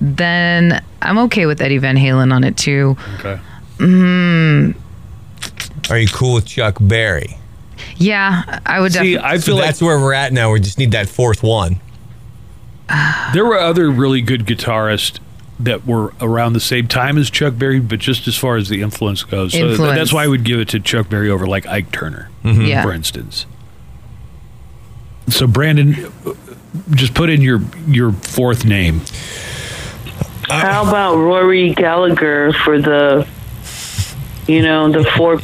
then 0.00 0.82
I'm 1.02 1.18
okay 1.18 1.46
with 1.46 1.60
Eddie 1.60 1.78
Van 1.78 1.96
Halen 1.96 2.32
on 2.32 2.44
it 2.44 2.56
too. 2.56 2.96
Okay. 3.18 3.38
Mm, 3.78 4.74
Are 5.90 5.98
you 5.98 6.08
cool 6.08 6.34
with 6.34 6.46
Chuck 6.46 6.76
Berry? 6.80 7.36
yeah, 7.96 8.60
I 8.66 8.80
would 8.80 8.92
See, 8.92 9.14
definitely. 9.14 9.18
I 9.28 9.32
feel 9.32 9.40
so 9.42 9.54
like- 9.56 9.64
that's 9.64 9.82
where 9.82 9.98
we're 9.98 10.12
at 10.14 10.32
now. 10.32 10.52
We 10.52 10.60
just 10.60 10.78
need 10.78 10.92
that 10.92 11.08
fourth 11.08 11.42
one. 11.42 11.80
There 13.32 13.44
were 13.44 13.58
other 13.58 13.90
really 13.90 14.20
good 14.20 14.46
guitarists 14.46 15.18
that 15.64 15.86
were 15.86 16.12
around 16.20 16.52
the 16.54 16.60
same 16.60 16.86
time 16.88 17.18
as 17.18 17.30
Chuck 17.30 17.54
Berry, 17.58 17.80
but 17.80 17.98
just 17.98 18.26
as 18.28 18.36
far 18.36 18.56
as 18.56 18.68
the 18.68 18.82
influence 18.82 19.22
goes, 19.22 19.52
so 19.52 19.58
Influence. 19.70 19.94
that's 19.98 20.12
why 20.12 20.24
I 20.24 20.26
would 20.26 20.44
give 20.44 20.58
it 20.60 20.68
to 20.70 20.80
Chuck 20.80 21.08
Berry 21.08 21.30
over 21.30 21.46
like 21.46 21.66
Ike 21.66 21.92
Turner, 21.92 22.28
Mm-hmm. 22.44 22.60
Mhm. 22.62 22.68
Yeah. 22.68 22.82
for 22.82 22.92
instance. 22.92 23.46
So 25.28 25.46
Brandon, 25.46 25.94
just 26.92 27.14
put 27.14 27.30
in 27.30 27.40
your 27.42 27.60
your 27.86 28.12
fourth 28.12 28.64
name. 28.64 29.02
How 30.48 30.88
about 30.88 31.16
Rory 31.16 31.74
Gallagher 31.74 32.52
for 32.52 32.80
the, 32.80 33.26
you 34.50 34.62
know, 34.62 34.90
the 34.90 35.04
four 35.16 35.38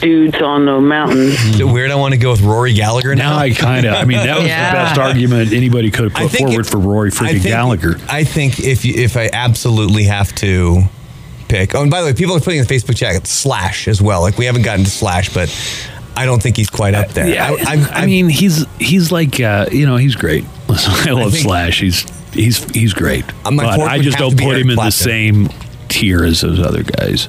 dudes 0.00 0.40
on 0.40 0.66
the 0.66 0.80
mountain? 0.80 1.18
Is 1.28 1.60
it 1.60 1.64
weird? 1.64 1.90
I 1.90 1.96
want 1.96 2.12
to 2.14 2.18
go 2.18 2.30
with 2.30 2.40
Rory 2.42 2.72
Gallagher 2.72 3.14
now. 3.14 3.30
Now 3.36 3.38
I 3.38 3.50
kind 3.50 3.84
of, 3.86 3.94
I 3.94 4.04
mean, 4.04 4.18
that 4.18 4.38
was 4.38 4.46
Yeah. 4.48 4.70
the 4.70 4.76
best 4.76 4.98
argument 4.98 5.52
anybody 5.52 5.90
could 5.90 6.04
have 6.04 6.14
put 6.14 6.30
forward 6.38 6.66
it- 6.66 6.70
for 6.70 6.78
Rory 6.78 7.08
I 7.08 7.10
freaking 7.12 7.30
think- 7.32 7.42
Gallagher. 7.44 7.98
I 8.08 8.24
think 8.24 8.60
if 8.60 8.84
you, 8.84 8.94
if 8.94 9.16
I 9.16 9.28
absolutely 9.32 10.04
have 10.04 10.34
to 10.36 10.82
pick. 11.48 11.74
Oh, 11.74 11.82
and 11.82 11.90
by 11.90 12.00
the 12.00 12.06
way, 12.06 12.12
people 12.14 12.34
are 12.36 12.40
putting 12.40 12.60
in 12.60 12.66
the 12.66 12.74
Facebook 12.74 12.96
chat 12.96 13.26
Slash 13.26 13.88
as 13.88 14.00
well. 14.00 14.22
Like 14.22 14.38
we 14.38 14.46
haven't 14.46 14.62
gotten 14.62 14.84
to 14.84 14.90
Slash, 14.90 15.34
but 15.34 15.48
I 16.16 16.24
don't 16.26 16.42
think 16.42 16.56
he's 16.56 16.70
quite 16.70 16.94
up 16.94 17.08
there. 17.10 17.26
Yeah, 17.28 17.50
I, 17.66 17.88
I, 18.02 18.06
mean, 18.06 18.28
he's 18.28 18.64
he's 18.78 19.10
like 19.12 19.40
uh, 19.40 19.66
you 19.72 19.86
know 19.86 19.96
he's 19.96 20.14
great. 20.14 20.44
I 20.68 21.10
love 21.10 21.32
think- 21.32 21.44
Slash. 21.44 21.80
He's 21.80 22.06
he's 22.32 22.64
he's 22.74 22.94
great. 22.94 23.24
Uh, 23.44 23.50
my 23.50 23.76
but 23.76 23.80
I 23.88 23.98
just 23.98 24.18
don't 24.18 24.32
put 24.36 24.44
Eric 24.48 24.62
him 24.64 24.70
in 24.70 24.76
the 24.76 24.90
same 24.90 25.48
tier 25.88 26.24
as 26.24 26.40
those 26.40 26.58
other 26.60 26.82
guys. 26.82 27.28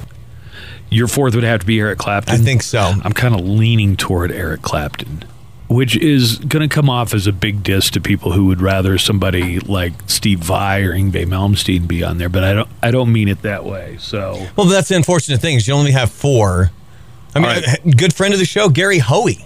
Your 0.94 1.08
fourth 1.08 1.34
would 1.34 1.44
have 1.44 1.60
to 1.60 1.66
be 1.66 1.80
Eric 1.80 1.98
Clapton. 1.98 2.34
I 2.34 2.38
think 2.38 2.62
so. 2.62 2.80
I'm 3.02 3.12
kind 3.12 3.34
of 3.34 3.40
leaning 3.40 3.96
toward 3.96 4.30
Eric 4.30 4.62
Clapton, 4.62 5.24
which 5.66 5.96
is 5.96 6.38
going 6.38 6.66
to 6.66 6.72
come 6.72 6.88
off 6.88 7.12
as 7.12 7.26
a 7.26 7.32
big 7.32 7.64
diss 7.64 7.90
to 7.90 8.00
people 8.00 8.30
who 8.30 8.46
would 8.46 8.60
rather 8.60 8.96
somebody 8.96 9.58
like 9.58 9.92
Steve 10.06 10.38
Vai 10.38 10.82
or 10.82 10.92
Yngwie 10.92 11.26
Malmsteen 11.26 11.88
be 11.88 12.04
on 12.04 12.18
there. 12.18 12.28
But 12.28 12.44
I 12.44 12.52
don't 12.52 12.68
I 12.80 12.90
don't 12.92 13.12
mean 13.12 13.26
it 13.26 13.42
that 13.42 13.64
way. 13.64 13.96
So 13.98 14.46
well, 14.54 14.66
that's 14.68 14.88
the 14.88 14.94
unfortunate 14.94 15.40
thing 15.40 15.56
is 15.56 15.66
you 15.66 15.74
only 15.74 15.90
have 15.90 16.12
four. 16.12 16.70
I 17.34 17.40
mean, 17.40 17.50
a 17.50 17.72
uh, 17.72 17.92
good 17.96 18.14
friend 18.14 18.32
of 18.32 18.38
the 18.38 18.46
show, 18.46 18.68
Gary 18.68 18.98
Hoey. 18.98 19.44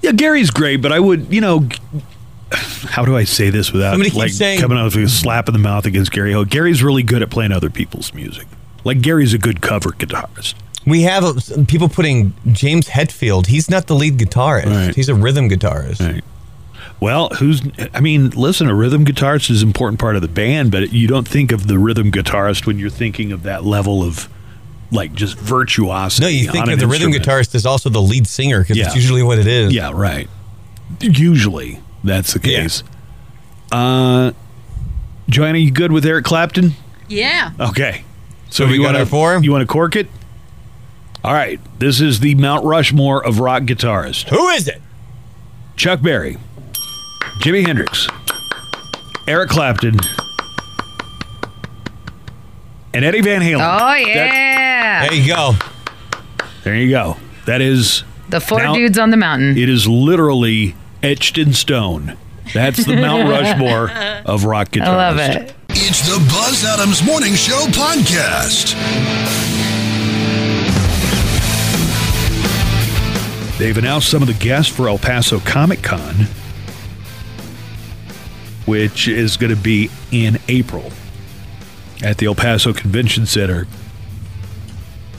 Yeah, 0.00 0.12
Gary's 0.12 0.50
great, 0.50 0.76
but 0.76 0.92
I 0.92 1.00
would, 1.00 1.32
you 1.32 1.40
know, 1.40 1.68
how 2.52 3.04
do 3.04 3.16
I 3.16 3.24
say 3.24 3.50
this 3.50 3.72
without 3.72 3.98
like 4.14 4.30
saying- 4.30 4.60
coming 4.60 4.78
out 4.78 4.84
with 4.84 4.96
a 4.96 5.08
slap 5.08 5.48
in 5.48 5.52
the 5.52 5.58
mouth 5.58 5.86
against 5.86 6.12
Gary 6.12 6.32
Hoey? 6.32 6.44
Gary's 6.44 6.82
really 6.82 7.02
good 7.02 7.22
at 7.22 7.30
playing 7.30 7.50
other 7.50 7.70
people's 7.70 8.14
music. 8.14 8.46
Like 8.84 9.00
Gary's 9.00 9.32
a 9.34 9.38
good 9.38 9.60
cover 9.60 9.90
guitarist. 9.90 10.54
We 10.86 11.02
have 11.02 11.24
people 11.68 11.88
putting 11.88 12.34
James 12.50 12.88
Hetfield. 12.88 13.46
He's 13.46 13.70
not 13.70 13.86
the 13.86 13.94
lead 13.94 14.18
guitarist. 14.18 14.94
He's 14.94 15.08
a 15.08 15.14
rhythm 15.14 15.48
guitarist. 15.48 16.00
Right. 16.00 16.24
Well, 16.98 17.28
who's? 17.30 17.62
I 17.94 18.00
mean, 18.00 18.30
listen, 18.30 18.68
a 18.68 18.74
rhythm 18.74 19.04
guitarist 19.04 19.50
is 19.50 19.62
an 19.62 19.68
important 19.68 20.00
part 20.00 20.16
of 20.16 20.22
the 20.22 20.28
band, 20.28 20.70
but 20.72 20.92
you 20.92 21.06
don't 21.08 21.26
think 21.26 21.52
of 21.52 21.66
the 21.68 21.78
rhythm 21.78 22.10
guitarist 22.10 22.66
when 22.66 22.78
you're 22.78 22.90
thinking 22.90 23.32
of 23.32 23.44
that 23.44 23.64
level 23.64 24.02
of 24.02 24.28
like 24.90 25.12
just 25.14 25.38
virtuosity. 25.38 26.24
No, 26.24 26.28
you 26.28 26.50
think 26.50 26.66
of 26.66 26.72
an 26.74 26.78
the 26.78 26.86
rhythm 26.86 27.12
guitarist 27.12 27.54
as 27.54 27.64
also 27.66 27.88
the 27.88 28.02
lead 28.02 28.26
singer 28.26 28.60
because 28.62 28.76
Yeah. 28.76 28.86
it's 28.86 28.94
usually 28.96 29.22
what 29.22 29.38
it 29.38 29.46
is. 29.46 29.72
Yeah, 29.72 29.90
right. 29.94 30.28
Usually, 31.00 31.80
that's 32.04 32.32
the 32.34 32.38
case. 32.40 32.82
Uh, 33.70 34.32
Joanna, 35.28 35.58
you 35.58 35.70
good 35.70 35.92
with 35.92 36.04
Eric 36.04 36.24
Clapton? 36.24 36.72
Yeah. 37.08 37.52
Okay. 37.58 38.04
So 38.52 38.66
we 38.66 38.74
you 38.74 38.80
got 38.82 38.88
wanna, 38.88 38.98
our 39.00 39.06
four? 39.06 39.38
You 39.42 39.50
want 39.50 39.62
to 39.62 39.66
cork 39.66 39.96
it? 39.96 40.08
All 41.24 41.32
right. 41.32 41.58
This 41.78 42.00
is 42.02 42.20
the 42.20 42.34
Mount 42.34 42.64
Rushmore 42.66 43.24
of 43.24 43.40
rock 43.40 43.62
guitarists. 43.62 44.28
Who 44.28 44.48
is 44.48 44.68
it? 44.68 44.80
Chuck 45.76 46.02
Berry, 46.02 46.36
Jimi 47.40 47.66
Hendrix, 47.66 48.06
Eric 49.26 49.48
Clapton, 49.48 49.98
and 52.92 53.04
Eddie 53.04 53.22
Van 53.22 53.40
Halen. 53.40 53.60
Oh 53.80 53.94
yeah, 53.94 55.08
There 55.08 55.14
you 55.14 55.26
go. 55.26 55.52
There 56.62 56.76
you 56.76 56.90
go. 56.90 57.16
That 57.46 57.60
is 57.62 58.04
the 58.28 58.38
four 58.40 58.58
now- 58.58 58.74
dudes 58.74 58.98
on 58.98 59.10
the 59.10 59.16
mountain. 59.16 59.56
It 59.56 59.68
is 59.70 59.88
literally 59.88 60.74
etched 61.02 61.38
in 61.38 61.54
stone. 61.54 62.16
That's 62.52 62.84
the 62.84 62.96
Mount 62.96 63.28
Rushmore 63.30 63.90
of 64.26 64.44
rock 64.44 64.68
guitarists. 64.70 64.86
I 64.88 65.10
love 65.10 65.18
it. 65.18 65.54
It's 65.74 66.02
the 66.02 66.18
Buzz 66.30 66.64
Adams 66.64 67.02
Morning 67.02 67.34
Show 67.34 67.64
podcast. 67.70 68.76
They've 73.58 73.76
announced 73.78 74.10
some 74.10 74.22
of 74.22 74.28
the 74.28 74.34
guests 74.34 74.70
for 74.74 74.88
El 74.88 74.98
Paso 74.98 75.40
Comic 75.40 75.82
Con, 75.82 76.14
which 78.66 79.08
is 79.08 79.36
going 79.36 79.54
to 79.54 79.60
be 79.60 79.90
in 80.10 80.38
April 80.48 80.90
at 82.02 82.18
the 82.18 82.26
El 82.26 82.34
Paso 82.34 82.72
Convention 82.72 83.24
Center. 83.26 83.66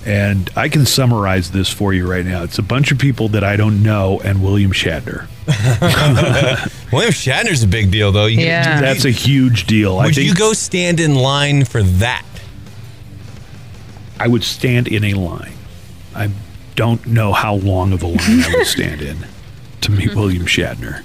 And 0.06 0.50
I 0.56 0.68
can 0.68 0.86
summarize 0.86 1.52
this 1.52 1.70
for 1.70 1.94
you 1.94 2.10
right 2.10 2.26
now. 2.26 2.44
It's 2.44 2.58
a 2.60 2.64
bunch 2.64 2.92
of 2.92 3.00
people 3.00 3.30
that 3.30 3.44
I 3.44 3.56
don't 3.56 3.82
know 3.84 4.20
and 4.24 4.44
William 4.44 4.72
Shatner. 4.72 5.28
William 6.92 7.12
Shatner's 7.14 7.64
a 7.64 7.68
big 7.68 7.90
deal, 7.90 8.12
though. 8.12 8.26
You- 8.26 8.42
Yeah. 8.42 8.82
That's 8.82 9.06
a 9.06 9.12
huge 9.12 9.66
deal. 9.66 10.00
I 10.00 10.06
Would 10.08 10.16
think 10.16 10.28
you 10.28 10.36
go 10.36 10.52
stand 10.54 11.00
in 11.00 11.16
line 11.16 11.64
for 11.64 11.82
that? 11.84 12.26
I 14.20 14.28
would 14.28 14.44
stand 14.44 14.88
in 14.90 15.04
a 15.06 15.14
line. 15.14 15.54
I 16.14 16.30
don't 16.76 17.06
know 17.08 17.32
how 17.34 17.56
long 17.56 17.94
of 17.94 18.04
a 18.04 18.08
line 18.08 18.20
I 18.44 18.54
would 18.58 18.68
stand 18.68 19.02
in 19.02 19.26
to 19.82 19.92
meet 19.92 20.14
William 20.16 20.46
Shatner. 20.46 21.04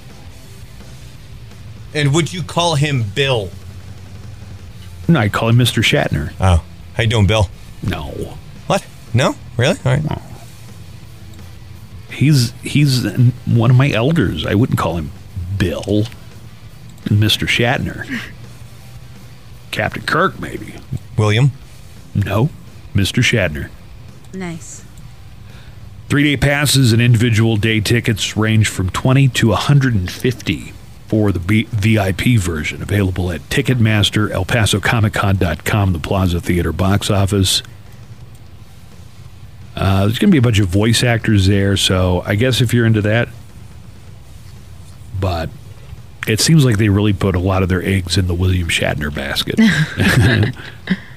And 1.95 2.13
would 2.15 2.33
you 2.33 2.43
call 2.43 2.75
him 2.75 3.03
Bill? 3.15 3.51
No, 5.07 5.21
I 5.21 5.29
call 5.29 5.49
him 5.49 5.57
Mr. 5.57 5.83
Shatner. 5.83 6.33
Oh, 6.41 6.63
how 6.95 7.03
you 7.03 7.09
doing, 7.09 7.27
Bill? 7.27 7.49
No. 7.83 8.35
What? 9.13 9.15
No, 9.15 9.35
really? 9.57 9.79
All 9.85 9.93
right. 9.97 10.23
He's 12.11 12.53
he's 12.63 13.05
one 13.47 13.71
of 13.71 13.77
my 13.77 13.91
elders. 13.91 14.45
I 14.47 14.55
wouldn't 14.55 14.79
call 14.79 14.97
him 14.97 15.11
Bill. 15.57 16.05
Mr. 17.05 17.47
Shatner. 17.47 18.21
Captain 19.71 20.03
Kirk, 20.03 20.39
maybe. 20.41 20.75
William? 21.17 21.53
No. 22.15 22.51
Mr. 22.95 23.23
Shatner. 23.23 23.71
Nice. 24.35 24.85
Three 26.09 26.25
day 26.25 26.37
passes 26.37 26.93
and 26.93 27.01
individual 27.01 27.57
day 27.57 27.81
tickets 27.81 28.37
range 28.37 28.69
from 28.69 28.91
20 28.91 29.29
to 29.29 29.49
150 29.49 30.73
for 31.07 31.33
the 31.33 31.39
B- 31.39 31.67
VIP 31.71 32.39
version, 32.39 32.83
available 32.83 33.31
at 33.31 33.41
Ticketmaster, 33.49 34.31
ElPasoComicCon.com, 34.31 35.93
the 35.93 35.99
Plaza 35.99 36.41
Theater 36.41 36.73
box 36.73 37.11
office. 37.11 37.63
Uh, 39.79 40.01
there's 40.01 40.19
going 40.19 40.29
to 40.31 40.33
be 40.33 40.39
a 40.39 40.43
bunch 40.43 40.59
of 40.59 40.69
voice 40.69 41.05
actors 41.05 41.47
there, 41.47 41.77
so 41.77 42.23
I 42.27 42.35
guess 42.35 42.61
if 42.61 42.75
you're 42.75 42.85
into 42.85 43.03
that, 43.03 43.29
but 45.21 45.51
it 46.27 46.41
seems 46.41 46.65
like 46.65 46.79
they 46.79 46.89
really 46.89 47.13
put 47.13 47.37
a 47.37 47.39
lot 47.39 47.63
of 47.63 47.69
their 47.69 47.83
eggs 47.83 48.19
in 48.19 48.27
the 48.27 48.35
William 48.35 48.69
Shatner 48.69 49.15
basket. 49.15 49.59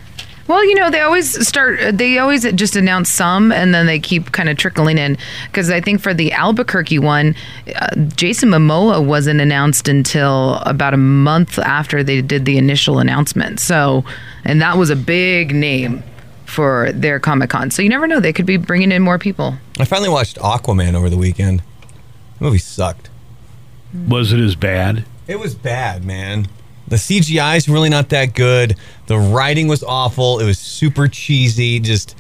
Well, 0.51 0.65
you 0.65 0.75
know, 0.75 0.89
they 0.89 0.99
always 0.99 1.47
start, 1.47 1.97
they 1.97 2.17
always 2.17 2.43
just 2.51 2.75
announce 2.75 3.09
some 3.09 3.53
and 3.53 3.73
then 3.73 3.85
they 3.85 3.99
keep 3.99 4.33
kind 4.33 4.49
of 4.49 4.57
trickling 4.57 4.97
in. 4.97 5.17
Because 5.45 5.69
I 5.69 5.79
think 5.79 6.01
for 6.01 6.13
the 6.13 6.33
Albuquerque 6.33 6.99
one, 6.99 7.35
uh, 7.73 7.95
Jason 8.17 8.49
Momoa 8.49 9.01
wasn't 9.01 9.39
announced 9.39 9.88
until 9.88 10.55
about 10.65 10.93
a 10.93 10.97
month 10.97 11.57
after 11.57 12.03
they 12.03 12.21
did 12.21 12.43
the 12.43 12.57
initial 12.57 12.99
announcement. 12.99 13.61
So, 13.61 14.03
and 14.43 14.61
that 14.61 14.77
was 14.77 14.89
a 14.89 14.95
big 14.97 15.55
name 15.55 16.03
for 16.52 16.91
their 16.91 17.19
Comic 17.19 17.49
Con. 17.49 17.72
So 17.72 17.82
you 17.82 17.90
never 17.90 18.06
know. 18.07 18.19
They 18.19 18.34
could 18.34 18.45
be 18.45 18.57
bringing 18.57 18.91
in 18.91 19.02
more 19.02 19.18
people. 19.18 19.56
I 19.80 19.86
finally 19.86 20.10
watched 20.10 20.38
Aquaman 20.38 20.94
over 20.94 21.10
the 21.10 21.18
weekend. 21.18 21.64
The 22.38 22.45
movie 22.45 22.57
sucked. 22.57 23.10
Was 24.07 24.34
it 24.34 24.40
as 24.40 24.56
bad? 24.56 25.06
It 25.28 25.40
was 25.40 25.56
bad, 25.56 26.06
man. 26.06 26.48
The 26.88 26.98
CGI 26.98 27.57
is 27.57 27.69
really 27.69 27.90
not 27.90 28.10
that 28.10 28.36
good. 28.36 28.76
The 29.07 29.18
writing 29.18 29.68
was 29.68 29.84
awful. 29.84 30.40
It 30.40 30.45
was 30.45 30.60
super 30.60 31.07
cheesy. 31.07 31.80
Just 31.80 32.15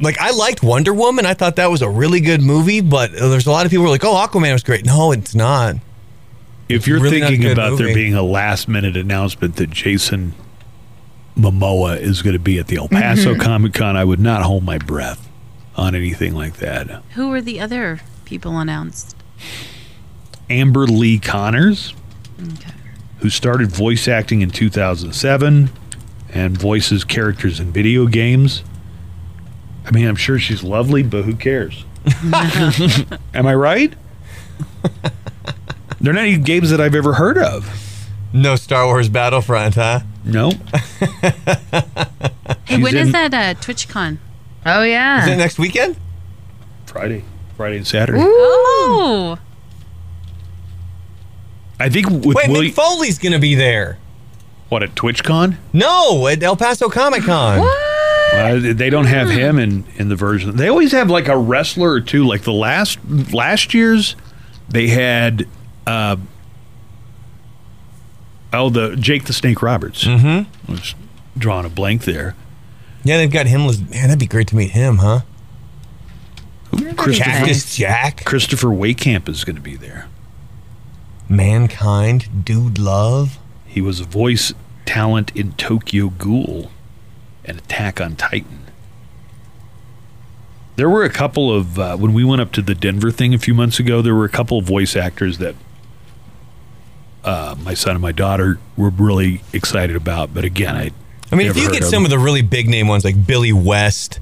like 0.00 0.18
I 0.18 0.30
liked 0.32 0.62
Wonder 0.62 0.92
Woman. 0.92 1.24
I 1.24 1.34
thought 1.34 1.56
that 1.56 1.70
was 1.70 1.80
a 1.80 1.88
really 1.88 2.20
good 2.20 2.42
movie, 2.42 2.80
but 2.80 3.12
there's 3.12 3.46
a 3.46 3.50
lot 3.50 3.64
of 3.64 3.70
people 3.70 3.84
who 3.84 3.88
are 3.88 3.92
like, 3.92 4.04
"Oh, 4.04 4.14
Aquaman 4.14 4.52
was 4.52 4.62
great." 4.62 4.84
No, 4.84 5.12
it's 5.12 5.34
not. 5.34 5.76
If 6.68 6.86
you're 6.86 7.00
really 7.00 7.20
thinking 7.20 7.40
good 7.40 7.52
about 7.52 7.78
there 7.78 7.94
being 7.94 8.14
a 8.14 8.22
last 8.22 8.68
minute 8.68 8.96
announcement 8.96 9.56
that 9.56 9.70
Jason 9.70 10.34
Momoa 11.36 11.98
is 11.98 12.22
going 12.22 12.34
to 12.34 12.38
be 12.40 12.58
at 12.58 12.66
the 12.66 12.76
El 12.76 12.88
Paso 12.88 13.34
Mhm. 13.34 13.40
Comic 13.40 13.72
Con, 13.74 13.96
I 13.96 14.04
would 14.04 14.20
not 14.20 14.42
hold 14.42 14.64
my 14.64 14.78
breath 14.78 15.28
on 15.76 15.94
anything 15.94 16.34
like 16.34 16.56
that. 16.58 17.02
Who 17.14 17.28
were 17.28 17.40
the 17.40 17.60
other 17.60 18.00
people 18.24 18.58
announced? 18.58 19.16
Amber 20.50 20.86
Lee 20.86 21.18
Connors, 21.18 21.94
who 23.18 23.30
started 23.30 23.70
voice 23.70 24.08
acting 24.08 24.42
in 24.42 24.50
2007 24.50 25.70
and 26.32 26.58
voices 26.58 27.04
characters 27.04 27.60
in 27.60 27.72
video 27.72 28.06
games. 28.06 28.62
I 29.86 29.92
mean, 29.92 30.06
I'm 30.06 30.16
sure 30.16 30.38
she's 30.38 30.62
lovely, 30.62 31.02
but 31.02 31.24
who 31.24 31.34
cares? 31.34 31.84
Am 33.34 33.46
I 33.46 33.54
right? 33.54 33.94
They're 36.00 36.12
not 36.12 36.24
even 36.26 36.42
games 36.42 36.70
that 36.70 36.80
I've 36.80 36.94
ever 36.94 37.14
heard 37.14 37.38
of. 37.38 37.68
No 38.32 38.56
Star 38.56 38.86
Wars 38.86 39.08
Battlefront, 39.08 39.74
huh? 39.74 40.00
No. 40.24 40.52
Hey, 42.64 42.80
when 42.80 42.96
is 42.96 43.10
that 43.12 43.34
uh, 43.34 43.54
TwitchCon? 43.60 44.18
Oh, 44.64 44.82
yeah. 44.82 45.22
Is 45.24 45.28
it 45.28 45.36
next 45.36 45.58
weekend? 45.58 45.96
Friday, 46.86 47.24
Friday 47.56 47.78
and 47.78 47.86
Saturday. 47.86 48.20
Oh, 48.22 49.38
I 51.80 51.88
think 51.88 52.08
with 52.10 52.36
Wait, 52.36 52.48
William, 52.48 52.72
Mick 52.72 52.76
Foley's 52.76 53.18
going 53.18 53.32
to 53.32 53.38
be 53.40 53.54
there. 53.56 53.98
what 54.68 54.82
at 54.84 54.94
TwitchCon? 54.94 55.56
No, 55.72 56.26
at 56.28 56.42
El 56.42 56.56
Paso 56.56 56.88
Comic 56.88 57.22
Con. 57.24 57.58
Uh, 57.60 58.72
they 58.74 58.90
don't 58.90 59.06
have 59.06 59.28
him 59.30 59.58
in 59.58 59.84
in 59.96 60.08
the 60.08 60.16
version. 60.16 60.56
They 60.56 60.68
always 60.68 60.92
have 60.92 61.10
like 61.10 61.26
a 61.26 61.36
wrestler 61.36 61.90
or 61.90 62.00
two. 62.00 62.24
Like 62.26 62.42
the 62.42 62.52
last 62.52 62.98
last 63.32 63.74
year's, 63.74 64.14
they 64.68 64.86
had 64.88 65.48
uh, 65.88 66.16
oh 68.52 68.70
the 68.70 68.96
Jake 68.96 69.24
the 69.24 69.32
Snake 69.32 69.62
Roberts. 69.62 70.04
Mm-hmm. 70.04 70.72
Was 70.72 70.94
drawing 71.36 71.66
a 71.66 71.70
blank 71.70 72.04
there. 72.04 72.34
Yeah, 73.04 73.16
they've 73.16 73.30
got 73.32 73.46
him. 73.46 73.66
lis- 73.66 73.80
Man, 73.80 74.08
that'd 74.08 74.18
be 74.18 74.26
great 74.26 74.48
to 74.48 74.56
meet 74.56 74.70
him, 74.72 74.98
huh? 74.98 75.20
Christopher 76.96 77.30
Cactus 77.30 77.76
Jack, 77.76 78.24
Christopher 78.24 78.68
Wehkamp 78.68 79.28
is 79.28 79.42
going 79.44 79.56
to 79.56 79.62
be 79.62 79.74
there. 79.76 80.06
Mankind, 81.28 82.44
Dude 82.44 82.78
Love. 82.78 83.38
He 83.66 83.80
was 83.80 84.00
a 84.00 84.04
voice 84.04 84.52
talent 84.86 85.34
in 85.36 85.52
Tokyo 85.52 86.08
Ghoul 86.10 86.70
and 87.44 87.58
Attack 87.58 88.00
on 88.00 88.16
Titan. 88.16 88.58
There 90.76 90.88
were 90.90 91.04
a 91.04 91.10
couple 91.10 91.54
of 91.54 91.78
uh, 91.78 91.96
when 91.96 92.12
we 92.12 92.24
went 92.24 92.40
up 92.40 92.52
to 92.52 92.62
the 92.62 92.74
Denver 92.74 93.10
thing 93.10 93.34
a 93.34 93.38
few 93.38 93.54
months 93.54 93.78
ago. 93.78 94.00
There 94.02 94.14
were 94.14 94.24
a 94.24 94.28
couple 94.30 94.58
of 94.58 94.64
voice 94.64 94.96
actors 94.96 95.38
that 95.38 95.54
uh, 97.24 97.54
my 97.62 97.74
son 97.74 97.96
and 97.96 98.02
my 98.02 98.12
daughter 98.12 98.58
were 98.76 98.90
really 98.90 99.42
excited 99.52 99.96
about. 99.96 100.32
But 100.32 100.44
again, 100.44 100.76
I 100.76 100.90
I 101.32 101.36
mean, 101.36 101.46
if 101.46 101.56
you 101.56 101.70
get 101.70 101.84
some 101.84 102.04
of 102.04 102.10
the 102.10 102.18
really 102.18 102.42
big 102.42 102.68
name 102.68 102.88
ones 102.88 103.04
like 103.04 103.26
Billy 103.26 103.52
West 103.52 104.18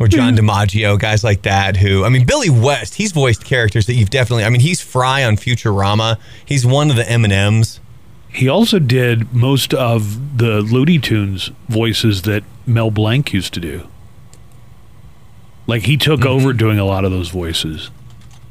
or 0.00 0.08
John 0.08 0.34
DiMaggio, 0.34 0.98
guys 0.98 1.22
like 1.22 1.42
that, 1.42 1.76
who, 1.76 2.04
I 2.04 2.08
mean, 2.08 2.24
Billy 2.24 2.48
West, 2.48 2.94
he's 2.94 3.12
voiced 3.12 3.44
characters 3.44 3.86
that 3.86 3.94
you've 3.94 4.08
definitely, 4.08 4.44
I 4.44 4.48
mean, 4.48 4.62
he's 4.62 4.80
Fry 4.80 5.22
on 5.24 5.36
Futurama. 5.36 6.18
He's 6.44 6.64
one 6.64 6.88
of 6.88 6.96
the 6.96 7.08
M&Ms. 7.08 7.78
He 8.30 8.48
also 8.48 8.78
did 8.78 9.34
most 9.34 9.74
of 9.74 10.38
the 10.38 10.62
Looney 10.62 10.98
Tunes 10.98 11.50
voices 11.68 12.22
that 12.22 12.42
Mel 12.66 12.90
Blanc 12.90 13.34
used 13.34 13.52
to 13.54 13.60
do. 13.60 13.86
Like 15.66 15.82
he 15.82 15.98
took 15.98 16.24
over 16.24 16.54
doing 16.54 16.78
a 16.78 16.84
lot 16.86 17.04
of 17.04 17.10
those 17.10 17.28
voices. 17.28 17.90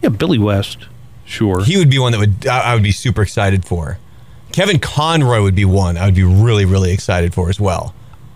Yeah, 0.03 0.09
Billy 0.09 0.37
West, 0.37 0.87
sure. 1.31 1.63
He 1.63 1.77
would 1.77 1.89
be 1.89 1.97
one 1.99 2.11
that 2.11 2.19
would 2.19 2.45
I 2.47 2.73
would 2.73 2.83
be 2.83 2.91
super 2.91 3.21
excited 3.21 3.65
for. 3.65 3.97
Kevin 4.51 4.79
Conroy 4.79 5.41
would 5.41 5.55
be 5.55 5.65
one 5.65 5.97
I 5.97 6.05
would 6.05 6.15
be 6.15 6.23
really, 6.23 6.65
really 6.65 6.91
excited 6.91 7.33
for 7.33 7.49
as 7.49 7.59
well. 7.59 7.93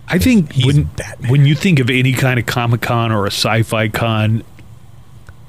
I 0.07 0.17
think 0.19 0.53
when 0.63 0.85
when 1.27 1.45
you 1.45 1.55
think 1.55 1.79
of 1.79 1.89
any 1.89 2.13
kind 2.13 2.39
of 2.39 2.45
Comic 2.45 2.81
Con 2.81 3.11
or 3.11 3.25
a 3.25 3.31
sci-fi 3.31 3.89
con, 3.89 4.43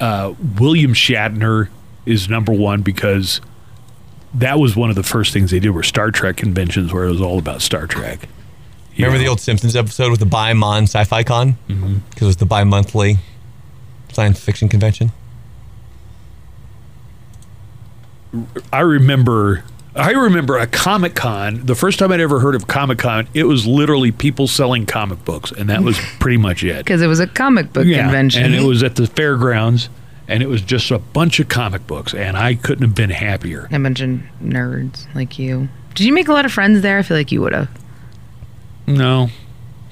uh, 0.01 0.35
William 0.59 0.93
Shatner 0.95 1.69
is 2.05 2.29
number 2.29 2.53
one 2.53 2.83
because 2.83 3.41
that 4.35 4.59
was 4.59 4.75
one 4.77 4.91
of 4.91 4.97
the 4.97 5.03
first 5.03 5.33
things 5.33 5.51
they 5.51 5.61
did 5.61 5.71
were 5.71 5.83
Star 5.83 6.11
Trek 6.11 6.37
conventions 6.37 6.93
where 6.93 7.05
it 7.05 7.11
was 7.11 7.21
all 7.21 7.39
about 7.39 7.63
Star 7.63 7.87
Trek. 7.87 8.29
Remember 8.97 9.19
the 9.19 9.29
old 9.29 9.41
Simpsons 9.41 9.77
episode 9.77 10.11
with 10.11 10.21
the 10.21 10.27
Bi-Mon 10.27 10.85
Sci-Fi 10.85 11.23
Con? 11.23 11.57
Because 11.67 11.83
Mm-hmm. 11.83 11.99
it 12.17 12.23
was 12.27 12.37
the 12.39 12.47
bi-monthly 12.47 13.19
science 14.11 14.41
fiction 14.41 14.69
convention. 14.71 15.13
I 18.73 18.81
remember 18.81 19.65
I 19.95 20.11
remember 20.11 20.59
a 20.59 20.67
Comic 20.67 21.15
Con. 21.15 21.65
The 21.65 21.75
first 21.75 21.99
time 21.99 22.13
I'd 22.13 22.21
ever 22.21 22.39
heard 22.41 22.55
of 22.55 22.67
Comic 22.67 22.99
Con, 22.99 23.29
it 23.33 23.45
was 23.45 23.67
literally 23.67 24.13
people 24.13 24.47
selling 24.47 24.85
comic 24.85 25.25
books, 25.25 25.53
and 25.53 25.71
that 25.71 25.83
was 25.83 25.99
pretty 26.19 26.37
much 26.37 26.63
it. 26.65 26.79
Because 26.85 27.01
it 27.01 27.07
was 27.07 27.19
a 27.21 27.27
comic 27.27 27.73
book 27.73 27.87
Yeah, 27.87 28.03
convention. 28.03 28.45
and 28.45 28.55
it 28.55 28.63
was 28.63 28.83
at 28.83 28.97
the 28.97 29.07
fairgrounds, 29.07 29.89
and 30.29 30.43
it 30.43 30.49
was 30.49 30.61
just 30.61 30.91
a 30.91 30.99
bunch 30.99 31.41
of 31.41 31.49
comic 31.49 31.87
books, 31.87 32.13
and 32.13 32.37
I 32.37 32.57
couldn't 32.57 32.83
have 32.83 32.95
been 32.95 33.09
happier. 33.11 33.69
A 33.73 33.79
bunch 33.79 34.01
of 34.03 34.21
nerds 34.43 35.07
like 35.15 35.39
you. 35.39 35.69
Did 35.95 36.05
you 36.05 36.13
make 36.13 36.29
a 36.29 36.33
lot 36.35 36.45
of 36.45 36.53
friends 36.53 36.83
there? 36.83 36.99
I 36.99 37.03
feel 37.03 37.17
like 37.17 37.33
you 37.33 37.41
would 37.41 37.55
have. 37.55 37.71
No, 38.87 39.31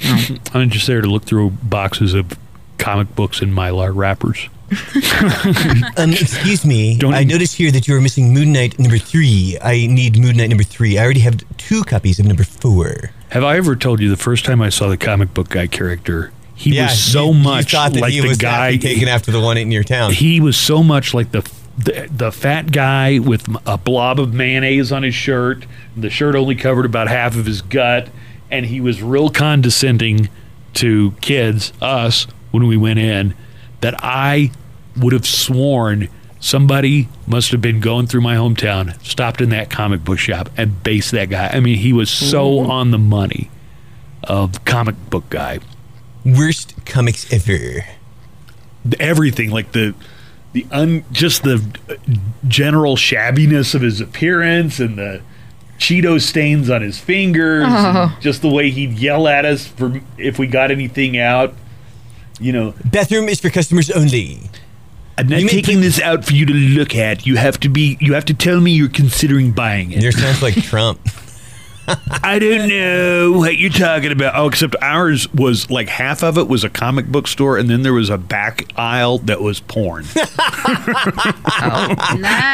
I'm 0.53 0.69
just 0.69 0.87
there 0.87 1.01
to 1.01 1.09
look 1.09 1.25
through 1.25 1.51
boxes 1.63 2.13
of 2.13 2.39
comic 2.79 3.15
books 3.15 3.41
in 3.41 3.53
mylar 3.55 3.91
wrappers. 3.95 4.51
um, 5.97 6.11
excuse 6.11 6.65
me. 6.65 6.99
I 7.03 7.25
noticed 7.25 7.57
here 7.57 7.71
that 7.71 7.87
you 7.87 7.95
are 7.97 8.01
missing 8.01 8.33
Moon 8.33 8.53
Knight 8.53 8.79
number 8.79 8.99
three. 8.99 9.59
I 9.63 9.87
need 9.87 10.19
Moon 10.19 10.37
Knight 10.37 10.49
number 10.49 10.65
three. 10.65 10.99
I 10.99 11.05
already 11.05 11.21
have 11.21 11.41
two 11.57 11.83
copies 11.85 12.19
of 12.19 12.27
number 12.27 12.45
four. 12.45 13.11
Have 13.31 13.45
I 13.45 13.57
ever 13.57 13.77
told 13.77 14.01
you 14.01 14.09
the 14.09 14.17
first 14.17 14.45
time 14.45 14.63
I 14.63 14.69
saw 14.71 14.89
the 14.89 14.97
comic 14.97 15.35
book 15.35 15.49
guy 15.51 15.67
character? 15.67 16.33
He 16.55 16.77
Yeah, 16.77 16.87
was 16.87 17.03
so 17.03 17.31
you- 17.31 17.37
you 17.39 17.43
much 17.45 17.73
that 17.73 17.97
like 17.97 18.13
he 18.13 18.21
the 18.21 18.29
was 18.29 18.39
guy 18.39 18.77
taking 18.77 19.09
after 19.09 19.31
the 19.33 19.41
one 19.41 19.59
in 19.59 19.71
your 19.71 19.85
town. 19.85 20.13
He 20.13 20.41
was 20.41 20.57
so 20.57 20.83
much 20.83 21.13
like 21.15 21.33
the 21.33 21.49
the, 21.77 22.09
the 22.09 22.31
fat 22.31 22.71
guy 22.71 23.19
with 23.19 23.49
a 23.67 23.77
blob 23.77 24.21
of 24.21 24.33
mayonnaise 24.33 24.93
on 24.93 25.03
his 25.03 25.15
shirt. 25.17 25.67
The 25.97 26.09
shirt 26.09 26.37
only 26.37 26.55
covered 26.55 26.85
about 26.87 27.09
half 27.09 27.37
of 27.37 27.47
his 27.47 27.63
gut, 27.63 28.09
and 28.49 28.65
he 28.67 28.81
was 28.81 29.03
real 29.03 29.29
condescending 29.29 30.29
to 30.75 31.11
kids, 31.21 31.73
us, 31.81 32.29
when 32.53 32.69
we 32.69 32.77
went 32.77 33.01
in. 33.01 33.35
That 33.85 34.03
I 34.03 34.51
would 34.97 35.13
have 35.13 35.27
sworn 35.27 36.09
somebody 36.41 37.07
must 37.27 37.53
have 37.53 37.61
been 37.61 37.81
going 37.81 38.07
through 38.07 38.23
my 38.23 38.35
hometown, 38.35 38.99
stopped 39.05 39.43
in 39.43 39.51
that 39.51 39.69
comic 39.69 40.03
book 40.03 40.19
shop, 40.19 40.49
and 40.57 40.83
based 40.83 41.11
that 41.11 41.29
guy. 41.29 41.49
I 41.49 41.61
mean, 41.61 41.77
he 41.77 41.93
was 41.93 42.09
so 42.11 42.61
on 42.61 42.93
the 42.93 42.99
money 42.99 43.51
of 44.23 44.65
comic 44.65 44.95
book 45.11 45.29
guy. 45.29 45.59
Worst 46.25 46.75
comics 46.87 47.31
ever. 47.31 47.85
Everything 48.99 49.51
like 49.51 49.73
the 49.73 49.95
the 50.55 50.67
un 50.71 51.05
just 51.13 51.43
the 51.43 51.63
general 52.49 52.97
shabbiness 52.97 53.75
of 53.75 53.83
his 53.83 54.01
appearance 54.01 54.81
and 54.81 54.97
the 54.97 55.21
Cheeto 55.79 56.19
stains 56.19 56.71
on 56.71 56.81
his 56.81 56.99
fingers, 56.99 57.67
oh. 57.69 57.89
and 57.89 57.97
Oh. 57.99 58.17
just 58.21 58.41
the 58.41 58.49
way 58.49 58.71
he'd 58.71 58.93
yell 58.93 59.29
at 59.29 59.45
us 59.45 59.67
for 59.67 60.01
if 60.17 60.39
we 60.39 60.47
got 60.47 60.71
anything 60.71 61.19
out. 61.19 61.53
You 62.41 62.53
know, 62.53 62.75
bathroom 62.85 63.29
is 63.29 63.41
for 63.41 63.51
customers 63.51 63.91
only. 63.91 64.41
I'm 65.17 65.29
not 65.29 65.41
You 65.41 65.49
taking 65.49 65.81
this 65.81 66.01
out 66.01 66.25
for 66.25 66.33
you 66.33 66.45
to 66.47 66.53
look 66.53 66.95
at. 66.97 67.25
You 67.27 67.37
have 67.37 67.61
to 67.61 67.69
be. 67.69 67.97
You 68.01 68.15
have 68.15 68.25
to 68.27 68.35
tell 68.35 68.61
me 68.61 68.73
you're 68.73 68.89
considering 68.89 69.53
buying 69.53 69.93
it. 69.93 70.03
Yours 70.03 70.19
sounds 70.21 70.43
like 70.43 70.55
Trump. 70.55 71.01
I 72.23 72.39
don't 72.39 72.69
know 72.69 73.33
what 73.39 73.59
you're 73.59 73.71
talking 73.71 74.11
about. 74.11 74.35
Oh, 74.37 74.49
except 74.49 74.75
ours 74.81 75.33
was 75.35 75.71
like 75.71 75.89
half 75.89 76.25
of 76.25 76.39
it 76.39 76.49
was 76.49 76.65
a 76.65 76.71
comic 76.71 77.07
book 77.07 77.27
store, 77.29 77.59
and 77.59 77.69
then 77.69 77.83
there 77.83 77.93
was 77.93 78.09
a 78.09 78.17
back 78.19 78.65
aisle 78.77 79.19
that 79.19 79.41
was 79.41 79.61
porn. 79.61 80.05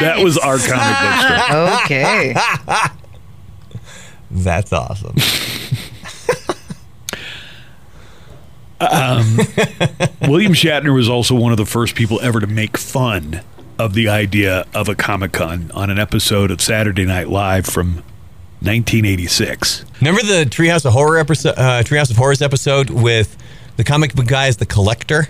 That 0.00 0.20
was 0.22 0.36
our 0.38 0.58
comic 0.58 0.98
book 1.00 1.16
store. 1.46 1.84
Okay. 1.84 2.34
That's 4.30 4.72
awesome. 4.72 5.14
Um, 8.80 9.36
William 10.22 10.54
Shatner 10.54 10.94
was 10.94 11.08
also 11.08 11.34
one 11.34 11.52
of 11.52 11.58
the 11.58 11.66
first 11.66 11.94
people 11.94 12.18
ever 12.22 12.40
to 12.40 12.46
make 12.46 12.78
fun 12.78 13.42
of 13.78 13.94
the 13.94 14.08
idea 14.08 14.66
of 14.74 14.88
a 14.88 14.94
Comic 14.94 15.32
Con 15.32 15.70
on 15.72 15.90
an 15.90 15.98
episode 15.98 16.50
of 16.50 16.60
Saturday 16.60 17.04
Night 17.04 17.28
Live 17.28 17.66
from 17.66 17.96
1986. 18.62 19.84
Remember 20.00 20.22
the 20.22 20.44
Treehouse 20.44 20.84
of 20.84 20.92
Horror 20.92 21.18
episode, 21.18 21.54
uh, 21.58 21.82
Treehouse 21.82 22.10
of 22.10 22.16
Horrors 22.16 22.42
episode 22.42 22.90
with 22.90 23.36
the 23.76 23.84
comic 23.84 24.14
book 24.14 24.26
guy 24.26 24.46
as 24.48 24.58
the 24.58 24.66
collector, 24.66 25.28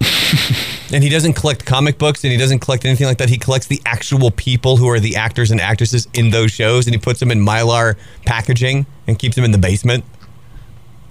and 0.92 1.02
he 1.02 1.08
doesn't 1.08 1.34
collect 1.34 1.64
comic 1.64 1.98
books 1.98 2.24
and 2.24 2.32
he 2.32 2.38
doesn't 2.38 2.60
collect 2.60 2.84
anything 2.84 3.06
like 3.06 3.18
that. 3.18 3.28
He 3.28 3.38
collects 3.38 3.66
the 3.66 3.80
actual 3.86 4.30
people 4.30 4.76
who 4.76 4.88
are 4.88 5.00
the 5.00 5.16
actors 5.16 5.50
and 5.50 5.60
actresses 5.60 6.08
in 6.14 6.30
those 6.30 6.50
shows, 6.50 6.86
and 6.86 6.94
he 6.94 6.98
puts 6.98 7.20
them 7.20 7.30
in 7.30 7.38
mylar 7.40 7.96
packaging 8.24 8.86
and 9.06 9.18
keeps 9.18 9.36
them 9.36 9.44
in 9.44 9.52
the 9.52 9.58
basement. 9.58 10.04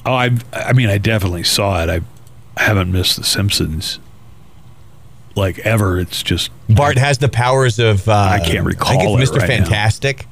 Oh, 0.06 0.14
I 0.14 0.32
I 0.54 0.74
mean, 0.74 0.90
I 0.90 0.98
definitely 0.98 1.44
saw 1.44 1.84
it. 1.84 1.90
I 1.90 2.02
haven't 2.62 2.92
missed 2.92 3.18
The 3.18 3.24
Simpsons 3.24 4.00
like 5.36 5.60
ever. 5.60 6.00
It's 6.00 6.24
just 6.24 6.50
Bart 6.70 6.98
has 6.98 7.18
the 7.18 7.30
powers 7.30 7.80
of 7.80 8.08
uh, 8.08 8.14
I 8.14 8.40
can't 8.40 8.66
recall 8.66 8.94
I 8.94 8.98
think 8.98 9.20
it's 9.22 9.32
Mr. 9.32 9.38
right 9.40 9.50
now. 9.50 9.56
Fantastic. 9.66 10.28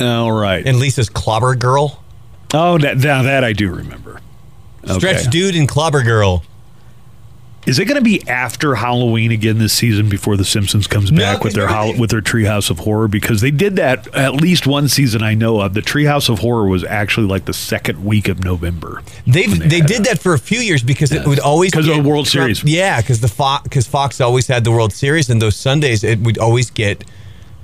All 0.00 0.32
right. 0.32 0.66
And 0.66 0.78
Lisa's 0.78 1.08
Clobber 1.08 1.54
Girl. 1.54 2.02
Oh, 2.54 2.78
that, 2.78 2.98
now 2.98 3.22
that 3.22 3.44
I 3.44 3.52
do 3.52 3.70
remember. 3.70 4.20
Stretch 4.86 5.28
Dude 5.30 5.54
and 5.54 5.68
Clobber 5.68 6.02
Girl. 6.02 6.42
Is 7.66 7.78
it 7.78 7.84
going 7.84 7.98
to 7.98 8.02
be 8.04 8.26
after 8.26 8.74
Halloween 8.74 9.30
again 9.32 9.58
this 9.58 9.74
season 9.74 10.08
before 10.08 10.36
The 10.38 10.46
Simpsons 10.46 10.86
comes 10.86 11.10
back 11.10 11.44
with 11.44 11.52
their 11.52 11.66
hol- 11.68 11.94
with 11.96 12.10
their 12.10 12.22
Treehouse 12.22 12.70
of 12.70 12.78
Horror? 12.80 13.06
Because 13.06 13.42
they 13.42 13.50
did 13.50 13.76
that 13.76 14.08
at 14.14 14.34
least 14.34 14.66
one 14.66 14.88
season 14.88 15.22
I 15.22 15.34
know 15.34 15.60
of. 15.60 15.74
The 15.74 15.82
Treehouse 15.82 16.30
of 16.30 16.38
Horror 16.38 16.68
was 16.68 16.84
actually 16.84 17.26
like 17.26 17.44
the 17.44 17.52
second 17.52 18.02
week 18.02 18.28
of 18.28 18.42
November. 18.42 19.02
They've 19.26 19.56
they, 19.68 19.82
did 19.82 20.04
that 20.04 20.18
for 20.20 20.32
a 20.32 20.38
few 20.38 20.58
years 20.60 20.82
because 20.82 21.12
it 21.12 21.26
would 21.26 21.38
always 21.38 21.70
'Cause 21.72 21.86
of 21.86 21.96
the 22.02 22.08
World 22.08 22.26
Trump- 22.26 22.56
Series. 22.56 22.64
Yeah, 22.64 23.00
because 23.02 23.20
the 23.20 23.28
Fox 23.28 23.62
because 23.64 23.86
Fox 23.86 24.20
always 24.22 24.46
had 24.46 24.64
the 24.64 24.70
World 24.72 24.94
Series, 24.94 25.28
and 25.28 25.40
those 25.42 25.54
Sundays 25.56 26.02
it 26.02 26.20
would 26.20 26.38
always 26.38 26.70
get 26.70 27.04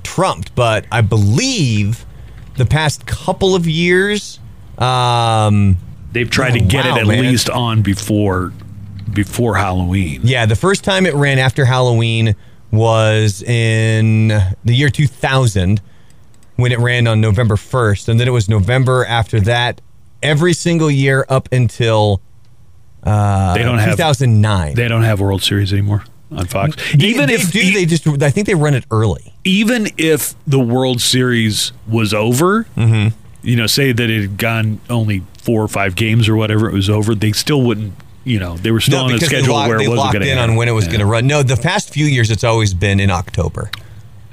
trumped. 0.02 0.55
But 0.55 0.85
I 0.93 1.01
believe 1.01 2.05
the 2.59 2.66
past 2.66 3.06
couple 3.06 3.55
of 3.55 3.66
years, 3.66 4.40
um, 4.78 5.78
They've 6.12 6.31
tried 6.31 6.52
to 6.52 6.60
oh, 6.62 6.66
get 6.68 6.85
wow, 6.85 6.97
it 6.97 7.01
at 7.01 7.06
man. 7.06 7.20
least 7.23 7.48
on 7.51 7.81
before 7.82 8.52
before 9.12 9.57
Halloween. 9.57 10.20
Yeah, 10.24 10.47
the 10.47 10.57
first 10.57 10.85
time 10.85 11.07
it 11.07 11.15
ran 11.15 11.39
after 11.39 11.65
Halloween 11.65 12.35
was 12.73 13.43
in 13.43 14.28
the 14.28 14.74
year 14.74 14.91
2000 14.91 15.81
when 16.57 16.73
it 16.73 16.78
ran 16.78 17.07
on 17.07 17.20
November 17.20 17.57
1st. 17.57 18.09
And 18.09 18.19
then 18.20 18.27
it 18.28 18.33
was 18.33 18.49
November 18.49 19.05
after 19.07 19.41
that 19.41 19.81
every 20.23 20.53
single 20.53 20.91
year 20.91 21.24
up 21.28 21.49
until 21.53 22.20
uh, 23.05 23.55
They 23.55 23.62
don't 23.62 23.78
have 23.78 23.93
2009. 23.97 24.74
They 24.74 24.89
don't 24.89 25.03
have 25.03 25.20
World 25.20 25.43
Series 25.43 25.73
anymore 25.73 26.05
on 26.33 26.47
Fox. 26.47 26.77
even 26.95 27.31
if 27.31 27.53
do, 27.53 27.73
they 27.73 27.85
just 27.87 28.07
I 28.23 28.31
think 28.31 28.47
they 28.49 28.55
run 28.57 28.74
it 28.74 28.85
early. 28.91 29.33
even 29.45 29.87
if 29.97 30.35
the 30.47 30.59
World 30.59 31.01
Series 31.01 31.73
was 31.87 32.12
over, 32.12 32.65
Mm-hmm. 32.77 33.16
you 33.43 33.55
know, 33.57 33.69
say 33.69 33.93
that 33.93 34.11
it 34.11 34.20
had 34.23 34.37
gone 34.39 34.81
only 34.91 35.23
four 35.39 35.62
or 35.62 35.69
five 35.69 35.95
games 35.95 36.28
or 36.28 36.35
whatever, 36.35 36.69
it 36.69 36.73
was 36.74 36.91
over, 36.91 37.15
they 37.15 37.31
still 37.31 37.62
wouldn't, 37.62 37.95
you 38.27 38.40
know, 38.40 38.57
they 38.57 38.73
were 38.73 38.81
still 38.81 39.05
on 39.05 39.12
a 39.12 39.19
schedule 39.19 39.55
locked- 39.55 39.69
where 39.69 39.78
they 39.78 39.85
it 39.85 39.89
wasn't 39.89 40.05
locked 40.07 40.12
going 40.15 40.27
to 40.27 40.32
in 40.32 40.39
on 40.39 40.57
when 40.57 40.69
it 40.69 40.73
was 40.73 40.86
going 40.89 40.98
to 40.98 41.07
run. 41.07 41.27
No, 41.28 41.43
the 41.44 41.57
past 41.57 41.90
few 41.93 42.07
years 42.07 42.31
it's 42.31 42.43
always 42.44 42.74
been 42.74 42.98
in 42.98 43.09
October. 43.11 43.70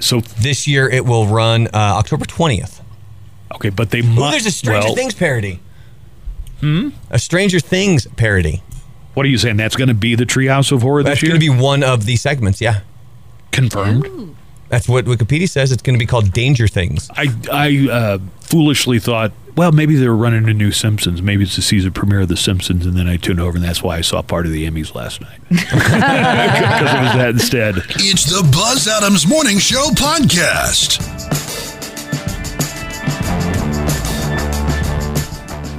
So 0.00 0.20
this 0.20 0.66
year 0.66 0.88
it 0.88 1.06
will 1.06 1.26
run 1.28 1.68
uh, 1.68 1.70
October 1.74 2.24
20th. 2.24 2.80
Okay, 3.54 3.70
but 3.70 3.90
they 3.90 4.00
Ooh, 4.00 4.04
must. 4.04 4.32
there's 4.32 4.46
a 4.46 4.50
Stranger 4.50 4.88
well, 4.88 4.94
Things 4.96 5.14
parody. 5.14 5.60
Hmm? 6.60 6.88
A 7.10 7.18
Stranger 7.20 7.60
Things 7.60 8.06
parody. 8.16 8.62
What 9.14 9.24
are 9.26 9.28
you 9.28 9.38
saying? 9.38 9.58
That's 9.58 9.76
going 9.76 9.88
to 9.88 9.94
be 9.94 10.16
the 10.16 10.26
Treehouse 10.26 10.72
of 10.72 10.82
Horror 10.82 11.04
That's 11.04 11.20
this 11.20 11.22
year? 11.22 11.38
going 11.38 11.40
to 11.40 11.52
be 11.52 11.62
one 11.62 11.84
of 11.84 12.04
the 12.04 12.16
segments. 12.16 12.60
Yeah, 12.60 12.80
confirmed. 13.52 14.34
That's 14.70 14.88
what 14.88 15.04
Wikipedia 15.04 15.48
says. 15.48 15.70
It's 15.70 15.82
going 15.82 15.94
to 15.94 16.02
be 16.02 16.06
called 16.06 16.32
Danger 16.32 16.66
Things. 16.66 17.08
I 17.14 17.28
I 17.52 17.88
uh, 17.90 18.18
foolishly 18.40 18.98
thought, 18.98 19.30
well, 19.56 19.70
maybe 19.70 19.94
they 19.94 20.08
were 20.08 20.16
running 20.16 20.48
a 20.48 20.54
new 20.54 20.72
Simpsons. 20.72 21.22
Maybe 21.22 21.44
it's 21.44 21.54
the 21.56 21.62
season 21.62 21.92
premiere 21.92 22.22
of 22.22 22.28
The 22.28 22.36
Simpsons, 22.36 22.86
and 22.86 22.96
then 22.96 23.06
I 23.06 23.16
tuned 23.16 23.40
over, 23.40 23.56
and 23.56 23.64
that's 23.64 23.82
why 23.82 23.96
I 23.96 24.00
saw 24.00 24.20
part 24.20 24.46
of 24.46 24.52
the 24.52 24.68
Emmys 24.68 24.94
last 24.94 25.20
night 25.20 25.38
because 25.48 25.72
it 25.72 27.02
was 27.02 27.14
that 27.14 27.30
instead. 27.30 27.76
It's 27.90 28.24
the 28.24 28.42
Buzz 28.52 28.88
Adams 28.88 29.28
Morning 29.28 29.58
Show 29.58 29.90
podcast. 29.94 31.00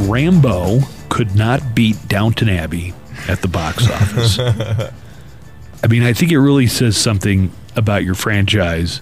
Rambo 0.08 0.80
could 1.10 1.36
not 1.36 1.76
beat 1.76 1.98
Downton 2.08 2.48
Abbey 2.48 2.94
at 3.28 3.42
the 3.42 3.48
box 3.48 3.90
office. 3.90 4.40
I 5.84 5.88
mean, 5.88 6.04
I 6.04 6.14
think 6.14 6.32
it 6.32 6.40
really 6.40 6.68
says 6.68 6.96
something 6.96 7.52
about 7.76 8.06
your 8.06 8.16
franchise 8.16 9.02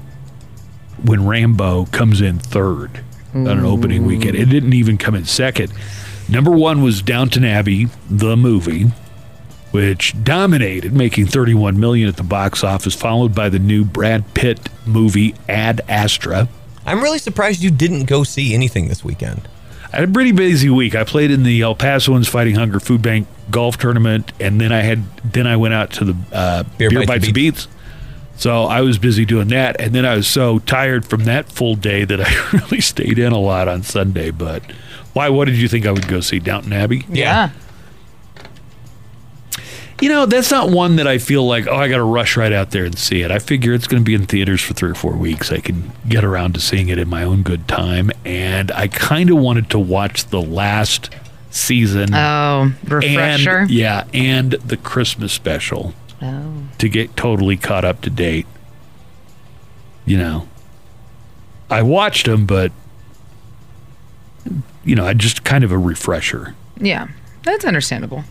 when 1.03 1.27
Rambo 1.27 1.85
comes 1.85 2.21
in 2.21 2.39
third 2.39 3.03
on 3.33 3.47
an 3.47 3.65
opening 3.65 4.05
weekend. 4.05 4.35
It 4.35 4.45
didn't 4.49 4.73
even 4.73 4.97
come 4.97 5.15
in 5.15 5.25
second. 5.25 5.73
Number 6.29 6.51
one 6.51 6.81
was 6.81 7.01
Downton 7.01 7.43
Abbey, 7.43 7.87
the 8.09 8.37
movie, 8.37 8.85
which 9.71 10.13
dominated, 10.23 10.93
making 10.93 11.27
31 11.27 11.79
million 11.79 12.07
at 12.07 12.15
the 12.15 12.23
box 12.23 12.63
office, 12.63 12.95
followed 12.95 13.35
by 13.35 13.49
the 13.49 13.59
new 13.59 13.83
Brad 13.83 14.33
Pitt 14.33 14.69
movie 14.85 15.35
Ad 15.49 15.81
Astra. 15.89 16.47
I'm 16.85 17.01
really 17.01 17.19
surprised 17.19 17.61
you 17.61 17.71
didn't 17.71 18.05
go 18.05 18.23
see 18.23 18.53
anything 18.53 18.87
this 18.87 19.03
weekend. 19.03 19.47
I 19.91 19.97
had 19.97 20.09
a 20.09 20.11
pretty 20.11 20.31
busy 20.31 20.69
week. 20.69 20.95
I 20.95 21.03
played 21.03 21.29
in 21.29 21.43
the 21.43 21.61
El 21.61 21.75
Pasoans 21.75 22.27
Fighting 22.27 22.55
Hunger 22.55 22.79
Food 22.79 23.01
Bank 23.01 23.27
golf 23.51 23.77
tournament, 23.77 24.31
and 24.39 24.59
then 24.59 24.71
I 24.71 24.81
had 24.81 25.03
then 25.23 25.45
I 25.45 25.55
went 25.55 25.73
out 25.73 25.91
to 25.93 26.05
the 26.05 26.17
uh, 26.31 26.63
Beer 26.77 26.89
Beer, 26.89 26.99
Bites 26.99 27.07
Bites, 27.07 27.15
and 27.15 27.25
and 27.25 27.35
Beats. 27.35 27.67
So 28.35 28.63
I 28.63 28.81
was 28.81 28.97
busy 28.97 29.25
doing 29.25 29.49
that, 29.49 29.79
and 29.79 29.93
then 29.93 30.05
I 30.05 30.15
was 30.15 30.27
so 30.27 30.59
tired 30.59 31.05
from 31.05 31.25
that 31.25 31.51
full 31.51 31.75
day 31.75 32.03
that 32.03 32.19
I 32.19 32.49
really 32.53 32.81
stayed 32.81 33.19
in 33.19 33.31
a 33.31 33.39
lot 33.39 33.67
on 33.67 33.83
Sunday. 33.83 34.31
But 34.31 34.63
why? 35.13 35.29
What 35.29 35.45
did 35.45 35.55
you 35.55 35.67
think 35.67 35.85
I 35.85 35.91
would 35.91 36.07
go 36.07 36.19
see 36.19 36.39
Downton 36.39 36.73
Abbey? 36.73 37.05
Yeah. 37.09 37.51
You 40.01 40.09
know, 40.09 40.25
that's 40.25 40.51
not 40.51 40.69
one 40.69 40.97
that 40.97 41.07
I 41.07 41.17
feel 41.17 41.47
like, 41.47 41.65
oh, 41.67 41.75
I 41.75 41.87
got 41.87 41.97
to 41.97 42.03
rush 42.03 42.35
right 42.35 42.51
out 42.51 42.71
there 42.71 42.83
and 42.83 42.97
see 42.97 43.21
it. 43.21 43.31
I 43.31 43.39
figure 43.39 43.73
it's 43.73 43.87
going 43.87 44.03
to 44.03 44.05
be 44.05 44.15
in 44.15 44.25
theaters 44.25 44.59
for 44.59 44.73
three 44.73 44.91
or 44.91 44.95
four 44.95 45.13
weeks. 45.13 45.49
I 45.49 45.59
can 45.59 45.93
get 46.09 46.25
around 46.25 46.55
to 46.55 46.59
seeing 46.59 46.89
it 46.89 46.97
in 46.97 47.07
my 47.07 47.23
own 47.23 47.41
good 47.41 47.69
time. 47.69 48.11
And 48.25 48.69
I 48.71 48.89
kind 48.89 49.29
of 49.29 49.37
wanted 49.37 49.69
to 49.69 49.79
watch 49.79 50.25
the 50.25 50.41
last 50.41 51.09
season. 51.51 52.13
Oh, 52.13 52.73
refresher. 52.83 53.59
And, 53.59 53.71
yeah, 53.71 54.05
and 54.13 54.51
the 54.51 54.75
Christmas 54.75 55.31
special 55.31 55.93
Oh. 56.23 56.69
to 56.77 56.87
get 56.87 57.17
totally 57.17 57.57
caught 57.57 57.83
up 57.83 58.01
to 58.01 58.09
date. 58.09 58.47
You 60.05 60.17
know, 60.17 60.47
I 61.69 61.81
watched 61.81 62.27
them, 62.27 62.45
but, 62.45 62.71
you 64.85 64.95
know, 64.95 65.05
I 65.05 65.13
just 65.13 65.43
kind 65.43 65.65
of 65.65 65.71
a 65.71 65.77
refresher. 65.77 66.55
Yeah, 66.77 67.07
that's 67.43 67.65
understandable. 67.65 68.23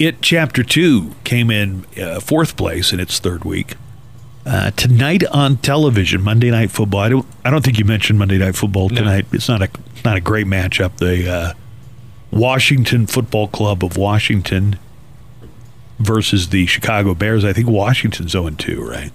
It 0.00 0.20
Chapter 0.20 0.64
2 0.64 1.14
came 1.22 1.50
in 1.50 1.86
uh, 1.96 2.18
fourth 2.18 2.56
place 2.56 2.92
in 2.92 2.98
its 2.98 3.20
third 3.20 3.44
week. 3.44 3.76
Uh, 4.44 4.72
tonight 4.72 5.24
on 5.28 5.56
television, 5.58 6.22
Monday 6.22 6.50
Night 6.50 6.70
Football. 6.72 7.00
I 7.00 7.08
don't, 7.08 7.26
I 7.44 7.50
don't 7.50 7.64
think 7.64 7.78
you 7.78 7.84
mentioned 7.84 8.18
Monday 8.18 8.38
Night 8.38 8.56
Football 8.56 8.88
tonight. 8.88 9.26
It's 9.32 9.48
not 9.48 9.62
a 9.62 9.68
not 10.04 10.16
a 10.16 10.20
great 10.20 10.46
matchup. 10.46 10.98
The 10.98 11.28
uh, 11.28 11.52
Washington 12.30 13.06
Football 13.08 13.48
Club 13.48 13.82
of 13.84 13.96
Washington 13.96 14.78
versus 15.98 16.48
the 16.50 16.66
Chicago 16.66 17.14
Bears. 17.14 17.44
I 17.44 17.52
think 17.52 17.68
Washington's 17.68 18.32
0 18.32 18.50
2, 18.50 18.82
right? 18.82 19.12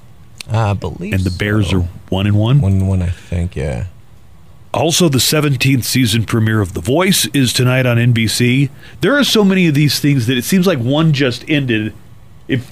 I 0.50 0.74
believe. 0.74 1.14
And 1.14 1.24
the 1.24 1.32
Bears 1.32 1.72
are 1.74 1.82
1 1.82 2.28
and 2.28 2.38
1? 2.38 2.62
1 2.62 2.72
and 2.72 2.88
1, 2.88 3.02
I 3.02 3.10
think, 3.10 3.56
yeah. 3.56 3.86
Also, 4.74 5.10
the 5.10 5.18
17th 5.18 5.84
season 5.84 6.24
premiere 6.24 6.62
of 6.62 6.74
The 6.74 6.82
Voice 6.82 7.26
is 7.28 7.52
tonight 7.52 7.86
on 7.86 7.98
NBC. 7.98 8.70
There 9.02 9.18
are 9.18 9.24
so 9.24 9.44
many 9.44 9.68
of 9.68 9.76
these 9.76 10.00
things 10.00 10.28
that 10.28 10.38
it 10.38 10.46
seems 10.46 10.66
like 10.66 10.80
one 10.80 11.12
just 11.12 11.48
ended. 11.50 11.94
If, 12.48 12.72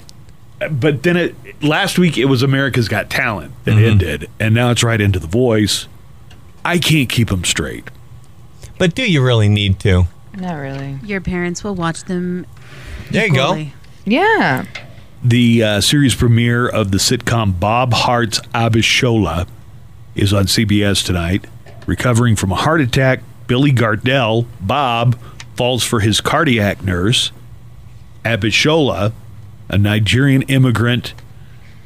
but 0.70 1.02
then 1.02 1.16
it 1.16 1.34
last 1.62 1.98
week 1.98 2.16
it 2.16 2.24
was 2.24 2.42
America's 2.42 2.88
Got 2.88 3.10
Talent 3.10 3.52
that 3.64 3.72
mm-hmm. 3.72 3.84
ended, 3.84 4.30
and 4.38 4.54
now 4.54 4.70
it's 4.70 4.82
right 4.82 5.00
into 5.00 5.18
The 5.18 5.26
Voice. 5.26 5.88
I 6.64 6.78
can't 6.78 7.08
keep 7.08 7.28
them 7.28 7.44
straight. 7.44 7.90
But 8.78 8.94
do 8.94 9.10
you 9.10 9.22
really 9.22 9.50
need 9.50 9.78
to? 9.80 10.04
Not 10.34 10.54
really. 10.54 10.98
Your 11.04 11.20
parents 11.20 11.62
will 11.62 11.74
watch 11.74 12.04
them. 12.04 12.46
There 13.10 13.26
you 13.26 13.34
go. 13.34 13.66
Equally. 14.06 14.16
Yeah. 14.16 14.64
The 15.22 15.62
uh, 15.62 15.80
series 15.80 16.14
premiere 16.14 16.66
of 16.66 16.92
the 16.92 16.98
sitcom 16.98 17.58
Bob 17.60 17.92
Hearts 17.92 18.40
Abishola 18.54 19.46
is 20.14 20.32
on 20.32 20.44
CBS 20.44 21.04
tonight. 21.04 21.44
Recovering 21.86 22.36
from 22.36 22.52
a 22.52 22.56
heart 22.56 22.80
attack, 22.80 23.20
Billy 23.46 23.72
Gardell, 23.72 24.46
Bob, 24.60 25.18
falls 25.56 25.84
for 25.84 26.00
his 26.00 26.20
cardiac 26.20 26.82
nurse. 26.82 27.32
Abishola, 28.24 29.12
a 29.68 29.76
Nigerian 29.76 30.42
immigrant, 30.42 31.14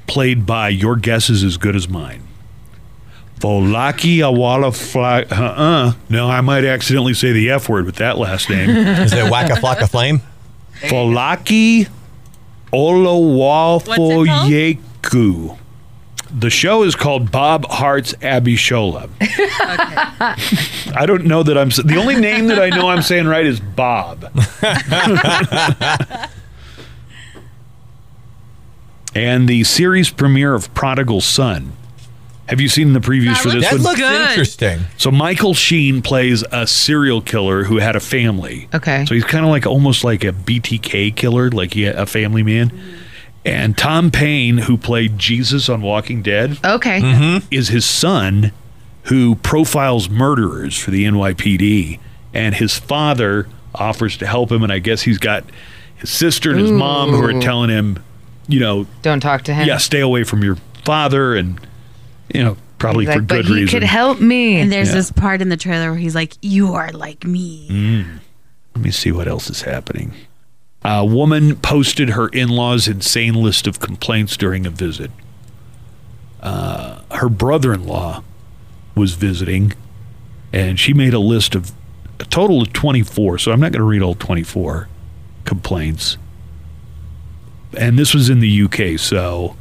played 0.07 0.47
by 0.47 0.69
your 0.69 0.97
guess 0.97 1.28
is 1.31 1.43
as 1.43 1.57
good 1.57 1.74
as 1.74 1.89
mine. 1.89 2.23
Folaki 3.41 4.19
Awala 4.19 4.74
Fly. 4.74 5.23
Uh 5.23 5.35
uh. 5.35 5.93
No, 6.09 6.28
I 6.28 6.41
might 6.41 6.65
accidentally 6.65 7.15
say 7.15 7.32
the 7.32 7.51
F 7.51 7.69
word 7.69 7.85
with 7.85 7.97
that 7.97 8.16
last 8.16 8.49
name. 8.49 8.70
Is 8.70 9.12
it 9.12 9.31
Waka 9.31 9.55
Flocka 9.55 9.89
Flame? 9.91 10.23
Folaki 10.82 11.89
Olowafoyeku. 12.74 15.59
The 16.36 16.51
show 16.51 16.82
is 16.82 16.96
called 16.96 17.30
Bob 17.30 17.64
Hearts 17.66 18.12
Abishola. 18.14 19.09
I 20.96 21.05
don't 21.06 21.26
know 21.26 21.44
that 21.44 21.56
I'm 21.56 21.68
the 21.68 21.94
only 21.96 22.16
name 22.16 22.48
that 22.48 22.59
I 22.59 22.70
know 22.70 22.88
I'm 22.88 23.02
saying 23.02 23.28
right 23.28 23.46
is 23.46 23.60
Bob. 23.60 24.24
and 29.14 29.48
the 29.48 29.62
series 29.62 30.10
premiere 30.10 30.55
of 30.55 30.74
Prodigal 30.74 31.20
Son. 31.20 31.74
Have 32.48 32.60
you 32.60 32.68
seen 32.68 32.92
the 32.92 33.00
previews 33.00 33.38
for 33.38 33.48
this 33.50 33.64
that 33.64 33.72
one? 33.74 33.82
looks 33.82 34.00
interesting. 34.00 34.80
So 34.98 35.10
Michael 35.10 35.54
Sheen 35.54 36.02
plays 36.02 36.42
a 36.52 36.66
serial 36.66 37.20
killer 37.22 37.64
who 37.64 37.78
had 37.78 37.96
a 37.96 38.00
family. 38.00 38.68
Okay. 38.74 39.04
So 39.06 39.14
he's 39.14 39.24
kind 39.24 39.44
of 39.44 39.50
like 39.50 39.64
almost 39.66 40.04
like 40.04 40.24
a 40.24 40.32
BTK 40.32 41.16
killer, 41.16 41.50
like 41.50 41.72
he 41.74 41.86
a 41.86 42.04
family 42.06 42.42
man. 42.42 42.70
And 43.46 43.76
Tom 43.76 44.10
Payne, 44.10 44.58
who 44.58 44.76
played 44.76 45.18
Jesus 45.18 45.68
on 45.68 45.80
Walking 45.82 46.22
Dead, 46.22 46.58
Okay. 46.64 47.00
Mm-hmm. 47.00 47.46
is 47.50 47.68
his 47.68 47.84
son 47.86 48.52
who 49.04 49.36
profiles 49.36 50.08
murderers 50.10 50.76
for 50.78 50.90
the 50.90 51.04
NYPD. 51.04 51.98
And 52.34 52.54
his 52.54 52.76
father 52.78 53.46
offers 53.74 54.16
to 54.18 54.26
help 54.26 54.50
him. 54.52 54.62
And 54.62 54.72
I 54.72 54.78
guess 54.80 55.02
he's 55.02 55.18
got 55.18 55.44
his 55.96 56.10
sister 56.10 56.50
and 56.50 56.60
his 56.60 56.70
mom 56.70 57.10
who 57.10 57.22
are 57.24 57.40
telling 57.40 57.70
him, 57.70 58.02
you 58.48 58.60
know, 58.60 58.86
Don't 59.02 59.20
talk 59.20 59.42
to 59.42 59.54
him. 59.54 59.66
yeah, 59.66 59.78
stay 59.78 60.00
away 60.00 60.24
from 60.24 60.42
your 60.42 60.56
father. 60.84 61.34
And, 61.34 61.58
you 62.35 62.43
know, 62.44 62.56
probably 62.78 63.06
He's 63.06 63.15
for 63.15 63.20
like, 63.20 63.28
good 63.28 63.36
but 63.44 63.44
he 63.47 63.55
reason. 63.62 63.81
could 63.81 63.86
help 63.89 64.20
me. 64.20 64.61
And 64.61 64.70
there's 64.70 64.89
Yeah. 64.89 64.94
this 64.97 65.11
part 65.12 65.40
in 65.40 65.48
the 65.48 65.56
trailer 65.56 65.90
where 65.93 65.98
he's 65.98 66.15
like, 66.15 66.35
"You 66.43 66.74
are 66.74 66.90
like 66.93 67.24
me." 67.24 67.69
Mm. 67.70 68.19
Let 68.74 68.85
me 68.85 68.90
see 68.90 69.11
what 69.12 69.27
else 69.28 69.48
is 69.48 69.62
happening. 69.62 70.12
A 70.85 71.05
woman 71.05 71.56
posted 71.56 72.11
her 72.11 72.28
in 72.28 72.48
law's 72.51 72.86
insane 72.89 73.35
list 73.35 73.66
of 73.66 73.81
complaints 73.81 74.36
during 74.36 74.66
a 74.66 74.70
visit. 74.70 75.11
Uh, 76.43 76.98
her 77.12 77.28
brother 77.31 77.73
in 77.73 77.86
law 77.86 78.23
was 78.94 79.15
visiting, 79.15 79.73
and 80.52 80.78
she 80.78 80.93
made 80.93 81.15
a 81.15 81.19
list 81.19 81.55
of 81.55 81.73
a 82.20 82.24
total 82.24 82.61
of 82.62 82.73
24. 82.73 83.39
So 83.39 83.51
I'm 83.52 83.61
not 83.61 83.73
going 83.73 83.81
to 83.81 83.85
read 83.86 84.02
all 84.02 84.15
24 84.15 84.89
complaints. 85.44 86.16
And 87.77 87.98
this 87.98 88.12
was 88.15 88.28
in 88.28 88.40
the 88.40 88.48
UK. 88.65 88.98
So 88.98 89.56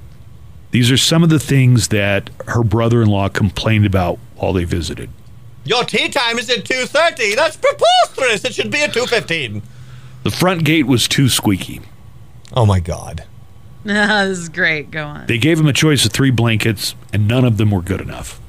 these 0.74 0.90
are 0.90 0.98
some 0.98 1.22
of 1.22 1.30
the 1.30 1.40
things 1.40 1.90
that 1.90 2.32
her 2.48 2.64
brother 2.64 3.04
in 3.04 3.08
law 3.08 3.30
complained 3.30 3.86
about 3.86 4.18
while 4.38 4.54
they 4.54 4.64
visited. 4.64 5.08
Your 5.66 5.84
tea 5.84 6.10
time 6.10 6.40
is 6.40 6.50
at 6.50 6.64
2.30. 6.64 7.36
That's 7.36 7.58
preposterous. 7.58 8.44
It 8.44 8.56
should 8.56 8.72
be 8.72 8.82
at 8.82 8.92
2.15. 8.92 9.62
The 10.24 10.32
front 10.32 10.64
gate 10.64 10.88
was 10.88 11.08
too 11.08 11.30
squeaky. 11.30 11.82
Oh, 12.54 12.66
my 12.66 12.80
God. 12.80 13.24
this 13.84 14.40
is 14.40 14.50
great. 14.50 14.90
Go 14.90 15.06
on. 15.06 15.28
They 15.28 15.38
gave 15.38 15.60
him 15.60 15.68
a 15.68 15.74
choice 15.74 16.08
of 16.08 16.12
three 16.12 16.32
blankets, 16.32 16.96
and 17.14 17.28
none 17.28 17.46
of 17.46 17.58
them 17.58 17.70
were 17.70 17.84
good 17.84 18.02
enough. 18.02 18.42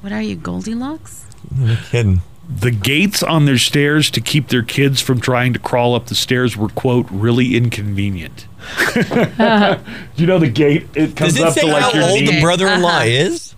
What 0.00 0.12
are 0.12 0.20
you, 0.20 0.34
Goldilocks? 0.34 1.26
No 1.56 1.76
kidding. 1.90 2.22
The 2.48 2.72
gates 2.72 3.22
on 3.22 3.44
their 3.44 3.56
stairs 3.56 4.10
to 4.10 4.20
keep 4.20 4.48
their 4.48 4.64
kids 4.64 5.00
from 5.00 5.20
trying 5.20 5.52
to 5.52 5.60
crawl 5.60 5.94
up 5.94 6.06
the 6.06 6.16
stairs 6.16 6.56
were, 6.56 6.70
quote, 6.70 7.06
really 7.08 7.56
inconvenient. 7.56 8.47
you 10.16 10.26
know 10.26 10.38
the 10.38 10.50
gate? 10.52 10.88
It 10.94 11.16
comes 11.16 11.34
Does 11.34 11.40
it 11.40 11.46
up 11.46 11.52
say 11.54 11.60
to 11.62 11.66
like 11.68 11.82
how 11.82 11.92
your 11.92 12.04
old 12.10 12.20
knee. 12.20 12.26
the 12.36 12.40
brother-in-law 12.40 12.88
Uh-huh. 12.88 13.04
is? 13.06 13.54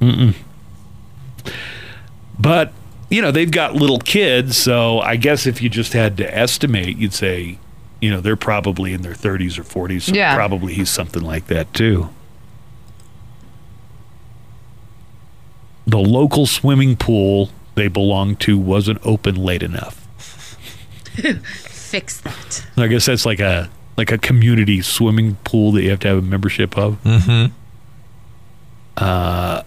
Mm-mm. 0.00 0.34
But, 2.38 2.72
you 3.10 3.20
know, 3.20 3.30
they've 3.30 3.50
got 3.50 3.74
little 3.74 3.98
kids, 3.98 4.56
so 4.56 5.00
I 5.00 5.16
guess 5.16 5.46
if 5.46 5.60
you 5.60 5.68
just 5.68 5.92
had 5.92 6.16
to 6.18 6.34
estimate, 6.36 6.96
you'd 6.96 7.12
say, 7.12 7.58
you 8.00 8.10
know, 8.10 8.20
they're 8.22 8.36
probably 8.36 8.94
in 8.94 9.02
their 9.02 9.12
30s 9.12 9.58
or 9.58 9.62
40s, 9.64 10.02
so 10.02 10.14
Yeah. 10.14 10.34
probably 10.34 10.72
he's 10.72 10.88
something 10.88 11.22
like 11.22 11.48
that 11.48 11.74
too. 11.74 12.08
The 15.86 15.98
local 15.98 16.46
swimming 16.46 16.96
pool 16.96 17.50
they 17.74 17.88
belonged 17.88 18.40
to 18.40 18.56
wasn't 18.58 19.00
open 19.04 19.34
late 19.34 19.62
enough. 19.62 20.06
Fix 21.90 22.20
that. 22.20 22.64
I 22.76 22.86
guess 22.86 23.06
that's 23.06 23.26
like 23.26 23.40
a 23.40 23.68
like 23.96 24.12
a 24.12 24.18
community 24.18 24.80
swimming 24.80 25.34
pool 25.44 25.72
that 25.72 25.82
you 25.82 25.90
have 25.90 26.00
to 26.00 26.08
have 26.08 26.18
a 26.18 26.22
membership 26.22 26.78
of. 26.78 27.02
Mm-hmm. 27.02 27.52
Uh, 28.96 29.62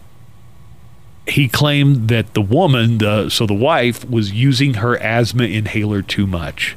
he 1.27 1.47
claimed 1.47 2.07
that 2.07 2.33
the 2.33 2.41
woman, 2.41 2.97
the 2.99 3.29
so 3.29 3.45
the 3.45 3.53
wife, 3.53 4.07
was 4.09 4.31
using 4.31 4.75
her 4.75 4.97
asthma 5.01 5.43
inhaler 5.45 6.01
too 6.01 6.25
much. 6.27 6.75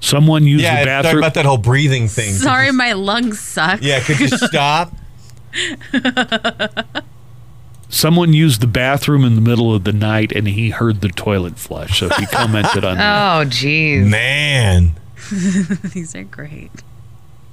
Someone 0.00 0.44
used 0.44 0.62
Yeah, 0.62 0.74
the 0.76 0.80
it's 0.82 0.86
talking 0.86 1.02
bathroom. 1.02 1.18
about 1.22 1.34
that 1.34 1.44
whole 1.46 1.56
breathing 1.58 2.06
thing. 2.08 2.32
Sorry, 2.34 2.70
my 2.72 2.92
lungs 2.92 3.40
suck. 3.40 3.80
Yeah, 3.82 4.00
could 4.00 4.20
you 4.20 4.28
stop? 4.36 4.92
Someone 7.88 8.32
used 8.32 8.60
the 8.60 8.66
bathroom 8.66 9.24
in 9.24 9.34
the 9.36 9.40
middle 9.40 9.74
of 9.74 9.84
the 9.84 9.92
night, 9.92 10.32
and 10.32 10.48
he 10.48 10.70
heard 10.70 11.00
the 11.00 11.08
toilet 11.08 11.56
flush. 11.58 12.00
So 12.00 12.08
he 12.08 12.26
commented 12.26 12.84
on 12.84 12.96
that. 12.98 13.38
Oh, 13.38 13.44
jeez. 13.48 14.08
Man. 14.08 14.92
These 15.92 16.14
are 16.14 16.24
great. 16.24 16.70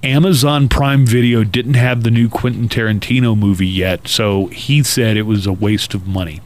Amazon 0.02 0.68
Prime 0.68 1.06
Video 1.06 1.44
didn't 1.44 1.76
have 1.76 2.04
the 2.04 2.12
new 2.12 2.28
Quentin 2.28 2.68
Tarantino 2.68 3.38
movie 3.38 3.68
yet, 3.68 4.08
so 4.08 4.48
he 4.48 4.84
said 4.84 5.16
it 5.16 5.22
was 5.22 5.46
a 5.46 5.54
waste 5.54 5.94
of 5.94 6.06
money. 6.08 6.42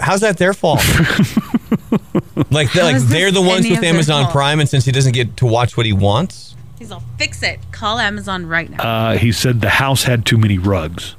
How's 0.00 0.22
that 0.22 0.38
their 0.38 0.54
fault? 0.54 0.78
like, 2.50 2.68
How 2.68 2.82
like 2.82 2.96
they're 3.02 3.30
the 3.30 3.42
ones 3.42 3.68
with 3.68 3.82
Amazon? 3.84 4.30
Prime, 4.32 4.58
and 4.58 4.68
since 4.68 4.84
he 4.84 4.90
doesn't 4.90 5.12
get 5.12 5.36
to 5.36 5.46
watch 5.46 5.76
what 5.76 5.86
he 5.86 5.92
wants, 5.92 6.56
He's 6.78 6.90
all 6.90 7.04
fix 7.16 7.44
it. 7.44 7.60
Call 7.70 8.00
Amazon 8.00 8.46
right 8.46 8.68
now. 8.68 8.82
Uh, 8.82 9.16
he 9.16 9.30
said 9.30 9.60
the 9.60 9.68
house 9.68 10.02
had 10.02 10.26
too 10.26 10.36
many 10.38 10.58
rugs. 10.58 11.14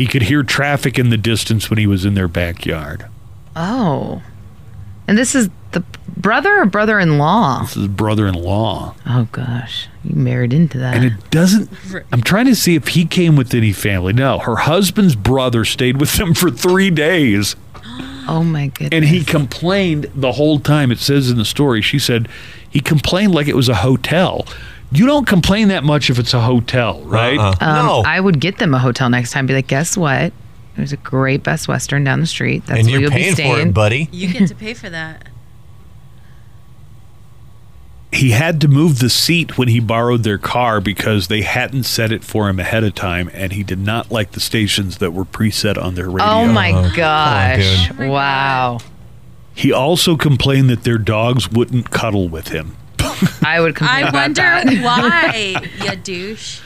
He 0.00 0.06
could 0.06 0.22
hear 0.22 0.42
traffic 0.42 0.98
in 0.98 1.10
the 1.10 1.18
distance 1.18 1.68
when 1.68 1.78
he 1.78 1.86
was 1.86 2.06
in 2.06 2.14
their 2.14 2.26
backyard. 2.26 3.06
Oh. 3.54 4.22
And 5.06 5.18
this 5.18 5.34
is 5.34 5.50
the 5.72 5.84
brother 6.16 6.60
or 6.60 6.64
brother 6.64 6.98
in 6.98 7.18
law? 7.18 7.60
This 7.60 7.76
is 7.76 7.88
brother 7.88 8.26
in 8.26 8.34
law. 8.34 8.94
Oh, 9.06 9.28
gosh. 9.30 9.88
You 10.02 10.16
married 10.16 10.54
into 10.54 10.78
that. 10.78 10.94
And 10.94 11.04
it 11.04 11.30
doesn't. 11.30 11.68
I'm 12.12 12.22
trying 12.22 12.46
to 12.46 12.54
see 12.54 12.76
if 12.76 12.88
he 12.88 13.04
came 13.04 13.36
with 13.36 13.52
any 13.52 13.72
family. 13.72 14.14
No, 14.14 14.38
her 14.38 14.56
husband's 14.56 15.16
brother 15.16 15.66
stayed 15.66 15.98
with 16.00 16.14
them 16.14 16.32
for 16.32 16.50
three 16.50 16.88
days. 16.90 17.56
oh, 18.26 18.42
my 18.42 18.68
goodness. 18.68 18.90
And 18.92 19.04
he 19.04 19.22
complained 19.22 20.10
the 20.14 20.32
whole 20.32 20.60
time. 20.60 20.90
It 20.90 20.98
says 20.98 21.30
in 21.30 21.36
the 21.36 21.44
story, 21.44 21.82
she 21.82 21.98
said 21.98 22.26
he 22.70 22.80
complained 22.80 23.34
like 23.34 23.48
it 23.48 23.56
was 23.56 23.68
a 23.68 23.76
hotel. 23.76 24.46
You 24.92 25.06
don't 25.06 25.26
complain 25.26 25.68
that 25.68 25.84
much 25.84 26.10
if 26.10 26.18
it's 26.18 26.34
a 26.34 26.40
hotel, 26.40 27.00
right? 27.02 27.38
Um, 27.38 28.04
I 28.04 28.18
would 28.18 28.40
get 28.40 28.58
them 28.58 28.74
a 28.74 28.78
hotel 28.78 29.08
next 29.08 29.30
time. 29.30 29.46
Be 29.46 29.54
like, 29.54 29.68
guess 29.68 29.96
what? 29.96 30.32
There's 30.76 30.92
a 30.92 30.96
great 30.96 31.42
Best 31.42 31.68
Western 31.68 32.04
down 32.04 32.20
the 32.20 32.26
street. 32.26 32.64
That's 32.66 32.80
and 32.80 32.88
where 32.88 32.92
you're 32.92 33.00
you'll 33.02 33.10
paying 33.10 33.36
be 33.36 33.42
for 33.42 33.60
it, 33.60 33.74
buddy. 33.74 34.08
You 34.10 34.32
get 34.32 34.48
to 34.48 34.54
pay 34.54 34.74
for 34.74 34.90
that. 34.90 35.26
he 38.12 38.30
had 38.30 38.60
to 38.60 38.68
move 38.68 38.98
the 38.98 39.10
seat 39.10 39.56
when 39.56 39.68
he 39.68 39.78
borrowed 39.78 40.24
their 40.24 40.38
car 40.38 40.80
because 40.80 41.28
they 41.28 41.42
hadn't 41.42 41.84
set 41.84 42.10
it 42.10 42.24
for 42.24 42.48
him 42.48 42.58
ahead 42.58 42.82
of 42.82 42.94
time, 42.94 43.30
and 43.32 43.52
he 43.52 43.62
did 43.62 43.78
not 43.78 44.10
like 44.10 44.32
the 44.32 44.40
stations 44.40 44.98
that 44.98 45.12
were 45.12 45.24
preset 45.24 45.80
on 45.80 45.94
their 45.94 46.10
radio. 46.10 46.26
Oh 46.26 46.46
my 46.46 46.72
Come 46.72 46.84
on, 46.84 46.96
gosh! 46.96 47.88
dude. 47.88 48.10
wow. 48.10 48.78
He 49.54 49.72
also 49.72 50.16
complained 50.16 50.70
that 50.70 50.84
their 50.84 50.98
dogs 50.98 51.50
wouldn't 51.50 51.90
cuddle 51.90 52.28
with 52.28 52.48
him. 52.48 52.76
I 53.42 53.60
would 53.60 53.74
complain 53.76 54.04
I 54.04 54.08
about 54.08 54.14
wonder 54.14 54.42
that. 54.42 54.82
why, 54.82 55.70
you 55.84 55.96
douche. 55.96 56.60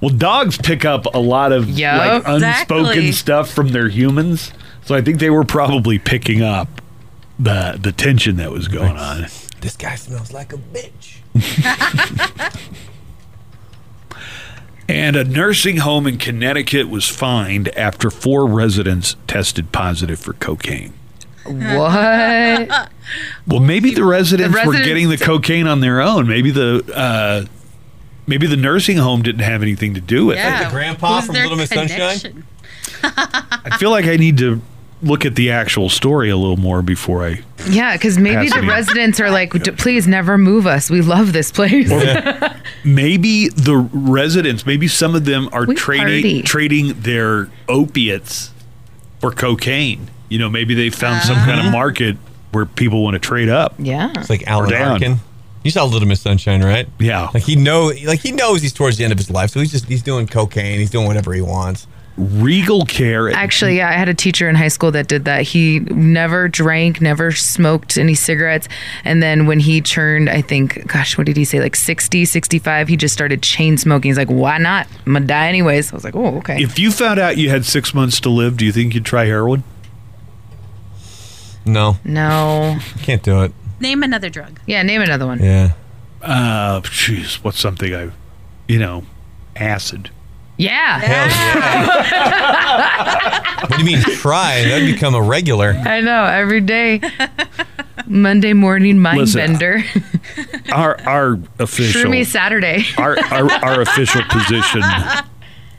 Well, 0.00 0.14
dogs 0.14 0.58
pick 0.58 0.84
up 0.84 1.06
a 1.14 1.18
lot 1.18 1.52
of 1.52 1.68
Yup. 1.70 2.24
like 2.24 2.42
unspoken 2.42 3.12
stuff 3.12 3.50
from 3.50 3.68
their 3.68 3.88
humans, 3.88 4.52
so 4.84 4.94
I 4.94 5.00
think 5.00 5.18
they 5.20 5.30
were 5.30 5.44
probably 5.44 5.98
picking 5.98 6.42
up 6.42 6.68
the 7.38 7.78
the 7.80 7.92
tension 7.92 8.36
that 8.36 8.50
was 8.52 8.68
going 8.68 8.96
on. 8.96 9.26
This 9.60 9.76
guy 9.76 9.94
smells 9.94 10.32
like 10.32 10.52
a 10.52 10.58
bitch. 10.58 11.14
And 14.88 15.16
a 15.16 15.24
nursing 15.24 15.78
home 15.78 16.06
in 16.06 16.16
Connecticut 16.16 16.88
was 16.88 17.08
fined 17.08 17.68
after 17.76 18.08
four 18.08 18.46
residents 18.46 19.16
tested 19.26 19.72
positive 19.72 20.20
for 20.20 20.34
cocaine. 20.34 20.92
What? 21.48 22.90
Well, 23.46 23.60
maybe 23.60 23.92
the 23.94 24.02
residents, 24.04 24.52
The 24.60 24.66
were 24.66 24.72
getting 24.74 25.08
the 25.08 25.16
cocaine 25.16 25.68
on 25.68 25.78
their 25.80 26.00
own. 26.00 26.26
Maybe 26.26 26.50
the 26.50 26.82
uh, 26.92 27.44
maybe 28.26 28.48
the 28.48 28.56
nursing 28.56 28.96
home 28.96 29.22
didn't 29.22 29.42
have 29.42 29.62
anything 29.62 29.94
to 29.94 30.00
do 30.00 30.26
with 30.26 30.36
Yeah. 30.38 30.62
it. 30.62 30.64
the 30.64 30.70
grandpa 30.70 31.16
Who's 31.20 31.26
from 31.26 31.34
Little 31.36 31.56
Miss 31.56 31.70
Sunshine? 31.70 32.44
I 33.04 33.76
feel 33.78 33.90
like 33.90 34.06
I 34.06 34.16
need 34.16 34.38
to 34.38 34.60
look 35.02 35.24
at 35.24 35.36
the 35.36 35.52
actual 35.52 35.88
story 35.88 36.30
a 36.30 36.36
little 36.36 36.56
more 36.56 36.82
before 36.82 37.24
I. 37.24 37.42
Yeah, 37.68 37.92
because 37.92 38.18
maybe 38.18 38.48
Pass 38.48 38.54
the 38.56 38.62
me. 38.62 38.68
residents 38.68 39.20
are 39.20 39.30
like, 39.30 39.52
please 39.78 40.08
never 40.08 40.36
move 40.36 40.66
us. 40.66 40.90
We 40.90 41.00
love 41.02 41.32
this 41.32 41.52
place. 41.52 41.88
Maybe 42.84 43.48
the 43.50 43.76
residents, 43.92 44.64
maybe 44.66 44.88
some 44.88 45.14
of 45.14 45.24
them 45.24 45.48
are 45.52 45.66
We 45.66 45.74
trading 45.76 46.06
party. 46.22 46.42
trading 46.42 47.00
their 47.02 47.50
opiates 47.68 48.50
for 49.20 49.30
cocaine. 49.30 50.08
You 50.28 50.38
know, 50.38 50.48
maybe 50.48 50.74
they 50.74 50.90
found 50.90 51.22
some 51.22 51.36
kind 51.36 51.60
of 51.60 51.66
uh-huh. 51.66 51.70
market 51.70 52.16
where 52.52 52.66
people 52.66 53.02
want 53.02 53.14
to 53.14 53.18
trade 53.20 53.48
up. 53.48 53.74
yeah. 53.78 54.12
It's 54.16 54.30
like 54.30 54.46
Alan 54.46 54.68
Or 54.68 54.72
down. 54.72 54.92
Arkin. 54.92 55.16
You 55.62 55.70
saw 55.70 55.84
Little 55.84 56.06
Miss 56.06 56.20
Sunshine, 56.20 56.62
right? 56.62 56.88
Yeah. 56.98 57.28
Like 57.34 57.42
he 57.42 57.56
know, 57.56 57.92
like 58.04 58.20
he 58.20 58.30
knows 58.30 58.62
he's 58.62 58.72
towards 58.72 58.98
the 58.98 59.04
end 59.04 59.12
of 59.12 59.18
his 59.18 59.30
life, 59.30 59.50
so 59.50 59.58
he's 59.60 59.72
just 59.72 59.86
he's 59.86 60.02
doing 60.02 60.26
cocaine. 60.28 60.78
He's 60.78 60.90
doing 60.90 61.06
whatever 61.06 61.32
he 61.32 61.40
wants. 61.40 61.88
Regal 62.16 62.86
Care. 62.86 63.30
Actually, 63.30 63.76
yeah, 63.76 63.90
I 63.90 63.92
had 63.92 64.08
a 64.08 64.14
teacher 64.14 64.48
in 64.48 64.54
high 64.54 64.68
school 64.68 64.90
that 64.92 65.06
did 65.06 65.26
that. 65.26 65.42
He 65.42 65.80
never 65.80 66.48
drank, 66.48 67.00
never 67.00 67.32
smoked 67.32 67.98
any 67.98 68.14
cigarettes. 68.14 68.68
And 69.04 69.22
then 69.22 69.46
when 69.46 69.60
he 69.60 69.82
turned, 69.82 70.30
I 70.30 70.40
think, 70.40 70.86
gosh, 70.86 71.18
what 71.18 71.26
did 71.26 71.36
he 71.36 71.44
say? 71.44 71.60
Like 71.60 71.76
60, 71.76 72.24
65, 72.24 72.88
he 72.88 72.96
just 72.96 73.12
started 73.12 73.42
chain 73.42 73.76
smoking. 73.76 74.08
He's 74.08 74.16
like, 74.16 74.30
why 74.30 74.56
not? 74.58 74.86
I'm 75.04 75.12
going 75.12 75.24
to 75.24 75.26
die 75.26 75.48
anyways. 75.48 75.92
I 75.92 75.96
was 75.96 76.04
like, 76.04 76.16
oh, 76.16 76.38
okay. 76.38 76.62
If 76.62 76.78
you 76.78 76.90
found 76.90 77.20
out 77.20 77.36
you 77.36 77.50
had 77.50 77.66
six 77.66 77.92
months 77.92 78.18
to 78.20 78.30
live, 78.30 78.56
do 78.56 78.64
you 78.64 78.72
think 78.72 78.94
you'd 78.94 79.04
try 79.04 79.26
heroin? 79.26 79.62
No, 81.66 81.98
no. 82.04 82.78
can't 83.02 83.22
do 83.22 83.42
it. 83.42 83.52
Name 83.80 84.02
another 84.02 84.30
drug. 84.30 84.58
Yeah, 84.66 84.82
name 84.82 85.02
another 85.02 85.26
one. 85.26 85.42
Yeah. 85.42 85.72
Uh, 86.22 86.80
jeez, 86.80 87.36
what's 87.44 87.60
something 87.60 87.94
I, 87.94 88.10
you 88.68 88.78
know, 88.78 89.04
acid. 89.54 90.10
Yeah. 90.58 91.02
What 93.66 93.70
do 93.70 93.78
you 93.78 93.84
mean 93.84 94.00
try? 94.02 94.62
That'd 94.62 94.86
become 94.92 95.14
a 95.14 95.20
regular. 95.22 95.70
I 95.72 96.00
know, 96.00 96.24
every 96.24 96.60
day. 96.60 97.00
Monday 98.06 98.52
morning 98.52 98.98
mind 98.98 99.18
Listen, 99.18 99.38
bender. 99.52 99.82
Our 100.72 101.00
our 101.00 101.38
official 101.58 102.02
Shroomy 102.02 102.24
Saturday. 102.26 102.84
our, 102.98 103.18
our 103.18 103.50
our 103.50 103.80
official 103.80 104.22
position, 104.28 104.82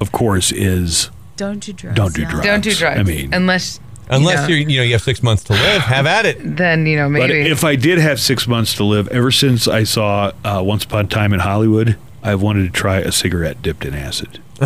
of 0.01 0.11
course, 0.11 0.51
is 0.51 1.11
Don't 1.35 1.59
do 1.64 1.72
drugs. 1.73 1.95
don't 1.95 2.14
do 2.14 2.26
drugs. 2.26 2.45
Don't 2.45 2.61
do 2.61 2.73
drugs. 2.73 2.99
I 2.99 3.03
mean, 3.03 3.34
unless 3.34 3.80
Unless 4.10 4.50
you 4.50 4.56
you 4.56 4.66
are 4.66 4.70
you 4.70 4.78
know 4.78 4.84
you 4.84 4.94
have 4.94 5.02
six 5.02 5.22
months 5.22 5.44
to 5.46 5.54
live, 5.54 5.82
have 5.82 6.06
at 6.06 6.26
it. 6.26 6.38
then 6.42 6.86
you 6.86 6.96
know 6.96 7.10
maybe. 7.10 7.24
but 7.24 7.30
maybe. 7.34 7.50
if 7.50 7.64
I 7.64 7.76
did 7.76 8.00
have 8.00 8.20
six 8.20 8.48
months 8.48 8.74
to 8.76 8.84
live, 8.84 9.08
ever 9.10 9.32
since 9.32 9.68
I 9.68 9.84
saw 9.84 10.32
uh, 10.44 10.62
Once 10.64 10.86
Upon 10.86 11.06
a 11.06 11.08
Time 11.08 11.34
in 11.34 11.42
Hollywood, 11.42 11.98
I've 12.24 12.42
wanted 12.42 12.64
to 12.64 12.72
try 12.72 12.98
a 13.00 13.12
cigarette 13.12 13.62
dipped 13.62 13.86
in 13.86 13.94
acid. 13.94 14.40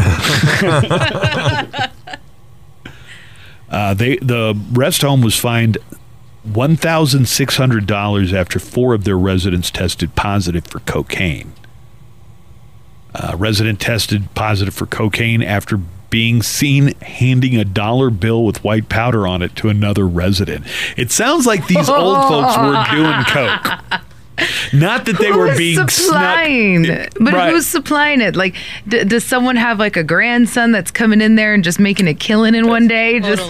uh, 3.70 3.94
they 3.94 4.18
the 4.18 4.60
rest 4.72 5.02
home 5.02 5.22
was 5.22 5.38
fined 5.38 5.78
one 6.44 6.76
thousand 6.76 7.28
six 7.28 7.58
hundred 7.58 7.88
dollars 7.88 8.34
after 8.34 8.60
four 8.60 8.94
of 8.94 9.04
their 9.04 9.18
residents 9.18 9.72
tested 9.72 10.16
positive 10.16 10.66
for 10.66 10.80
cocaine. 10.82 11.54
A 13.14 13.36
resident 13.36 13.80
tested 13.80 14.34
positive 14.36 14.74
for 14.74 14.86
cocaine 14.86 15.44
after 15.44 15.82
being 16.12 16.44
seen 16.44 16.94
handing 17.02 17.58
a 17.58 17.66
dollar 17.66 18.12
bill 18.12 18.46
with 18.46 18.64
white 18.64 18.88
powder 18.90 19.26
on 19.26 19.42
it 19.42 19.56
to 19.56 19.70
another 19.70 20.06
resident. 20.08 20.64
It 20.96 21.10
sounds 21.12 21.48
like 21.48 21.66
these 21.66 21.90
old 21.90 22.18
folks 22.28 22.56
were 22.58 22.86
doing 22.96 23.24
coke. 23.26 24.02
Not 24.74 25.06
that 25.06 25.18
they 25.20 25.32
were 25.32 25.56
being 25.56 25.88
supplying, 25.88 26.86
snuck- 26.86 27.10
but 27.20 27.34
Right. 27.34 27.52
who's 27.54 27.68
supplying 27.68 28.22
it? 28.22 28.36
Like, 28.36 28.56
d- 28.88 29.04
does 29.04 29.24
someone 29.24 29.56
have 29.56 29.78
like 29.80 29.98
a 29.98 30.04
grandson 30.04 30.72
that's 30.72 30.90
coming 30.90 31.22
in 31.22 31.36
there 31.36 31.54
and 31.54 31.64
just 31.64 31.80
making 31.80 32.08
a 32.08 32.14
killing 32.14 32.56
in 32.56 32.68
one 32.68 32.88
day? 32.88 33.20
Just 33.20 33.44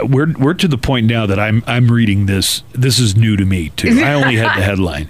we're 0.00 0.32
we're 0.38 0.54
to 0.54 0.68
the 0.68 0.78
point 0.78 1.06
now 1.06 1.26
that 1.26 1.38
I'm 1.40 1.64
I'm 1.66 1.90
reading 1.90 2.26
this. 2.26 2.62
This 2.72 2.98
is 3.00 3.16
new 3.16 3.36
to 3.36 3.44
me 3.44 3.70
too. 3.70 4.00
I 4.02 4.14
only 4.14 4.36
had 4.36 4.56
the 4.56 4.62
headline. 4.64 5.08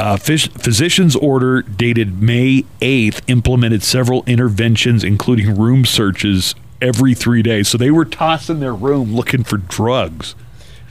Uh, 0.00 0.16
phys- 0.16 0.50
physician's 0.58 1.14
order 1.14 1.60
dated 1.60 2.22
May 2.22 2.64
8th 2.80 3.20
implemented 3.26 3.82
several 3.82 4.24
interventions, 4.24 5.04
including 5.04 5.60
room 5.60 5.84
searches 5.84 6.54
every 6.80 7.12
three 7.12 7.42
days. 7.42 7.68
So 7.68 7.76
they 7.76 7.90
were 7.90 8.06
tossing 8.06 8.60
their 8.60 8.74
room 8.74 9.14
looking 9.14 9.44
for 9.44 9.58
drugs. 9.58 10.34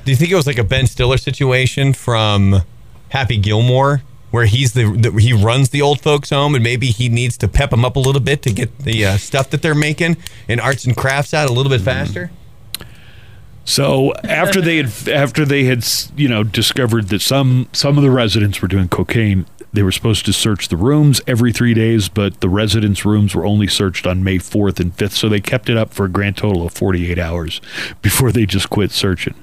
Do 0.06 0.12
you 0.12 0.16
think 0.16 0.30
it 0.30 0.36
was 0.36 0.46
like 0.46 0.60
a 0.60 0.64
Ben 0.64 0.86
Stiller 0.86 1.18
situation 1.18 1.94
from 1.94 2.62
Happy 3.10 3.38
Gilmore, 3.38 4.04
where 4.30 4.46
he's 4.46 4.74
the, 4.74 4.84
the 4.96 5.12
he 5.20 5.34
runs 5.34 5.70
the 5.70 5.82
old 5.82 6.02
folks 6.02 6.30
home, 6.30 6.54
and 6.54 6.64
maybe 6.64 6.92
he 6.92 7.10
needs 7.10 7.36
to 7.40 7.48
pep 7.48 7.72
them 7.72 7.84
up 7.84 7.96
a 7.96 8.00
little 8.00 8.22
bit 8.22 8.44
to 8.44 8.54
get 8.54 8.78
the 8.78 9.06
uh, 9.06 9.18
stuff 9.18 9.50
that 9.50 9.64
they're 9.64 9.74
making 9.74 10.18
in 10.48 10.60
arts 10.60 10.86
and 10.86 10.96
crafts 10.96 11.34
out 11.34 11.50
a 11.50 11.52
little 11.52 11.72
bit 11.72 11.82
faster? 11.82 12.30
So 13.70 14.14
after 14.24 14.62
they 14.62 14.78
had 14.78 15.08
after 15.10 15.46
they 15.46 15.66
had 15.66 15.86
you 16.16 16.28
know 16.28 16.44
discovered 16.44 17.10
that 17.10 17.22
some 17.22 17.70
some 17.72 17.98
of 17.98 18.04
the 18.04 18.10
residents 18.10 18.64
were 18.64 18.68
doing 18.68 18.90
cocaine, 18.90 19.46
they 19.72 19.84
were 19.84 19.92
supposed 19.92 20.26
to 20.26 20.34
search 20.34 20.70
the 20.70 20.76
rooms 20.76 21.22
every 21.28 21.54
three 21.54 21.76
days, 21.76 22.10
but 22.10 22.42
the 22.42 22.50
residents' 22.50 23.06
rooms 23.06 23.36
were 23.36 23.46
only 23.46 23.68
searched 23.68 24.08
on 24.08 24.24
May 24.24 24.40
fourth 24.40 24.80
and 24.80 24.92
fifth, 24.96 25.14
so 25.14 25.30
they 25.30 25.40
kept 25.40 25.70
it 25.70 25.78
up 25.78 25.94
for 25.94 26.06
a 26.06 26.10
grand 26.10 26.36
total 26.36 26.66
of 26.66 26.74
forty 26.74 27.12
eight 27.12 27.20
hours 27.20 27.62
before 28.02 28.32
they 28.32 28.48
just 28.48 28.72
quit 28.72 28.92
searching. 28.92 29.36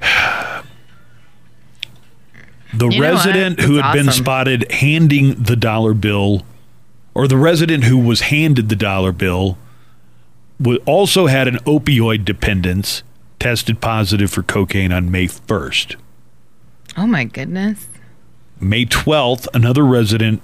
The 2.72 2.88
You 2.88 3.02
resident 3.02 3.60
who 3.60 3.76
had 3.76 3.92
been 3.92 4.10
spotted 4.10 4.72
handing 4.72 5.34
the 5.34 5.54
dollar 5.54 5.94
bill, 5.94 6.44
or 7.14 7.28
the 7.28 7.36
resident 7.36 7.84
who 7.84 7.96
was 7.96 8.22
handed 8.22 8.68
the 8.68 8.74
dollar 8.74 9.12
bill, 9.12 9.56
also 10.86 11.26
had 11.26 11.48
an 11.48 11.56
opioid 11.64 12.24
dependence, 12.24 13.02
tested 13.38 13.80
positive 13.80 14.30
for 14.30 14.42
cocaine 14.42 14.92
on 14.92 15.10
May 15.10 15.26
1st. 15.26 15.96
oh 16.96 17.06
my 17.06 17.24
goodness. 17.24 17.88
May 18.60 18.86
12th, 18.86 19.46
another 19.52 19.84
resident 19.84 20.40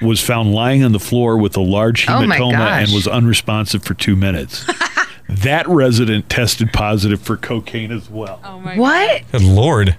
was 0.00 0.20
found 0.20 0.52
lying 0.52 0.82
on 0.82 0.92
the 0.92 0.98
floor 1.00 1.36
with 1.36 1.56
a 1.56 1.60
large 1.60 2.08
Oh 2.08 2.12
hematoma 2.12 2.82
and 2.82 2.92
was 2.92 3.06
unresponsive 3.06 3.84
for 3.84 3.94
two 3.94 4.16
minutes. 4.16 4.64
that 5.28 5.68
resident 5.68 6.28
tested 6.28 6.72
positive 6.72 7.20
for 7.20 7.36
cocaine 7.36 7.92
as 7.92 8.08
well. 8.10 8.40
Oh 8.44 8.58
my 8.60 8.76
What 8.76 9.22
Good 9.32 9.42
lord! 9.42 9.96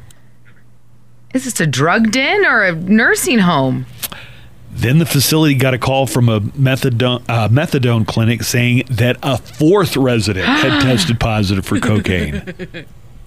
is 1.33 1.45
this? 1.45 1.59
A 1.59 1.67
drug 1.67 2.11
den 2.11 2.45
or 2.45 2.63
a 2.63 2.73
nursing 2.75 3.39
home? 3.39 3.85
Then 4.75 4.97
the 4.97 5.05
facility 5.05 5.53
got 5.55 5.73
a 5.73 5.77
call 5.77 6.07
from 6.07 6.27
a 6.29 6.41
methadone, 6.41 7.23
uh, 7.29 7.47
methadone 7.47 8.05
clinic 8.07 8.43
saying 8.43 8.83
that 8.89 9.17
a 9.23 9.37
fourth 9.37 9.95
resident 9.95 10.45
had 10.47 10.81
tested 10.83 11.19
positive 11.19 11.65
for 11.65 11.79
cocaine. 11.79 12.53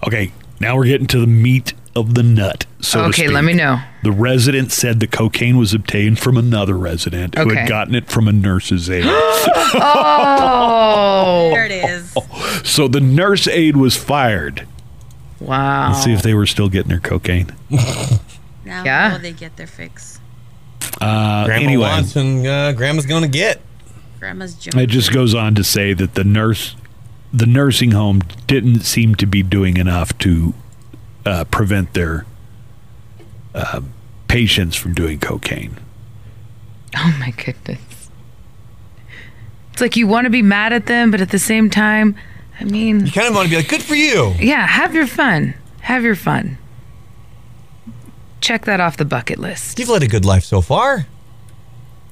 Okay, 0.07 0.33
now 0.61 0.77
we're 0.77 0.87
getting 0.87 1.07
to 1.09 1.19
the 1.21 1.27
meat 1.27 1.73
of 1.95 2.15
the 2.15 2.23
nut. 2.23 2.67
So 2.81 3.05
Okay, 3.07 3.29
let 3.29 3.45
me 3.45 3.55
know. 3.55 3.81
The 4.03 4.13
resident 4.13 4.71
said 4.73 5.01
the 5.01 5.07
cocaine 5.07 5.57
was 5.57 5.73
obtained 5.73 6.19
from 6.19 6.37
another 6.37 6.77
resident 6.77 7.37
who 7.39 7.49
had 7.51 7.69
gotten 7.69 7.95
it 7.95 8.09
from 8.09 8.29
a 8.29 8.33
nurse's 8.33 8.91
aide. 8.91 9.05
oh, 10.09 11.51
There 11.53 11.65
it 11.67 11.73
is. 11.73 12.15
so 12.69 12.89
the 12.89 13.01
nurse 13.01 13.49
aide 13.49 13.77
was 13.77 13.97
fired. 13.97 14.67
Wow. 15.41 15.89
Let's 15.89 16.05
see 16.05 16.13
if 16.13 16.23
they 16.23 16.35
were 16.35 16.47
still 16.47 16.69
getting 16.69 16.91
their 16.91 17.01
cocaine. 17.01 17.55
Now 17.71 18.85
Yeah. 18.85 19.13
will 19.13 19.21
they 19.21 19.33
get 19.33 19.57
their 19.57 19.67
fix? 19.67 20.21
Uh, 21.01 21.45
Grandma 21.47 21.65
anyway, 21.65 21.89
wants 21.89 22.17
and 22.17 22.47
uh, 22.47 22.73
Grandma's 22.73 23.07
going 23.07 23.23
to 23.23 23.29
get. 23.29 23.61
Grandma's 24.19 24.55
joke. 24.55 24.75
it 24.77 24.87
just 24.89 25.13
goes 25.13 25.35
on 25.35 25.55
to 25.55 25.63
say 25.65 25.93
that 25.93 26.15
the 26.15 26.25
nurse, 26.25 26.75
the 27.33 27.47
nursing 27.47 27.91
home 27.91 28.23
didn't 28.47 28.81
seem 28.81 29.15
to 29.17 29.27
be 29.27 29.43
doing 29.43 29.77
enough 29.77 30.17
to 30.19 30.55
uh, 31.27 31.45
prevent 31.45 31.93
their 31.93 32.25
uh, 33.55 33.83
patients 34.29 34.75
from 34.77 34.95
doing 34.95 35.19
cocaine. 35.21 35.77
Oh 36.97 37.15
my 37.21 37.31
goodness. 37.33 37.79
It's 39.73 39.83
like 39.83 39.97
you 39.97 40.07
want 40.07 40.25
to 40.25 40.31
be 40.31 40.41
mad 40.43 40.73
at 40.73 40.87
them, 40.87 41.11
but 41.11 41.21
at 41.21 41.29
the 41.31 41.39
same 41.39 41.69
time, 41.69 42.17
I 42.59 42.65
mean, 42.65 43.05
You 43.05 43.13
kind 43.13 43.29
of 43.29 43.35
want 43.35 43.47
to 43.49 43.51
be 43.51 43.57
like, 43.57 43.69
good 43.69 43.83
for 43.83 43.95
you. 43.95 44.33
yeah, 44.39 44.67
have 44.67 44.95
your 44.95 45.07
fun. 45.07 45.53
Have 45.83 46.03
your 46.05 46.15
fun. 46.15 46.57
Check 48.47 48.67
that 48.67 48.79
off 48.79 48.97
the 48.97 49.05
bucket 49.05 49.41
list. 49.41 49.77
You've 49.77 49.89
led 49.89 50.05
a 50.05 50.07
good 50.07 50.25
life 50.25 50.45
so 50.45 50.61
far. 50.61 51.05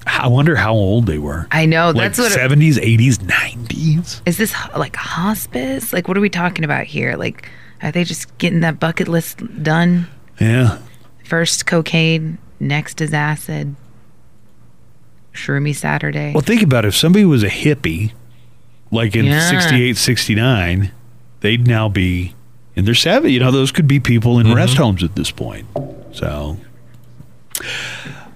I 0.04 0.26
wonder 0.26 0.56
how 0.56 0.72
old 0.72 1.06
they 1.06 1.18
were. 1.18 1.46
I 1.52 1.64
know 1.64 1.92
like 1.92 2.16
that's 2.16 2.18
what. 2.18 2.32
70s, 2.32 2.72
80s, 2.72 3.18
90s. 3.18 4.20
Is 4.26 4.36
this 4.36 4.52
like 4.76 4.96
hospice? 4.96 5.92
Like, 5.92 6.08
what 6.08 6.16
are 6.16 6.20
we 6.20 6.28
talking 6.28 6.64
about 6.64 6.86
here? 6.86 7.14
Like, 7.14 7.48
are 7.82 7.92
they 7.92 8.02
just 8.02 8.36
getting 8.38 8.62
that 8.62 8.80
bucket 8.80 9.06
list 9.06 9.42
done? 9.62 10.08
Yeah. 10.40 10.80
First 11.24 11.66
cocaine, 11.66 12.38
next 12.58 13.00
is 13.00 13.14
acid. 13.14 13.76
Shroomy 15.34 15.72
Saturday. 15.72 16.32
Well, 16.32 16.40
think 16.40 16.62
about 16.62 16.84
it. 16.84 16.88
If 16.88 16.96
somebody 16.96 17.24
was 17.24 17.44
a 17.44 17.48
hippie, 17.48 18.10
like 18.90 19.14
in 19.14 19.26
Yeah. 19.26 19.50
68, 19.50 19.96
69, 19.96 20.90
they'd 21.42 21.68
now 21.68 21.88
be 21.88 22.34
in 22.74 22.86
their 22.86 22.94
70s. 22.94 23.30
You 23.30 23.38
know, 23.38 23.52
those 23.52 23.70
could 23.70 23.86
be 23.86 24.00
people 24.00 24.40
in 24.40 24.48
mm-hmm. 24.48 24.56
rest 24.56 24.76
homes 24.78 25.04
at 25.04 25.14
this 25.14 25.30
point. 25.30 25.68
So 26.14 26.56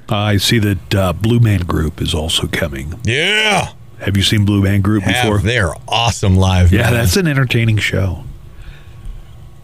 I 0.09 0.37
see 0.37 0.59
that 0.59 0.95
uh, 0.95 1.13
Blue 1.13 1.41
Man 1.41 1.61
Group 1.61 2.01
is 2.01 2.15
also 2.15 2.47
coming. 2.47 2.99
Yeah. 3.05 3.73
Have 4.01 4.17
you 4.17 4.23
seen 4.23 4.45
Blue 4.45 4.63
Man 4.63 4.81
Group 4.81 5.03
Have. 5.05 5.25
before? 5.25 5.39
They're 5.41 5.73
awesome 5.89 6.37
live. 6.37 6.73
Yeah, 6.73 6.83
man. 6.83 6.95
that's 6.95 7.17
an 7.17 7.27
entertaining 7.27 7.79
show. 7.79 8.25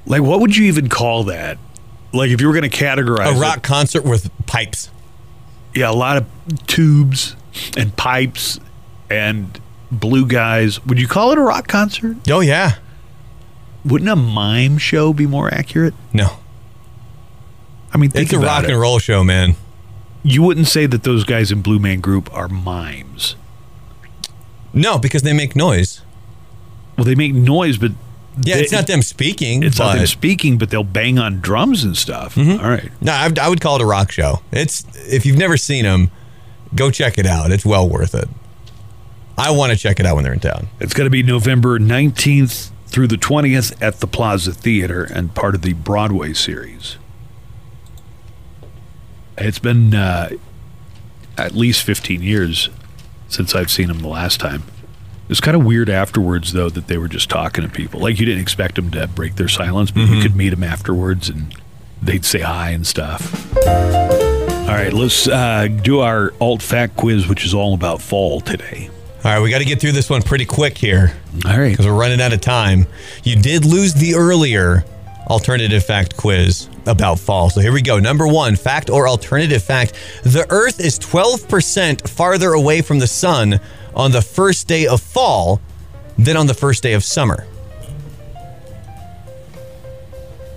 Like, 0.07 0.23
what 0.23 0.41
would 0.41 0.57
you 0.57 0.65
even 0.66 0.89
call 0.89 1.24
that? 1.24 1.59
Like, 2.12 2.31
if 2.31 2.41
you 2.41 2.47
were 2.49 2.53
going 2.53 2.69
to 2.69 2.77
categorize 2.77 3.32
a 3.32 3.36
it- 3.36 3.41
rock 3.41 3.62
concert 3.62 4.05
with 4.05 4.31
pipes. 4.47 4.91
yeah, 5.74 5.91
a 5.91 5.93
lot 5.95 6.16
of 6.16 6.27
tubes 6.66 7.36
and 7.77 7.97
pipes 7.97 8.59
and 9.11 9.61
blue 9.91 10.27
guys. 10.27 10.85
Would 10.86 11.01
you 11.01 11.09
call 11.09 11.32
it 11.32 11.39
a 11.39 11.43
rock 11.43 11.69
concert? 11.69 12.16
Oh, 12.31 12.41
yeah. 12.41 12.77
Wouldn't 13.85 14.11
a 14.11 14.16
mime 14.16 14.78
show 14.78 15.12
be 15.12 15.27
more 15.27 15.53
accurate? 15.53 15.95
No. 16.12 16.39
I 17.95 17.99
mean, 17.99 18.11
think 18.11 18.25
It's 18.25 18.33
a 18.33 18.39
rock 18.39 18.65
it. 18.65 18.71
and 18.71 18.81
roll 18.81 18.99
show, 18.99 19.23
man. 19.25 19.55
You 20.23 20.43
wouldn't 20.43 20.66
say 20.69 20.87
that 20.87 21.03
those 21.05 21.23
guys 21.25 21.53
in 21.53 21.62
Blue 21.62 21.79
Man 21.79 22.01
Group 22.01 22.33
are 22.35 22.49
mimes. 22.49 23.37
No, 24.73 24.99
because 24.99 25.23
they 25.23 25.33
make 25.33 25.55
noise. 25.55 26.01
Well, 26.97 27.05
they 27.05 27.15
make 27.15 27.35
noise, 27.35 27.77
but 27.79 27.93
Yeah, 28.43 28.57
they- 28.57 28.62
it's 28.62 28.73
not 28.73 28.87
them 28.89 29.03
speaking. 29.03 29.62
It's 29.62 29.79
not 29.79 29.93
them 29.93 29.99
Mm-hmm. 29.99 30.07
speaking, 30.07 30.59
but 30.59 30.71
they'll 30.71 30.83
bang 30.83 31.19
on 31.21 31.41
drums 31.41 31.85
and 31.85 31.97
stuff. 31.97 32.37
All 32.37 32.45
right. 32.59 32.91
No, 33.01 33.12
I, 33.12 33.31
I 33.41 33.49
would 33.49 33.61
call 33.61 33.77
it 33.77 33.83
a 33.83 33.87
rock 33.87 34.11
show. 34.11 34.41
It's 34.51 34.85
if 35.07 35.25
you've 35.25 35.39
never 35.39 35.57
seen 35.57 35.85
them, 35.85 36.11
go 36.75 36.91
check 36.91 37.16
it 37.19 37.27
out. 37.27 37.53
It's 37.53 37.65
well 37.65 37.89
worth 37.89 38.15
it. 38.15 38.29
I 39.39 39.51
want 39.53 39.73
to 39.73 39.79
check 39.79 40.01
it 40.01 40.07
out 40.07 40.15
when 40.16 40.25
they're 40.25 40.33
in 40.33 40.41
town. 40.41 40.69
It's 40.81 40.95
going 40.95 41.07
to 41.07 41.11
be 41.11 41.23
November 41.23 41.79
19th 41.79 42.71
through 42.87 43.09
the 43.09 43.16
20th 43.16 43.81
at 43.83 44.01
the 44.01 44.07
Plaza 44.07 44.53
Theater 44.53 45.05
and 45.05 45.35
part 45.35 45.55
of 45.55 45.62
the 45.62 45.73
Broadway 45.75 46.33
series. 46.33 46.97
It's 49.36 49.59
been 49.59 49.94
uh, 49.94 50.31
at 51.36 51.52
least 51.52 51.82
15 51.82 52.23
years 52.23 52.69
since 53.28 53.55
I've 53.55 53.70
seen 53.70 53.89
them 53.89 54.01
the 54.01 54.09
last 54.09 54.40
time. 54.40 54.62
It 55.24 55.31
was 55.31 55.40
kind 55.40 55.56
of 55.56 55.65
weird 55.65 55.89
afterwards, 55.89 56.52
though, 56.52 56.69
that 56.69 56.86
they 56.86 56.98
were 56.98 57.09
just 57.09 57.31
talking 57.31 57.65
to 57.65 57.70
people. 57.70 58.01
Like, 58.01 58.20
you 58.20 58.27
didn't 58.27 58.43
expect 58.43 58.74
them 58.74 58.90
to 58.90 59.06
break 59.06 59.36
their 59.36 59.48
silence, 59.48 59.90
but 59.90 60.02
you 60.02 60.20
could 60.20 60.36
meet 60.36 60.51
them 60.51 60.62
afterwards 60.62 61.31
and 61.31 61.55
they'd 62.02 62.24
say 62.27 62.40
hi 62.40 62.70
and 62.70 62.86
stuff. 62.86 63.56
All 63.66 64.70
right, 64.70 64.93
let's 64.93 65.27
uh, 65.27 65.69
do 65.69 66.01
our 66.01 66.35
alt 66.40 66.61
fact 66.62 66.97
quiz, 66.97 67.27
which 67.27 67.44
is 67.44 67.55
all 67.55 67.74
about 67.74 68.02
fall 68.02 68.40
today. 68.40 68.90
All 69.24 69.32
right, 69.32 69.40
we 69.40 69.48
got 69.48 69.61
to 69.61 69.65
get 69.65 69.81
through 69.81 69.93
this 69.93 70.11
one 70.11 70.20
pretty 70.20 70.44
quick 70.44 70.77
here. 70.77 71.16
All 71.47 71.59
right. 71.59 71.70
Because 71.70 71.86
we're 71.86 71.98
running 71.98 72.20
out 72.20 72.35
of 72.35 72.43
time. 72.43 72.86
You 73.23 73.36
did 73.36 73.65
lose 73.65 73.94
the 73.94 74.15
earlier 74.15 74.85
alternative 75.28 75.84
fact 75.84 76.16
quiz 76.16 76.68
about 76.86 77.18
fall. 77.18 77.51
So 77.51 77.60
here 77.60 77.72
we 77.72 77.82
go. 77.82 77.98
Number 77.98 78.26
one 78.26 78.56
fact 78.56 78.90
or 78.90 79.09
alternative 79.09 79.62
fact 79.62 79.94
the 80.22 80.46
Earth 80.51 80.80
is 80.80 80.98
12% 80.98 82.09
farther 82.09 82.52
away 82.52 82.82
from 82.82 82.98
the 82.98 83.06
sun 83.06 83.60
on 83.94 84.12
the 84.12 84.22
first 84.22 84.68
day 84.68 84.86
of 84.86 85.01
fall 85.01 85.60
than 86.18 86.36
on 86.36 86.46
the 86.46 86.55
first 86.55 86.82
day 86.82 86.92
of 86.92 87.05
summer. 87.05 87.46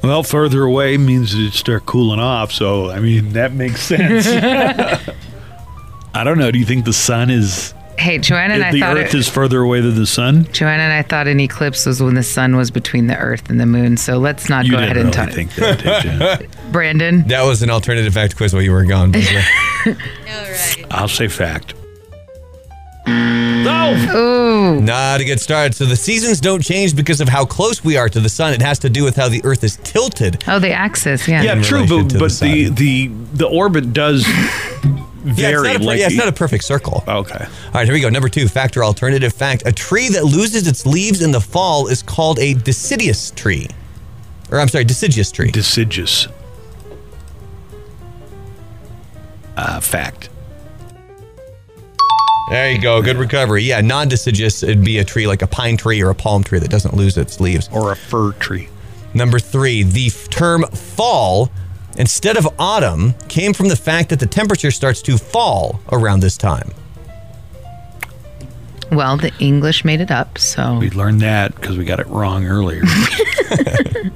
Well, 0.03 0.23
further 0.23 0.63
away 0.63 0.97
means 0.97 1.33
it 1.33 1.51
start 1.51 1.85
cooling 1.85 2.19
off. 2.19 2.51
So, 2.51 2.89
I 2.89 2.99
mean, 2.99 3.33
that 3.33 3.53
makes 3.53 3.81
sense. 3.81 4.27
I 6.13 6.23
don't 6.23 6.37
know. 6.37 6.49
Do 6.49 6.59
you 6.59 6.65
think 6.65 6.85
the 6.85 6.93
sun 6.93 7.29
is 7.29 7.73
Hey, 7.99 8.19
Joanna 8.19 8.53
and 8.55 8.63
I 8.63 8.71
the 8.71 8.79
thought 8.79 8.97
Earth 8.97 9.13
it, 9.15 9.17
is 9.17 9.27
further 9.27 9.61
away 9.61 9.81
than 9.81 9.95
the 9.95 10.05
sun? 10.05 10.47
Joanna 10.51 10.83
and 10.83 10.93
I 10.93 11.01
thought 11.01 11.27
an 11.27 11.39
eclipse 11.39 11.85
was 11.85 12.01
when 12.01 12.13
the 12.13 12.21
sun 12.23 12.55
was 12.55 12.69
between 12.69 13.07
the 13.07 13.17
Earth 13.17 13.49
and 13.49 13.59
the 13.59 13.65
moon. 13.65 13.97
So 13.97 14.17
let's 14.19 14.49
not 14.49 14.65
You 14.65 14.71
go 14.73 14.77
didn't 14.77 14.91
ahead 14.91 14.97
and 14.97 15.15
really 15.15 15.25
talk. 15.27 15.35
think 15.35 15.55
that, 15.55 16.39
did 16.39 16.41
you? 16.41 16.47
Brandon. 16.71 17.27
That 17.27 17.43
was 17.43 17.63
an 17.63 17.69
alternative 17.71 18.13
fact 18.13 18.37
quiz 18.37 18.53
while 18.53 18.61
you 18.61 18.71
were 18.71 18.85
gone. 18.85 19.11
Buzzer. 19.11 19.41
I'll 20.91 21.07
say 21.07 21.27
fact. 21.27 21.73
No. 23.07 23.95
Ooh. 24.15 24.81
Not 24.81 25.21
a 25.21 25.25
good 25.25 25.39
start. 25.39 25.73
So 25.73 25.85
the 25.85 25.95
seasons 25.95 26.39
don't 26.39 26.61
change 26.61 26.95
because 26.95 27.19
of 27.19 27.27
how 27.29 27.45
close 27.45 27.83
we 27.83 27.97
are 27.97 28.09
to 28.09 28.19
the 28.19 28.29
sun. 28.29 28.53
It 28.53 28.61
has 28.61 28.77
to 28.79 28.89
do 28.89 29.03
with 29.03 29.15
how 29.15 29.27
the 29.29 29.41
Earth 29.43 29.63
is 29.63 29.77
tilted. 29.77 30.43
Oh, 30.47 30.59
the 30.59 30.71
axis. 30.71 31.27
Yeah. 31.27 31.41
Yeah, 31.41 31.53
In 31.55 31.63
true, 31.63 31.79
relation 31.83 32.03
but, 32.07 32.13
the 32.13 32.19
but 32.19 32.31
the, 32.39 32.69
the 32.69 33.07
the 33.33 33.47
orbit 33.47 33.91
does 33.93 34.25
Yeah, 35.25 35.31
it's 35.31 35.39
vary. 35.41 35.67
not 35.67 35.75
a, 35.75 35.79
per- 35.79 35.93
yeah, 35.95 36.05
it's 36.07 36.15
not 36.15 36.27
a 36.27 36.31
perfect 36.31 36.63
circle. 36.63 37.03
okay. 37.07 37.45
All 37.45 37.71
right, 37.73 37.85
here 37.85 37.93
we 37.93 37.99
go. 38.01 38.09
Number 38.09 38.29
two, 38.29 38.47
fact 38.47 38.77
or 38.77 38.83
alternative 38.83 39.33
fact. 39.33 39.63
A 39.65 39.71
tree 39.71 40.09
that 40.09 40.23
loses 40.23 40.67
its 40.67 40.85
leaves 40.85 41.21
in 41.21 41.31
the 41.31 41.41
fall 41.41 41.87
is 41.87 42.01
called 42.03 42.39
a 42.39 42.53
deciduous 42.53 43.31
tree. 43.31 43.67
Or 44.51 44.59
I'm 44.59 44.67
sorry, 44.69 44.85
deciduous 44.85 45.31
tree. 45.31 45.51
Deciduous. 45.51 46.27
Uh, 49.57 49.79
fact. 49.79 50.29
There 52.49 52.71
you 52.71 52.79
go. 52.79 53.01
Good 53.01 53.17
recovery. 53.17 53.63
Yeah, 53.63 53.81
non 53.81 54.07
deciduous, 54.07 54.63
it'd 54.63 54.83
be 54.83 54.99
a 54.99 55.03
tree 55.03 55.27
like 55.27 55.41
a 55.41 55.47
pine 55.47 55.75
tree 55.75 56.01
or 56.01 56.09
a 56.11 56.15
palm 56.15 56.43
tree 56.43 56.59
that 56.59 56.69
doesn't 56.69 56.93
lose 56.95 57.17
its 57.17 57.41
leaves. 57.41 57.67
Or 57.73 57.91
a 57.91 57.95
fir 57.95 58.31
tree. 58.33 58.69
Number 59.13 59.39
three, 59.39 59.83
the 59.83 60.07
f- 60.07 60.29
term 60.29 60.63
fall 60.67 61.51
instead 61.97 62.37
of 62.37 62.47
autumn 62.59 63.13
came 63.27 63.53
from 63.53 63.67
the 63.67 63.75
fact 63.75 64.09
that 64.09 64.19
the 64.19 64.25
temperature 64.25 64.71
starts 64.71 65.01
to 65.03 65.17
fall 65.17 65.79
around 65.91 66.21
this 66.21 66.37
time. 66.37 66.71
Well, 68.91 69.17
the 69.17 69.33
English 69.39 69.83
made 69.83 69.99
it 69.99 70.11
up. 70.11 70.37
So 70.37 70.77
We 70.77 70.89
learned 70.91 71.21
that 71.21 71.53
because 71.55 71.77
we 71.77 71.83
got 71.83 71.99
it 71.99 72.07
wrong 72.07 72.45
earlier. 72.45 72.83
I 72.85 74.11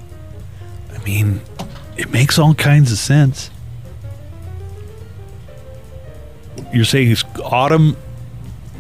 mean, 1.04 1.42
it 1.98 2.10
makes 2.12 2.40
all 2.40 2.54
kinds 2.54 2.92
of 2.92 2.98
sense. 2.98 3.50
You're 6.74 6.86
saying 6.86 7.12
it's 7.12 7.26
autumn 7.44 7.98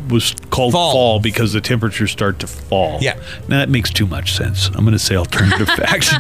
was 0.09 0.33
called 0.49 0.71
fall. 0.73 1.19
because 1.19 1.53
the 1.53 1.61
temperatures 1.61 2.11
start 2.11 2.39
to 2.39 2.47
fall. 2.47 2.99
Yeah. 3.01 3.15
Now 3.47 3.59
that 3.59 3.69
makes 3.69 3.89
too 3.91 4.07
much 4.07 4.33
sense. 4.33 4.67
I'm 4.67 4.85
going 4.85 4.91
to 4.93 4.99
say 4.99 5.15
alternative 5.15 5.67
fact. 5.75 6.13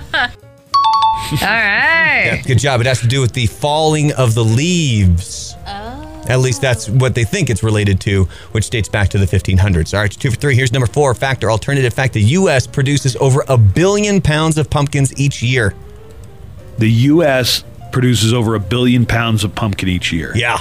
All 1.41 1.47
right. 1.47 2.41
Good 2.45 2.59
job. 2.59 2.81
It 2.81 2.87
has 2.87 2.99
to 3.01 3.07
do 3.07 3.21
with 3.21 3.33
the 3.33 3.45
falling 3.47 4.11
of 4.13 4.35
the 4.35 4.43
leaves. 4.43 5.55
Oh. 5.65 6.23
At 6.27 6.39
least 6.39 6.61
that's 6.61 6.89
what 6.89 7.15
they 7.15 7.23
think 7.23 7.49
it's 7.49 7.63
related 7.63 7.99
to, 8.01 8.25
which 8.51 8.69
dates 8.69 8.89
back 8.89 9.09
to 9.09 9.17
the 9.17 9.25
1500s. 9.25 9.93
All 9.93 10.01
right, 10.01 10.11
two 10.11 10.29
for 10.29 10.35
three. 10.35 10.55
Here's 10.55 10.71
number 10.71 10.87
four 10.87 11.13
fact 11.15 11.43
or 11.43 11.51
alternative 11.51 11.93
fact. 11.93 12.13
The 12.13 12.21
U.S. 12.21 12.67
produces 12.67 13.15
over 13.15 13.43
a 13.47 13.57
billion 13.57 14.21
pounds 14.21 14.57
of 14.57 14.69
pumpkins 14.69 15.17
each 15.17 15.41
year. 15.41 15.73
The 16.77 16.89
U.S. 16.89 17.63
produces 17.91 18.33
over 18.33 18.55
a 18.55 18.59
billion 18.59 19.05
pounds 19.05 19.43
of 19.43 19.53
pumpkin 19.55 19.89
each 19.89 20.11
year. 20.11 20.31
Yeah. 20.35 20.59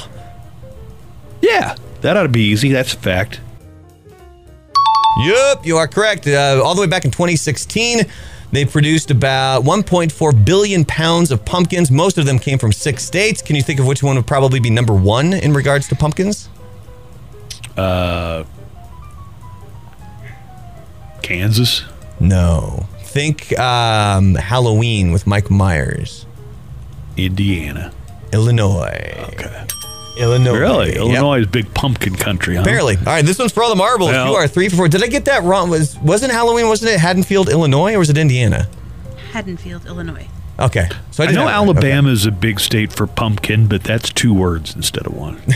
Yeah, 1.43 1.74
that 2.03 2.16
ought 2.16 2.24
to 2.24 2.28
be 2.28 2.43
easy. 2.43 2.70
That's 2.73 2.95
a 2.95 2.99
fact. 2.99 3.41
Yep, 5.24 5.66
you 5.66 5.77
are 5.77 5.89
correct. 5.89 6.27
Uh, 6.27 6.61
all 6.65 6.74
the 6.74 6.81
way 6.81 6.87
back 6.87 7.05
in 7.05 7.11
2016, 7.11 8.03
they 8.52 8.64
produced 8.64 9.10
about 9.10 9.62
1.4 9.62 10.44
billion 10.44 10.85
pounds 10.85 11.31
of 11.31 11.44
pumpkins. 11.44 11.90
Most 11.90 12.18
of 12.18 12.27
them 12.27 12.39
came 12.39 12.59
from 12.59 12.72
six 12.72 13.05
states. 13.05 13.43
Can 13.43 13.56
you 13.56 13.62
think 13.62 13.81
of 13.81 13.86
which 13.86 14.02
one 14.02 14.16
would 14.16 14.27
probably 14.27 14.60
be 14.60 14.70
number 14.70 14.94
one 14.94 15.32
in 15.32 15.52
regards 15.52 15.89
to 15.89 15.94
pumpkins? 15.94 16.48
Uh, 17.77 18.44
Kansas. 21.22 21.85
No. 22.18 22.86
Think 23.02 23.59
um, 23.59 24.35
Halloween 24.35 25.12
with 25.12 25.27
Mike 25.27 25.51
Myers. 25.51 26.27
Indiana. 27.16 27.93
Illinois. 28.32 29.27
Okay. 29.32 29.66
Illinois. 30.20 30.59
Really? 30.59 30.88
Yep. 30.88 30.97
Illinois 30.97 31.40
is 31.40 31.47
big 31.47 31.72
pumpkin 31.74 32.14
country, 32.14 32.56
huh? 32.56 32.64
Barely. 32.64 32.97
All 32.97 33.05
right, 33.05 33.24
this 33.24 33.38
one's 33.38 33.52
for 33.52 33.62
all 33.62 33.70
the 33.70 33.76
marbles. 33.76 34.10
Well- 34.10 34.28
you 34.28 34.34
are 34.34 34.47
three 34.47 34.68
for 34.68 34.76
four. 34.76 34.88
Did 34.88 35.02
I 35.02 35.06
get 35.06 35.24
that 35.24 35.42
wrong? 35.42 35.70
Was 35.70 35.97
wasn't 35.98 36.32
Halloween? 36.32 36.68
Wasn't 36.68 36.90
it 36.90 37.01
Haddonfield, 37.01 37.48
Illinois, 37.48 37.94
or 37.94 37.98
was 37.98 38.10
it 38.10 38.18
Indiana? 38.18 38.68
Haddonfield, 39.32 39.86
Illinois. 39.86 40.28
Okay, 40.59 40.88
so 41.10 41.24
I, 41.24 41.28
I 41.28 41.32
know 41.32 41.47
have 41.47 41.48
it 41.48 41.72
right. 41.72 41.78
Okay. 41.78 41.88
Alabama 41.88 42.10
is 42.10 42.26
a 42.26 42.30
big 42.30 42.60
state 42.60 42.92
for 42.92 43.06
pumpkin, 43.06 43.66
but 43.66 43.82
that's 43.82 44.10
two 44.10 44.34
words 44.34 44.76
instead 44.76 45.06
of 45.06 45.14
one. 45.14 45.40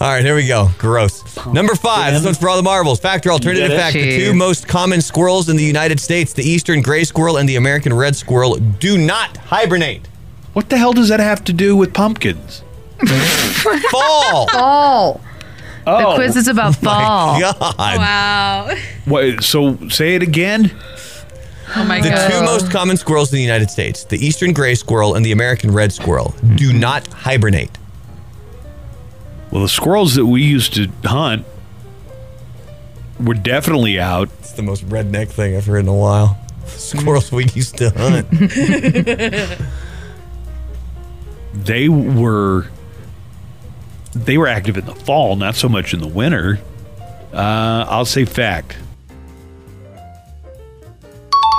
All 0.00 0.10
right, 0.10 0.24
here 0.24 0.34
we 0.34 0.46
go. 0.48 0.70
Gross. 0.76 1.22
Number 1.46 1.76
five. 1.76 2.12
This 2.12 2.24
one's 2.24 2.36
for 2.36 2.48
all 2.48 2.56
the 2.56 2.64
marbles. 2.64 2.98
Fact 2.98 3.24
or 3.26 3.30
alternative 3.30 3.68
Get 3.68 3.76
it? 3.76 3.80
fact: 3.80 3.94
the 3.94 4.18
two 4.18 4.34
most 4.34 4.66
common 4.66 5.00
squirrels 5.00 5.48
in 5.48 5.56
the 5.56 5.62
United 5.62 6.00
States, 6.00 6.32
the 6.32 6.42
eastern 6.42 6.82
gray 6.82 7.04
squirrel 7.04 7.36
and 7.36 7.48
the 7.48 7.54
American 7.56 7.94
red 7.94 8.16
squirrel, 8.16 8.56
do 8.56 8.98
not 8.98 9.36
hibernate. 9.36 10.08
What 10.52 10.68
the 10.68 10.76
hell 10.78 10.92
does 10.92 11.08
that 11.10 11.20
have 11.20 11.44
to 11.44 11.52
do 11.52 11.76
with 11.76 11.94
pumpkins? 11.94 12.62
Fall. 13.90 14.48
Fall. 14.48 15.20
The 15.84 15.90
Oh, 15.90 16.14
quiz 16.14 16.34
is 16.36 16.48
about 16.48 16.68
oh 16.78 16.80
fall. 16.80 17.40
God. 17.40 17.76
Wow. 17.78 18.74
What, 19.04 19.44
so 19.44 19.76
say 19.90 20.14
it 20.14 20.22
again. 20.22 20.70
Oh 21.76 21.84
my 21.84 21.98
god. 21.98 22.04
The 22.06 22.10
god. 22.10 22.30
two 22.30 22.42
most 22.44 22.70
common 22.70 22.96
squirrels 22.96 23.32
in 23.32 23.36
the 23.36 23.42
United 23.42 23.68
States, 23.70 24.04
the 24.04 24.16
eastern 24.24 24.52
gray 24.54 24.74
squirrel 24.76 25.14
and 25.14 25.24
the 25.26 25.32
American 25.32 25.72
red 25.72 25.92
squirrel, 25.92 26.34
do 26.54 26.72
not 26.72 27.06
hibernate. 27.08 27.70
Well, 29.50 29.62
the 29.62 29.68
squirrels 29.68 30.14
that 30.14 30.24
we 30.26 30.42
used 30.42 30.74
to 30.74 30.88
hunt 31.04 31.44
were 33.20 33.34
definitely 33.34 34.00
out. 34.00 34.30
It's 34.38 34.52
the 34.52 34.62
most 34.62 34.86
redneck 34.88 35.28
thing 35.28 35.54
I've 35.56 35.66
heard 35.66 35.80
in 35.80 35.88
a 35.88 35.94
while. 35.94 36.38
Squirrels 36.66 37.30
we 37.30 37.44
used 37.54 37.76
to 37.78 37.90
hunt. 37.90 38.26
They 41.54 41.88
were 41.88 42.66
they 44.14 44.38
were 44.38 44.46
active 44.46 44.76
in 44.76 44.86
the 44.86 44.94
fall, 44.94 45.36
not 45.36 45.54
so 45.54 45.68
much 45.68 45.92
in 45.94 46.00
the 46.00 46.06
winter. 46.06 46.58
Uh, 47.32 47.84
I'll 47.88 48.04
say 48.04 48.24
fact. 48.24 48.76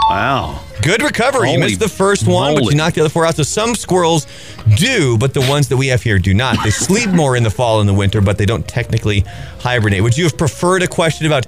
Wow. 0.09 0.61
Good 0.81 1.01
recovery. 1.01 1.51
you 1.51 1.59
missed 1.59 1.79
the 1.79 1.89
first 1.89 2.27
one, 2.27 2.53
but 2.53 2.65
you 2.65 2.75
knocked 2.75 2.95
the 2.95 3.01
other 3.01 3.09
four 3.09 3.25
out. 3.25 3.35
So 3.35 3.43
some 3.43 3.73
squirrels 3.73 4.27
do, 4.75 5.17
but 5.17 5.33
the 5.33 5.41
ones 5.41 5.67
that 5.69 5.77
we 5.77 5.87
have 5.87 6.03
here 6.03 6.19
do 6.19 6.33
not. 6.33 6.57
They 6.63 6.69
sleep 6.69 7.09
more 7.09 7.35
in 7.35 7.43
the 7.43 7.49
fall 7.49 7.79
and 7.79 7.89
the 7.89 7.93
winter, 7.93 8.21
but 8.21 8.37
they 8.37 8.45
don't 8.45 8.67
technically 8.67 9.21
hibernate. 9.59 10.03
Would 10.03 10.17
you 10.17 10.25
have 10.25 10.37
preferred 10.37 10.83
a 10.83 10.87
question 10.87 11.25
about 11.25 11.47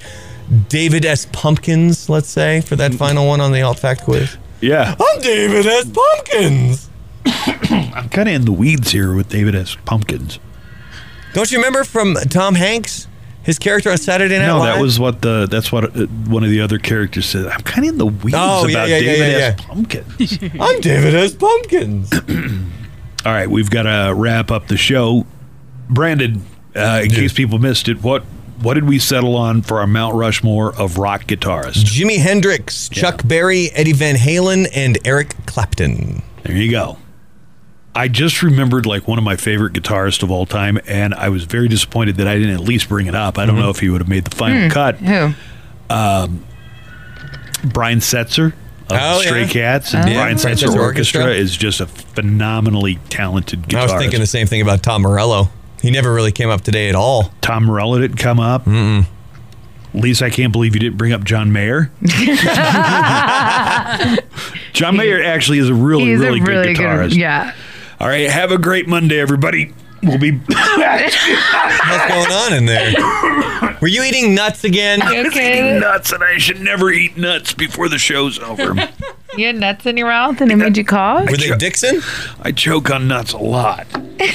David 0.69 1.05
S. 1.05 1.27
Pumpkins, 1.31 2.09
let's 2.09 2.29
say, 2.29 2.61
for 2.61 2.75
that 2.77 2.93
final 2.95 3.27
one 3.27 3.41
on 3.41 3.51
the 3.51 3.61
alt 3.61 3.77
fact 3.79 4.03
quiz? 4.03 4.37
Yeah. 4.59 4.95
I'm 4.99 5.21
David 5.21 5.65
S. 5.67 5.85
Pumpkins. 5.91 6.89
I'm 7.25 8.09
kind 8.09 8.27
of 8.27 8.33
in 8.35 8.45
the 8.45 8.51
weeds 8.51 8.91
here 8.91 9.13
with 9.13 9.29
David 9.29 9.53
S. 9.53 9.77
Pumpkins. 9.85 10.39
Don't 11.33 11.51
you 11.51 11.57
remember 11.57 11.83
from 11.83 12.15
Tom 12.29 12.55
Hanks, 12.55 13.07
his 13.43 13.59
character 13.59 13.91
on 13.91 13.97
Saturday 13.97 14.37
Night 14.39 14.47
No, 14.47 14.59
Live? 14.59 14.75
that 14.75 14.81
was 14.81 14.99
what 14.99 15.21
the 15.21 15.47
that's 15.49 15.71
what 15.71 15.95
uh, 15.95 16.05
one 16.27 16.43
of 16.43 16.49
the 16.49 16.61
other 16.61 16.79
characters 16.79 17.25
said. 17.27 17.45
I'm 17.47 17.61
kind 17.61 17.85
of 17.85 17.91
in 17.93 17.97
the 17.97 18.05
weeds 18.07 18.35
Oh, 18.37 18.65
yeah, 18.67 18.71
about 18.73 18.89
yeah, 18.89 18.97
yeah, 18.97 19.13
David 19.13 19.31
yeah, 19.31 19.37
S. 19.37 19.65
Pumpkins. 19.65 20.39
I'm 20.59 20.81
David 20.81 21.15
S. 21.15 21.35
Pumpkins. 21.35 22.11
All 23.25 23.31
right, 23.33 23.49
we've 23.49 23.69
got 23.69 23.83
to 23.83 24.13
wrap 24.15 24.51
up 24.51 24.67
the 24.67 24.77
show. 24.77 25.25
Brandon, 25.89 26.43
uh, 26.75 27.01
in 27.03 27.09
case 27.11 27.33
people 27.33 27.59
missed 27.59 27.87
it, 27.89 28.01
what 28.03 28.23
what 28.61 28.73
did 28.73 28.85
we 28.85 28.97
settle 28.99 29.35
on 29.35 29.61
for 29.61 29.79
our 29.79 29.87
Mount 29.87 30.15
Rushmore 30.15 30.73
of 30.75 30.97
rock 30.97 31.25
guitarists? 31.25 31.83
Jimi 31.83 32.17
Hendrix, 32.17 32.89
Chuck 32.89 33.21
Berry, 33.27 33.69
Eddie 33.73 33.93
Van 33.93 34.15
Halen, 34.15 34.67
and 34.73 34.97
Eric 35.05 35.35
Clapton. 35.45 36.23
There 36.43 36.55
you 36.55 36.71
go. 36.71 36.97
I 37.97 38.07
just 38.07 38.43
remembered 38.43 38.85
like 38.85 39.07
one 39.07 39.17
of 39.17 39.23
my 39.23 39.35
favorite 39.35 39.73
guitarists 39.73 40.21
of 40.21 40.29
all 40.29 40.45
time, 40.45 40.77
and 40.87 41.13
I 41.15 41.29
was 41.29 41.45
very 41.45 41.67
disappointed 41.67 42.17
that 42.17 42.27
I 42.27 42.35
didn't 42.37 42.53
at 42.53 42.59
least 42.59 42.87
bring 42.89 43.07
it 43.07 43.15
up. 43.15 43.37
I 43.39 43.45
don't 43.45 43.55
Mm-hmm. 43.55 43.63
know 43.63 43.69
if 43.71 43.79
he 43.79 43.89
would 43.89 44.01
have 44.01 44.07
made 44.07 44.25
the 44.25 44.35
final 44.35 44.63
Hmm, 44.63 44.69
cut. 44.69 44.95
Who? 44.97 45.33
Um, 45.89 46.43
Brian 47.63 47.99
Setzer 47.99 48.53
of 48.89 48.97
Oh, 49.01 49.19
Stray 49.21 49.41
yeah. 49.41 49.47
Cats 49.47 49.93
and 49.95 50.07
Yeah, 50.07 50.15
Brian 50.21 50.37
Brian 50.37 50.55
Setzer 50.57 50.67
Setzer 50.67 50.79
Orchestra. 50.79 51.21
Orchestra. 51.23 51.33
is 51.41 51.57
just 51.57 51.81
a 51.81 51.87
phenomenally 51.87 52.99
talented 53.09 53.63
guitarist. 53.63 53.77
I 53.79 53.83
was 53.83 53.93
thinking 53.93 54.19
the 54.19 54.27
same 54.27 54.45
thing 54.47 54.61
about 54.61 54.83
Tom 54.83 55.01
Morello. 55.01 55.49
He 55.81 55.89
never 55.91 56.13
really 56.13 56.31
came 56.31 56.49
up 56.49 56.61
today 56.61 56.89
at 56.89 56.95
all. 56.95 57.31
Tom 57.41 57.65
Morello 57.65 57.99
didn't 57.99 58.17
come 58.17 58.39
up. 58.39 58.65
Mm-mm. 58.65 59.05
Lisa, 59.93 60.25
I 60.25 60.29
can't 60.29 60.51
believe 60.53 60.75
you 60.75 60.79
didn't 60.79 60.97
bring 60.97 61.13
up 61.13 61.23
John 61.23 61.51
Mayer. 61.51 61.89
John 64.73 64.95
Mayer 64.97 65.23
actually 65.23 65.57
is 65.59 65.69
a 65.69 65.73
really, 65.73 66.05
He's 66.05 66.19
really, 66.19 66.39
a 66.39 66.43
really 66.43 66.73
good 66.73 66.83
guitarist. 66.83 67.15
Yeah. 67.15 67.53
All 67.99 68.07
right, 68.07 68.29
have 68.29 68.51
a 68.51 68.57
great 68.57 68.87
Monday, 68.87 69.19
everybody. 69.19 69.73
We'll 70.03 70.19
be 70.19 70.31
What's 70.37 72.07
going 72.07 72.31
on 72.31 72.53
in 72.53 72.65
there? 72.65 72.93
Were 73.81 73.87
you 73.87 74.03
eating 74.03 74.35
nuts 74.35 74.63
again? 74.63 75.01
eating 75.11 75.79
nuts, 75.79 76.11
and 76.11 76.23
I 76.23 76.37
should 76.37 76.61
never 76.61 76.91
eat 76.91 77.17
nuts 77.17 77.53
before 77.53 77.89
the 77.89 77.97
show's 77.97 78.39
over. 78.39 78.73
You 79.35 79.45
had 79.45 79.57
nuts 79.57 79.85
in 79.85 79.97
your 79.97 80.07
mouth 80.07 80.41
and 80.41 80.51
it 80.51 80.55
made 80.55 80.77
you 80.77 80.83
cough? 80.83 81.29
Were 81.29 81.37
they 81.37 81.55
Dixon? 81.57 82.01
I 82.41 82.51
choke 82.51 82.89
on 82.89 83.07
nuts 83.07 83.33
a 83.33 83.37
lot. 83.37 83.85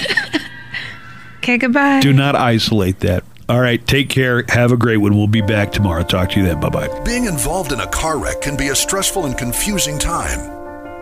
Okay, 1.39 1.59
goodbye. 1.59 1.99
Do 1.99 2.13
not 2.13 2.37
isolate 2.37 3.01
that. 3.01 3.25
All 3.49 3.61
right, 3.61 3.85
take 3.85 4.09
care. 4.09 4.45
Have 4.51 4.71
a 4.71 4.77
great 4.77 4.99
one. 4.99 5.17
We'll 5.17 5.27
be 5.27 5.41
back 5.41 5.73
tomorrow. 5.73 6.05
Talk 6.05 6.31
to 6.31 6.41
you 6.41 6.47
then. 6.47 6.61
Bye 6.61 6.69
bye. 6.69 7.01
Being 7.05 7.25
involved 7.25 7.73
in 7.73 7.81
a 7.81 7.87
car 7.89 8.17
wreck 8.17 8.43
can 8.43 8.57
be 8.57 8.69
a 8.69 8.77
stressful 8.77 9.27
and 9.27 9.37
confusing 9.37 9.99
time. 9.99 10.39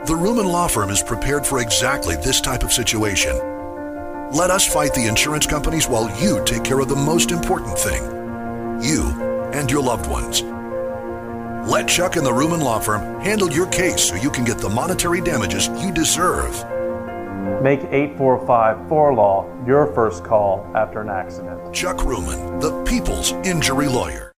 The 0.07 0.15
Rumen 0.15 0.51
Law 0.51 0.67
Firm 0.67 0.89
is 0.89 1.03
prepared 1.03 1.47
for 1.47 1.61
exactly 1.61 2.17
this 2.17 2.41
type 2.41 2.63
of 2.63 2.73
situation. 2.73 3.37
Let 4.33 4.51
us 4.51 4.67
fight 4.67 4.95
the 4.95 5.07
insurance 5.07 5.47
companies 5.47 5.89
while 5.89 6.09
you 6.19 6.43
take 6.47 6.65
care 6.65 6.81
of 6.81 6.89
the 6.89 6.97
most 6.97 7.31
important 7.31 7.79
thing 7.79 8.03
you 8.83 9.05
and 9.53 9.71
your 9.71 9.83
loved 9.83 10.11
ones. 10.11 10.41
Let 11.71 11.87
Chuck 11.87 12.17
and 12.17 12.25
the 12.25 12.31
Rumen 12.31 12.63
Law 12.63 12.81
Firm 12.81 13.21
handle 13.21 13.53
your 13.53 13.67
case 13.67 14.03
so 14.09 14.15
you 14.15 14.31
can 14.31 14.47
get 14.47 14.57
the 14.57 14.71
monetary 14.71 15.21
damages 15.21 15.69
you 15.83 15.93
deserve. 15.93 16.55
Make 17.63 17.81
845-4LAW 17.91 19.67
your 19.67 19.93
first 19.93 20.25
call 20.25 20.67
after 20.75 21.03
an 21.03 21.11
accident. 21.11 21.75
Chuck 21.75 21.99
Rumen, 21.99 22.59
the 22.59 22.83
people's 22.85 23.33
injury 23.45 23.87
lawyer. 23.87 24.30